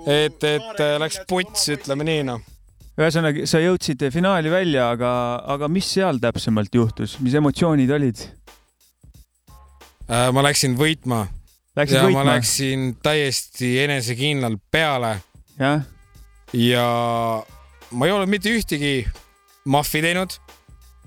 et, 0.07 0.45
et 0.45 0.81
äh, 0.81 0.97
läks 1.01 1.21
puts, 1.29 1.69
ütleme 1.77 2.07
nii 2.09 2.25
noh. 2.31 2.41
ühesõnaga, 2.97 3.45
sa 3.47 3.61
jõudsid 3.61 4.07
finaali 4.13 4.51
välja, 4.51 4.91
aga, 4.97 5.13
aga 5.45 5.69
mis 5.69 5.89
seal 5.99 6.21
täpsemalt 6.23 6.75
juhtus, 6.75 7.19
mis 7.21 7.37
emotsioonid 7.37 7.93
olid? 7.93 8.25
Äh, 10.07 10.31
ma 10.33 10.45
läksin 10.47 10.79
võitma. 10.79 11.27
Ja 11.77 11.85
võitma? 12.07 12.23
ma 12.23 12.25
läksin 12.31 12.95
täiesti 13.05 13.75
enesekindlalt 13.85 14.63
peale. 14.73 15.19
jah. 15.61 15.85
Ja 16.53 16.86
ma 17.90 18.07
ei 18.07 18.12
olnud 18.12 18.30
mitte 18.30 18.53
ühtegi 18.53 19.07
mahvi 19.66 20.03
teinud. 20.03 20.36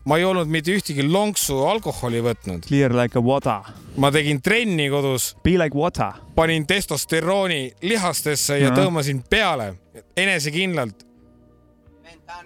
ma 0.10 0.18
ei 0.18 0.24
olnud 0.26 0.48
mitte 0.50 0.74
ühtegi 0.74 1.04
lonksu 1.06 1.60
alkoholi 1.70 2.22
võtnud. 2.26 2.64
Clear 2.66 2.96
like 2.96 3.20
a 3.20 3.22
water. 3.22 3.68
ma 3.98 4.12
tegin 4.12 4.42
trenni 4.42 4.90
kodus. 4.90 5.36
Be 5.44 5.58
like 5.60 5.78
water. 5.78 6.12
panin 6.36 6.66
testosterooni 6.68 7.72
lihastesse 7.82 8.60
ja 8.60 8.72
Ahah. 8.72 8.80
tõmbasin 8.80 9.22
peale 9.30 9.74
enesekindlalt. 10.18 11.06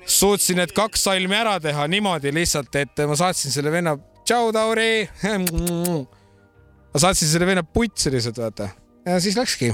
suutsin 0.05 0.57
need 0.57 0.73
kaks 0.75 1.03
salmi 1.03 1.35
ära 1.35 1.59
teha 1.59 1.87
niimoodi 1.87 2.33
lihtsalt, 2.33 2.75
et 2.75 3.05
ma 3.07 3.15
saatsin 3.15 3.51
selle 3.51 3.71
venna, 3.71 3.97
tšau, 4.25 4.51
Tauri. 4.51 5.07
ma 6.93 6.99
saatsin 6.99 7.27
selle 7.27 7.47
venna 7.47 7.63
putsi 7.63 8.11
lihtsalt, 8.11 8.37
vaata. 8.37 8.69
ja 9.05 9.19
siis 9.19 9.37
läkski. 9.37 9.73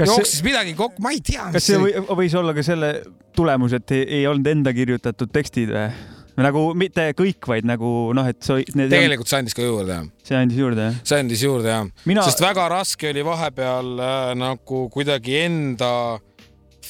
Jooksis 0.00 0.40
midagi 0.46 0.72
kokku, 0.78 1.02
ma 1.04 1.12
ei 1.12 1.20
tea. 1.24 1.50
kas 1.52 1.66
see 1.66 1.80
või, 1.80 1.92
võis 2.22 2.36
olla 2.38 2.54
ka 2.56 2.64
selle 2.64 2.94
tulemus, 3.36 3.74
et 3.76 3.92
ei, 3.96 4.06
ei 4.20 4.24
olnud 4.30 4.48
enda 4.48 4.72
kirjutatud 4.76 5.32
tekstid 5.34 5.74
või? 5.74 5.90
nagu 6.40 6.62
mitte 6.78 7.04
kõik, 7.18 7.44
vaid 7.52 7.68
nagu 7.68 7.90
noh, 8.16 8.28
et 8.30 8.40
sa. 8.44 8.56
tegelikult 8.62 9.30
see 9.30 9.42
andis 9.42 9.56
ka 9.56 9.66
juurde, 9.66 9.98
jah. 9.98 10.08
see 10.24 10.38
andis 10.38 10.60
juurde, 10.62 10.88
jah? 10.88 10.98
see 11.04 11.20
andis 11.20 11.44
juurde 11.44 11.72
jah 11.72 12.08
Mina- 12.08 12.24
sest 12.26 12.42
väga 12.42 12.66
raske 12.72 13.10
oli 13.10 13.24
vahepeal 13.26 13.92
äh, 14.00 14.32
nagu 14.38 14.86
kuidagi 14.92 15.36
enda 15.44 15.92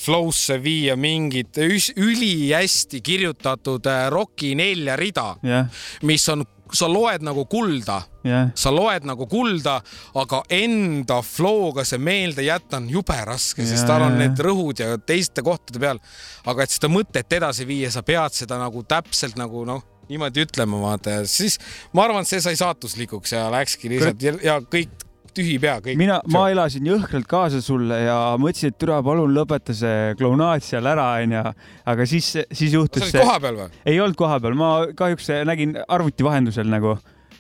flow'sse 0.01 0.57
viia 0.63 0.97
mingit 0.97 1.59
ülihästi 1.61 3.03
kirjutatud 3.05 3.91
äh, 3.91 4.07
Rocki 4.13 4.55
nelja 4.59 4.97
rida, 5.01 5.35
jah, 5.45 5.83
mis 6.09 6.29
on, 6.33 6.47
sa 6.77 6.89
loed 6.91 7.25
nagu 7.27 7.45
kulda, 7.51 8.01
jah, 8.27 8.51
sa 8.59 8.73
loed 8.75 9.07
nagu 9.09 9.27
kulda, 9.31 9.79
aga 10.21 10.43
enda 10.55 11.21
flow'ga 11.25 11.85
see 11.89 12.01
meelde 12.03 12.45
jätta 12.47 12.81
on 12.81 12.89
jube 12.91 13.17
raske, 13.27 13.65
sest 13.67 13.85
Jaa, 13.85 13.91
tal 13.93 14.07
on 14.09 14.19
need 14.21 14.41
rõhud 14.41 14.83
ja 14.83 14.97
teiste 14.99 15.45
kohtade 15.47 15.83
peal. 15.83 16.03
aga 16.47 16.65
et 16.65 16.75
seda 16.75 16.91
mõtet 16.93 17.39
edasi 17.41 17.67
viia, 17.69 17.91
sa 17.93 18.03
pead 18.07 18.37
seda 18.37 18.59
nagu 18.61 18.83
täpselt 18.89 19.37
nagu 19.41 19.65
noh, 19.69 19.85
niimoodi 20.11 20.45
ütlema, 20.47 20.81
vaata. 20.83 21.21
Ja 21.21 21.29
siis 21.29 21.59
ma 21.95 22.07
arvan, 22.07 22.27
et 22.27 22.33
see 22.33 22.43
sai 22.43 22.57
saatuslikuks 22.59 23.37
ja 23.37 23.47
läkski 23.53 23.93
lihtsalt 23.93 24.23
ja, 24.25 24.35
ja 24.43 24.59
kõik 24.65 25.07
tühi 25.37 25.57
pea, 25.63 25.77
kõik. 25.85 25.99
mina, 26.01 26.19
ma 26.33 26.47
elasin 26.53 26.87
jõhkralt 26.89 27.29
kaasa 27.31 27.61
sulle 27.65 28.01
ja 28.03 28.17
mõtlesin, 28.41 28.73
et 28.73 28.79
türa, 28.81 29.01
palun 29.05 29.33
lõpeta 29.35 29.75
see 29.77 30.13
klounaad 30.21 30.65
seal 30.65 30.89
ära, 30.91 31.07
onju. 31.23 31.45
aga 31.93 32.07
siis, 32.09 32.33
siis 32.51 32.75
juhtus 32.77 33.07
sa 33.07 33.21
olid 33.21 33.29
kohapeal 33.29 33.59
või? 33.63 33.81
ei 33.93 34.03
olnud 34.03 34.19
kohapeal, 34.19 34.59
ma 34.59 34.71
kahjuks 34.97 35.31
nägin 35.49 35.77
arvuti 35.87 36.27
vahendusel 36.27 36.71
nagu, 36.71 36.97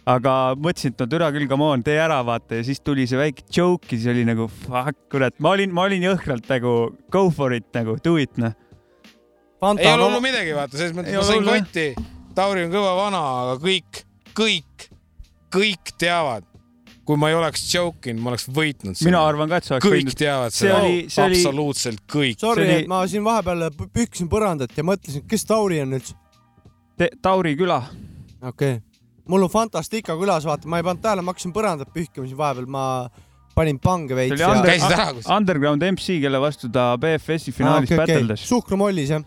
aga 0.08 0.36
mõtlesin, 0.58 0.94
et 0.94 1.04
no 1.04 1.08
türa 1.10 1.30
küll, 1.34 1.48
come 1.50 1.68
on, 1.68 1.84
tee 1.86 1.98
ära, 2.00 2.20
vaata 2.26 2.60
ja 2.60 2.66
siis 2.66 2.82
tuli 2.84 3.06
see 3.10 3.20
väike 3.20 3.46
joke 3.54 3.90
ja 3.90 3.96
siis 3.96 4.10
oli 4.12 4.24
nagu 4.28 4.48
fuck, 4.64 4.96
kurat, 5.12 5.36
ma 5.42 5.54
olin, 5.56 5.74
ma 5.74 5.86
olin 5.88 6.06
jõhkralt 6.10 6.50
nagu 6.50 6.76
go 7.12 7.26
for 7.34 7.54
it 7.56 7.68
nagu 7.76 7.98
do 8.04 8.16
it 8.20 8.40
noh. 8.40 8.56
ei 9.76 9.92
ole 9.92 10.06
hullu 10.06 10.22
midagi, 10.24 10.54
vaata, 10.56 10.78
selles 10.78 10.96
mõttes 10.96 11.20
ma 11.20 11.26
sain 11.28 11.46
kotti. 11.46 11.90
Tauri 12.30 12.62
on 12.62 12.70
kõva 12.72 12.92
vana, 12.94 13.20
aga 13.42 13.56
kõik, 13.60 14.04
kõik, 14.38 14.86
kõik 15.52 15.90
teavad, 15.98 16.46
kui 17.10 17.18
ma 17.18 17.30
ei 17.32 17.34
oleks 17.34 17.64
joke 17.72 18.12
inud, 18.12 18.22
ma 18.22 18.30
oleks 18.32 18.46
võitnud. 18.54 18.98
mina 19.06 19.22
arvan 19.26 19.50
ka, 19.50 19.58
et 19.58 19.66
sa 19.66 19.76
oleks 19.76 19.88
kõik 19.90 20.18
teavad 20.18 20.54
see 20.54 20.68
seda 20.68 20.76
oli, 20.78 20.98
see 21.10 21.24
oli, 21.24 21.40
absoluutselt 21.40 22.04
kõik. 22.10 22.38
Sorry, 22.42 22.68
et 22.76 22.90
ma 22.90 23.00
siin 23.10 23.24
vahepeal 23.26 23.66
pü- 23.74 23.88
pühkisin 23.96 24.30
põrandat 24.30 24.76
ja 24.78 24.84
mõtlesin, 24.86 25.24
kes 25.30 25.46
Tauri 25.48 25.80
on 25.82 25.98
üldse. 25.98 26.14
Tauri 27.24 27.56
küla. 27.58 27.80
okei 28.42 28.76
okay., 28.76 28.78
mul 29.30 29.46
on 29.46 29.50
Fantastica 29.50 30.14
külas, 30.20 30.46
vaata, 30.46 30.70
ma 30.70 30.78
ei 30.78 30.86
pannud 30.86 31.02
tähele, 31.02 31.24
ma 31.26 31.34
hakkasin 31.34 31.54
põrandat 31.56 31.90
pühkima 31.94 32.28
siin 32.28 32.38
vahepeal, 32.38 32.70
ma 32.70 32.84
panin 33.56 33.80
pange 33.82 34.14
see 34.14 34.20
veits 34.20 34.36
oli 34.36 34.44
ja. 34.44 34.54
under, 34.54 35.20
Underground 35.36 35.84
MC, 35.90 36.20
kelle 36.22 36.40
vastu 36.42 36.70
ta 36.72 36.92
BFS-i 37.00 37.54
finaalis 37.54 37.90
okay, 37.90 38.04
battledas 38.04 38.38
okay.. 38.38 38.50
suhkrumollis 38.54 39.14
jah? 39.16 39.26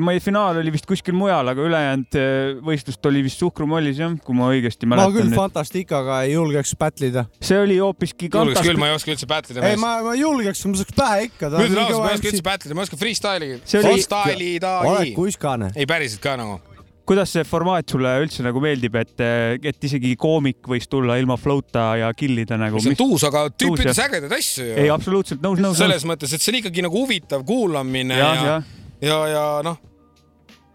Ma 0.00 0.14
ei, 0.14 0.20
finaal 0.22 0.58
oli 0.60 0.72
vist 0.74 0.86
kuskil 0.88 1.16
mujal, 1.16 1.48
aga 1.52 1.64
ülejäänud 1.68 2.18
äh, 2.18 2.56
võistlust 2.64 3.08
oli 3.10 3.22
vist 3.26 3.42
suhkrumollis 3.42 4.00
jah, 4.00 4.12
kui 4.24 4.36
ma 4.38 4.50
õigesti 4.54 4.88
ma 4.88 4.96
mäletan 4.98 5.16
küll. 5.16 5.36
Fantasticaga 5.38 6.20
ei 6.26 6.34
julgeks 6.36 6.74
battle 6.80 7.10
ida. 7.12 7.24
see 7.44 7.58
oli 7.60 7.78
hoopiski 7.82 8.30
julgeks 8.32 8.64
küll, 8.64 8.80
ma 8.80 8.90
ei 8.92 8.98
oska 8.98 9.14
üldse 9.14 9.28
battle 9.30 9.56
ida 9.56 9.72
ei, 9.72 9.80
ma, 9.80 9.96
ma 10.06 10.14
julgeks, 10.18 10.62
ma 10.70 10.82
saaks 10.82 10.98
pähe 10.98 11.24
ikka. 11.30 11.50
ma 11.54 11.64
ütlen 11.66 11.82
ausalt, 11.86 12.04
ma 12.04 12.12
ei 12.12 12.20
oska 12.20 12.30
üldse 12.32 12.46
battle 12.50 12.70
ida, 12.70 12.78
ma 12.78 12.86
oskan 12.86 13.02
freestyle'i. 13.02 13.58
See 13.64 13.80
oli- 13.80 13.90
Freestyle'i 13.94 14.52
oled 14.60 14.68
tahi. 14.68 15.16
kuiskane. 15.16 15.72
ei, 15.74 15.88
päriselt 15.90 16.22
ka 16.24 16.36
nagu. 16.40 16.60
kuidas 17.04 17.34
see 17.36 17.44
formaat 17.44 17.90
sulle 17.92 18.14
üldse 18.22 18.46
nagu 18.46 18.62
meeldib, 18.64 18.94
et, 18.96 19.18
et 19.60 19.84
isegi 19.84 20.14
koomik 20.16 20.64
võis 20.70 20.88
tulla 20.88 21.18
ilma 21.20 21.36
flow'ta 21.36 21.90
ja 22.00 22.12
killida 22.16 22.56
nagu? 22.60 22.80
see 22.80 22.94
on 22.94 23.00
tuus, 23.02 23.26
aga 23.28 23.48
tüüp 23.52 23.76
ütles 23.76 24.00
ägedaid 24.06 24.32
asju 24.38 24.70
ju. 24.70 24.78
ei, 24.86 24.88
absoluutselt 24.94 25.44
nõus, 25.44 25.60
nõus, 25.60 25.76
selles 25.82 26.00
nõus. 26.06 26.14
mõttes, 26.14 26.32
et 26.32 26.40
see 26.40 26.54
on 26.54 26.62
ikkagi 26.62 26.86
nagu 26.86 27.04
huvitav 27.04 27.44
kuulamine 27.44 28.16
ja, 28.16 28.30
jah. 28.32 28.46
ja, 28.48 28.83
ja, 29.00 29.18
ja 29.28 29.44
noh, 29.64 29.78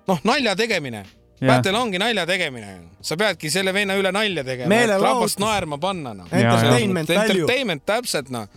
noh 0.08 0.22
nalja 0.28 0.56
tegemine. 0.60 1.06
Battle 1.40 1.78
ongi 1.80 2.00
nalja 2.02 2.26
tegemine. 2.28 2.74
sa 3.02 3.16
peadki 3.16 3.48
selle 3.50 3.72
venna 3.74 3.96
üle 3.96 4.12
nalja 4.12 4.44
tegema, 4.44 4.76
et 4.76 4.92
rahvast 5.00 5.40
naerma 5.40 5.78
panna 5.80 6.14
noh. 6.14 6.28
Entertainment. 6.32 7.10
Entertainment 7.10 7.86
täpselt 7.88 8.34
noh 8.34 8.50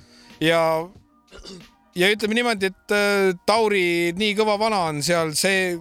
ja 0.42 0.60
ja 1.94 2.10
ütleme 2.12 2.36
niimoodi, 2.38 2.70
et 2.72 2.94
äh, 2.94 3.32
Tauri 3.46 4.12
nii 4.16 4.34
kõva 4.38 4.58
vana 4.60 4.82
on 4.90 5.02
seal 5.04 5.34
see, 5.38 5.76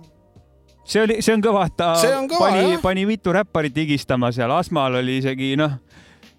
see 0.86 1.04
oli, 1.06 1.20
see 1.24 1.36
on 1.36 1.44
kõva, 1.44 1.66
et 1.70 1.78
ta 1.80 1.94
See 2.02 2.14
on 2.16 2.30
kõva, 2.32 2.50
pani 2.50 2.78
pani 2.84 3.08
mitu 3.10 3.34
räpparit 3.36 3.78
higistama 3.84 4.32
seal, 4.36 4.52
Asmal 4.56 5.00
oli 5.02 5.20
isegi 5.22 5.54
noh, 5.60 5.78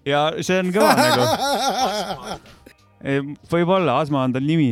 ja 0.07 0.29
see 0.41 0.61
on 0.63 0.73
kõva 0.75 0.93
nagu. 0.99 1.23
võib-olla, 3.51 3.99
Asma 3.99 4.23
on 4.23 4.35
tal 4.35 4.45
nimi. 4.47 4.71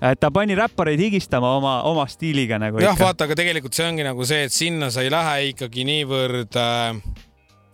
Et 0.00 0.20
ta 0.20 0.30
pani 0.32 0.54
räppareid 0.56 1.00
higistama 1.00 1.54
oma, 1.56 1.74
oma 1.88 2.06
stiiliga 2.08 2.58
nagu 2.60 2.80
jah, 2.80 2.96
vaata, 2.98 3.26
aga 3.28 3.36
tegelikult 3.38 3.76
see 3.76 3.86
ongi 3.88 4.04
nagu 4.06 4.26
see, 4.26 4.46
et 4.48 4.54
sinna 4.54 4.90
sa 4.92 5.04
ei 5.04 5.12
lähe 5.12 5.50
ikkagi 5.50 5.84
niivõrd 5.88 6.56
äh, 6.60 7.00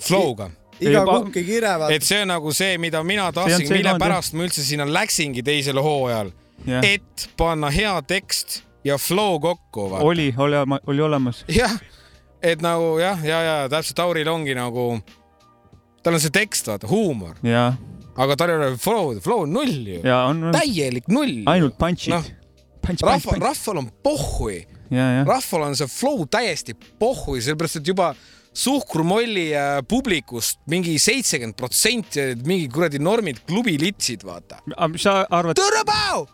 flow'ga. 0.03 0.51
iga 0.82 1.05
kukk 1.07 1.39
ei 1.40 1.47
kire, 1.47 1.74
et 1.94 2.07
see 2.07 2.23
on 2.24 2.32
nagu 2.35 2.53
see, 2.57 2.77
mida 2.82 3.03
mina 3.07 3.31
tahtsin 3.32 3.69
on, 3.69 3.77
mille 3.78 3.94
kand, 3.94 4.03
pärast 4.03 4.36
ma 4.36 4.47
üldse 4.48 4.65
sinna 4.66 4.89
läksingi 4.90 5.44
teisele 5.47 5.85
hooajal, 5.85 6.32
Jah. 6.66 6.85
et 6.85 7.28
panna 7.39 7.70
hea 7.70 7.94
tekst 8.09 8.62
ja 8.85 8.98
flow 8.98 9.39
kokku. 9.40 9.89
oli, 10.01 10.32
oli, 10.39 10.57
oli 10.86 11.03
olemas. 11.03 11.44
jah, 11.48 11.78
et 12.43 12.62
nagu 12.65 12.97
jah, 13.01 13.23
ja, 13.24 13.43
ja 13.43 13.57
täpselt 13.73 13.97
Tauril 14.03 14.28
ongi 14.28 14.55
nagu, 14.59 14.97
tal 16.03 16.19
on 16.19 16.23
see 16.23 16.35
tekst, 16.35 16.69
vaata, 16.69 16.90
huumor, 16.90 17.39
ja, 17.47 17.70
aga 18.17 18.37
tal 18.41 18.53
ei 18.53 18.59
ole 18.61 18.73
flow'd, 18.81 19.21
flow 19.25 19.45
on 19.45 19.55
null 19.57 19.93
ju. 19.97 20.01
täielik 20.57 21.09
null. 21.13 21.43
ainult 21.53 21.79
punch'id 21.81 22.15
punch, 22.87 23.03
punch, 23.03 23.05
rahva, 23.07 23.37
rahval 23.51 23.83
on 23.83 23.91
pohhui, 24.05 24.63
rahval 25.27 25.69
on 25.69 25.77
see 25.79 25.91
flow 25.91 26.25
täiesti 26.31 26.77
pohhui, 27.01 27.43
sellepärast 27.45 27.81
et 27.81 27.91
juba 27.93 28.13
suhkrumolli 28.57 29.51
äh, 29.53 29.81
publikust 29.89 30.63
mingi 30.71 30.95
seitsekümmend 31.03 31.59
protsenti 31.59 32.23
olid 32.23 32.47
mingi 32.49 32.71
kuradi 32.73 33.01
normid 33.03 33.43
klubi 33.49 33.77
litsid, 33.81 34.25
vaata. 34.25 34.63
aga 34.73 34.93
mis 34.95 35.05
sa 35.05 35.19
arvad, 35.29 35.59
tõrõpau! 35.61 36.25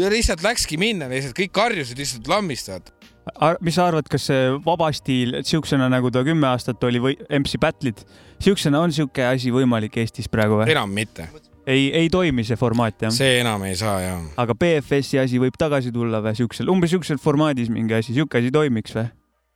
ja 0.00 0.10
lihtsalt 0.12 0.44
läkski 0.44 0.78
minna, 0.80 1.08
lihtsalt 1.12 1.36
kõik 1.38 1.54
karjusid 1.56 2.00
lihtsalt 2.00 2.28
lambist, 2.28 2.68
vaata. 2.72 3.56
mis 3.64 3.78
sa 3.78 3.88
arvad, 3.88 4.10
kas 4.12 4.28
see 4.28 4.50
vaba 4.66 4.90
stiil 4.96 5.38
siuksena 5.48 5.88
nagu 5.92 6.12
ta 6.12 6.24
kümme 6.26 6.50
aastat 6.50 6.84
oli 6.88 7.00
või 7.00 7.16
MC 7.40 7.60
Battle'id, 7.62 8.04
siuksena 8.42 8.82
on 8.82 8.92
siuke 8.94 9.24
asi 9.26 9.52
võimalik 9.54 9.96
Eestis 10.02 10.28
praegu 10.32 10.60
või? 10.60 10.68
enam 10.72 10.92
mitte, 10.94 11.28
ei, 11.66 11.88
ei 12.02 12.10
toimi 12.12 12.44
see 12.46 12.58
formaat 12.58 13.06
jah? 13.06 13.14
see 13.14 13.40
enam 13.40 13.64
ei 13.68 13.76
saa 13.78 13.98
ja. 14.02 14.14
aga 14.42 14.56
BFS-i 14.58 15.20
asi 15.22 15.40
võib 15.42 15.56
tagasi 15.60 15.92
tulla 15.94 16.22
või 16.24 16.36
siuksel, 16.38 16.70
umbes 16.72 16.94
siuksel 16.94 17.20
formaadis 17.22 17.70
mingi 17.72 17.98
asi, 17.98 18.16
siuke 18.16 18.42
asi 18.42 18.52
toimiks 18.54 18.96
või? 18.98 19.08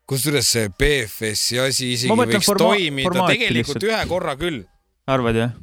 kusjuures 0.07 0.53
see 0.57 0.71
BFS-i 0.71 1.63
asi 1.65 1.93
isegi 1.97 2.15
võiks 2.15 2.47
forma- 2.47 2.75
toimida 2.75 3.27
tegelikult 3.33 3.59
lihtsalt. 3.59 3.89
ühe 3.91 4.03
korra 4.11 4.37
küll, 4.39 4.63
arvad 5.11 5.43
jah? 5.43 5.57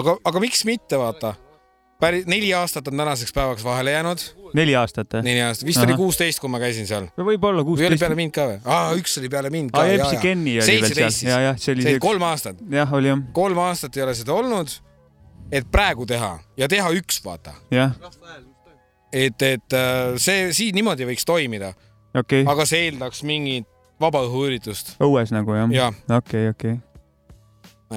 aga, 0.00 0.18
aga 0.28 0.44
miks 0.44 0.66
mitte, 0.68 1.00
vaata. 1.00 1.36
Päris 2.02 2.26
neli 2.26 2.50
aastat 2.56 2.88
on 2.90 2.98
tänaseks 2.98 3.32
päevaks 3.32 3.64
vahele 3.64 3.94
jäänud, 3.94 4.22
neli 4.58 4.74
aastat 4.76 5.14
või? 5.14 5.26
neli 5.28 5.42
aastat, 5.46 5.66
vist 5.68 5.82
oli 5.84 5.96
kuusteist, 5.98 6.40
kui 6.42 6.50
ma 6.50 6.60
käisin 6.62 6.88
seal. 6.88 7.06
võib-olla 7.16 7.62
või 7.62 7.62
oli 7.62 7.68
kuusteist 7.70 8.02
peale. 8.02 8.18
mind 8.18 8.34
ka 8.34 8.46
või? 8.50 8.58
aa, 8.76 8.94
üks 8.98 9.18
oli 9.20 9.30
peale 9.32 9.52
mind 9.54 9.74
ka. 9.74 9.82
aa, 9.82 9.98
MC 9.98 10.22
Kenny 10.22 10.56
oli 10.62 10.78
veel 10.82 10.96
seal, 11.14 11.30
ja, 11.30 11.40
jah, 11.46 11.60
see 11.62 11.76
oli 11.76 11.86
see 11.86 11.96
oli 11.96 12.02
kolm 12.02 12.26
aastat, 12.26 12.64
jah, 12.74 12.96
oli 12.98 13.12
jah, 13.12 13.22
kolm 13.36 13.62
aastat 13.62 13.98
ei 13.98 14.06
ole 14.06 14.16
seda 14.18 14.34
olnud, 14.34 14.74
et 15.54 15.68
praegu 15.72 16.06
teha 16.10 16.32
ja 16.58 16.70
teha 16.72 16.90
üks, 16.98 17.22
vaata. 17.24 17.54
jah, 17.72 17.94
et, 19.12 19.46
et 19.46 19.78
äh, 19.78 20.14
see 20.22 20.48
siin 20.56 20.78
niimoodi 20.80 21.06
võiks 21.08 21.28
toimida, 21.28 21.74
okei 22.16 22.42
okay., 22.42 22.48
aga 22.50 22.66
see 22.68 22.88
eeldaks 22.88 23.22
mingit 23.28 23.68
vabaõhuüritust, 24.02 24.96
õues 25.02 25.30
nagu 25.34 25.54
jah 25.54 25.76
Jah.? 25.78 26.02
okei, 26.18 26.50
okei. 26.50 26.80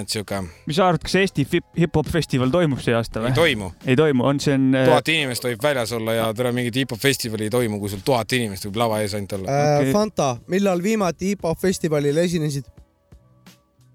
Et 0.02 0.10
sihuke 0.12 0.42
mis 0.66 0.78
sa 0.78 0.88
arvad, 0.90 1.04
kas 1.06 1.16
Eesti 1.22 1.46
hip- 1.54 1.78
hip-hop 1.80 2.10
festival 2.12 2.52
toimub 2.54 2.82
see 2.84 2.96
aasta 2.98 3.22
või 3.24 3.32
ei? 3.32 3.38
toimu. 3.38 3.72
ei 3.86 3.96
toimu, 4.00 4.26
on 4.28 4.40
see 4.44 4.56
on 4.58 4.68
äh, 4.76 4.86
tuhat 4.90 5.12
inimest 5.14 5.48
võib 5.48 5.64
väljas 5.64 5.94
olla 5.98 6.16
ja 6.18 6.28
tere 6.38 6.52
mingit 6.56 6.76
hip-hop 6.82 7.02
festivali 7.02 7.48
ei 7.50 7.54
toimu, 7.54 7.80
kui 7.80 7.92
sul 7.94 8.04
tuhat 8.06 8.32
inimest 8.38 8.68
võib 8.70 8.80
lava 8.84 9.02
ees 9.04 9.16
ainult 9.18 9.38
olla. 9.40 9.52
äh,. 9.52 9.78
Okei. 9.80 9.94
Fanta, 9.96 10.30
millal 10.52 10.84
viimati 10.84 11.34
hip-hop 11.34 11.60
festivalil 11.62 12.18
esinesid? 12.26 12.68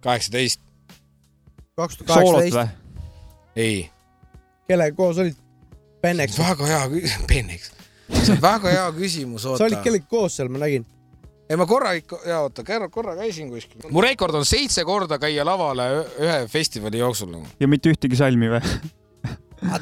kaheksateist, 0.00 0.60
kaks 1.76 1.96
tuhat 2.00 2.08
kaheksateist. 2.14 2.76
ei. 3.56 3.90
kellega 4.68 4.96
koos 4.96 5.18
olid? 5.18 5.36
Penneks. 6.00 6.38
väga 6.38 6.66
hea 6.66 7.04
Penneks. 7.32 7.72
see 8.22 8.32
on 8.32 8.40
väga 8.42 8.72
hea 8.72 8.86
küsimus, 8.96 9.42
sa 9.44 9.52
olid 9.56 9.76
oota. 9.76 9.84
kellega 9.84 10.06
koos 10.08 10.36
seal, 10.36 10.48
ma 10.48 10.62
nägin. 10.64 10.86
ei, 11.50 11.58
ma 11.58 11.66
korra 11.66 11.92
ikka, 11.98 12.20
jaa, 12.28 12.44
oota, 12.46 12.64
korra 12.94 13.16
käisin 13.18 13.50
kuskil. 13.50 13.90
mu 13.90 14.04
rekord 14.04 14.38
on 14.38 14.46
seitse 14.48 14.84
korda 14.86 15.18
käia 15.22 15.44
lavale 15.46 15.90
ühe 16.22 16.40
festivali 16.50 17.02
jooksul 17.02 17.32
nagu. 17.34 17.50
ja 17.60 17.68
mitte 17.70 17.90
ühtegi 17.92 18.18
salmi 18.18 18.52
või? 18.52 18.62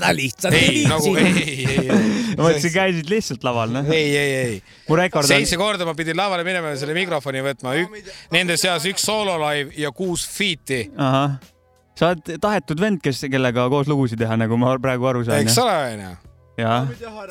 ta 0.01 0.11
lihtsalt 0.16 0.57
ei, 0.59 0.82
nagu 0.89 1.12
ei, 1.16 1.27
ei, 1.28 1.66
ei, 1.69 1.90
ma 2.39 2.49
mõtlesin, 2.49 2.73
käisid 2.74 3.12
lihtsalt 3.12 3.45
laval, 3.47 3.70
noh. 3.74 3.90
ei, 3.95 4.09
ei, 4.16 4.32
ei. 4.39 4.57
mu 4.89 4.99
rekord 4.99 5.28
on 5.28 5.35
seitse 5.36 5.59
korda 5.61 5.86
ma 5.86 5.95
pidin 5.99 6.19
lavale 6.19 6.47
minema 6.47 6.73
ja 6.73 6.81
selle 6.81 6.97
mikrofoni 6.97 7.45
võtma, 7.47 7.77
nende 8.35 8.59
seas 8.61 8.89
üks 8.90 9.07
soololaiv 9.07 9.70
ja 9.78 9.93
kuus 9.95 10.27
feat'i. 10.32 10.86
sa 10.97 12.12
oled 12.12 12.39
tahetud 12.43 12.81
vend, 12.82 13.03
kes, 13.05 13.27
kellega 13.31 13.69
koos 13.73 13.90
lugusid 13.90 14.20
teha, 14.23 14.40
nagu 14.40 14.59
ma 14.61 14.74
praegu 14.82 15.11
aru 15.12 15.27
saan. 15.28 15.45
eks 15.45 15.59
ole, 15.62 15.78
onju. 15.95 16.15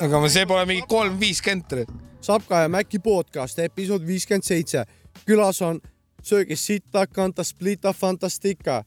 aga 0.08 0.22
ma- 0.22 0.32
see 0.32 0.48
pole 0.48 0.64
mingi 0.70 0.86
kolm 0.88 1.18
viiskümmend. 1.20 2.06
Sapka 2.20 2.60
ja 2.60 2.68
Mäki 2.68 2.98
podcast, 2.98 3.58
episood 3.58 4.06
viiskümmend 4.06 4.42
seitse. 4.44 4.84
külas 5.26 5.62
on 5.62 5.80
söögis 6.22 6.66
sita, 6.66 7.06
kanta 7.06 7.44
splita 7.44 7.92
fantastica 7.92 8.84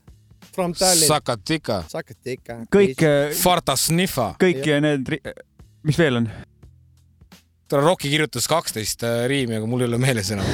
from 0.56 0.74
Tallinn. 0.74 1.08
Sakatika. 1.08 1.84
Sakatika. 1.88 2.60
kõik, 2.76 3.04
Farta 3.42 3.76
sniffa. 3.76 4.36
kõik 4.42 4.66
need, 4.82 5.12
mis 5.84 5.98
veel 5.98 6.22
on? 6.22 6.30
Rocki 7.72 8.10
kirjutas 8.12 8.48
kaksteist 8.52 9.04
äh, 9.08 9.26
riimi, 9.32 9.56
aga 9.56 9.68
mul 9.70 9.86
ei 9.86 9.88
ole 9.88 9.98
meeles 10.02 10.32
enam. 10.36 10.46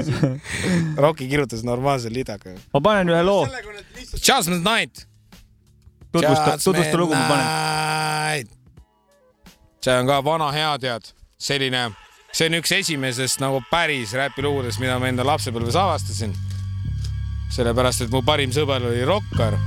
Rocki 1.04 1.26
kirjutas 1.28 1.64
normaalse 1.66 2.12
lidaga. 2.14 2.54
ma 2.74 2.80
panen 2.80 3.10
ühe 3.10 3.22
loo, 3.26 3.42
Jasmine 4.22 4.62
Night. 4.62 5.06
tutvusta, 6.12 6.58
tutvusta 6.62 6.96
lugu, 6.96 7.14
ma 7.14 7.26
panen. 7.28 8.46
see 9.82 9.98
on 9.98 10.06
ka 10.06 10.20
vana 10.24 10.52
hea, 10.54 10.78
tead, 10.78 11.10
selline, 11.38 11.90
see 12.32 12.48
on 12.48 12.58
üks 12.60 12.72
esimesest 12.76 13.40
nagu 13.42 13.60
päris 13.70 14.14
räpilugudest, 14.16 14.80
mida 14.82 14.98
ma 15.00 15.10
enda 15.10 15.26
lapsepõlves 15.26 15.76
avastasin. 15.76 16.34
sellepärast, 17.52 18.02
et 18.02 18.10
mu 18.10 18.22
parim 18.22 18.50
sõber 18.52 18.82
oli 18.90 19.04
rokkar. 19.04 19.58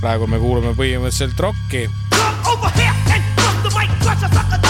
praegu 0.00 0.26
me 0.26 0.38
kuulame 0.38 0.74
põhimõtteliselt 0.74 1.40
rokki. 1.40 1.88
over 2.46 2.70
here 2.70 2.94
and 3.14 3.24
bust 3.36 3.62
the 3.62 3.78
mic, 3.78 3.90
crush 4.02 4.24
a 4.24 4.28
sucker 4.28 4.66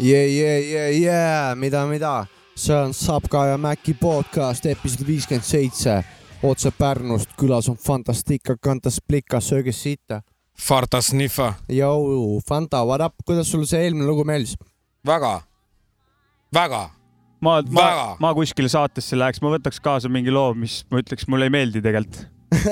yeah, 0.00 0.26
yeah, 0.26 0.58
yeah, 0.58 0.90
yeah. 1.02 1.54
mida, 1.56 1.86
mida? 1.86 2.26
see 2.56 2.74
on 2.76 2.94
Sapka 2.94 3.46
ja 3.46 3.58
Maci 3.58 3.94
podcast 3.94 4.66
episood 4.66 5.06
viiskümmend 5.06 5.44
seitse 5.44 6.00
otse 6.42 6.70
Pärnust, 6.72 7.32
külas 7.40 7.68
on 7.68 7.76
Fantastica, 7.76 8.56
Kantas 8.60 9.00
Plika, 9.08 9.40
sööge 9.44 9.72
sitta. 9.76 10.22
Farta 10.60 11.00
Sniffa. 11.04 11.54
Jou, 11.68 12.40
Fanta, 12.48 12.82
what 12.84 13.04
up, 13.04 13.14
kuidas 13.26 13.48
sulle 13.52 13.68
see 13.68 13.80
eelmine 13.84 14.08
lugu 14.08 14.24
meeldis? 14.28 14.56
väga, 15.06 15.40
väga. 16.52 16.90
ma, 17.40 17.62
ma 17.72 18.16
ma 18.20 18.32
kuskile 18.36 18.68
saatesse 18.68 19.16
läheks, 19.16 19.40
ma 19.40 19.54
võtaks 19.54 19.80
kaasa 19.80 20.08
mingi 20.12 20.32
loo, 20.32 20.52
mis 20.54 20.82
ma 20.92 21.00
ütleks, 21.00 21.28
mulle 21.28 21.48
ei 21.48 21.54
meeldi 21.54 21.80
tegelikult. 21.84 22.26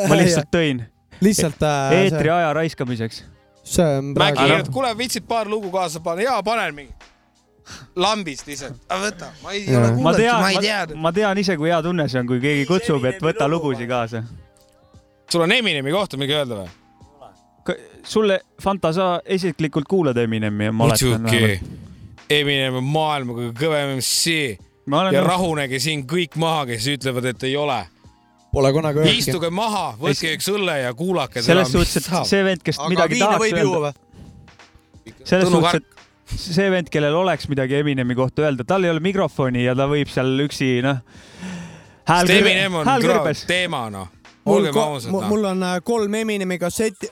ma 0.09 0.17
lihtsalt 0.21 0.53
tõin. 0.53 0.83
lihtsalt 1.25 1.65
äh, 1.65 1.95
eetri 2.03 2.33
aja 2.33 2.53
raiskamiseks. 2.57 3.23
see 3.65 3.89
on 4.01 4.13
praegu 4.17 4.73
kuule, 4.73 4.93
viitsid 4.99 5.29
paar 5.29 5.49
lugu 5.49 5.73
kaasa 5.73 6.05
panna, 6.05 6.29
jaa, 6.29 6.43
panen 6.45 6.77
mingi. 6.77 6.93
Lambist 7.97 8.47
lihtsalt, 8.49 8.81
võta, 8.89 9.31
ma 9.43 9.55
ei 9.57 9.65
ole 9.69 9.89
ma 9.89 9.95
kuulnudki, 9.95 10.23
tean 10.23 10.41
ma 10.41 10.51
ei, 10.51 10.61
tea. 10.65 10.83
ma 10.97 11.13
tean 11.13 11.41
ise, 11.45 11.57
kui 11.61 11.73
hea 11.73 11.81
tunne 11.85 12.09
see 12.09 12.21
on, 12.23 12.29
kui 12.31 12.43
keegi 12.43 12.69
kutsub, 12.69 13.09
et 13.11 13.23
võta 13.25 13.49
lugusid 13.51 13.89
kaasa. 13.91 14.23
sul 15.31 15.45
on 15.47 15.53
Eminemi 15.53 15.93
kohta 15.95 16.21
midagi 16.21 16.39
öelda 16.39 16.63
või? 16.63 16.71
sulle, 18.05 18.41
Fanta, 18.63 18.93
sa 18.97 19.19
isiklikult 19.29 19.85
kuulad 19.89 20.17
Eminemi, 20.17 20.71
muidugi. 20.73 21.61
Eminem 22.29 22.75
on 22.81 22.85
maailma 22.85 23.35
kõige 23.37 23.55
kõvem 23.57 23.95
MC 23.99 24.57
Ma 24.89 25.01
olen 25.01 25.15
ja 25.19 25.23
rahunege 25.25 25.79
siin 25.83 26.07
kõik 26.09 26.37
maha, 26.41 26.65
kes 26.71 26.87
ütlevad, 26.95 27.29
et 27.29 27.43
ei 27.45 27.57
ole. 27.61 27.83
Pole 28.53 28.71
kunagi 28.73 29.03
öelnudki. 29.03 29.21
istuge 29.21 29.51
maha, 29.53 29.91
võtke 30.01 30.31
üks 30.39 30.49
õlle 30.49 30.79
ja 30.81 30.95
kuulake 30.97 31.43
selles 31.45 31.69
suhtes, 31.75 31.99
et 32.01 32.29
see 32.31 32.45
vend, 32.47 32.63
kes 32.65 32.79
midagi 32.89 33.19
tahaks 33.21 33.53
öelda, 33.53 33.91
selles 35.29 35.53
suhtes, 35.53 35.83
et 35.83 35.98
see 36.37 36.69
vend, 36.73 36.91
kellel 36.93 37.17
oleks 37.17 37.49
midagi 37.49 37.79
Eminemi 37.81 38.17
kohta 38.19 38.47
öelda, 38.47 38.67
tal 38.69 38.85
ei 38.85 38.91
ole 38.93 39.03
mikrofoni 39.05 39.65
ja 39.65 39.75
ta 39.79 39.89
võib 39.91 40.11
seal 40.13 40.35
üksi, 40.45 40.79
noh. 40.85 41.01
Eminem 42.09 42.79
on 42.81 42.89
kõrbes. 43.05 43.45
teema, 43.49 43.89
noh. 43.93 44.09
mul, 44.45 44.69
olgem 44.69 44.83
ausad, 44.83 45.13
mul, 45.13 45.23
noh. 45.25 45.33
mul 45.33 45.49
on 45.51 45.65
äh, 45.71 45.79
kolm 45.85 46.15
Eminemi 46.15 46.59
kasseti 46.59 47.11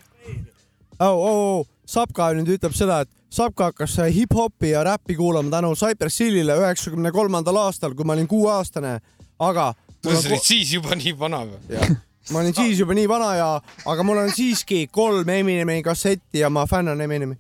oh,. 1.01 1.09
Oh, 1.09 1.25
oh. 1.33 1.67
Sapka 1.87 2.33
nüüd 2.35 2.49
ütleb 2.57 2.73
seda, 2.75 3.05
et 3.05 3.11
Sapka 3.31 3.71
hakkas 3.71 3.99
äh, 4.03 4.09
hip-hopi 4.15 4.73
ja 4.73 4.83
räppi 4.87 5.15
kuulama 5.19 5.53
tänu 5.53 5.75
Cypress 5.79 6.21
Hillile 6.21 6.57
üheksakümne 6.59 7.13
kolmandal 7.15 7.61
aastal, 7.67 7.95
kui 7.95 8.07
ma 8.09 8.17
olin 8.17 8.27
kuueaastane, 8.31 8.97
aga 9.39 9.69
sa 10.03 10.17
olid 10.17 10.43
siis 10.43 10.73
juba 10.75 10.97
nii 10.99 11.15
vana 11.19 11.45
või? 11.47 11.87
ma 12.33 12.43
olin 12.43 12.57
siis 12.57 12.81
juba 12.81 12.97
nii 12.97 13.07
vana 13.11 13.31
ja, 13.39 13.49
aga 13.87 14.07
mul 14.07 14.25
on 14.25 14.33
siiski 14.35 14.87
kolm 14.93 15.29
Eminemi 15.29 15.83
kassetti 15.87 16.43
ja 16.43 16.51
ma 16.51 16.67
fännan 16.67 17.01
Eminemi, 17.01 17.37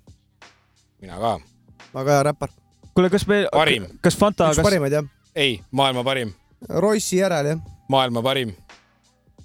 mina 1.03 1.19
ka. 1.19 1.39
Väga 1.97 2.19
hea 2.19 2.27
räppar. 2.31 2.53
kuule, 2.95 3.11
kas 3.13 3.27
me, 3.29 3.43
kas 4.05 4.19
Fanta, 4.19 4.51
üks 4.51 4.61
kas, 4.61 4.69
parimaid 4.69 4.99
jah, 4.99 5.09
ei, 5.35 5.59
maailma 5.71 6.05
parim, 6.05 6.33
Royce'i 6.69 7.21
järel 7.23 7.55
jah, 7.55 7.67
maailma 7.93 8.23
parim. 8.25 8.55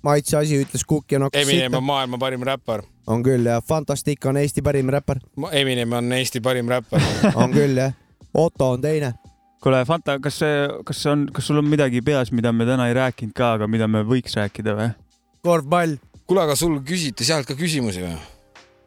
Maitse 0.02 0.34
asi 0.40 0.57
ütles 0.57 0.82
Kukk 0.90 1.14
ja 1.14 1.19
nokkas 1.22 1.44
Eminem 1.44 1.68
sitta 1.69 1.78
on. 1.78 1.84
maailma 1.86 2.18
parim 2.18 2.41
räppar. 2.41 2.82
on 3.07 3.23
küll 3.23 3.45
jah, 3.45 3.61
Fantastic 3.64 4.26
on 4.26 4.40
Eesti 4.41 4.64
parim 4.65 4.90
räppar, 4.90 5.22
Eminem 5.52 5.94
on 5.94 6.14
Eesti 6.18 6.41
parim 6.41 6.69
räppar. 6.69 7.02
on 7.41 7.53
küll 7.53 7.78
jah, 7.78 7.94
Otto 8.34 8.72
on 8.78 8.82
teine 8.82 9.14
kuule, 9.61 9.84
Fanta, 9.86 10.18
kas 10.22 10.40
see, 10.41 10.61
kas 10.86 11.06
on, 11.11 11.28
kas 11.34 11.48
sul 11.48 11.61
on 11.61 11.68
midagi 11.69 12.02
peas, 12.06 12.32
mida 12.34 12.52
me 12.53 12.65
täna 12.65 12.88
ei 12.90 12.98
rääkinud 12.98 13.34
ka, 13.38 13.56
aga 13.60 13.68
mida 13.69 13.88
me 13.88 14.02
võiks 14.07 14.34
rääkida 14.38 14.73
või? 14.78 14.90
korvpall. 15.45 15.98
kuule, 16.26 16.45
aga 16.48 16.56
sul 16.57 16.80
küsiti 16.86 17.28
sealt 17.28 17.49
ka 17.49 17.57
küsimusi 17.57 18.02
või? 18.06 18.15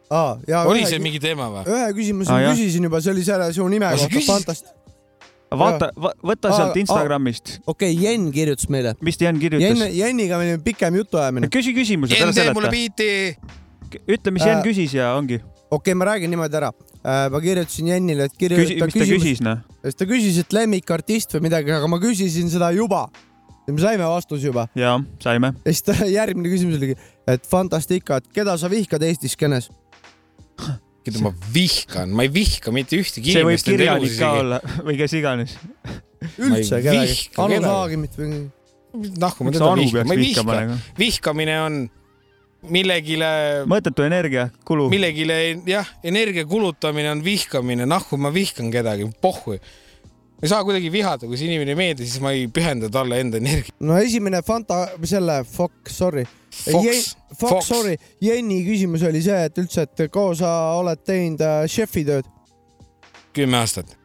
aa, 0.09 0.37
ja 0.47 0.63
oli 0.69 0.85
see 0.87 1.01
mingi 1.01 1.19
teema 1.21 1.47
või? 1.51 1.65
ühe 1.71 1.91
küsimuse 1.97 2.39
jah. 2.41 2.53
küsisin 2.53 2.87
juba, 2.87 3.01
see 3.01 3.13
oli 3.13 3.25
selle 3.25 3.51
sinu 3.55 3.67
nime 3.71 3.89
kohta, 3.95 4.09
küsisid? 4.11 4.31
Fantast. 4.33 4.71
vaata, 5.55 5.89
võta 5.95 6.51
Aa, 6.51 6.59
sealt 6.59 6.79
Instagramist. 6.81 7.57
okei 7.65 7.93
okay,, 7.93 8.05
Jen 8.05 8.29
kirjutas 8.35 8.69
meile. 8.69 8.95
mis 9.01 9.19
Jen 9.21 9.33
Jen, 9.33 9.41
kirjutas? 9.41 9.83
Jeniga 9.95 10.39
meil 10.41 10.55
oli 10.55 10.63
pikem 10.65 10.99
jutuajamine. 11.01 11.49
küsi 11.53 11.75
küsimuse, 11.77 12.17
Jen 12.19 12.33
teeb 12.35 12.53
mulle 12.57 12.73
biiti. 12.73 13.09
ütle, 14.05 14.33
mis 14.35 14.45
Jen 14.45 14.59
Äh, 14.59 14.65
küsis 14.65 14.97
ja 14.97 15.13
ongi. 15.17 15.39
okei 15.39 15.77
okay,, 15.79 15.93
ma 15.97 16.11
räägin 16.11 16.33
niimoodi 16.33 16.59
ära. 16.61 16.73
ma 17.31 17.41
kirjutasin 17.41 17.93
Jenile, 17.93 18.29
et 18.29 18.35
küsi, 18.37 18.49
kirjuta 18.77 18.91
ta 18.91 19.05
küsis, 19.05 19.41
noh? 19.45 19.63
siis 19.83 19.95
ta 19.95 20.09
küsis, 20.09 20.41
et 20.41 20.53
lemmikartist 20.53 21.37
või 21.37 21.47
midagi, 21.49 21.73
aga 21.73 21.87
ma 21.87 22.01
küsisin 22.01 22.49
seda 22.49 22.69
juba. 22.73 23.07
me 23.67 23.81
saime 23.81 24.05
vastuse 24.05 24.51
juba. 24.51 24.67
jaa, 24.75 24.99
saime. 25.21 25.53
ja 25.65 25.73
siis 25.73 25.81
ta 25.85 25.97
järgmine 26.19 26.49
küsimus 26.49 26.77
oligi, 26.77 26.97
et 27.27 27.47
Fantastica, 27.49 28.17
et 28.21 28.29
keda 28.33 28.57
sa 28.57 28.69
vihkad 28.69 29.01
Eesti 29.01 29.29
skeenes? 29.29 29.71
Keda 31.05 31.21
ma 31.21 31.31
vihkan, 31.53 32.09
ma 32.09 32.25
ei 32.25 32.31
vihka 32.33 32.73
mitte 32.73 32.97
ühtegi 32.97 33.35
see 33.35 33.45
võib 33.45 33.59
inimest 33.59 33.71
enda 33.71 33.89
elus 33.95 34.15
kirjanik 34.15 34.19
ka 34.21 34.31
olla 34.41 34.59
või 34.87 34.97
kes 35.01 35.13
iganes. 35.19 35.57
üldse 36.41 36.79
kedagi, 36.81 37.11
vihka 37.11 37.45
Anu. 37.45 37.59
Saagimit 37.65 38.17
või? 38.19 38.31
nahku 38.95 39.45
ma 39.45 39.51
Miks 39.51 39.59
teda 39.59 39.75
vihkan, 39.81 40.07
ma 40.07 40.15
ei 40.15 40.21
vihka 40.23 40.43
nagu?. 40.47 40.79
vihkamine 40.97 41.55
on 41.61 41.79
millegile, 42.71 43.29
mõttetu 43.69 44.05
energia, 44.07 44.47
kulu. 44.65 44.87
millegile 44.89 45.37
jah, 45.69 45.89
energia 46.03 46.45
kulutamine 46.49 47.11
on 47.11 47.23
vihkamine, 47.25 47.85
nahku 47.89 48.17
ma 48.17 48.31
vihkan 48.33 48.71
kedagi, 48.73 49.09
pohhu. 49.21 49.59
Ei 50.43 50.49
saa 50.51 50.63
kuidagi 50.67 50.91
vihata, 50.91 51.27
kui 51.29 51.39
see 51.39 51.47
inimene 51.49 51.73
ei 51.73 51.79
meeldi, 51.79 52.07
siis 52.07 52.21
ma 52.23 52.33
ei 52.35 52.47
pühenda 52.51 52.89
talle 52.91 53.19
enda 53.23 53.39
energiat. 53.41 53.75
no 53.79 53.97
esimene 54.01 54.41
Fanta, 54.45 54.85
selle 55.03 55.41
Fox, 55.47 55.95
sorry. 55.95 56.25
Fox, 56.55 57.15
Fox, 57.35 57.49
Fox. 57.49 57.67
sorry, 57.71 57.97
Jenny 58.23 58.61
küsimus 58.67 59.03
oli 59.07 59.23
see, 59.23 59.41
et 59.49 59.57
üldse, 59.63 59.87
et 59.87 60.05
kaua 60.11 60.35
sa 60.39 60.51
oled 60.79 61.01
teinud 61.07 61.43
äh, 61.43 61.63
šefi 61.71 62.05
tööd, 62.07 62.29
kümme 63.35 63.59
aastat. 63.59 63.97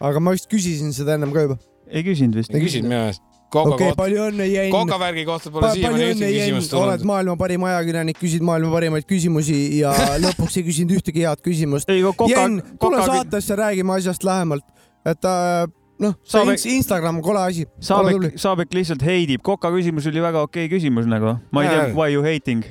aga 0.00 0.22
ma 0.22 0.34
vist 0.36 0.50
küsisin 0.50 0.94
seda 0.96 1.18
ennem 1.18 1.34
ka 1.34 1.48
juba. 1.48 1.58
ei 1.90 2.06
küsinud 2.06 2.38
vist. 2.42 2.54
ei 2.54 2.62
küsinud 2.66 2.90
minu 2.90 2.98
meelest. 2.98 3.26
Okei, 3.50 3.88
kohta, 3.88 3.94
palju 3.98 4.26
õnne, 4.28 4.44
Jenn. 4.46 4.70
Koka 4.70 4.94
värgi 5.00 5.24
kohta 5.26 5.50
pole 5.50 5.64
Pa, 5.64 5.70
siiamaani 5.74 6.04
ühtegi 6.12 6.36
küsimust 6.36 6.74
oled 6.78 7.00
tulnud. 7.00 7.06
maailma 7.10 7.32
parim 7.40 7.64
ajakirjanik, 7.66 8.18
küsid 8.20 8.44
maailma 8.46 8.70
parimaid 8.76 9.06
küsimusi 9.10 9.56
ja 9.80 9.90
lõpuks 10.24 10.60
ei 10.60 10.66
küsinud 10.68 10.94
ühtegi 11.00 11.24
head 11.26 11.42
küsimust. 11.42 11.90
Jenn, 11.90 12.60
tule 12.78 13.00
Koka, 13.00 13.08
saatesse, 13.08 13.56
räägime 13.58 13.96
asjast 13.96 14.22
lähemalt, 14.22 14.62
et 15.06 15.24
äh, 15.24 15.66
noh, 16.00 16.16
see 16.24 16.38
Saab- 16.38 16.52
Inst- 16.54 16.70
Instagram 16.70 17.20
on 17.20 17.24
kole 17.24 17.42
asi. 17.42 17.66
Saabek, 17.80 18.38
Saabek 18.40 18.74
lihtsalt 18.74 19.04
heidib. 19.04 19.44
Koka 19.46 19.70
küsimus 19.74 20.08
oli 20.10 20.22
väga 20.24 20.44
okei 20.48 20.68
küsimus 20.72 21.08
nagu. 21.10 21.38
ma 21.52 21.64
ei 21.64 21.72
tea 21.72 21.86
why 21.94 22.12
you 22.14 22.24
hating. 22.24 22.64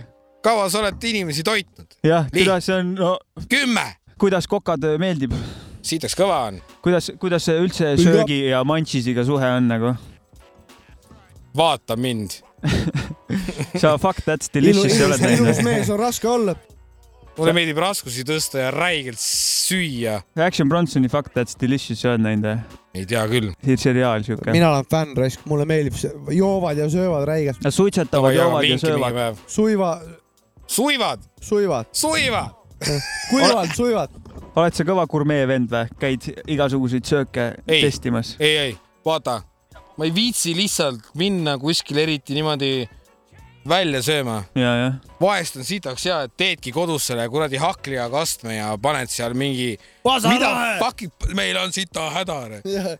kaua 0.44 0.70
sa 0.70 0.80
oled 0.84 1.04
inimesi 1.04 1.44
toitnud? 1.44 1.98
jah, 2.04 2.30
kuidas 2.34 2.70
on 2.74 2.94
no,, 2.96 3.18
kümme. 3.50 3.86
kuidas 4.20 4.48
kokad 4.48 4.86
meeldib? 5.00 5.34
sitaks 5.82 6.16
kõva 6.18 6.46
on. 6.50 6.62
kuidas, 6.84 7.12
kuidas 7.20 7.46
see 7.48 7.60
üldse 7.60 7.96
söögi 8.00 8.46
ja 8.50 8.64
manšisiga 8.64 9.26
suhe 9.28 9.52
on 9.58 9.68
nagu? 9.72 9.96
vaata 11.56 11.98
mind. 11.98 12.42
sa 13.82 13.98
fuck 13.98 14.20
that's 14.26 14.52
delicious 14.54 15.00
ilus, 15.00 15.22
ilus 15.22 15.62
mees 15.64 15.90
on 15.90 16.00
raske 16.00 16.28
olla. 16.28 16.56
Mulle 17.40 17.56
meeldib 17.56 17.80
raskusi 17.82 18.26
tõsta 18.28 18.66
ja 18.66 18.70
räigelt 18.76 19.20
süüa. 19.22 20.20
Action 20.46 20.70
Bronsoni 20.70 21.10
fuck 21.12 21.32
that's 21.36 21.58
delicious 21.60 22.04
ei 22.06 22.12
ole 22.14 22.22
näinud 22.26 22.48
või? 22.50 22.80
ei 23.00 23.06
tea 23.10 23.26
küll. 23.30 23.52
seriaal 23.78 24.24
siuke. 24.26 24.52
mina 24.56 24.72
olen 24.74 24.88
fänn 24.92 25.18
raisk, 25.18 25.44
mulle 25.50 25.66
meeldib 25.70 25.98
see, 26.00 26.12
joovad 26.36 26.80
ja 26.80 26.90
söövad 26.92 27.28
räigelt, 27.30 27.68
suitsetavad, 27.70 28.36
joovad 28.36 28.68
ja 28.68 28.80
söövad. 28.82 29.44
suiva, 29.48 29.92
suivad, 30.68 31.28
suivad, 31.42 31.92
suivad. 31.92 32.56
kuivalt 33.30 33.76
suivad. 33.76 34.16
oled 34.56 34.76
sa 34.76 34.88
kõva 34.88 35.06
gurmee 35.10 35.46
vend 35.48 35.72
või? 35.74 35.92
käid 36.00 36.30
igasuguseid 36.48 37.08
sööke 37.08 37.52
Ei. 37.68 37.84
testimas? 37.86 38.36
ei, 38.40 38.58
ei, 38.58 38.78
vaata, 39.06 39.42
ma 39.98 40.08
ei 40.08 40.16
viitsi 40.16 40.56
lihtsalt 40.58 41.14
minna 41.20 41.58
kuskile 41.62 42.08
eriti 42.08 42.38
niimoodi 42.38 42.88
välja 43.68 44.02
sööma. 44.04 44.44
vahest 45.22 45.58
on 45.58 45.64
sitaks 45.64 46.06
hea, 46.06 46.20
et 46.28 46.34
teedki 46.38 46.72
kodus 46.72 47.08
selle 47.10 47.28
kuradi 47.30 47.60
hakkliga 47.60 48.10
kastme 48.10 48.56
ja 48.56 48.72
paned 48.82 49.12
seal 49.12 49.34
mingi. 49.38 49.78
Mida 50.30 50.52
fuck'i, 50.80 51.10
meil 51.36 51.58
on 51.58 51.74
sita 51.76 52.10
häda. 52.14 52.40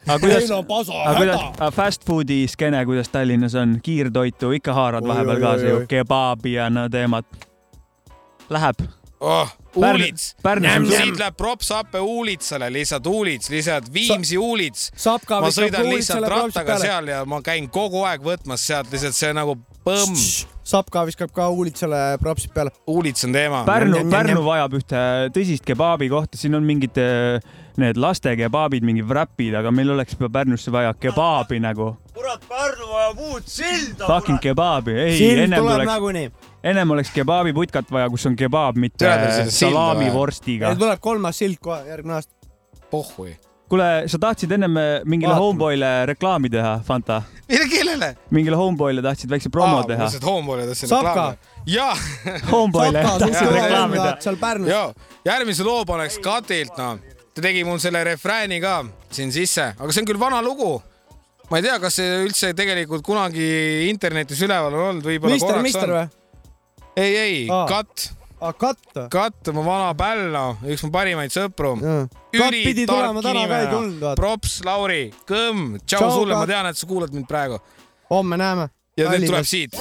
aga 0.08 0.20
kuidas, 0.20 0.52
aga 0.52 1.16
kuidas, 1.18 1.74
fast 1.76 2.06
food'i 2.08 2.44
skeene, 2.48 2.84
kuidas 2.86 3.10
Tallinnas 3.10 3.56
on, 3.56 3.80
kiirtoitu 3.84 4.52
ikka 4.60 4.74
haarad 4.74 5.04
Oi, 5.04 5.14
vahepeal 5.14 5.36
oi, 5.36 5.42
kaasa 5.42 5.74
ju 5.74 5.82
kebaabi 5.88 6.54
ja 6.58 6.70
no 6.70 6.90
teemad. 6.90 7.26
Läheb. 8.50 8.86
oh, 9.20 9.52
Uulits. 9.76 10.36
Siit 10.90 11.20
läheb 11.20 11.38
props 11.38 11.72
Appe 11.76 12.02
Uulitsale 12.02 12.72
lihtsalt 12.74 13.08
Uulits, 13.08 13.50
lihtsalt 13.54 13.94
Viimsi 13.94 14.38
Uulits. 14.38 14.90
Sapka 14.98 15.42
ma 15.44 15.52
sõidan 15.54 15.90
lihtsalt 15.92 16.26
rattaga 16.32 16.80
seal 16.82 17.12
ja 17.12 17.24
ma 17.30 17.42
käin 17.46 17.70
kogu 17.70 18.04
aeg 18.10 18.24
võtmas 18.26 18.66
sealt 18.66 18.90
lihtsalt 18.94 19.18
see 19.18 19.34
nagu 19.38 19.58
põmm. 19.86 20.18
Sapka 20.70 21.02
viskab 21.08 21.32
ka 21.34 21.48
Uulitsale 21.50 22.18
propsid 22.22 22.54
peale. 22.54 22.74
Uulits 22.90 23.26
on 23.26 23.34
teema. 23.34 23.64
Pärnu, 23.66 24.04
Pärnu 24.12 24.44
vajab 24.46 24.76
ühte 24.78 25.00
tõsist 25.34 25.66
kebaabi 25.66 26.10
kohta, 26.12 26.38
siin 26.38 26.58
on 26.58 26.66
mingid 26.68 26.98
eh, 27.02 27.40
need 27.82 27.98
laste 27.98 28.36
kebaabid, 28.38 28.86
mingid 28.86 29.08
wrap'id, 29.10 29.56
aga 29.58 29.72
meil 29.74 29.96
oleks 29.96 30.18
juba 30.18 30.30
Pärnusse 30.40 30.74
vaja 30.74 30.94
kebaabi 30.94 31.62
nagu. 31.64 31.96
kurat, 32.14 32.44
Pärnu 32.50 32.92
vajab 32.92 33.26
uut 33.32 33.50
silda. 33.50 34.06
Fucking 34.06 34.42
kebaabi, 34.44 34.94
ei, 35.08 35.18
sild 35.18 35.46
ennem 35.46 35.64
tuleb 35.64 35.80
tuleks, 35.80 35.92
nagunii. 35.94 36.32
Ennem 36.64 36.92
oleks 36.92 37.12
kebaabiputkat 37.16 37.92
vaja, 37.92 38.10
kus 38.10 38.26
on 38.30 38.36
kebaab, 38.40 38.80
mitte 38.80 39.06
meil. 39.06 40.80
tuleb 40.80 41.04
kolmas 41.04 41.40
sild 41.40 41.60
kohe 41.64 41.86
järgmine 41.88 42.18
aasta. 42.20 42.34
pohhui. 42.92 43.36
kuule, 43.70 43.88
sa 44.12 44.20
tahtsid 44.20 44.52
ennem 44.58 44.78
eh, 44.82 44.90
mingile 45.06 45.36
homeboy'le 45.38 45.92
reklaami 46.10 46.50
teha, 46.50 46.80
Fanta? 46.86 47.22
mille, 47.50 47.70
kellele? 47.72 48.10
mingile 48.36 48.60
homeboy'le 48.60 49.04
tahtsid 49.06 49.32
väikse 49.32 49.54
promo 49.54 49.84
teha? 49.88 50.10
lihtsalt 50.10 50.28
homeboy'le 50.28 50.68
tahtsin 50.72 50.92
reklaami. 50.96 51.38
jaa. 51.76 51.96
homeboy'le 52.52 53.06
tahtsid 53.08 53.56
reklaami 53.56 54.02
teha 54.02 54.18
seal 54.28 54.42
Pärnus. 54.42 54.74
joo, 54.74 54.94
järgmise 55.26 55.68
loo 55.68 55.86
paneks 55.88 56.20
Katilt, 56.24 56.76
noh. 56.78 57.00
ta 57.34 57.46
tegi 57.46 57.64
mul 57.64 57.80
selle 57.80 58.04
refrääni 58.04 58.60
ka 58.64 58.82
siin 59.12 59.32
sisse, 59.36 59.74
aga 59.78 59.92
see 59.94 60.04
on 60.04 60.12
küll 60.12 60.20
vana 60.22 60.44
lugu. 60.44 60.76
ma 61.50 61.58
ei 61.58 61.66
tea, 61.66 61.80
kas 61.82 62.02
see 62.02 62.24
üldse 62.26 62.54
tegelikult 62.58 63.06
kunagi 63.06 63.50
internetis 63.90 64.42
üleval 64.46 64.74
on 64.74 64.88
olnud, 64.90 65.06
võib-olla 65.06 65.38
Mister, 65.38 65.54
korraks 65.54 65.70
Mister 65.70 65.92
on. 65.94 66.00
või? 66.02 66.19
ei, 67.00 67.18
ei 67.24 67.38
Aa., 67.50 67.66
Kat, 67.70 68.10
aa, 68.42 68.54
katt. 68.54 68.92
Kat, 69.14 69.52
mu 69.56 69.64
vana 69.66 69.94
päll, 70.00 70.28
noh, 70.34 70.60
üks 70.68 70.84
mu 70.86 70.92
parimaid 70.94 71.34
sõpru. 71.34 71.76
katt 71.80 73.64
ei 73.64 73.72
tulnud, 73.74 74.02
vaata. 74.04 74.20
props, 74.20 74.60
Lauri, 74.68 75.02
kõmm, 75.30 75.80
tšau 75.86 76.12
sulle, 76.20 76.36
ma 76.38 76.46
tean, 76.50 76.70
et 76.72 76.80
sa 76.80 76.90
kuulad 76.90 77.16
mind 77.16 77.30
praegu 77.32 77.60
homme 78.10 78.38
näeme. 78.42 78.70
ja 78.98 79.10
nüüd 79.16 79.28
tuleb 79.30 79.48
siit. 79.48 79.76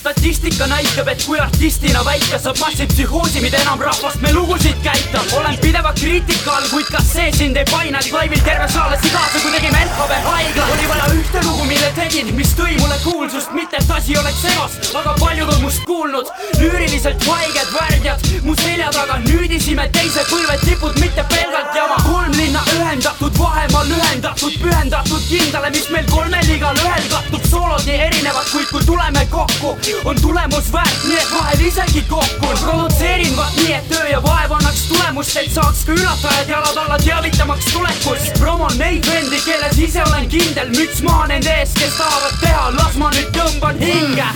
Statistika 0.00 0.66
näitab, 0.66 1.08
et 1.12 1.22
kui 1.26 1.38
artistina 1.38 2.00
väike 2.04 2.38
saab 2.40 2.56
massipsühhoosi, 2.60 3.40
mida 3.44 3.58
enam 3.60 3.80
rahvast 3.84 4.20
me 4.24 4.32
lugusid 4.32 4.78
käitab. 4.84 5.32
olen 5.38 5.58
pideva 5.60 5.92
kriitika 5.92 6.54
all, 6.56 6.68
kuid 6.70 6.88
kas 6.92 7.12
see 7.12 7.32
sind 7.36 7.56
ei 7.56 7.64
paina, 7.70 7.98
et 8.00 8.12
laivil 8.12 8.40
terve 8.44 8.68
saal 8.72 8.90
läks 8.94 9.10
kaasa, 9.12 9.42
kui 9.42 9.52
tegime 9.52 9.82
LHV 9.84 10.20
haigla. 10.24 10.68
oli 10.74 10.88
vaja 10.88 11.10
ühte 11.16 11.42
lugu, 11.44 11.64
mille 11.64 11.92
tegin, 11.98 12.32
mis 12.36 12.54
tõi 12.56 12.78
mulle 12.80 12.96
kuulsust, 13.04 13.52
mitte 13.52 13.76
et 13.80 13.90
asi 13.96 14.16
oleks 14.18 14.40
segas, 14.46 14.78
aga 15.02 15.14
paljud 15.20 15.52
on 15.54 15.60
must 15.66 15.84
kuulnud. 15.84 16.32
lüüriliselt 16.60 17.28
haiged 17.28 17.76
värdjad 17.76 18.30
mu 18.48 18.56
selja 18.62 18.88
taga, 18.96 19.18
nüüdisime 19.26 19.88
teise 19.92 20.24
põlve 20.30 20.56
tipud, 20.64 20.96
mitte 21.00 21.24
pelgalt 21.34 21.76
jama. 21.76 22.00
kolm 22.08 22.32
linna 22.40 22.64
ühendatud, 22.76 23.38
vahemaa 23.38 23.84
lühendatud, 23.92 24.56
pühendatud 24.64 25.28
kindlale, 25.28 25.70
mis 25.76 25.90
meil 25.90 26.08
kolmel 26.10 26.54
igal 26.56 26.82
ühel 26.86 27.06
kattub. 27.12 27.44
soolod 27.50 27.84
nii 27.84 28.00
erinevad, 28.08 28.48
kuid 28.52 28.68
kui 28.72 28.84
tuleme 28.88 29.26
kokku, 29.30 29.76
on 30.04 30.16
tulemus 30.22 30.72
väärt, 30.72 31.04
nii 31.08 31.16
et 31.16 31.32
vahel 31.32 31.60
isegi 31.66 32.02
kokkun. 32.08 32.58
produtseerin 32.64 33.36
vaat 33.36 33.56
nii, 33.56 33.72
et 33.74 33.88
töö 33.88 34.08
ja 34.08 34.22
vaev 34.22 34.52
annaks 34.52 34.82
tulemust, 34.88 35.36
et 35.36 35.52
saaks 35.52 35.84
ka 35.84 35.92
üllatajad 35.92 36.48
jalad 36.48 36.76
alla 36.76 36.98
teavitamaks 36.98 37.72
tulekust. 37.72 38.32
promon 38.38 38.78
neid 38.78 39.06
vendi, 39.06 39.40
kelles 39.44 39.78
ise 39.78 40.02
olen 40.02 40.28
kindel, 40.28 40.68
müts 40.76 41.02
maha 41.02 41.26
nende 41.26 41.54
ees, 41.60 41.74
kes 41.74 41.96
tahavad 41.98 42.40
teha, 42.40 42.70
las 42.78 42.96
ma 42.96 43.10
nüüd 43.14 43.32
tõmban 43.36 43.80
hinge 43.80 44.30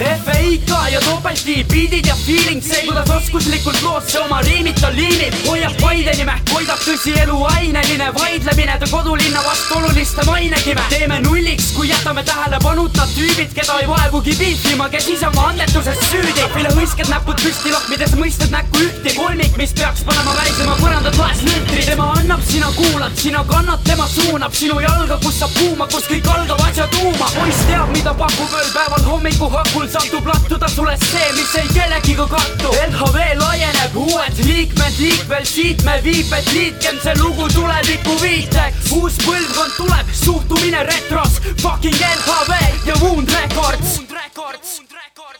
FEIK 0.00 0.70
ja 0.90 1.00
topelti, 1.00 1.64
beat'id 1.68 2.06
ja 2.06 2.14
feeling, 2.16 2.62
see 2.64 2.86
kuidas 2.86 3.10
oskuslikult 3.10 3.82
loosse 3.82 4.20
oma 4.20 4.40
riimita 4.40 4.88
liimib, 4.94 5.34
hoiab 5.44 5.74
Paide 5.80 6.14
nime, 6.16 6.32
hoidab 6.54 6.80
tõsielu 6.80 7.36
aineline 7.50 8.06
vaidlemine 8.16 8.78
ta 8.80 8.88
kodulinna 8.88 9.42
vastu 9.44 9.76
oluliste 9.76 10.24
mainekime. 10.24 10.80
teeme 10.88 11.20
nulliks, 11.20 11.72
kui 11.76 11.88
jätame 11.88 12.24
tähelepanuta 12.24 13.06
tüübid, 13.14 13.52
keda 13.54 13.76
ei 13.82 13.88
vaevugi 13.88 14.36
piifima, 14.38 14.88
kes 14.88 15.08
ise 15.08 15.28
oma 15.28 15.48
annetuses 15.50 16.00
süüdi. 16.10 16.48
mille 16.54 16.72
hõisked 16.78 17.12
näpud 17.12 17.42
püsti 17.42 17.72
lahmides 17.72 18.16
mõistad 18.16 18.50
näkku 18.56 18.80
ühti, 18.86 19.14
kolmik, 19.16 19.56
mis 19.56 19.76
peaks 19.76 20.04
panema 20.08 20.34
värisema 20.40 20.78
põrandat 20.80 21.20
laes 21.20 21.44
lütri. 21.44 21.84
tema 21.84 22.08
annab, 22.16 22.40
sina 22.48 22.72
kuulad, 22.76 23.12
sina 23.16 23.44
kannad, 23.44 23.84
tema 23.84 24.08
suunab 24.08 24.56
sinu 24.56 24.80
jalga, 24.80 25.20
kus 25.20 25.38
saab 25.44 25.52
kuuma, 25.60 25.86
kus 25.92 26.08
kõik 26.08 26.32
algab 26.38 26.64
asja 26.70 26.88
tuuma. 26.96 27.30
poiss 27.36 27.68
teab, 27.68 27.92
mida 27.92 28.14
pakub 28.14 28.58
ööl 28.62 28.72
päeval 28.72 29.06
hommikuhakul 29.12 29.89
satub 29.90 30.26
lattuda 30.26 30.68
sulle 30.68 30.96
see, 31.02 31.28
mis 31.36 31.54
ei 31.58 31.68
kellegiga 31.74 32.26
kattu. 32.30 32.70
LHV 32.86 33.18
laieneb, 33.40 33.96
uued 33.98 34.38
liikmed 34.46 34.98
liikvel 35.00 35.46
siit 35.48 35.82
me 35.86 35.96
viiped, 36.04 36.50
liitkem 36.54 37.00
see 37.02 37.14
lugu 37.20 37.48
tuleviku 37.54 38.14
viiteks. 38.22 38.92
uus 38.96 39.18
põlvkond 39.24 39.74
tuleb, 39.78 40.12
suhtumine 40.14 40.82
retros, 40.86 41.40
fucking 41.62 41.96
LHV 41.96 42.52
ja 42.86 42.94
Wound 43.02 43.30
Records. 43.34 43.98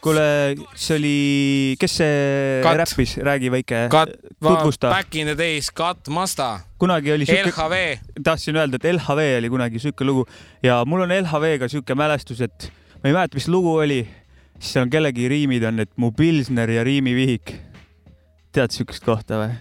kuule, 0.00 0.56
see 0.80 0.96
oli, 0.96 1.16
kes 1.80 1.96
see 2.00 2.60
Kat. 2.64 2.76
räppis, 2.80 3.16
räägi 3.20 3.50
väike, 3.52 3.80
Kat, 3.92 4.08
tutvusta. 4.40 4.88
back 4.88 5.14
in 5.14 5.26
the 5.26 5.36
days, 5.36 5.70
Kat 5.70 6.08
Masta, 6.08 6.60
kunagi 6.78 7.12
oli 7.12 7.26
siuke, 7.28 7.52
LHV, 7.52 7.98
tahtsin 8.24 8.56
öelda, 8.56 8.80
et 8.80 8.88
LHV 8.94 9.26
oli 9.38 9.50
kunagi 9.52 9.78
siuke 9.78 10.04
lugu 10.04 10.24
ja 10.62 10.80
mul 10.86 11.04
on 11.04 11.12
LHV-ga 11.12 11.68
siuke 11.68 11.94
mälestus, 11.94 12.40
et 12.40 12.70
ma 13.02 13.10
ei 13.10 13.12
mäleta, 13.12 13.36
mis 13.36 13.48
lugu 13.48 13.74
oli, 13.76 14.00
siis 14.60 14.76
on 14.82 14.92
kellegi 14.92 15.28
riimid 15.28 15.64
on, 15.64 15.80
et 15.80 15.90
mu 15.96 16.12
Pilsner 16.12 16.70
ja 16.70 16.84
riimivihik. 16.84 17.56
tead 18.52 18.72
siukest 18.74 19.04
kohta 19.06 19.38
või? 19.38 19.52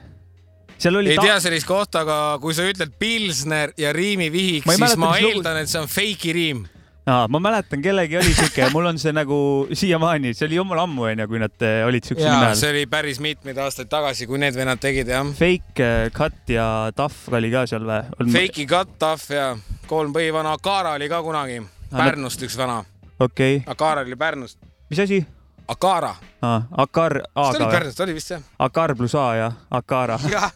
seal 0.80 0.96
oli 0.96 1.14
ei 1.14 1.22
tea 1.22 1.38
sellist 1.44 1.68
kohta, 1.68 2.04
aga 2.06 2.18
kui 2.42 2.56
sa 2.56 2.66
ütled 2.68 2.96
Pilsner 3.00 3.74
ja 3.78 3.94
riimivihik, 3.96 4.66
siis 4.66 4.80
mäleta, 4.80 5.00
ma 5.00 5.14
mis 5.14 5.24
lugu- 5.24 5.40
eeldan, 5.40 5.64
et 5.64 5.72
see 5.72 5.82
on 5.82 5.90
fake'i 5.92 6.34
riim. 6.36 6.62
aa, 7.10 7.28
ma 7.28 7.42
mäletan, 7.44 7.82
kellegi 7.84 8.18
oli 8.18 8.34
siuke, 8.34 8.70
mul 8.74 8.92
on 8.92 9.00
see 9.02 9.14
nagu 9.16 9.40
siiamaani, 9.74 10.34
see 10.38 10.48
oli 10.48 10.60
jumala 10.60 10.86
ammu 10.88 11.10
onju, 11.10 11.28
kui 11.32 11.42
nad 11.42 11.68
eh, 11.68 11.82
olid 11.88 12.08
siukse 12.08 12.26
nime 12.26 12.52
all. 12.52 12.60
see 12.60 12.72
oli 12.74 12.86
päris 12.92 13.20
mitmeid 13.24 13.60
aastaid 13.60 13.92
tagasi, 13.92 14.28
kui 14.30 14.40
need 14.42 14.56
vennad 14.56 14.82
tegid 14.84 15.12
jah. 15.12 15.28
Fake 15.36 15.84
eh, 15.86 16.12
Cut 16.16 16.54
ja 16.54 16.70
Tahv 16.96 17.36
oli 17.40 17.52
ka 17.54 17.66
seal 17.70 17.88
või? 17.90 18.32
Fake'i 18.38 18.68
Cut, 18.70 18.96
Tough 19.02 19.36
ja 19.36 19.52
kolm 19.90 20.16
põhivana, 20.16 20.56
Akara 20.60 20.96
oli 21.00 21.12
ka 21.12 21.22
kunagi, 21.26 21.62
Pärnust 21.92 22.48
üks 22.48 22.58
vana, 22.60 22.82
okei 23.20 23.60
okay., 23.60 23.68
Akara 23.74 24.06
oli 24.08 24.16
Pärnust, 24.20 24.62
mis 24.90 25.00
asi? 25.00 25.26
Akara, 25.70 26.16
aa, 26.42 26.62
Akar, 26.82 27.20
kas 27.22 27.34
ta 27.34 27.50
oli 27.50 27.64
A-ga? 27.64 27.72
Pärnust, 27.76 28.00
oli 28.02 28.14
vist 28.18 28.32
jah? 28.34 28.42
Akar 28.60 28.96
pluss 28.98 29.16
A 29.16 29.26
ja 29.42 29.52
Akara. 29.70 30.20
jah, 30.32 30.52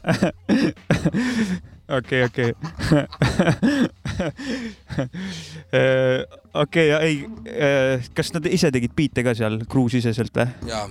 okei, 1.97 2.23
okei. 2.23 2.53
okei, 6.53 6.91
ei, 6.91 7.19
kas 8.15 8.33
nad 8.33 8.49
ise 8.49 8.71
tegid 8.73 8.95
biite 8.97 9.23
ka 9.25 9.35
seal 9.37 9.59
kruusiseselt 9.69 10.41
või? 10.41 10.47
jaa, 10.71 10.87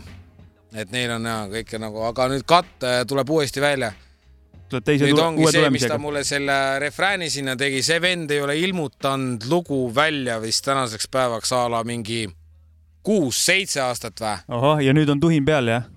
et 0.79 0.95
neil 0.95 1.17
on 1.17 1.27
jaa 1.27 1.49
kõike 1.57 1.81
nagu, 1.83 2.05
aga 2.07 2.29
nüüd 2.31 2.47
Cut 2.47 2.87
äh, 2.87 3.03
tuleb 3.09 3.33
uuesti 3.35 3.65
välja. 3.65 3.91
tuleb 4.71 4.87
teise 4.87 5.09
nüüd 5.11 5.25
ongi 5.25 5.51
see, 5.51 5.73
mis 5.75 5.89
ta 5.91 5.99
mulle 5.99 6.23
selle 6.29 6.79
refrääni 6.85 7.31
sinna 7.31 7.57
tegi, 7.59 7.83
see 7.83 7.99
vend 8.03 8.31
ei 8.31 8.41
ole 8.45 8.55
ilmutanud 8.61 9.51
lugu 9.51 9.89
välja 9.95 10.39
vist 10.45 10.63
tänaseks 10.69 11.11
päevaks 11.11 11.53
a 11.59 11.65
la 11.75 11.83
mingi 11.83 12.23
kuus-seitse 13.03 13.81
aastat 13.83 14.21
või. 14.21 14.37
ahah, 14.49 14.83
ja 14.85 14.95
nüüd 14.97 15.11
on 15.11 15.21
tuhin 15.21 15.45
peal 15.45 15.69
jah? 15.69 15.89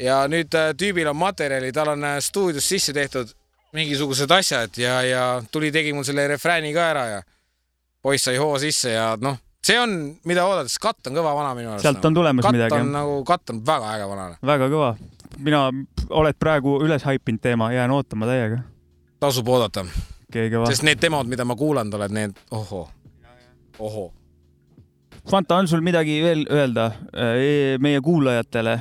ja 0.00 0.22
nüüd 0.28 0.54
äh, 0.56 0.72
tüübil 0.78 1.10
on 1.10 1.16
materjali, 1.16 1.72
tal 1.72 1.94
on 1.94 2.04
äh, 2.04 2.18
stuudios 2.24 2.68
sisse 2.68 2.92
tehtud 2.96 3.34
mingisugused 3.76 4.30
asjad 4.30 4.78
ja, 4.80 5.02
ja 5.06 5.26
tuli, 5.52 5.70
tegi 5.72 5.92
mul 5.94 6.06
selle 6.06 6.26
refrääni 6.28 6.72
ka 6.74 6.88
ära 6.94 7.04
ja 7.06 7.22
poiss 8.02 8.26
sai 8.26 8.36
hoo 8.40 8.58
sisse 8.58 8.94
ja 8.94 9.12
noh, 9.20 9.38
see 9.64 9.78
on, 9.80 9.96
mida 10.28 10.44
oodata, 10.48 10.70
sest 10.72 10.82
katt 10.82 11.10
on 11.10 11.16
kõva 11.16 11.34
vana 11.36 11.54
minu 11.58 11.72
arust. 11.72 11.84
Sealt 11.84 12.04
on 12.08 12.16
tulemas 12.16 12.46
katt 12.46 12.56
midagi, 12.56 12.76
on 12.76 12.86
jah. 12.86 12.92
nagu, 12.96 13.16
katt 13.28 13.52
on 13.54 13.64
väga 13.66 13.96
äge 13.96 14.06
vana. 14.10 14.28
väga 14.52 14.70
kõva. 14.72 14.92
mina, 15.38 15.64
oled 16.22 16.38
praegu 16.40 16.78
üles 16.84 17.04
haipinud 17.06 17.42
teema, 17.44 17.70
jään 17.72 17.94
ootama 17.94 18.28
täiega. 18.30 18.62
tasub 19.20 19.48
oodata, 19.48 19.84
sest 20.32 20.86
need 20.86 21.02
demod, 21.02 21.28
mida 21.30 21.44
ma 21.44 21.56
kuulanud 21.56 21.94
olen, 22.00 22.16
need 22.16 22.40
ohoo, 22.50 22.88
ohoo. 23.78 24.08
Fanta, 25.30 25.56
on 25.56 25.68
sul 25.70 25.82
midagi 25.86 26.18
veel 26.24 26.46
öelda 26.50 26.88
eh, 27.14 27.76
meie 27.82 28.00
kuulajatele? 28.02 28.80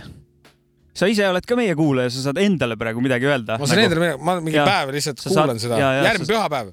sa 1.00 1.08
ise 1.08 1.28
oled 1.30 1.46
ka 1.48 1.56
meie 1.56 1.76
kuulaja, 1.78 2.10
sa 2.12 2.26
saad 2.28 2.40
endale 2.42 2.76
praegu 2.80 3.02
midagi 3.04 3.28
öelda. 3.30 3.60
ma 3.62 3.68
saan 3.70 3.86
endale, 3.86 4.16
ma 4.18 4.40
mingi 4.42 4.58
Jaa. 4.58 4.66
päev 4.68 4.94
lihtsalt 4.96 5.22
Sa 5.22 5.30
kuulan 5.30 5.60
saad- 5.60 5.62
seda, 5.68 5.78
järgmine 6.04 6.26
sa- 6.26 6.34
pühapäev 6.34 6.72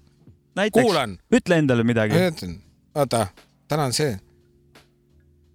kuulan., 0.73 1.19
ütle 1.31 1.59
endale 1.61 1.85
midagi. 1.87 2.17
ütlen, 2.31 2.57
oota, 2.95 3.27
täna 3.69 3.85
on 3.91 3.93
see 3.93 4.17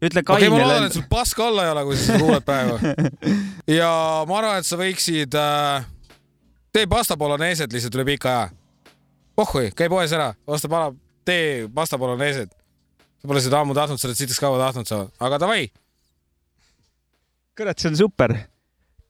ütle 0.02 0.24
okei 0.24 0.48
okay,, 0.48 0.50
ma 0.50 0.62
loodan, 0.62 0.86
et 0.88 0.96
sul. 0.98 1.04
paska 1.10 1.48
alla 1.48 1.66
ei 1.66 1.72
ole, 1.74 1.84
kui 1.90 1.98
sa 1.98 2.06
seda 2.06 2.24
kuuled 2.24 2.46
praegu. 2.46 2.78
ja 3.80 3.92
ma 4.30 4.38
arvan, 4.40 4.62
et 4.62 4.70
sa 4.70 4.80
võiksid 4.80 5.36
äh,, 5.38 5.86
tee 6.74 6.88
pasta 6.90 7.18
bolognese 7.18 7.68
lihtsalt 7.70 7.98
üle 8.00 8.08
pika 8.14 8.32
aja. 8.38 8.48
pohhui, 9.36 9.70
käi 9.78 9.90
poes 9.92 10.14
ära, 10.16 10.32
osta 10.48 10.70
pala, 10.72 10.94
tee 11.26 11.68
pasta 11.74 12.00
bolognese. 12.02 12.48
Sa 13.22 13.30
pole 13.30 13.42
seda 13.44 13.62
ammu 13.62 13.76
tahtnud, 13.78 14.02
sa 14.02 14.10
oled 14.10 14.18
sitaks 14.18 14.42
kaua 14.42 14.58
tahtnud 14.64 14.90
sa, 14.90 15.04
aga 15.22 15.38
davai. 15.42 15.68
kurat, 17.58 17.78
see 17.78 17.92
on 17.92 17.98
super. 18.00 18.34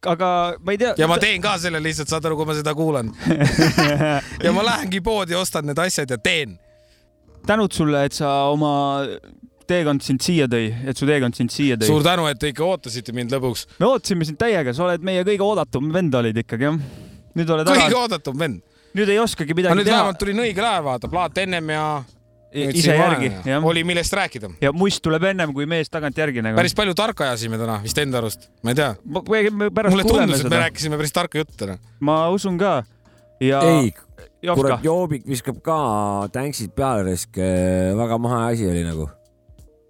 aga 0.01 0.31
ma 0.59 0.73
ei 0.75 0.81
tea. 0.81 0.95
ja 0.99 1.07
ma 1.07 1.19
teen 1.21 1.41
ka 1.43 1.55
selle 1.61 1.79
lihtsalt, 1.83 2.11
saad 2.11 2.25
aru, 2.27 2.39
kui 2.39 2.49
ma 2.49 2.57
seda 2.57 2.75
kuulan. 2.75 3.13
ja 4.45 4.51
ma 4.55 4.65
lähengi 4.67 4.99
poodi, 5.05 5.38
ostan 5.39 5.69
need 5.69 5.79
asjad 5.79 6.11
ja 6.11 6.19
teen. 6.19 6.57
tänud 7.47 7.71
sulle, 7.73 8.03
et 8.09 8.17
sa 8.17 8.51
oma 8.51 8.73
teekond 9.71 10.03
sind 10.03 10.23
siia 10.23 10.47
tõi, 10.51 10.69
et 10.88 10.99
su 10.99 11.07
teekond 11.07 11.38
sind 11.38 11.53
siia 11.53 11.77
tõi. 11.79 11.88
suur 11.88 12.03
tänu, 12.05 12.27
et 12.27 12.39
te 12.41 12.51
ikka 12.51 12.65
ootasite 12.67 13.15
mind 13.15 13.31
lõpuks. 13.31 13.67
me 13.79 13.88
ootasime 13.93 14.27
sind 14.27 14.39
täiega, 14.41 14.75
sa 14.75 14.89
oled 14.89 15.05
meie 15.07 15.23
kõige 15.27 15.45
oodatum 15.45 15.91
vend 15.93 16.19
olid 16.19 16.43
ikkagi 16.43 16.67
jah. 16.67 16.81
nüüd 17.39 17.53
oled 17.55 17.71
kõige 17.71 17.99
oodatum 18.01 18.39
vend. 18.41 18.63
nüüd 18.97 19.13
ei 19.13 19.21
oskagi 19.23 19.55
midagi 19.55 19.79
nüüd 19.79 19.88
teha 19.88 20.01
vähemalt. 20.01 20.19
tulin 20.19 20.43
õigel 20.43 20.67
ajal, 20.67 20.83
vaata, 20.89 21.11
plaat 21.11 21.39
ennem 21.45 21.71
ja. 21.71 21.85
Ise 22.51 22.95
järgi, 22.95 23.31
oli, 23.63 23.83
millest 23.87 24.13
rääkida. 24.13 24.51
ja 24.61 24.71
must 24.75 25.01
tuleb 25.03 25.23
ennem 25.31 25.53
kui 25.55 25.67
mees 25.69 25.89
tagantjärgi 25.89 26.43
nagu. 26.43 26.59
päris 26.59 26.75
palju 26.77 26.95
tarka 26.97 27.29
ajasime 27.29 27.59
täna 27.61 27.79
vist 27.83 28.01
enda 28.01 28.19
arust, 28.19 28.49
ma 28.63 28.73
ei 28.73 28.79
tea. 28.79 28.89
mulle 29.05 30.07
tundus, 30.07 30.43
et 30.43 30.49
me 30.51 30.63
rääkisime 30.65 30.99
päris 30.99 31.15
tarka 31.15 31.41
juttu 31.41 31.57
täna. 31.65 31.77
ma 31.99 32.23
usun 32.33 32.59
ka. 32.61 32.81
ja 33.39 33.61
ei, 33.69 33.93
kurat, 34.55 34.83
Joobik 34.83 35.27
viskab 35.29 35.61
ka 35.63 35.77
tänksid 36.33 36.75
peale 36.75 37.07
risk, 37.11 37.39
väga 37.97 38.19
mahe 38.21 38.43
asi 38.51 38.67
oli 38.67 38.83
nagu. 38.87 39.09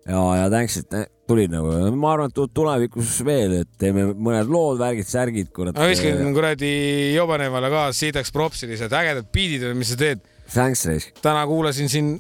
ja, 0.06 0.22
ja 0.44 0.50
tänksid 0.54 0.94
tulid 1.32 1.54
nagu, 1.54 1.72
ma 1.98 2.14
arvan, 2.16 2.32
et 2.32 2.36
tu- 2.36 2.48
tulevikus 2.52 3.20
veel, 3.26 3.62
et 3.64 3.70
teeme 3.80 4.10
mõned 4.14 4.50
lood, 4.52 4.80
värgid, 4.82 5.08
särgid, 5.08 5.52
kurat. 5.56 5.78
ma 5.78 5.88
viskan 5.90 6.34
kuradi 6.36 6.72
Jobanevale 7.16 7.72
ka 7.74 7.88
siidaks 7.96 8.34
propsi 8.36 8.70
lihtsalt, 8.70 8.94
ägedad 9.02 9.30
biidid 9.34 9.66
või 9.70 9.82
mis 9.82 9.94
sa 9.94 10.00
teed. 10.00 10.22
Thanks, 10.52 10.84
risk. 10.90 11.16
täna 11.24 11.46
kuulasin 11.48 11.90
siin, 11.90 12.18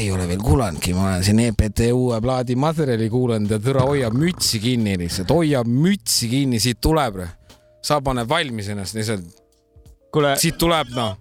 ei 0.00 0.10
ole 0.12 0.26
veel 0.28 0.40
kuulanudki, 0.40 0.94
ma 0.96 1.08
olen 1.10 1.24
siin 1.24 1.40
EPT 1.44 1.90
uue 1.92 2.20
plaadi 2.24 2.56
materjali 2.56 3.08
kuulanud 3.12 3.50
ja 3.52 3.58
türa 3.60 3.84
hoiab 3.84 4.14
mütsi 4.16 4.60
kinni 4.62 4.96
lihtsalt, 5.00 5.32
hoiab 5.34 5.68
mütsi 5.68 6.28
kinni, 6.30 6.60
siit 6.60 6.80
tuleb. 6.80 7.20
sa 7.82 8.00
paned 8.04 8.28
valmis 8.28 8.68
ennast 8.68 8.94
lihtsalt. 8.96 9.24
kuule, 10.12 10.36
siit 10.40 10.58
tuleb 10.58 10.94
noh 10.96 11.16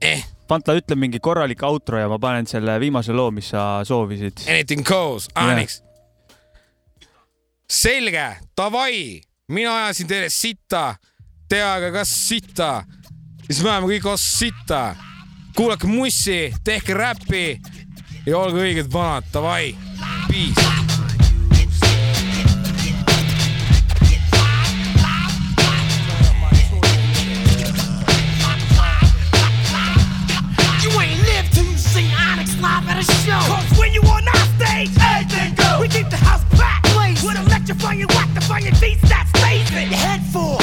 eh.. 0.00 0.24
Pantla, 0.50 0.74
ütle 0.74 0.96
mingi 0.98 1.20
korralik 1.22 1.60
outro 1.62 2.00
ja 2.00 2.08
ma 2.10 2.18
panen 2.18 2.48
selle 2.50 2.74
viimase 2.82 3.14
loo, 3.14 3.30
mis 3.30 3.52
sa 3.52 3.84
soovisid. 3.86 4.40
Anything 4.48 4.82
goes, 4.82 5.28
Anix. 5.38 5.76
selge, 7.70 8.24
davai, 8.58 9.20
mina 9.48 9.76
ajasin 9.84 10.08
teile 10.10 10.30
sitta, 10.34 10.96
te 11.48 11.60
ajage 11.62 11.92
ka 11.94 12.02
sitta, 12.08 12.70
siis 13.44 13.62
me 13.62 13.70
ajame 13.70 13.92
kõik 13.92 14.08
koos 14.08 14.24
sitta. 14.40 14.80
kuulake 15.54 15.86
mussi, 15.86 16.48
tehke 16.64 16.94
räppi 16.94 17.60
ja 18.26 18.36
olge 18.36 18.60
õiged 18.60 18.90
vanad, 18.92 19.24
davai, 19.32 19.74
peace. 20.28 20.68
You 30.82 31.00
ain't 31.00 31.20
lived 31.24 31.52
till 31.54 31.64
you 31.64 31.78
see 31.78 32.08
Onyx 32.12 32.56
live 32.60 32.88
at 32.88 32.98
a 32.98 33.04
show. 33.24 33.40
Cause 33.48 33.78
when 33.78 33.92
you 33.92 34.02
on 34.02 34.28
our 34.28 34.46
stage, 34.58 34.90
anything 35.00 35.54
goes. 35.54 35.80
We 35.80 35.88
keep 35.88 36.10
the 36.10 36.16
house 36.16 36.44
packed. 36.56 36.88
With 37.24 37.36
electrifying 37.36 38.06
whack 38.08 38.32
defying 38.34 38.74
beats 38.80 39.08
that's 39.08 39.30
blazing. 39.32 39.88
Your 39.90 39.98
head 39.98 40.22
full. 40.32 40.59